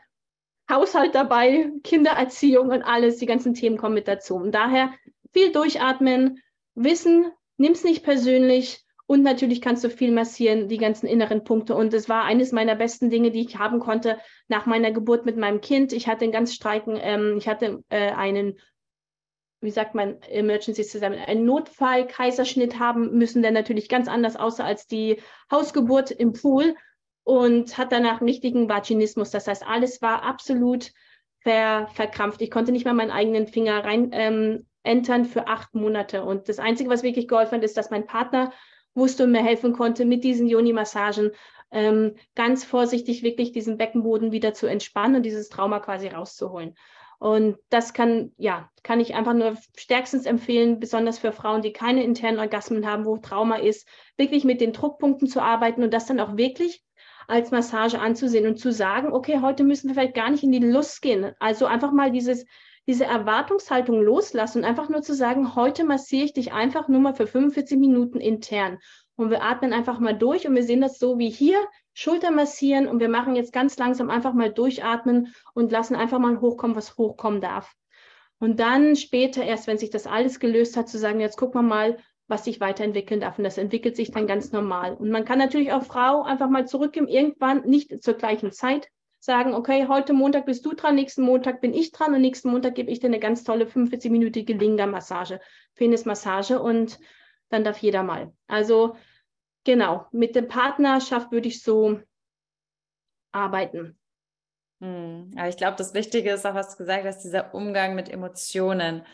Haushalt 0.69 1.15
dabei, 1.15 1.71
Kindererziehung 1.83 2.69
und 2.69 2.83
alles, 2.83 3.17
die 3.17 3.25
ganzen 3.25 3.55
Themen 3.55 3.77
kommen 3.77 3.95
mit 3.95 4.07
dazu. 4.07 4.35
Und 4.35 4.51
daher 4.51 4.93
viel 5.33 5.51
durchatmen, 5.51 6.41
wissen, 6.75 7.31
nimm 7.57 7.71
es 7.71 7.83
nicht 7.83 8.03
persönlich, 8.03 8.83
und 9.09 9.23
natürlich 9.23 9.59
kannst 9.59 9.83
du 9.83 9.89
viel 9.89 10.11
massieren, 10.11 10.67
die 10.67 10.77
ganzen 10.77 11.07
inneren 11.07 11.43
Punkte. 11.43 11.73
Und 11.73 11.95
es 11.95 12.09
war 12.09 12.25
eines 12.25 12.51
meiner 12.51 12.75
besten 12.75 13.09
Dinge, 13.09 13.31
die 13.31 13.41
ich 13.41 13.57
haben 13.57 13.79
konnte 13.79 14.19
nach 14.49 14.67
meiner 14.67 14.91
Geburt 14.91 15.25
mit 15.25 15.35
meinem 15.35 15.61
Kind. 15.61 15.93
Ich 15.93 16.07
hatte 16.07 16.25
einen 16.25 16.31
ganz 16.31 16.53
streiken, 16.53 16.95
ähm, 17.01 17.37
ich 17.39 17.47
hatte 17.47 17.83
äh, 17.89 18.11
einen, 18.11 18.59
wie 19.61 19.71
sagt 19.71 19.95
man, 19.95 20.21
Emergency 20.29 20.83
zusammen, 20.83 21.17
einen 21.17 21.43
Notfall-Kaiserschnitt 21.43 22.77
haben 22.77 23.17
müssen, 23.17 23.41
der 23.41 23.49
natürlich 23.49 23.89
ganz 23.89 24.07
anders 24.07 24.35
aussah 24.35 24.65
als 24.65 24.85
die 24.85 25.19
Hausgeburt 25.51 26.11
im 26.11 26.33
Pool 26.33 26.75
und 27.23 27.79
hat 27.79 27.91
danach 27.91 28.19
einen 28.19 28.29
richtigen 28.29 28.69
Vaginismus. 28.69 29.31
Das 29.31 29.47
heißt, 29.47 29.65
alles 29.65 30.03
war 30.03 30.21
absolut 30.21 30.91
ver, 31.39 31.87
verkrampft. 31.95 32.43
Ich 32.43 32.51
konnte 32.51 32.71
nicht 32.71 32.85
mal 32.85 32.93
meinen 32.93 33.09
eigenen 33.09 33.47
Finger 33.47 33.83
rein 33.83 34.11
ähm, 34.13 34.67
entern 34.83 35.25
für 35.25 35.47
acht 35.47 35.73
Monate. 35.73 36.23
Und 36.23 36.47
das 36.47 36.59
Einzige, 36.59 36.91
was 36.91 37.01
wirklich 37.01 37.27
geholfen 37.27 37.55
hat, 37.55 37.63
ist, 37.63 37.75
dass 37.75 37.89
mein 37.89 38.05
Partner 38.05 38.53
wusste 38.95 39.23
und 39.23 39.31
mir 39.31 39.43
helfen 39.43 39.73
konnte 39.73 40.05
mit 40.05 40.23
diesen 40.23 40.47
Yoni-Massagen, 40.47 41.31
ähm, 41.71 42.15
ganz 42.35 42.63
vorsichtig 42.63 43.23
wirklich 43.23 43.51
diesen 43.51 43.77
Beckenboden 43.77 44.31
wieder 44.31 44.53
zu 44.53 44.67
entspannen 44.67 45.17
und 45.17 45.23
dieses 45.23 45.49
Trauma 45.49 45.79
quasi 45.79 46.07
rauszuholen. 46.07 46.75
Und 47.19 47.57
das 47.69 47.93
kann, 47.93 48.31
ja, 48.37 48.69
kann 48.81 49.01
ich 49.01 49.13
einfach 49.13 49.33
nur 49.33 49.57
stärkstens 49.75 50.25
empfehlen, 50.25 50.79
besonders 50.79 51.19
für 51.19 51.33
Frauen, 51.33 51.61
die 51.61 51.73
keine 51.73 52.03
internen 52.03 52.39
Orgasmen 52.39 52.87
haben, 52.87 53.05
wo 53.05 53.17
Trauma 53.17 53.57
ist, 53.57 53.87
wirklich 54.15 54.45
mit 54.45 54.61
den 54.61 54.71
Druckpunkten 54.71 55.27
zu 55.27 55.41
arbeiten 55.41 55.83
und 55.83 55.93
das 55.93 56.05
dann 56.05 56.21
auch 56.21 56.37
wirklich 56.37 56.81
als 57.27 57.51
Massage 57.51 57.99
anzusehen 57.99 58.47
und 58.47 58.57
zu 58.57 58.71
sagen, 58.71 59.11
okay, 59.11 59.39
heute 59.41 59.63
müssen 59.63 59.89
wir 59.89 59.95
vielleicht 59.95 60.15
gar 60.15 60.31
nicht 60.31 60.43
in 60.43 60.51
die 60.51 60.59
Lust 60.59 61.01
gehen. 61.01 61.33
Also 61.39 61.65
einfach 61.65 61.91
mal 61.91 62.09
dieses 62.11 62.45
diese 62.89 63.05
Erwartungshaltung 63.05 64.01
loslassen 64.01 64.59
und 64.59 64.65
einfach 64.65 64.89
nur 64.89 65.03
zu 65.03 65.13
sagen, 65.13 65.53
heute 65.53 65.83
massiere 65.83 66.25
ich 66.25 66.33
dich 66.33 66.53
einfach 66.53 66.87
nur 66.87 66.99
mal 66.99 67.13
für 67.13 67.27
45 67.27 67.77
Minuten 67.77 68.19
intern. 68.19 68.79
Und 69.15 69.29
wir 69.29 69.43
atmen 69.43 69.73
einfach 69.73 69.99
mal 69.99 70.17
durch 70.17 70.47
und 70.47 70.55
wir 70.55 70.63
sehen 70.63 70.81
das 70.81 70.97
so 70.97 71.19
wie 71.19 71.29
hier, 71.29 71.59
Schulter 71.93 72.31
massieren 72.31 72.87
und 72.87 72.99
wir 72.99 73.07
machen 73.07 73.35
jetzt 73.35 73.53
ganz 73.53 73.77
langsam 73.77 74.09
einfach 74.09 74.33
mal 74.33 74.51
durchatmen 74.51 75.35
und 75.53 75.71
lassen 75.71 75.95
einfach 75.95 76.17
mal 76.17 76.41
hochkommen, 76.41 76.75
was 76.75 76.97
hochkommen 76.97 77.41
darf. 77.41 77.71
Und 78.39 78.59
dann 78.59 78.95
später 78.95 79.43
erst, 79.43 79.67
wenn 79.67 79.77
sich 79.77 79.91
das 79.91 80.07
alles 80.07 80.39
gelöst 80.39 80.75
hat, 80.75 80.89
zu 80.89 80.97
sagen, 80.97 81.19
jetzt 81.19 81.37
gucken 81.37 81.61
wir 81.61 81.67
mal, 81.67 81.97
was 82.27 82.45
sich 82.45 82.59
weiterentwickeln 82.59 83.19
darf. 83.19 83.37
Und 83.37 83.43
das 83.43 83.59
entwickelt 83.59 83.97
sich 83.97 84.09
dann 84.09 84.25
ganz 84.25 84.51
normal. 84.51 84.95
Und 84.95 85.11
man 85.11 85.25
kann 85.25 85.37
natürlich 85.37 85.73
auch 85.73 85.83
Frau 85.83 86.23
einfach 86.23 86.49
mal 86.49 86.67
zurückgeben, 86.67 87.07
irgendwann 87.07 87.61
nicht 87.65 88.01
zur 88.01 88.15
gleichen 88.15 88.51
Zeit, 88.51 88.89
sagen, 89.19 89.53
okay, 89.53 89.87
heute 89.87 90.13
Montag 90.13 90.45
bist 90.45 90.65
du 90.65 90.73
dran, 90.73 90.95
nächsten 90.95 91.23
Montag 91.23 91.61
bin 91.61 91.73
ich 91.73 91.91
dran 91.91 92.13
und 92.13 92.21
nächsten 92.21 92.49
Montag 92.49 92.75
gebe 92.75 92.89
ich 92.89 92.99
dir 92.99 93.07
eine 93.07 93.19
ganz 93.19 93.43
tolle 93.43 93.65
45-minütige 93.65 94.57
Linga-Massage, 94.57 95.39
Penismassage 95.75 96.59
und 96.59 96.99
dann 97.49 97.63
darf 97.63 97.79
jeder 97.79 98.03
mal. 98.03 98.33
Also 98.47 98.95
genau, 99.65 100.07
mit 100.11 100.35
der 100.35 100.43
Partnerschaft 100.43 101.31
würde 101.31 101.49
ich 101.49 101.61
so 101.61 101.99
arbeiten. 103.31 103.99
Hm. 104.81 105.31
Aber 105.37 105.49
ich 105.49 105.57
glaube, 105.57 105.75
das 105.77 105.93
Wichtige 105.93 106.31
ist 106.31 106.45
auch, 106.45 106.55
was 106.55 106.71
du 106.71 106.77
gesagt 106.77 107.05
hast, 107.05 107.23
dieser 107.23 107.53
Umgang 107.53 107.95
mit 107.95 108.09
Emotionen. 108.09 109.05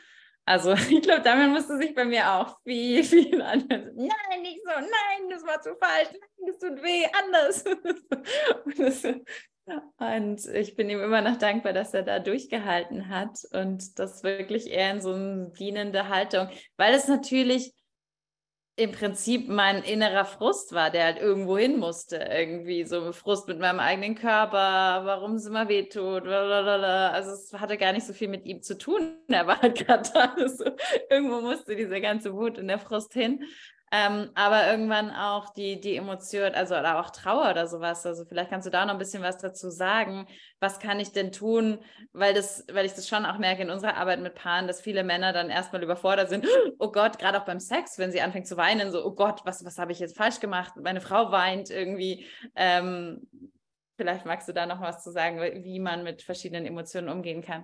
Also 0.46 0.74
ich 0.90 1.02
glaube, 1.02 1.24
damit 1.24 1.50
musste 1.50 1.78
sich 1.78 1.96
bei 1.96 2.06
mir 2.06 2.32
auch 2.32 2.60
viel, 2.64 3.04
viel 3.04 3.42
anders. 3.42 3.92
Nein, 3.96 4.42
nicht 4.44 4.62
so, 4.64 4.72
nein, 4.72 5.30
das 5.32 5.44
war 5.44 5.60
zu 5.62 5.76
falsch, 5.76 6.10
nein, 6.12 6.48
das 6.48 6.60
tut 6.60 6.84
weh, 6.84 7.06
anders. 7.24 7.66
Und 8.66 8.80
das 8.80 9.04
und 9.98 10.46
ich 10.54 10.76
bin 10.76 10.90
ihm 10.90 11.02
immer 11.02 11.22
noch 11.22 11.38
dankbar, 11.38 11.74
dass 11.74 11.94
er 11.94 12.04
da 12.04 12.20
durchgehalten 12.20 13.10
hat 13.10 13.40
und 13.52 13.98
das 14.00 14.24
wirklich 14.24 14.70
eher 14.70 14.92
in 14.92 15.02
so 15.02 15.14
eine 15.14 15.52
dienende 15.58 16.10
Haltung, 16.10 16.50
weil 16.78 16.94
es 16.94 17.08
natürlich 17.08 17.74
im 18.78 18.92
Prinzip 18.92 19.48
mein 19.48 19.84
innerer 19.84 20.26
Frust 20.26 20.74
war, 20.74 20.90
der 20.90 21.06
halt 21.06 21.18
irgendwo 21.18 21.58
hin 21.58 21.80
musste. 21.80 22.18
Irgendwie 22.18 22.84
so 22.84 23.14
Frust 23.14 23.48
mit 23.48 23.58
meinem 23.58 23.80
eigenen 23.80 24.16
Körper, 24.16 25.06
warum 25.06 25.36
es 25.36 25.46
immer 25.46 25.70
wehtut. 25.70 26.24
Blablabla. 26.24 27.12
Also 27.12 27.32
es 27.32 27.54
hatte 27.54 27.78
gar 27.78 27.94
nicht 27.94 28.06
so 28.06 28.12
viel 28.12 28.28
mit 28.28 28.46
ihm 28.46 28.62
zu 28.62 28.78
tun. 28.78 29.18
Er 29.30 29.48
war 29.48 29.62
halt 29.62 29.76
gerade 29.88 30.10
da. 30.14 30.36
Also 30.36 30.66
irgendwo 31.10 31.40
musste 31.40 31.76
diese 31.78 32.02
ganze 32.02 32.34
Wut 32.34 32.60
und 32.60 32.68
der 32.68 32.80
Frust 32.80 33.14
hin. 33.14 33.46
Ähm, 33.98 34.30
aber 34.36 34.68
irgendwann 34.70 35.10
auch 35.12 35.54
die, 35.54 35.80
die 35.80 35.96
Emotion, 35.96 36.54
also 36.54 36.76
oder 36.76 37.00
auch 37.00 37.12
Trauer 37.12 37.50
oder 37.50 37.66
sowas. 37.66 38.06
Also 38.06 38.26
vielleicht 38.26 38.50
kannst 38.50 38.68
du 38.68 38.70
da 38.70 38.86
noch 38.86 38.92
ein 38.94 39.00
bisschen 39.00 39.24
was 39.24 39.38
dazu 39.38 39.70
sagen. 39.70 40.28
Was 40.60 40.80
kann 40.82 41.00
ich 41.00 41.14
denn 41.14 41.32
tun? 41.32 41.80
Weil 42.12 42.34
das, 42.34 42.66
weil 42.70 42.86
ich 42.86 42.92
das 42.94 43.08
schon 43.08 43.26
auch 43.26 43.38
merke 43.38 43.62
in 43.62 43.70
unserer 43.70 43.96
Arbeit 43.96 44.20
mit 44.20 44.36
Paaren, 44.36 44.68
dass 44.68 44.82
viele 44.82 45.06
Männer 45.06 45.32
dann 45.32 45.50
erstmal 45.50 45.82
überfordert 45.82 46.30
sind. 46.30 46.46
Oh 46.78 46.92
Gott, 46.92 47.20
gerade 47.20 47.40
auch 47.40 47.46
beim 47.46 47.60
Sex, 47.60 47.98
wenn 47.98 48.12
sie 48.12 48.20
anfängt 48.20 48.48
zu 48.48 48.58
weinen, 48.58 48.92
so, 48.92 49.06
oh 49.06 49.14
Gott, 49.14 49.42
was, 49.46 49.64
was 49.64 49.78
habe 49.78 49.94
ich 49.94 50.00
jetzt 50.00 50.18
falsch 50.18 50.42
gemacht? 50.42 50.74
Meine 50.76 51.00
Frau 51.00 51.32
weint 51.32 51.70
irgendwie. 51.70 52.26
Ähm, 52.56 53.30
vielleicht 53.96 54.26
magst 54.26 54.50
du 54.50 54.54
da 54.54 54.66
noch 54.66 54.82
was 54.82 55.04
zu 55.04 55.12
sagen, 55.12 55.40
wie 55.64 55.80
man 55.80 56.04
mit 56.04 56.22
verschiedenen 56.22 56.66
Emotionen 56.66 57.08
umgehen 57.08 57.42
kann. 57.42 57.64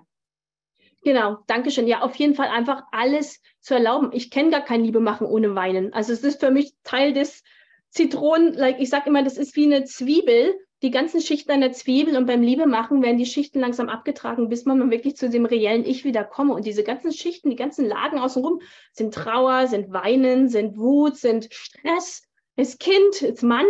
Genau, 1.04 1.38
danke 1.48 1.70
schön. 1.70 1.88
Ja, 1.88 2.02
auf 2.02 2.14
jeden 2.16 2.34
Fall 2.34 2.48
einfach 2.48 2.84
alles 2.92 3.40
zu 3.60 3.74
erlauben. 3.74 4.10
Ich 4.12 4.30
kenne 4.30 4.50
gar 4.50 4.64
kein 4.64 4.84
Liebe 4.84 5.00
machen 5.00 5.26
ohne 5.26 5.54
Weinen. 5.54 5.92
Also 5.92 6.12
es 6.12 6.22
ist 6.22 6.40
für 6.40 6.50
mich 6.50 6.74
Teil 6.84 7.12
des 7.12 7.42
Zitronen, 7.90 8.54
like 8.54 8.80
ich 8.80 8.88
sage 8.88 9.08
immer, 9.08 9.22
das 9.22 9.36
ist 9.36 9.56
wie 9.56 9.66
eine 9.66 9.84
Zwiebel, 9.84 10.54
die 10.82 10.90
ganzen 10.90 11.20
Schichten 11.20 11.52
einer 11.52 11.72
Zwiebel 11.72 12.16
und 12.16 12.26
beim 12.26 12.42
Liebe 12.42 12.66
machen 12.66 13.02
werden 13.02 13.18
die 13.18 13.26
Schichten 13.26 13.60
langsam 13.60 13.88
abgetragen, 13.88 14.48
bis 14.48 14.64
man 14.64 14.90
wirklich 14.90 15.16
zu 15.16 15.28
dem 15.28 15.44
reellen 15.44 15.84
Ich 15.84 16.04
wieder 16.04 16.24
komme. 16.24 16.54
Und 16.54 16.66
diese 16.66 16.82
ganzen 16.82 17.12
Schichten, 17.12 17.50
die 17.50 17.56
ganzen 17.56 17.86
Lagen 17.86 18.18
außenrum 18.18 18.60
sind 18.92 19.14
Trauer, 19.14 19.68
sind 19.68 19.92
Weinen, 19.92 20.48
sind 20.48 20.76
Wut, 20.76 21.16
sind 21.16 21.48
Stress, 21.52 22.28
ist 22.56 22.80
Kind, 22.80 23.22
ist 23.22 23.42
Mann. 23.42 23.66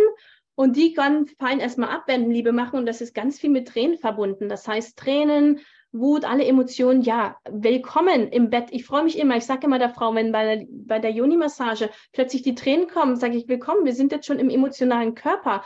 Und 0.55 0.75
die 0.75 0.95
fallen 0.95 1.59
erstmal 1.59 1.89
ab, 1.89 2.07
werden 2.07 2.31
Liebe 2.31 2.51
machen. 2.51 2.79
Und 2.79 2.85
das 2.87 3.01
ist 3.01 3.13
ganz 3.13 3.39
viel 3.39 3.49
mit 3.51 3.67
Tränen 3.67 3.97
verbunden. 3.97 4.49
Das 4.49 4.67
heißt, 4.67 4.97
Tränen, 4.97 5.59
Wut, 5.95 6.25
alle 6.25 6.43
Emotionen, 6.43 7.03
ja, 7.03 7.37
willkommen 7.47 8.29
im 8.29 8.49
Bett. 8.49 8.69
Ich 8.71 8.83
freue 8.83 9.03
mich 9.03 9.15
immer. 9.19 9.37
Ich 9.37 9.45
sage 9.45 9.67
immer 9.67 9.77
der 9.77 9.91
Frau, 9.91 10.15
wenn 10.15 10.31
bei 10.31 10.55
der, 10.55 10.65
bei 10.67 10.97
der 10.97 11.11
Joni-Massage 11.11 11.91
plötzlich 12.13 12.41
die 12.41 12.55
Tränen 12.55 12.87
kommen, 12.87 13.15
sage 13.15 13.37
ich 13.37 13.47
willkommen. 13.47 13.85
Wir 13.85 13.93
sind 13.93 14.11
jetzt 14.11 14.25
schon 14.25 14.39
im 14.39 14.49
emotionalen 14.49 15.13
Körper. 15.13 15.63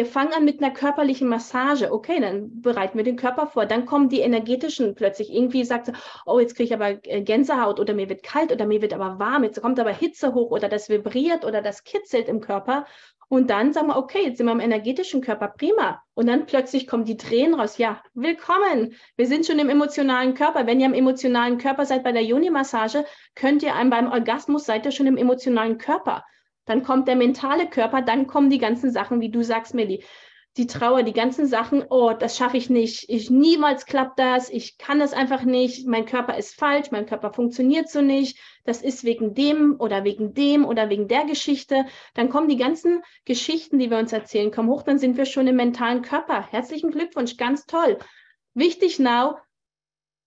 Wir 0.00 0.06
fangen 0.06 0.32
an 0.32 0.46
mit 0.46 0.62
einer 0.62 0.72
körperlichen 0.72 1.28
Massage. 1.28 1.92
Okay, 1.92 2.20
dann 2.20 2.62
bereiten 2.62 2.96
wir 2.96 3.04
den 3.04 3.16
Körper 3.16 3.46
vor. 3.46 3.66
Dann 3.66 3.84
kommen 3.84 4.08
die 4.08 4.20
energetischen 4.20 4.94
plötzlich. 4.94 5.30
Irgendwie 5.30 5.62
sagt 5.62 5.84
sie, 5.84 5.92
oh, 6.24 6.40
jetzt 6.40 6.56
kriege 6.56 6.68
ich 6.68 6.72
aber 6.72 7.04
äh, 7.04 7.20
Gänsehaut 7.20 7.78
oder 7.78 7.92
mir 7.92 8.08
wird 8.08 8.22
kalt 8.22 8.50
oder 8.50 8.64
mir 8.64 8.80
wird 8.80 8.94
aber 8.94 9.18
warm. 9.18 9.44
Jetzt 9.44 9.60
kommt 9.60 9.78
aber 9.78 9.90
Hitze 9.90 10.32
hoch 10.32 10.52
oder 10.52 10.70
das 10.70 10.88
vibriert 10.88 11.44
oder 11.44 11.60
das 11.60 11.84
kitzelt 11.84 12.30
im 12.30 12.40
Körper. 12.40 12.86
Und 13.28 13.50
dann 13.50 13.74
sagen 13.74 13.88
wir, 13.88 13.98
okay, 13.98 14.24
jetzt 14.24 14.38
sind 14.38 14.46
wir 14.46 14.52
im 14.52 14.60
energetischen 14.60 15.20
Körper, 15.20 15.48
prima. 15.48 16.02
Und 16.14 16.28
dann 16.28 16.46
plötzlich 16.46 16.86
kommen 16.86 17.04
die 17.04 17.18
Tränen 17.18 17.60
raus. 17.60 17.76
Ja, 17.76 18.02
willkommen. 18.14 18.94
Wir 19.18 19.26
sind 19.26 19.44
schon 19.44 19.58
im 19.58 19.68
emotionalen 19.68 20.32
Körper. 20.32 20.66
Wenn 20.66 20.80
ihr 20.80 20.86
im 20.86 20.94
emotionalen 20.94 21.58
Körper 21.58 21.84
seid 21.84 22.04
bei 22.04 22.12
der 22.12 22.24
Juni-Massage, 22.24 23.04
könnt 23.34 23.62
ihr 23.62 23.74
einem 23.74 23.90
beim 23.90 24.10
Orgasmus, 24.10 24.64
seid 24.64 24.86
ihr 24.86 24.92
schon 24.92 25.08
im 25.08 25.18
emotionalen 25.18 25.76
Körper. 25.76 26.24
Dann 26.70 26.84
kommt 26.84 27.08
der 27.08 27.16
mentale 27.16 27.68
Körper, 27.68 28.00
dann 28.00 28.28
kommen 28.28 28.48
die 28.48 28.58
ganzen 28.58 28.92
Sachen, 28.92 29.20
wie 29.20 29.28
du 29.28 29.42
sagst, 29.42 29.74
Millie. 29.74 30.04
Die 30.56 30.68
Trauer, 30.68 31.02
die 31.02 31.12
ganzen 31.12 31.48
Sachen, 31.48 31.84
oh, 31.90 32.12
das 32.12 32.36
schaffe 32.36 32.58
ich 32.58 32.70
nicht, 32.70 33.06
ich 33.08 33.28
niemals 33.28 33.86
klappt 33.86 34.20
das, 34.20 34.48
ich 34.48 34.78
kann 34.78 35.00
das 35.00 35.12
einfach 35.12 35.42
nicht, 35.42 35.88
mein 35.88 36.06
Körper 36.06 36.38
ist 36.38 36.54
falsch, 36.54 36.92
mein 36.92 37.06
Körper 37.06 37.32
funktioniert 37.32 37.88
so 37.88 38.02
nicht, 38.02 38.38
das 38.62 38.82
ist 38.82 39.02
wegen 39.02 39.34
dem 39.34 39.80
oder 39.80 40.04
wegen 40.04 40.32
dem 40.32 40.64
oder 40.64 40.90
wegen 40.90 41.08
der 41.08 41.24
Geschichte. 41.24 41.86
Dann 42.14 42.28
kommen 42.28 42.46
die 42.46 42.56
ganzen 42.56 43.02
Geschichten, 43.24 43.80
die 43.80 43.90
wir 43.90 43.98
uns 43.98 44.12
erzählen, 44.12 44.52
kommen 44.52 44.68
hoch, 44.68 44.84
dann 44.84 45.00
sind 45.00 45.16
wir 45.16 45.24
schon 45.24 45.48
im 45.48 45.56
mentalen 45.56 46.02
Körper. 46.02 46.46
Herzlichen 46.52 46.92
Glückwunsch, 46.92 47.36
ganz 47.36 47.66
toll. 47.66 47.98
Wichtig 48.54 49.00
now, 49.00 49.38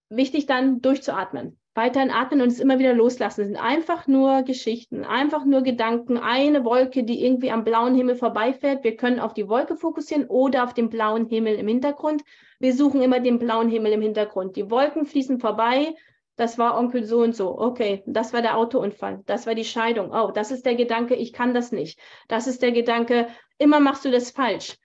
wichtig 0.10 0.46
dann 0.46 0.82
durchzuatmen 0.82 1.58
weiterhin 1.76 2.12
atmen 2.12 2.42
und 2.42 2.50
es 2.50 2.60
immer 2.60 2.80
wieder 2.80 2.94
loslassen. 2.94 3.42
Es 3.42 3.48
sind 3.48 3.58
einfach 3.58 4.08
nur 4.08 4.44
Geschichten, 4.44 5.04
einfach 5.04 5.46
nur 5.46 5.62
Gedanken, 5.62 6.18
eine 6.18 6.64
Wolke, 6.64 7.04
die 7.04 7.26
irgendwie 7.26 7.52
am 7.52 7.64
blauen 7.64 7.96
Himmel 7.96 8.16
vorbeifährt. 8.16 8.84
Wir 8.84 8.96
können 8.96 9.20
auf 9.20 9.34
die 9.34 9.50
Wolke 9.50 9.76
fokussieren 9.76 10.28
oder 10.28 10.64
auf 10.64 10.74
den 10.74 10.90
blauen 10.90 11.28
Himmel 11.28 11.56
im 11.56 11.68
Hintergrund. 11.68 12.24
Wir 12.60 12.74
suchen 12.74 13.02
immer 13.02 13.20
den 13.20 13.40
blauen 13.40 13.70
Himmel 13.70 13.94
im 13.94 14.02
Hintergrund. 14.02 14.56
Die 14.56 14.70
Wolken 14.70 15.06
fließen 15.06 15.40
vorbei. 15.40 15.96
Das 16.36 16.58
war 16.58 16.78
Onkel 16.78 17.04
so 17.04 17.22
und 17.22 17.36
so. 17.36 17.58
Okay, 17.60 18.04
das 18.08 18.34
war 18.34 18.42
der 18.42 18.58
Autounfall. 18.58 19.22
Das 19.26 19.46
war 19.46 19.56
die 19.56 19.66
Scheidung. 19.66 20.12
Oh, 20.12 20.32
das 20.32 20.52
ist 20.52 20.66
der 20.66 20.76
Gedanke, 20.76 21.16
ich 21.16 21.34
kann 21.34 21.54
das 21.54 21.72
nicht. 21.72 22.00
Das 22.28 22.48
ist 22.48 22.62
der 22.62 22.72
Gedanke, 22.72 23.28
immer 23.58 23.80
machst 23.80 24.06
du 24.06 24.12
das 24.12 24.32
falsch. 24.32 24.78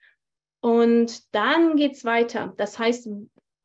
Und 0.61 1.33
dann 1.33 1.75
geht's 1.75 2.03
weiter. 2.03 2.53
Das 2.57 2.77
heißt, 2.77 3.09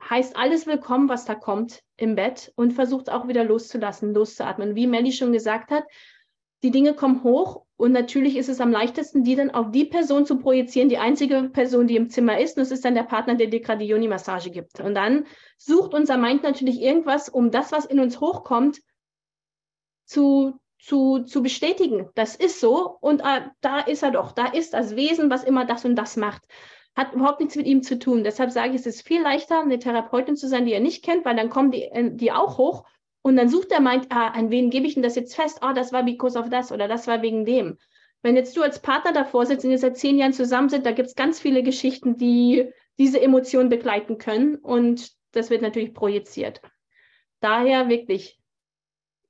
heißt 0.08 0.36
alles 0.36 0.66
willkommen, 0.66 1.08
was 1.08 1.24
da 1.24 1.34
kommt 1.34 1.82
im 1.96 2.14
Bett 2.14 2.52
und 2.56 2.72
versucht 2.72 3.10
auch 3.10 3.28
wieder 3.28 3.44
loszulassen, 3.44 4.14
loszuatmen. 4.14 4.74
Wie 4.74 4.86
Melly 4.86 5.12
schon 5.12 5.32
gesagt 5.32 5.70
hat, 5.70 5.84
die 6.62 6.70
Dinge 6.70 6.94
kommen 6.94 7.22
hoch 7.22 7.62
und 7.76 7.92
natürlich 7.92 8.36
ist 8.36 8.48
es 8.48 8.60
am 8.60 8.70
leichtesten, 8.70 9.24
die 9.24 9.36
dann 9.36 9.50
auf 9.50 9.70
die 9.70 9.84
Person 9.84 10.24
zu 10.24 10.38
projizieren, 10.38 10.88
die 10.88 10.98
einzige 10.98 11.50
Person, 11.50 11.86
die 11.86 11.96
im 11.96 12.08
Zimmer 12.08 12.38
ist. 12.38 12.56
Und 12.56 12.62
das 12.62 12.70
ist 12.70 12.84
dann 12.84 12.94
der 12.94 13.02
Partner, 13.02 13.34
der 13.34 13.48
dir 13.48 13.60
gerade 13.60 13.80
die 13.80 13.90
Yoni-Massage 13.90 14.50
gibt. 14.50 14.80
Und 14.80 14.94
dann 14.94 15.26
sucht 15.58 15.92
unser 15.92 16.16
Mind 16.16 16.42
natürlich 16.42 16.80
irgendwas, 16.80 17.28
um 17.28 17.50
das, 17.50 17.72
was 17.72 17.84
in 17.84 18.00
uns 18.00 18.20
hochkommt, 18.20 18.80
zu, 20.06 20.54
zu, 20.78 21.20
zu 21.24 21.42
bestätigen. 21.42 22.08
Das 22.14 22.36
ist 22.36 22.60
so 22.60 22.96
und 23.00 23.20
äh, 23.20 23.42
da 23.60 23.80
ist 23.80 24.02
er 24.02 24.10
doch. 24.10 24.32
Da 24.32 24.46
ist 24.46 24.74
das 24.74 24.96
Wesen, 24.96 25.30
was 25.30 25.44
immer 25.44 25.64
das 25.64 25.84
und 25.84 25.96
das 25.96 26.16
macht 26.16 26.42
hat 26.94 27.12
überhaupt 27.12 27.40
nichts 27.40 27.56
mit 27.56 27.66
ihm 27.66 27.82
zu 27.82 27.98
tun. 27.98 28.24
Deshalb 28.24 28.50
sage 28.50 28.70
ich, 28.70 28.76
es 28.76 28.86
ist 28.86 29.06
viel 29.06 29.22
leichter, 29.22 29.60
eine 29.60 29.78
Therapeutin 29.78 30.36
zu 30.36 30.48
sein, 30.48 30.66
die 30.66 30.72
er 30.72 30.80
nicht 30.80 31.04
kennt, 31.04 31.24
weil 31.24 31.36
dann 31.36 31.50
kommen 31.50 31.70
die, 31.70 31.84
äh, 31.84 32.10
die 32.12 32.32
auch 32.32 32.58
hoch 32.58 32.84
und 33.22 33.36
dann 33.36 33.48
sucht 33.48 33.72
er 33.72 33.80
meint, 33.80 34.06
ah, 34.10 34.28
an 34.28 34.50
wen 34.50 34.70
gebe 34.70 34.86
ich 34.86 34.94
denn 34.94 35.02
das 35.02 35.16
jetzt 35.16 35.34
fest? 35.34 35.58
Ah, 35.62 35.72
das 35.72 35.92
war 35.92 36.04
because 36.04 36.38
of 36.38 36.50
das 36.50 36.70
oder 36.70 36.88
das 36.88 37.06
war 37.06 37.22
wegen 37.22 37.44
dem. 37.44 37.78
Wenn 38.22 38.36
jetzt 38.36 38.56
du 38.56 38.62
als 38.62 38.80
Partner 38.80 39.12
davor 39.12 39.46
sitzt 39.46 39.64
und 39.64 39.70
ihr 39.70 39.78
seit 39.78 39.98
zehn 39.98 40.18
Jahren 40.18 40.32
zusammen 40.32 40.68
sind, 40.68 40.86
da 40.86 40.92
gibt 40.92 41.08
es 41.08 41.14
ganz 41.14 41.40
viele 41.40 41.62
Geschichten, 41.62 42.16
die 42.16 42.70
diese 42.98 43.20
Emotionen 43.20 43.68
begleiten 43.68 44.18
können 44.18 44.56
und 44.56 45.12
das 45.32 45.50
wird 45.50 45.62
natürlich 45.62 45.94
projiziert. 45.94 46.60
Daher 47.40 47.88
wirklich 47.88 48.38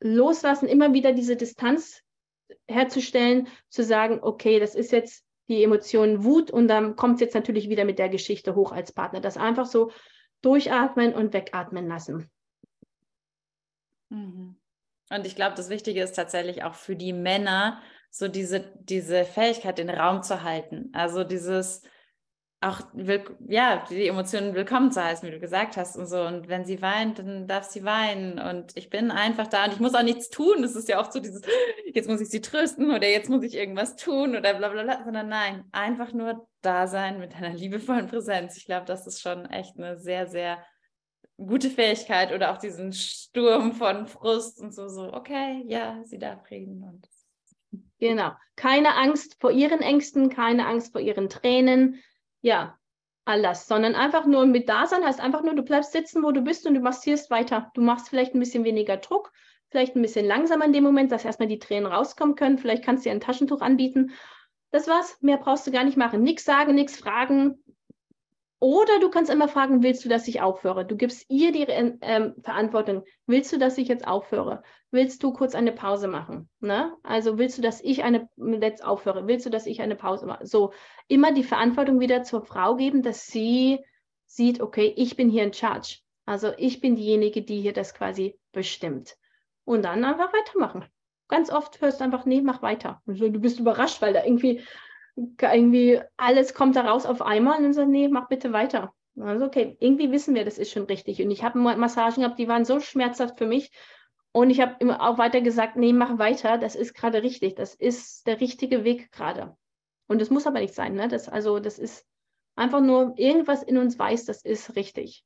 loslassen, 0.01 0.69
immer 0.69 0.93
wieder 0.93 1.13
diese 1.13 1.37
Distanz 1.37 2.03
herzustellen, 2.69 3.49
zu 3.69 3.83
sagen, 3.83 4.19
okay, 4.23 4.61
das 4.61 4.75
ist 4.75 4.93
jetzt 4.93 5.25
die 5.49 5.63
Emotionen 5.63 6.25
Wut 6.25 6.51
und 6.51 6.69
dann 6.69 6.97
kommt 6.97 7.17
es 7.17 7.21
jetzt 7.21 7.35
natürlich 7.35 7.69
wieder 7.69 7.85
mit 7.85 7.99
der 7.99 8.09
Geschichte 8.09 8.55
hoch 8.55 8.73
als 8.73 8.93
Partner. 8.93 9.21
Das 9.21 9.37
einfach 9.37 9.67
so 9.67 9.91
durchatmen 10.43 11.15
und 11.15 11.33
wegatmen 11.33 11.87
lassen. 11.87 12.31
Mhm. 14.11 14.57
Und 15.11 15.27
ich 15.27 15.37
glaube, 15.37 15.55
das 15.55 15.69
Wichtige 15.69 16.03
ist 16.03 16.17
tatsächlich 16.17 16.65
auch 16.65 16.75
für 16.75 16.97
die 16.97 17.13
Männer, 17.13 17.81
so 18.11 18.29
diese, 18.29 18.73
diese 18.81 19.25
Fähigkeit, 19.25 19.79
den 19.79 19.91
Raum 19.91 20.23
zu 20.23 20.43
halten. 20.43 20.91
Also 20.93 21.25
dieses, 21.25 21.83
auch 22.65 22.81
ja, 23.47 23.85
die 23.91 24.07
Emotionen 24.07 24.55
willkommen 24.55 24.91
zu 24.91 25.03
heißen, 25.03 25.27
wie 25.27 25.33
du 25.33 25.41
gesagt 25.41 25.77
hast 25.77 25.97
und 25.97 26.07
so. 26.07 26.23
Und 26.23 26.49
wenn 26.49 26.65
sie 26.65 26.81
weint, 26.81 27.19
dann 27.19 27.47
darf 27.47 27.65
sie 27.65 27.85
weinen. 27.85 28.39
Und 28.39 28.77
ich 28.77 28.91
bin 28.91 29.11
einfach 29.11 29.47
da 29.47 29.65
und 29.65 29.75
ich 29.75 29.81
muss 29.81 29.95
auch 29.95 30.03
nichts 30.03 30.31
tun. 30.31 30.63
Das 30.63 30.75
ist 30.75 30.89
ja 30.89 31.01
oft 31.01 31.13
so 31.13 31.21
dieses, 31.21 31.43
jetzt 31.93 32.09
muss 32.09 32.21
ich 32.21 32.29
sie 32.29 32.41
trösten 32.41 32.91
oder 32.91 33.09
jetzt 33.09 33.29
muss 33.29 33.45
ich 33.45 33.55
irgendwas 33.55 33.97
tun 33.97 34.31
oder 34.37 34.55
bla 34.55 34.69
bla 34.69 34.83
bla, 34.83 35.05
sondern 35.05 35.29
nein, 35.29 35.65
einfach 35.73 36.13
nur 36.13 36.47
da 36.63 36.87
sein 36.87 37.19
mit 37.19 37.35
einer 37.35 37.53
liebevollen 37.53 38.07
Präsenz. 38.07 38.57
Ich 38.57 38.65
glaube, 38.65 38.87
das 38.87 39.07
ist 39.07 39.21
schon 39.21 39.47
echt 39.47 39.77
eine 39.77 39.99
sehr, 39.99 40.27
sehr 40.27 40.65
gute 41.37 41.69
Fähigkeit 41.69 42.33
oder 42.33 42.53
auch 42.53 42.59
diesen 42.59 42.93
Sturm 42.93 43.73
von 43.73 44.07
Frust 44.07 44.61
und 44.61 44.75
so, 44.75 44.89
so, 44.89 45.13
okay, 45.13 45.65
ja, 45.67 46.01
sie 46.05 46.19
darf 46.19 46.49
reden 46.51 46.83
und 46.83 47.09
Genau. 47.99 48.33
Keine 48.57 48.97
Angst 48.97 49.37
vor 49.41 49.51
ihren 49.51 49.81
Ängsten, 49.81 50.29
keine 50.29 50.67
Angst 50.67 50.93
vor 50.93 51.01
ihren 51.01 51.29
Tränen, 51.29 52.03
ja, 52.45 52.79
alles, 53.25 53.67
sondern 53.67 53.95
einfach 53.95 54.27
nur 54.27 54.45
mit 54.45 54.69
Dasein 54.69 55.03
heißt 55.03 55.19
einfach 55.19 55.43
nur, 55.43 55.55
du 55.55 55.63
bleibst 55.63 55.93
sitzen, 55.93 56.23
wo 56.23 56.31
du 56.31 56.43
bist 56.43 56.67
und 56.67 56.75
du 56.75 56.81
massierst 56.81 57.31
weiter. 57.31 57.71
Du 57.73 57.81
machst 57.81 58.11
vielleicht 58.11 58.35
ein 58.35 58.39
bisschen 58.39 58.65
weniger 58.65 58.99
Druck, 58.99 59.33
vielleicht 59.71 59.97
ein 59.97 60.03
bisschen 60.03 60.27
langsamer 60.27 60.67
in 60.67 60.75
dem 60.75 60.85
Moment, 60.85 61.11
dass 61.11 61.25
erstmal 61.25 61.49
die 61.49 61.59
Tränen 61.59 61.91
rauskommen 61.91 62.37
können. 62.37 62.59
Vielleicht 62.59 62.85
kannst 62.85 63.05
du 63.05 63.09
dir 63.09 63.15
ein 63.15 63.21
Taschentuch 63.21 63.63
anbieten. 63.63 64.13
Das 64.73 64.89
war's. 64.89 65.17
Mehr 65.23 65.39
brauchst 65.39 65.67
du 65.67 65.71
gar 65.71 65.85
nicht 65.85 65.97
machen. 65.97 66.23
Nichts 66.23 66.45
sagen, 66.45 66.75
nichts 66.75 66.99
fragen. 66.99 67.65
Oder 68.65 68.99
du 68.99 69.11
kannst 69.11 69.31
immer 69.31 69.47
fragen, 69.47 69.83
willst 69.83 70.07
du, 70.07 70.09
dass 70.09 70.27
ich 70.27 70.41
aufhöre? 70.41 70.87
Du 70.87 70.97
gibst 70.97 71.27
ihr 71.29 71.53
die 71.53 71.67
ähm, 71.69 72.35
Verantwortung. 72.41 73.05
Willst 73.27 73.53
du, 73.53 73.59
dass 73.59 73.77
ich 73.77 73.89
jetzt 73.89 74.07
aufhöre? 74.09 74.63
Willst 74.91 75.23
du 75.23 75.35
kurz 75.35 75.55
eine 75.55 75.71
Pause 75.71 76.09
machen? 76.09 76.49
Ne? 76.61 76.97
Also 77.03 77.37
willst 77.37 77.59
du, 77.59 77.63
dass 77.63 77.83
ich 77.83 78.05
eine 78.05 78.27
jetzt 78.63 78.83
aufhöre? 78.83 79.27
Willst 79.27 79.45
du, 79.45 79.51
dass 79.51 79.67
ich 79.67 79.83
eine 79.83 79.97
Pause 79.97 80.25
mache? 80.25 80.47
So 80.47 80.73
immer 81.09 81.35
die 81.35 81.45
Verantwortung 81.45 82.01
wieder 82.01 82.23
zur 82.23 82.41
Frau 82.41 82.75
geben, 82.77 83.03
dass 83.03 83.27
sie 83.27 83.81
sieht, 84.25 84.63
okay, 84.63 84.95
ich 84.97 85.15
bin 85.15 85.29
hier 85.29 85.43
in 85.43 85.53
Charge. 85.53 85.99
Also 86.25 86.53
ich 86.57 86.81
bin 86.81 86.97
diejenige, 86.97 87.43
die 87.43 87.61
hier 87.61 87.75
das 87.75 87.93
quasi 87.93 88.39
bestimmt. 88.51 89.19
Und 89.67 89.85
dann 89.85 90.03
einfach 90.05 90.33
weitermachen. 90.33 90.87
Ganz 91.29 91.51
oft 91.51 91.83
hörst 91.83 92.01
du 92.01 92.05
einfach, 92.05 92.25
nee, 92.25 92.41
mach 92.41 92.63
weiter. 92.63 93.03
Also, 93.07 93.29
du 93.29 93.41
bist 93.41 93.61
überrascht, 93.61 94.01
weil 94.01 94.15
da 94.15 94.25
irgendwie 94.25 94.63
irgendwie 95.17 96.01
alles 96.17 96.55
kommt 96.55 96.77
da 96.77 96.83
raus 96.83 97.07
auf 97.07 97.23
einmal 97.23 97.59
und 97.59 97.65
dann 97.65 97.73
sagt, 97.73 97.89
nee, 97.89 98.09
mach 98.09 98.29
bitte 98.29 98.53
weiter. 98.53 98.93
Also 99.21 99.45
okay, 99.47 99.77
irgendwie 99.79 100.11
wissen 100.11 100.35
wir, 100.35 100.45
das 100.45 100.59
ist 100.59 100.73
schon 100.73 100.85
richtig. 100.85 101.23
Und 101.23 101.31
ich 101.31 101.45
habe 101.45 101.59
Massagen 101.59 102.23
gehabt, 102.23 102.39
die 102.39 102.49
waren 102.49 102.65
so 102.65 102.81
schmerzhaft 102.81 103.39
für 103.39 103.47
mich. 103.47 103.71
Und 104.33 104.51
ich 104.51 104.61
habe 104.61 104.75
immer 104.81 105.01
auch 105.01 105.19
weiter 105.19 105.41
gesagt, 105.41 105.77
nee, 105.77 105.93
mach 105.93 106.19
weiter, 106.19 106.59
das 106.59 106.75
ist 106.75 106.95
gerade 106.95 107.23
richtig. 107.23 107.55
Das 107.55 107.75
ist 107.75 108.27
der 108.27 108.41
richtige 108.41 108.83
Weg 108.83 109.13
gerade. 109.13 109.57
Und 110.09 110.21
das 110.21 110.31
muss 110.31 110.47
aber 110.47 110.59
nicht 110.59 110.75
sein. 110.75 110.95
Ne? 110.95 111.07
Das, 111.07 111.29
also 111.29 111.61
das 111.61 111.79
ist 111.79 112.05
einfach 112.57 112.81
nur, 112.81 113.15
irgendwas 113.17 113.63
in 113.63 113.79
uns 113.79 113.97
weiß, 113.97 114.25
das 114.25 114.43
ist 114.43 114.75
richtig. 114.75 115.25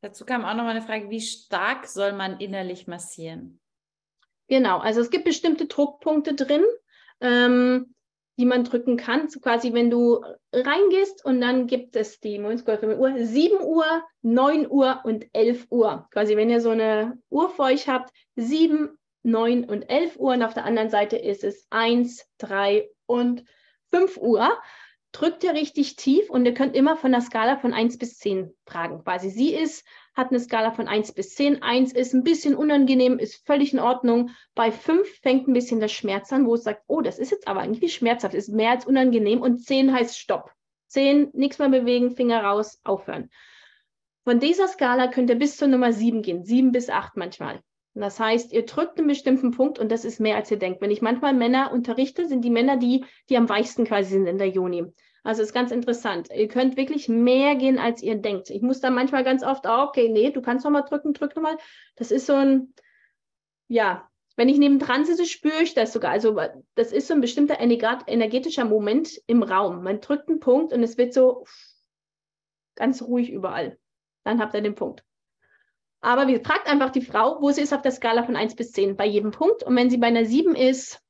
Dazu 0.00 0.24
kam 0.24 0.44
auch 0.44 0.54
noch 0.54 0.64
mal 0.64 0.70
eine 0.70 0.82
Frage, 0.82 1.10
wie 1.10 1.20
stark 1.20 1.86
soll 1.86 2.12
man 2.14 2.40
innerlich 2.40 2.86
massieren? 2.86 3.60
Genau, 4.48 4.78
also 4.78 5.00
es 5.00 5.10
gibt 5.10 5.24
bestimmte 5.24 5.66
Druckpunkte 5.66 6.34
drin 6.34 6.64
ähm, 7.22 7.94
die 8.38 8.44
man 8.44 8.64
drücken 8.64 8.96
kann. 8.96 9.28
So 9.28 9.40
quasi, 9.40 9.72
wenn 9.72 9.90
du 9.90 10.22
reingehst 10.52 11.24
und 11.24 11.40
dann 11.40 11.66
gibt 11.66 11.96
es 11.96 12.20
die 12.20 12.38
Uhr, 12.40 13.14
7 13.16 13.60
Uhr, 13.62 13.84
9 14.22 14.70
Uhr 14.70 15.00
und 15.04 15.26
11 15.32 15.66
Uhr. 15.70 16.08
Quasi, 16.10 16.36
wenn 16.36 16.50
ihr 16.50 16.60
so 16.60 16.70
eine 16.70 17.18
Uhr 17.30 17.50
vor 17.50 17.66
euch 17.66 17.88
habt, 17.88 18.10
7, 18.36 18.98
9 19.22 19.64
und 19.64 19.82
11 19.82 20.16
Uhr 20.18 20.32
und 20.32 20.42
auf 20.42 20.54
der 20.54 20.64
anderen 20.64 20.90
Seite 20.90 21.16
ist 21.16 21.44
es 21.44 21.66
1, 21.70 22.26
3 22.38 22.88
und 23.06 23.44
5 23.92 24.16
Uhr. 24.16 24.58
Drückt 25.12 25.44
ihr 25.44 25.52
richtig 25.52 25.96
tief 25.96 26.30
und 26.30 26.46
ihr 26.46 26.54
könnt 26.54 26.74
immer 26.74 26.96
von 26.96 27.12
der 27.12 27.20
Skala 27.20 27.58
von 27.58 27.74
1 27.74 27.98
bis 27.98 28.18
10 28.18 28.52
fragen. 28.66 29.04
Quasi 29.04 29.28
sie 29.28 29.54
ist 29.54 29.86
hat 30.14 30.30
eine 30.30 30.40
Skala 30.40 30.72
von 30.72 30.88
1 30.88 31.12
bis 31.12 31.34
10. 31.34 31.62
1 31.62 31.92
ist 31.92 32.12
ein 32.12 32.22
bisschen 32.22 32.54
unangenehm, 32.54 33.18
ist 33.18 33.46
völlig 33.46 33.72
in 33.72 33.80
Ordnung. 33.80 34.30
Bei 34.54 34.70
5 34.70 35.08
fängt 35.20 35.48
ein 35.48 35.54
bisschen 35.54 35.80
der 35.80 35.88
Schmerz 35.88 36.32
an, 36.32 36.46
wo 36.46 36.54
es 36.54 36.64
sagt, 36.64 36.82
oh, 36.86 37.00
das 37.00 37.18
ist 37.18 37.30
jetzt 37.30 37.48
aber 37.48 37.62
irgendwie 37.62 37.88
schmerzhaft, 37.88 38.34
ist 38.34 38.48
mehr 38.48 38.70
als 38.70 38.86
unangenehm. 38.86 39.40
Und 39.40 39.64
10 39.64 39.92
heißt 39.92 40.18
Stopp. 40.18 40.50
10, 40.88 41.30
nichts 41.32 41.58
mehr 41.58 41.70
bewegen, 41.70 42.10
Finger 42.10 42.44
raus, 42.44 42.80
aufhören. 42.84 43.30
Von 44.24 44.38
dieser 44.38 44.68
Skala 44.68 45.08
könnt 45.08 45.30
ihr 45.30 45.36
bis 45.38 45.56
zur 45.56 45.68
Nummer 45.68 45.92
7 45.92 46.22
gehen, 46.22 46.44
7 46.44 46.70
bis 46.70 46.90
8 46.90 47.16
manchmal. 47.16 47.62
Das 47.94 48.18
heißt, 48.20 48.52
ihr 48.52 48.64
drückt 48.64 48.98
einen 48.98 49.08
bestimmten 49.08 49.50
Punkt 49.50 49.78
und 49.78 49.90
das 49.90 50.04
ist 50.04 50.20
mehr, 50.20 50.36
als 50.36 50.50
ihr 50.50 50.58
denkt. 50.58 50.80
Wenn 50.80 50.90
ich 50.90 51.02
manchmal 51.02 51.34
Männer 51.34 51.72
unterrichte, 51.72 52.26
sind 52.26 52.42
die 52.42 52.50
Männer 52.50 52.76
die, 52.76 53.04
die 53.28 53.36
am 53.36 53.48
weichsten 53.48 53.84
quasi 53.84 54.10
sind 54.10 54.26
in 54.26 54.38
der 54.38 54.48
Joni. 54.48 54.92
Also 55.22 55.42
ist 55.42 55.52
ganz 55.52 55.70
interessant. 55.70 56.28
Ihr 56.34 56.48
könnt 56.48 56.76
wirklich 56.76 57.08
mehr 57.08 57.54
gehen, 57.54 57.78
als 57.78 58.02
ihr 58.02 58.16
denkt. 58.16 58.50
Ich 58.50 58.60
muss 58.60 58.80
da 58.80 58.90
manchmal 58.90 59.22
ganz 59.22 59.44
oft, 59.44 59.66
oh, 59.66 59.84
okay, 59.88 60.08
nee, 60.08 60.30
du 60.30 60.42
kannst 60.42 60.64
noch 60.64 60.72
mal 60.72 60.82
drücken, 60.82 61.12
drück 61.12 61.36
noch 61.36 61.42
mal. 61.42 61.56
Das 61.96 62.10
ist 62.10 62.26
so 62.26 62.34
ein, 62.34 62.74
ja, 63.68 64.08
wenn 64.36 64.48
ich 64.48 64.58
nebendran 64.58 65.04
sitze, 65.04 65.26
spüre 65.26 65.62
ich 65.62 65.74
das 65.74 65.92
sogar. 65.92 66.10
Also 66.10 66.40
das 66.74 66.92
ist 66.92 67.06
so 67.06 67.14
ein 67.14 67.20
bestimmter 67.20 67.60
energetischer 67.60 68.64
Moment 68.64 69.20
im 69.26 69.42
Raum. 69.42 69.84
Man 69.84 70.00
drückt 70.00 70.28
einen 70.28 70.40
Punkt 70.40 70.72
und 70.72 70.82
es 70.82 70.98
wird 70.98 71.14
so 71.14 71.44
ganz 72.74 73.02
ruhig 73.02 73.30
überall. 73.30 73.78
Dann 74.24 74.40
habt 74.40 74.54
ihr 74.54 74.62
den 74.62 74.74
Punkt. 74.74 75.04
Aber 76.00 76.26
wir 76.26 76.42
fragt 76.44 76.66
einfach 76.66 76.90
die 76.90 77.02
Frau, 77.02 77.40
wo 77.40 77.52
sie 77.52 77.60
ist 77.60 77.72
auf 77.72 77.82
der 77.82 77.92
Skala 77.92 78.24
von 78.24 78.34
1 78.34 78.56
bis 78.56 78.72
10 78.72 78.96
bei 78.96 79.06
jedem 79.06 79.30
Punkt. 79.30 79.62
Und 79.62 79.76
wenn 79.76 79.90
sie 79.90 79.98
bei 79.98 80.08
einer 80.08 80.24
7 80.24 80.56
ist, 80.56 81.00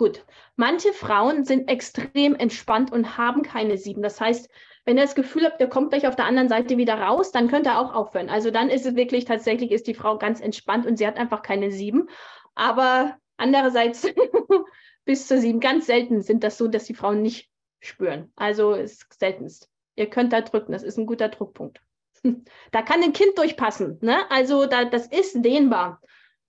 Gut, 0.00 0.24
manche 0.56 0.94
Frauen 0.94 1.44
sind 1.44 1.68
extrem 1.68 2.34
entspannt 2.34 2.90
und 2.90 3.18
haben 3.18 3.42
keine 3.42 3.76
sieben. 3.76 4.00
Das 4.00 4.18
heißt, 4.18 4.48
wenn 4.86 4.96
ihr 4.96 5.02
das 5.02 5.14
Gefühl 5.14 5.44
habt, 5.44 5.60
der 5.60 5.68
kommt 5.68 5.90
gleich 5.90 6.06
auf 6.06 6.16
der 6.16 6.24
anderen 6.24 6.48
Seite 6.48 6.78
wieder 6.78 6.94
raus, 6.94 7.32
dann 7.32 7.48
könnt 7.48 7.66
ihr 7.66 7.78
auch 7.78 7.92
aufhören. 7.92 8.30
Also 8.30 8.50
dann 8.50 8.70
ist 8.70 8.86
es 8.86 8.96
wirklich 8.96 9.26
tatsächlich, 9.26 9.72
ist 9.72 9.86
die 9.86 9.92
Frau 9.92 10.16
ganz 10.16 10.40
entspannt 10.40 10.86
und 10.86 10.96
sie 10.96 11.06
hat 11.06 11.18
einfach 11.18 11.42
keine 11.42 11.70
sieben. 11.70 12.08
Aber 12.54 13.14
andererseits 13.36 14.08
bis 15.04 15.26
zur 15.26 15.36
sieben, 15.36 15.60
ganz 15.60 15.84
selten 15.84 16.22
sind 16.22 16.44
das 16.44 16.56
so, 16.56 16.66
dass 16.66 16.84
die 16.84 16.94
Frauen 16.94 17.20
nicht 17.20 17.50
spüren. 17.80 18.32
Also 18.36 18.72
ist 18.72 19.04
seltenst. 19.20 19.68
Ihr 19.96 20.08
könnt 20.08 20.32
da 20.32 20.40
drücken, 20.40 20.72
das 20.72 20.82
ist 20.82 20.96
ein 20.96 21.04
guter 21.04 21.28
Druckpunkt. 21.28 21.82
Da 22.72 22.80
kann 22.80 23.02
ein 23.02 23.12
Kind 23.12 23.36
durchpassen. 23.36 23.98
Ne? 24.00 24.16
Also 24.30 24.64
da, 24.64 24.86
das 24.86 25.08
ist 25.08 25.44
dehnbar. 25.44 26.00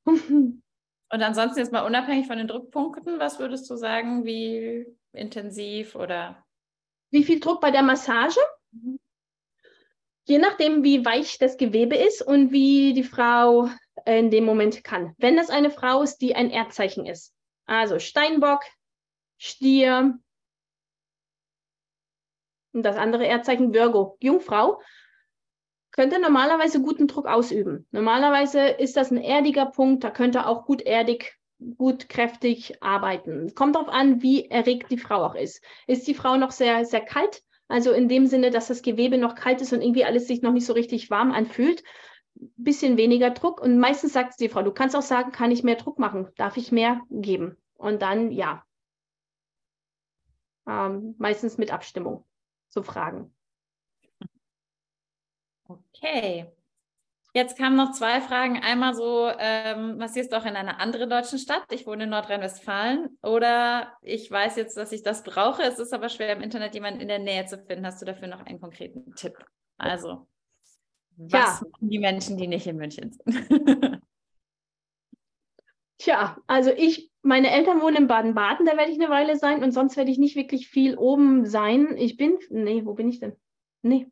Und 1.11 1.21
ansonsten 1.21 1.59
jetzt 1.59 1.73
mal 1.73 1.85
unabhängig 1.85 2.27
von 2.27 2.37
den 2.37 2.47
Druckpunkten, 2.47 3.19
was 3.19 3.37
würdest 3.37 3.69
du 3.69 3.75
sagen, 3.75 4.23
wie 4.25 4.85
intensiv 5.11 5.95
oder? 5.95 6.45
Wie 7.11 7.23
viel 7.23 7.41
Druck 7.41 7.59
bei 7.59 7.69
der 7.69 7.83
Massage? 7.83 8.39
Mhm. 8.71 8.97
Je 10.25 10.37
nachdem, 10.37 10.83
wie 10.83 11.03
weich 11.03 11.37
das 11.37 11.57
Gewebe 11.57 11.97
ist 11.97 12.21
und 12.21 12.53
wie 12.53 12.93
die 12.93 13.03
Frau 13.03 13.69
in 14.05 14.31
dem 14.31 14.45
Moment 14.45 14.85
kann. 14.85 15.13
Wenn 15.17 15.35
das 15.35 15.49
eine 15.49 15.69
Frau 15.69 16.01
ist, 16.01 16.19
die 16.19 16.33
ein 16.35 16.49
Erdzeichen 16.49 17.05
ist, 17.05 17.33
also 17.65 17.99
Steinbock, 17.99 18.61
Stier 19.37 20.17
und 22.71 22.83
das 22.83 22.95
andere 22.95 23.25
Erdzeichen 23.25 23.73
Virgo, 23.73 24.15
Jungfrau, 24.21 24.81
könnte 26.01 26.19
normalerweise 26.19 26.81
guten 26.81 27.05
Druck 27.05 27.27
ausüben. 27.27 27.85
Normalerweise 27.91 28.69
ist 28.69 28.97
das 28.97 29.11
ein 29.11 29.17
erdiger 29.17 29.67
Punkt, 29.67 30.03
da 30.03 30.09
könnte 30.09 30.47
auch 30.47 30.65
gut 30.65 30.81
erdig, 30.81 31.37
gut 31.77 32.09
kräftig 32.09 32.81
arbeiten. 32.81 33.53
Kommt 33.53 33.75
darauf 33.75 33.87
an, 33.87 34.23
wie 34.23 34.49
erregt 34.49 34.89
die 34.89 34.97
Frau 34.97 35.23
auch 35.23 35.35
ist. 35.35 35.63
Ist 35.85 36.07
die 36.07 36.15
Frau 36.15 36.37
noch 36.37 36.49
sehr, 36.49 36.85
sehr 36.85 37.01
kalt? 37.01 37.43
Also 37.67 37.91
in 37.91 38.09
dem 38.09 38.25
Sinne, 38.25 38.49
dass 38.49 38.67
das 38.67 38.81
Gewebe 38.81 39.19
noch 39.19 39.35
kalt 39.35 39.61
ist 39.61 39.73
und 39.73 39.83
irgendwie 39.83 40.03
alles 40.03 40.25
sich 40.25 40.41
noch 40.41 40.53
nicht 40.53 40.65
so 40.65 40.73
richtig 40.73 41.11
warm 41.11 41.31
anfühlt. 41.31 41.83
Bisschen 42.33 42.97
weniger 42.97 43.29
Druck. 43.29 43.61
Und 43.61 43.77
meistens 43.77 44.13
sagt 44.13 44.39
die 44.39 44.49
Frau, 44.49 44.63
du 44.63 44.71
kannst 44.71 44.95
auch 44.95 45.03
sagen, 45.03 45.31
kann 45.31 45.51
ich 45.51 45.61
mehr 45.61 45.75
Druck 45.75 45.99
machen? 45.99 46.29
Darf 46.35 46.57
ich 46.57 46.71
mehr 46.71 47.01
geben? 47.11 47.57
Und 47.75 48.01
dann 48.01 48.31
ja. 48.31 48.65
Ähm, 50.67 51.13
meistens 51.19 51.59
mit 51.59 51.71
Abstimmung. 51.71 52.25
So 52.69 52.81
Fragen. 52.81 53.35
Okay. 55.95 56.51
Jetzt 57.33 57.57
kamen 57.57 57.77
noch 57.77 57.93
zwei 57.93 58.19
Fragen. 58.19 58.57
Einmal 58.61 58.93
so, 58.93 59.29
ähm, 59.39 59.97
massierst 59.97 60.33
du 60.33 60.37
auch 60.37 60.45
in 60.45 60.57
einer 60.57 60.81
anderen 60.81 61.09
deutschen 61.09 61.39
Stadt? 61.39 61.63
Ich 61.71 61.87
wohne 61.87 62.03
in 62.03 62.09
Nordrhein-Westfalen. 62.09 63.17
Oder 63.23 63.93
ich 64.01 64.29
weiß 64.29 64.57
jetzt, 64.57 64.75
dass 64.75 64.91
ich 64.91 65.01
das 65.01 65.23
brauche. 65.23 65.63
Es 65.63 65.79
ist 65.79 65.93
aber 65.93 66.09
schwer 66.09 66.33
im 66.33 66.41
Internet 66.41 66.73
jemanden 66.73 66.99
in 66.99 67.07
der 67.07 67.19
Nähe 67.19 67.45
zu 67.45 67.57
finden. 67.57 67.85
Hast 67.85 68.01
du 68.01 68.05
dafür 68.05 68.27
noch 68.27 68.45
einen 68.45 68.59
konkreten 68.59 69.15
Tipp? 69.15 69.37
Also, 69.77 70.27
was 71.15 71.31
ja. 71.31 71.59
machen 71.71 71.89
die 71.89 71.99
Menschen, 71.99 72.37
die 72.37 72.47
nicht 72.47 72.67
in 72.67 72.75
München 72.75 73.11
sind? 73.11 73.47
Tja, 75.99 76.35
also 76.47 76.71
ich, 76.71 77.11
meine 77.21 77.51
Eltern 77.51 77.79
wohnen 77.79 77.95
in 77.95 78.07
Baden-Baden, 78.07 78.65
da 78.65 78.75
werde 78.75 78.91
ich 78.91 78.99
eine 78.99 79.11
Weile 79.11 79.37
sein 79.37 79.63
und 79.63 79.71
sonst 79.71 79.97
werde 79.97 80.09
ich 80.09 80.17
nicht 80.17 80.35
wirklich 80.35 80.67
viel 80.67 80.97
oben 80.97 81.45
sein. 81.45 81.95
Ich 81.95 82.17
bin, 82.17 82.39
nee, 82.49 82.83
wo 82.85 82.95
bin 82.95 83.07
ich 83.07 83.19
denn? 83.19 83.35
Nee, 83.83 84.07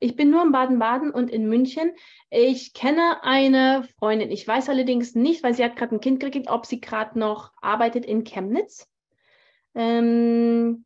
ich 0.00 0.16
bin 0.16 0.30
nur 0.30 0.42
in 0.42 0.52
Baden-Baden 0.52 1.10
und 1.10 1.30
in 1.30 1.48
München. 1.48 1.92
Ich 2.30 2.74
kenne 2.74 3.22
eine 3.22 3.88
Freundin. 3.98 4.30
Ich 4.30 4.46
weiß 4.46 4.68
allerdings 4.68 5.14
nicht, 5.14 5.42
weil 5.42 5.54
sie 5.54 5.64
hat 5.64 5.76
gerade 5.76 5.94
ein 5.94 6.00
Kind 6.00 6.20
gekriegt, 6.20 6.48
ob 6.48 6.66
sie 6.66 6.80
gerade 6.80 7.18
noch 7.18 7.52
arbeitet 7.60 8.04
in 8.04 8.24
Chemnitz. 8.24 8.88
Ähm, 9.74 10.84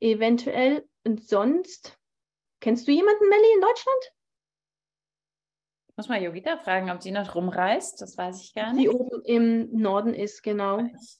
eventuell. 0.00 0.86
Und 1.04 1.26
sonst, 1.26 1.98
kennst 2.60 2.86
du 2.86 2.92
jemanden, 2.92 3.28
Melli, 3.28 3.54
in 3.54 3.60
Deutschland? 3.60 4.12
Ich 5.88 5.96
muss 5.96 6.08
mal 6.08 6.22
Jovita 6.22 6.56
fragen, 6.56 6.90
ob 6.90 7.02
sie 7.02 7.10
noch 7.10 7.34
rumreist. 7.34 8.00
Das 8.00 8.16
weiß 8.16 8.42
ich 8.42 8.54
gar 8.54 8.72
nicht. 8.72 8.84
Die 8.84 8.88
oben 8.88 9.22
im 9.24 9.70
Norden 9.72 10.14
ist, 10.14 10.42
genau. 10.42 10.80
Ich 10.80 11.19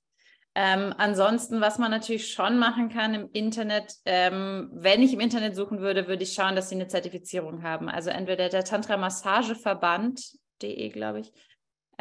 ähm, 0.55 0.93
ansonsten, 0.99 1.61
was 1.61 1.79
man 1.79 1.93
natürlich 1.93 2.33
schon 2.33 2.59
machen 2.59 2.89
kann 2.89 3.15
im 3.15 3.31
Internet, 3.33 3.95
ähm, 4.05 4.69
wenn 4.73 5.01
ich 5.03 5.13
im 5.13 5.21
Internet 5.21 5.55
suchen 5.55 5.81
würde, 5.81 6.09
würde 6.09 6.25
ich 6.25 6.33
schauen, 6.33 6.57
dass 6.57 6.71
sie 6.71 6.75
eine 6.75 6.89
Zertifizierung 6.89 7.63
haben. 7.63 7.89
Also 7.89 8.11
entweder 8.11 8.49
der 8.49 8.65
Tantra 8.65 8.97
Massageverband.de, 8.97 10.89
glaube 10.89 11.21
ich. 11.21 11.33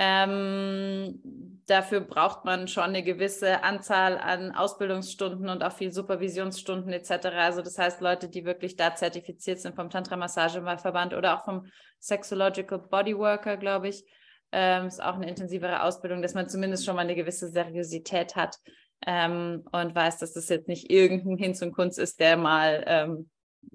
Ähm, 0.02 1.22
dafür 1.68 2.00
braucht 2.00 2.46
man 2.46 2.68
schon 2.70 2.86
eine 2.86 3.04
gewisse 3.04 3.64
Anzahl 3.64 4.18
an 4.18 4.56
Ausbildungsstunden 4.56 5.50
und 5.50 5.62
auch 5.62 5.74
viel 5.74 5.92
Supervisionsstunden 5.92 6.92
etc. 6.94 7.28
Also 7.36 7.62
das 7.62 7.78
heißt, 7.78 8.02
Leute, 8.02 8.30
die 8.30 8.46
wirklich 8.46 8.78
da 8.78 8.96
zertifiziert 8.96 9.60
sind 9.60 9.76
vom 9.76 9.90
Tantra 9.90 10.16
Massageverband 10.16 11.14
oder 11.14 11.38
auch 11.38 11.44
vom 11.44 11.68
Sexological 12.00 12.80
Bodyworker, 12.80 13.58
glaube 13.58 13.90
ich, 13.90 14.06
ähm, 14.52 14.88
ist 14.88 15.02
auch 15.02 15.16
eine 15.16 15.30
intensivere 15.30 15.84
Ausbildung, 15.84 16.22
dass 16.22 16.34
man 16.34 16.50
zumindest 16.50 16.86
schon 16.86 16.96
mal 16.96 17.02
eine 17.02 17.16
gewisse 17.16 17.50
Seriosität 17.50 18.36
hat 18.36 18.58
ähm, 19.06 19.64
und 19.72 19.96
weiß, 19.96 20.18
dass 20.18 20.34
das 20.34 20.50
jetzt 20.50 20.68
nicht 20.68 20.92
irgendein 20.92 21.38
Hinz 21.38 21.62
und 21.62 21.74
Kunst 21.74 22.00
ist, 22.00 22.20
der 22.20 22.38
mal 22.38 22.84
ähm, 22.88 23.30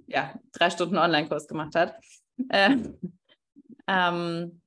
ja, 0.07 0.35
drei 0.53 0.71
Stunden 0.71 0.99
Online-Kurs 0.99 1.49
gemacht 1.49 1.75
hat. 1.75 1.95
Ähm, 2.51 2.99
ähm, 3.87 4.61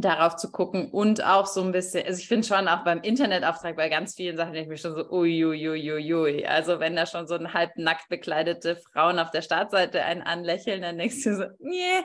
darauf 0.00 0.36
zu 0.36 0.50
gucken 0.50 0.90
und 0.90 1.24
auch 1.24 1.46
so 1.46 1.62
ein 1.62 1.72
bisschen, 1.72 2.06
also 2.06 2.18
ich 2.18 2.28
finde 2.28 2.46
schon 2.46 2.68
auch 2.68 2.84
beim 2.84 3.02
Internetauftrag 3.02 3.76
bei 3.76 3.88
ganz 3.88 4.14
vielen 4.14 4.36
Sachen 4.36 4.52
denke 4.52 4.64
ich 4.64 4.68
mir 4.68 4.76
schon 4.78 4.94
so, 4.94 5.10
uiuiuiui. 5.10 6.46
Also 6.46 6.80
wenn 6.80 6.96
da 6.96 7.06
schon 7.06 7.26
so 7.26 7.34
ein 7.34 7.52
halb 7.52 7.76
nackt 7.76 8.08
bekleidete 8.08 8.76
Frauen 8.76 9.18
auf 9.18 9.30
der 9.30 9.42
Startseite 9.42 10.02
einen 10.02 10.22
anlächeln, 10.22 10.82
dann 10.82 10.98
denkst 10.98 11.22
du 11.24 11.36
so, 11.36 11.44
nee, 11.58 12.02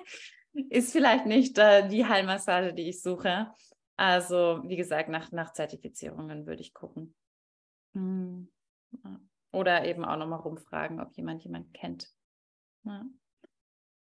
ist 0.69 0.91
vielleicht 0.91 1.26
nicht 1.26 1.57
äh, 1.57 1.88
die 1.88 2.06
Heilmassage, 2.06 2.73
die 2.73 2.90
ich 2.90 3.02
suche. 3.02 3.52
Also, 3.98 4.61
wie 4.65 4.76
gesagt, 4.76 5.10
nach, 5.10 5.32
nach 5.32 5.53
Zertifizierungen 5.53 6.45
würde 6.45 6.61
ich 6.61 6.73
gucken. 6.73 7.15
Hm. 7.94 8.52
Oder 9.52 9.86
eben 9.86 10.03
auch 10.03 10.18
nochmal 10.18 10.40
rumfragen, 10.40 10.99
ob 10.99 11.15
jemand 11.15 11.44
jemand 11.44 11.73
kennt. 11.73 12.10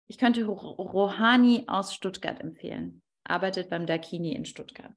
Ich 0.07 0.17
könnte 0.17 0.43
Rohani 0.45 1.65
aus 1.67 1.93
Stuttgart 1.93 2.39
empfehlen. 2.39 3.03
Arbeitet 3.23 3.69
beim 3.69 3.85
Dakini 3.85 4.33
in 4.33 4.45
Stuttgart. 4.45 4.95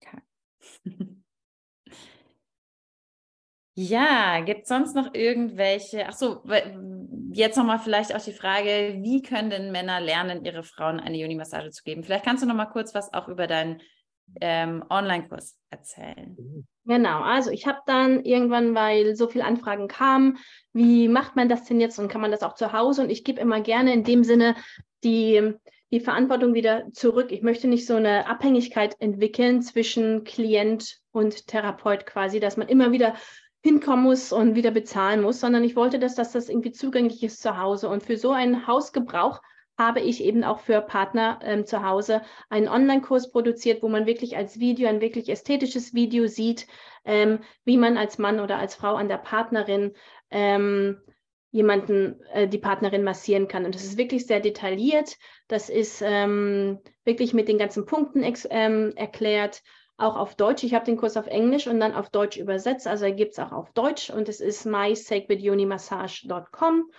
Okay. 0.00 0.22
Ja, 3.76 4.40
gibt 4.40 4.62
es 4.62 4.68
sonst 4.68 4.94
noch 4.94 5.14
irgendwelche, 5.14 6.06
ach 6.06 6.12
so, 6.12 6.42
jetzt 7.32 7.56
nochmal 7.56 7.80
vielleicht 7.80 8.14
auch 8.14 8.22
die 8.22 8.32
Frage, 8.32 8.98
wie 9.00 9.20
können 9.20 9.50
denn 9.50 9.72
Männer 9.72 10.00
lernen, 10.00 10.44
ihre 10.44 10.62
Frauen 10.62 11.00
eine 11.00 11.16
Juni-Massage 11.16 11.70
zu 11.70 11.82
geben? 11.82 12.04
Vielleicht 12.04 12.24
kannst 12.24 12.42
du 12.42 12.46
nochmal 12.46 12.70
kurz 12.70 12.94
was 12.94 13.12
auch 13.12 13.26
über 13.26 13.48
deinen 13.48 13.80
ähm, 14.40 14.84
Online-Kurs 14.88 15.56
erzählen. 15.70 16.36
Genau, 16.84 17.22
also 17.22 17.50
ich 17.50 17.66
habe 17.66 17.80
dann 17.86 18.24
irgendwann, 18.24 18.74
weil 18.74 19.16
so 19.16 19.26
viele 19.26 19.44
Anfragen 19.44 19.88
kamen, 19.88 20.38
wie 20.72 21.08
macht 21.08 21.34
man 21.34 21.48
das 21.48 21.64
denn 21.64 21.80
jetzt 21.80 21.98
und 21.98 22.08
kann 22.08 22.20
man 22.20 22.30
das 22.30 22.42
auch 22.42 22.54
zu 22.54 22.72
Hause? 22.72 23.02
Und 23.02 23.10
ich 23.10 23.24
gebe 23.24 23.40
immer 23.40 23.60
gerne 23.60 23.92
in 23.92 24.04
dem 24.04 24.22
Sinne 24.22 24.54
die, 25.02 25.54
die 25.90 26.00
Verantwortung 26.00 26.54
wieder 26.54 26.84
zurück. 26.92 27.32
Ich 27.32 27.42
möchte 27.42 27.68
nicht 27.68 27.86
so 27.86 27.96
eine 27.96 28.28
Abhängigkeit 28.28 28.96
entwickeln 29.00 29.62
zwischen 29.62 30.24
Klient 30.24 30.98
und 31.10 31.46
Therapeut 31.46 32.06
quasi, 32.06 32.38
dass 32.38 32.56
man 32.56 32.68
immer 32.68 32.92
wieder 32.92 33.14
hinkommen 33.64 34.04
muss 34.04 34.30
und 34.30 34.54
wieder 34.54 34.70
bezahlen 34.70 35.22
muss, 35.22 35.40
sondern 35.40 35.64
ich 35.64 35.74
wollte, 35.74 35.98
dass, 35.98 36.14
dass 36.14 36.32
das 36.32 36.50
irgendwie 36.50 36.72
zugänglich 36.72 37.22
ist 37.22 37.40
zu 37.40 37.56
Hause. 37.56 37.88
Und 37.88 38.02
für 38.02 38.18
so 38.18 38.30
einen 38.30 38.66
Hausgebrauch 38.66 39.40
habe 39.78 40.00
ich 40.00 40.22
eben 40.22 40.44
auch 40.44 40.60
für 40.60 40.82
Partner 40.82 41.40
ähm, 41.42 41.64
zu 41.64 41.82
Hause 41.82 42.20
einen 42.50 42.68
Online-Kurs 42.68 43.32
produziert, 43.32 43.82
wo 43.82 43.88
man 43.88 44.04
wirklich 44.04 44.36
als 44.36 44.60
Video, 44.60 44.86
ein 44.86 45.00
wirklich 45.00 45.30
ästhetisches 45.30 45.94
Video 45.94 46.26
sieht, 46.26 46.66
ähm, 47.06 47.40
wie 47.64 47.78
man 47.78 47.96
als 47.96 48.18
Mann 48.18 48.38
oder 48.38 48.58
als 48.58 48.74
Frau 48.74 48.96
an 48.96 49.08
der 49.08 49.16
Partnerin 49.16 49.94
ähm, 50.30 51.00
jemanden, 51.50 52.20
äh, 52.34 52.46
die 52.46 52.58
Partnerin 52.58 53.02
massieren 53.02 53.48
kann. 53.48 53.64
Und 53.64 53.74
das 53.74 53.84
ist 53.84 53.96
wirklich 53.96 54.26
sehr 54.26 54.40
detailliert. 54.40 55.16
Das 55.48 55.70
ist 55.70 56.02
ähm, 56.04 56.80
wirklich 57.04 57.32
mit 57.32 57.48
den 57.48 57.58
ganzen 57.58 57.86
Punkten 57.86 58.22
ähm, 58.50 58.92
erklärt 58.94 59.62
auch 59.96 60.16
auf 60.16 60.34
Deutsch. 60.34 60.64
Ich 60.64 60.74
habe 60.74 60.84
den 60.84 60.96
Kurs 60.96 61.16
auf 61.16 61.26
Englisch 61.26 61.66
und 61.66 61.80
dann 61.80 61.94
auf 61.94 62.10
Deutsch 62.10 62.36
übersetzt. 62.36 62.86
Also 62.86 63.06
gibt 63.14 63.32
es 63.32 63.38
auch 63.38 63.52
auf 63.52 63.72
Deutsch 63.72 64.10
und 64.10 64.28
es 64.28 64.40
ist 64.40 64.66
mysacredunimassage.com. 64.66 66.90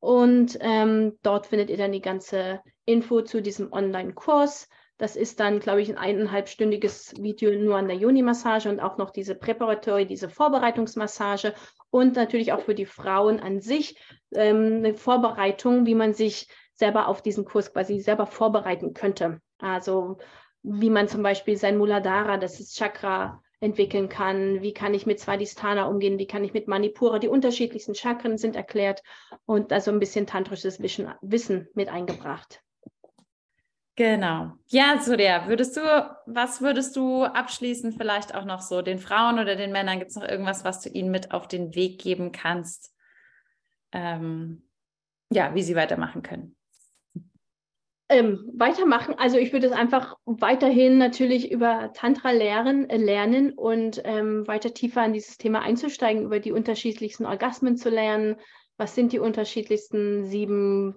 Und 0.00 0.58
ähm, 0.60 1.18
dort 1.22 1.46
findet 1.46 1.70
ihr 1.70 1.76
dann 1.76 1.92
die 1.92 2.00
ganze 2.00 2.60
Info 2.84 3.22
zu 3.22 3.40
diesem 3.40 3.72
Online-Kurs. 3.72 4.68
Das 4.98 5.16
ist 5.16 5.40
dann, 5.40 5.60
glaube 5.60 5.80
ich, 5.80 5.88
ein 5.88 5.98
eineinhalbstündiges 5.98 7.14
Video 7.20 7.52
nur 7.52 7.76
an 7.76 7.88
der 7.88 7.96
Juni-Massage 7.96 8.68
und 8.68 8.80
auch 8.80 8.98
noch 8.98 9.10
diese 9.10 9.34
Präparatory, 9.34 10.06
diese 10.06 10.28
Vorbereitungsmassage 10.28 11.54
und 11.90 12.16
natürlich 12.16 12.52
auch 12.52 12.60
für 12.60 12.74
die 12.74 12.86
Frauen 12.86 13.40
an 13.40 13.60
sich 13.60 13.96
ähm, 14.32 14.76
eine 14.78 14.94
Vorbereitung, 14.94 15.86
wie 15.86 15.94
man 15.94 16.14
sich 16.14 16.48
selber 16.74 17.08
auf 17.08 17.22
diesen 17.22 17.44
Kurs 17.44 17.72
quasi 17.72 18.00
selber 18.00 18.26
vorbereiten 18.26 18.94
könnte. 18.94 19.40
Also 19.58 20.18
wie 20.62 20.90
man 20.90 21.08
zum 21.08 21.22
Beispiel 21.22 21.56
sein 21.56 21.78
Muladhara, 21.78 22.36
das 22.36 22.60
ist 22.60 22.76
Chakra, 22.76 23.42
entwickeln 23.60 24.08
kann, 24.08 24.60
wie 24.60 24.72
kann 24.72 24.92
ich 24.92 25.06
mit 25.06 25.20
Svadhisthana 25.20 25.84
umgehen, 25.84 26.18
wie 26.18 26.26
kann 26.26 26.44
ich 26.44 26.52
mit 26.52 26.66
Manipura, 26.66 27.20
die 27.20 27.28
unterschiedlichsten 27.28 27.94
Chakren 27.94 28.36
sind 28.36 28.56
erklärt 28.56 29.02
und 29.46 29.72
also 29.72 29.92
ein 29.92 30.00
bisschen 30.00 30.26
tantrisches 30.26 30.80
Wissen 30.80 31.68
mit 31.74 31.88
eingebracht. 31.88 32.60
Genau. 33.94 34.52
Ja, 34.68 34.98
Surya, 35.00 35.46
würdest 35.48 35.76
du, 35.76 35.80
was 36.26 36.60
würdest 36.60 36.96
du 36.96 37.24
abschließend 37.24 37.94
vielleicht 37.96 38.34
auch 38.34 38.46
noch 38.46 38.62
so 38.62 38.82
den 38.82 38.98
Frauen 38.98 39.38
oder 39.38 39.54
den 39.54 39.70
Männern, 39.70 39.98
gibt 39.98 40.10
es 40.10 40.16
noch 40.16 40.26
irgendwas, 40.26 40.64
was 40.64 40.80
du 40.80 40.88
ihnen 40.88 41.10
mit 41.10 41.30
auf 41.30 41.46
den 41.46 41.74
Weg 41.74 42.00
geben 42.00 42.32
kannst? 42.32 42.92
Ähm, 43.92 44.68
ja, 45.30 45.54
wie 45.54 45.62
sie 45.62 45.76
weitermachen 45.76 46.22
können 46.22 46.56
ähm, 48.12 48.50
weitermachen. 48.54 49.14
Also 49.18 49.38
ich 49.38 49.52
würde 49.52 49.66
es 49.66 49.72
einfach 49.72 50.16
weiterhin 50.24 50.98
natürlich 50.98 51.50
über 51.50 51.92
Tantra 51.94 52.30
lernen, 52.30 52.88
äh, 52.88 52.96
lernen 52.96 53.52
und 53.52 54.00
ähm, 54.04 54.46
weiter 54.46 54.74
tiefer 54.74 55.04
in 55.04 55.12
dieses 55.12 55.38
Thema 55.38 55.60
einzusteigen, 55.62 56.24
über 56.24 56.38
die 56.38 56.52
unterschiedlichsten 56.52 57.26
Orgasmen 57.26 57.76
zu 57.76 57.88
lernen. 57.90 58.36
Was 58.76 58.94
sind 58.94 59.12
die 59.12 59.18
unterschiedlichsten 59.18 60.24
sieben 60.24 60.96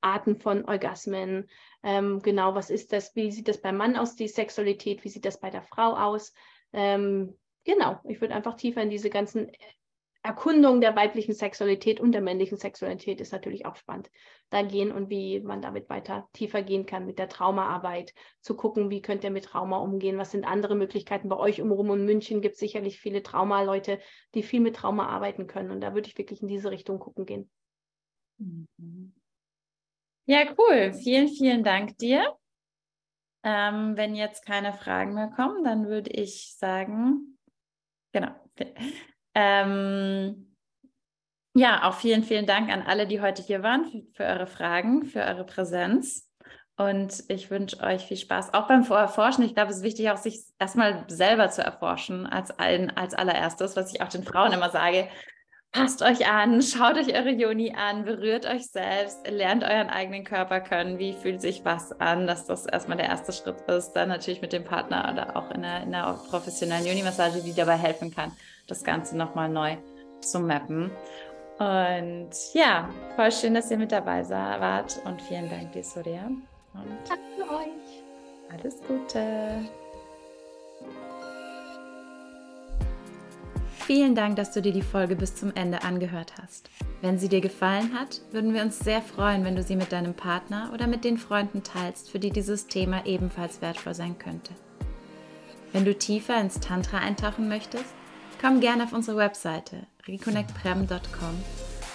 Arten 0.00 0.36
von 0.36 0.64
Orgasmen? 0.64 1.48
Ähm, 1.82 2.20
genau, 2.22 2.54
was 2.54 2.70
ist 2.70 2.92
das? 2.92 3.14
Wie 3.16 3.30
sieht 3.30 3.48
das 3.48 3.60
beim 3.60 3.76
Mann 3.76 3.96
aus, 3.96 4.14
die 4.14 4.28
Sexualität? 4.28 5.04
Wie 5.04 5.08
sieht 5.08 5.24
das 5.24 5.40
bei 5.40 5.50
der 5.50 5.62
Frau 5.62 5.94
aus? 5.96 6.32
Ähm, 6.72 7.36
genau, 7.64 8.00
ich 8.08 8.20
würde 8.20 8.34
einfach 8.34 8.54
tiefer 8.54 8.82
in 8.82 8.90
diese 8.90 9.10
ganzen 9.10 9.50
Erkundung 10.24 10.80
der 10.80 10.94
weiblichen 10.94 11.34
Sexualität 11.34 11.98
und 11.98 12.12
der 12.12 12.20
männlichen 12.20 12.56
Sexualität 12.56 13.20
ist 13.20 13.32
natürlich 13.32 13.66
auch 13.66 13.74
spannend. 13.74 14.08
Da 14.50 14.62
gehen 14.62 14.92
und 14.92 15.10
wie 15.10 15.40
man 15.40 15.60
damit 15.60 15.90
weiter 15.90 16.28
tiefer 16.32 16.62
gehen 16.62 16.86
kann 16.86 17.06
mit 17.06 17.18
der 17.18 17.28
Traumaarbeit, 17.28 18.14
zu 18.40 18.56
gucken, 18.56 18.88
wie 18.88 19.02
könnt 19.02 19.24
ihr 19.24 19.30
mit 19.30 19.46
Trauma 19.46 19.78
umgehen, 19.78 20.18
was 20.18 20.30
sind 20.30 20.44
andere 20.44 20.76
Möglichkeiten. 20.76 21.28
Bei 21.28 21.36
euch 21.36 21.60
um 21.60 21.72
und 21.72 22.04
München 22.04 22.40
gibt 22.40 22.54
es 22.54 22.60
sicherlich 22.60 23.00
viele 23.00 23.24
Trauma-Leute, 23.24 23.98
die 24.34 24.44
viel 24.44 24.60
mit 24.60 24.76
Trauma 24.76 25.08
arbeiten 25.08 25.48
können. 25.48 25.72
Und 25.72 25.80
da 25.80 25.94
würde 25.94 26.08
ich 26.08 26.16
wirklich 26.16 26.40
in 26.40 26.48
diese 26.48 26.70
Richtung 26.70 27.00
gucken 27.00 27.26
gehen. 27.26 27.50
Mhm. 28.38 29.12
Ja, 30.26 30.54
cool. 30.56 30.92
Vielen, 30.92 31.28
vielen 31.28 31.64
Dank 31.64 31.98
dir. 31.98 32.36
Ähm, 33.42 33.96
wenn 33.96 34.14
jetzt 34.14 34.46
keine 34.46 34.72
Fragen 34.72 35.14
mehr 35.14 35.32
kommen, 35.34 35.64
dann 35.64 35.88
würde 35.88 36.10
ich 36.10 36.54
sagen, 36.56 37.38
genau. 38.12 38.30
Ähm, 39.34 40.56
ja, 41.54 41.84
auch 41.84 41.94
vielen, 41.94 42.22
vielen 42.22 42.46
Dank 42.46 42.70
an 42.70 42.82
alle, 42.82 43.06
die 43.06 43.20
heute 43.20 43.42
hier 43.42 43.62
waren, 43.62 43.86
für, 43.90 44.02
für 44.14 44.24
eure 44.24 44.46
Fragen, 44.46 45.04
für 45.04 45.20
eure 45.22 45.44
Präsenz. 45.44 46.28
Und 46.76 47.24
ich 47.28 47.50
wünsche 47.50 47.80
euch 47.80 48.06
viel 48.06 48.16
Spaß 48.16 48.54
auch 48.54 48.66
beim 48.66 48.82
Erforschen. 48.84 49.44
Ich 49.44 49.54
glaube, 49.54 49.70
es 49.70 49.78
ist 49.78 49.82
wichtig, 49.82 50.10
auch 50.10 50.16
sich 50.16 50.40
erstmal 50.58 51.04
selber 51.08 51.50
zu 51.50 51.62
erforschen 51.62 52.26
als, 52.26 52.50
allen, 52.58 52.90
als 52.96 53.14
allererstes, 53.14 53.76
was 53.76 53.92
ich 53.92 54.00
auch 54.00 54.08
den 54.08 54.24
Frauen 54.24 54.52
immer 54.52 54.70
sage. 54.70 55.08
Passt 55.70 56.02
euch 56.02 56.26
an, 56.28 56.60
schaut 56.60 56.96
euch 56.96 57.14
eure 57.14 57.30
Juni 57.30 57.74
an, 57.74 58.04
berührt 58.04 58.46
euch 58.46 58.66
selbst, 58.66 59.26
lernt 59.26 59.64
euren 59.64 59.88
eigenen 59.88 60.24
Körper 60.24 60.60
können, 60.60 60.98
wie 60.98 61.14
fühlt 61.14 61.40
sich 61.40 61.64
was 61.64 61.98
an, 61.98 62.26
dass 62.26 62.46
das 62.46 62.66
erstmal 62.66 62.98
der 62.98 63.06
erste 63.06 63.32
Schritt 63.32 63.60
ist. 63.62 63.92
Dann 63.92 64.08
natürlich 64.08 64.42
mit 64.42 64.52
dem 64.52 64.64
Partner 64.64 65.10
oder 65.12 65.36
auch 65.36 65.50
in 65.50 65.64
einer, 65.64 65.82
in 65.82 65.94
einer 65.94 66.14
professionellen 66.14 66.86
Juni-Massage, 66.86 67.42
die 67.42 67.54
dabei 67.54 67.76
helfen 67.76 68.14
kann, 68.14 68.32
das 68.66 68.84
Ganze 68.84 69.16
nochmal 69.16 69.48
neu 69.48 69.76
zu 70.20 70.40
mappen. 70.40 70.90
Und 71.58 72.30
ja, 72.54 72.88
voll 73.16 73.30
schön, 73.30 73.54
dass 73.54 73.70
ihr 73.70 73.78
mit 73.78 73.92
dabei 73.92 74.28
wart 74.28 75.00
und 75.04 75.20
vielen 75.22 75.48
Dank 75.48 75.72
dir, 75.72 75.84
Surya. 75.84 76.26
Und 76.26 76.98
Danke 77.08 77.52
euch. 77.54 78.02
Alles 78.52 78.76
Gute. 78.86 79.60
Vielen 83.86 84.14
Dank, 84.14 84.36
dass 84.36 84.52
du 84.52 84.62
dir 84.62 84.72
die 84.72 84.82
Folge 84.82 85.16
bis 85.16 85.34
zum 85.34 85.52
Ende 85.54 85.82
angehört 85.82 86.34
hast. 86.40 86.70
Wenn 87.00 87.18
sie 87.18 87.28
dir 87.28 87.40
gefallen 87.40 87.98
hat, 87.98 88.20
würden 88.30 88.54
wir 88.54 88.62
uns 88.62 88.78
sehr 88.78 89.02
freuen, 89.02 89.44
wenn 89.44 89.56
du 89.56 89.62
sie 89.62 89.74
mit 89.74 89.90
deinem 89.90 90.14
Partner 90.14 90.70
oder 90.72 90.86
mit 90.86 91.04
den 91.04 91.18
Freunden 91.18 91.64
teilst, 91.64 92.08
für 92.08 92.20
die 92.20 92.30
dieses 92.30 92.68
Thema 92.68 93.04
ebenfalls 93.06 93.60
wertvoll 93.60 93.94
sein 93.94 94.18
könnte. 94.18 94.52
Wenn 95.72 95.84
du 95.84 95.94
tiefer 95.94 96.40
ins 96.40 96.60
Tantra 96.60 96.98
eintauchen 96.98 97.48
möchtest, 97.48 97.92
komm 98.42 98.60
gerne 98.60 98.84
auf 98.84 98.92
unsere 98.92 99.16
Webseite 99.16 99.86
reconnectprem.com. 100.06 101.42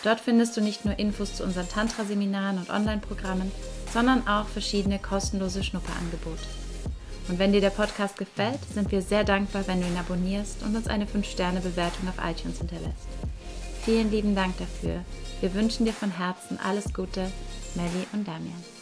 Dort 0.03 0.21
findest 0.21 0.55
du 0.55 0.61
nicht 0.61 0.85
nur 0.85 0.97
Infos 0.97 1.35
zu 1.35 1.43
unseren 1.43 1.67
Tantra-Seminaren 1.67 2.57
und 2.57 2.69
Online-Programmen, 2.69 3.51
sondern 3.93 4.25
auch 4.27 4.47
verschiedene 4.47 4.97
kostenlose 4.97 5.63
Schnupperangebote. 5.63 6.47
Und 7.27 7.39
wenn 7.39 7.51
dir 7.51 7.59
der 7.59 7.71
Podcast 7.71 8.17
gefällt, 8.17 8.59
sind 8.73 8.89
wir 8.91 9.01
sehr 9.01 9.25
dankbar, 9.25 9.67
wenn 9.67 9.81
du 9.81 9.87
ihn 9.87 9.97
abonnierst 9.97 10.63
und 10.63 10.75
uns 10.77 10.87
eine 10.87 11.05
5-Sterne-Bewertung 11.05 12.07
auf 12.07 12.25
iTunes 12.25 12.59
hinterlässt. 12.59 13.07
Vielen 13.83 14.09
lieben 14.09 14.33
Dank 14.33 14.57
dafür. 14.57 15.03
Wir 15.41 15.53
wünschen 15.53 15.85
dir 15.85 15.93
von 15.93 16.11
Herzen 16.11 16.57
alles 16.63 16.93
Gute, 16.93 17.29
Melly 17.75 18.07
und 18.13 18.25
Damian. 18.25 18.76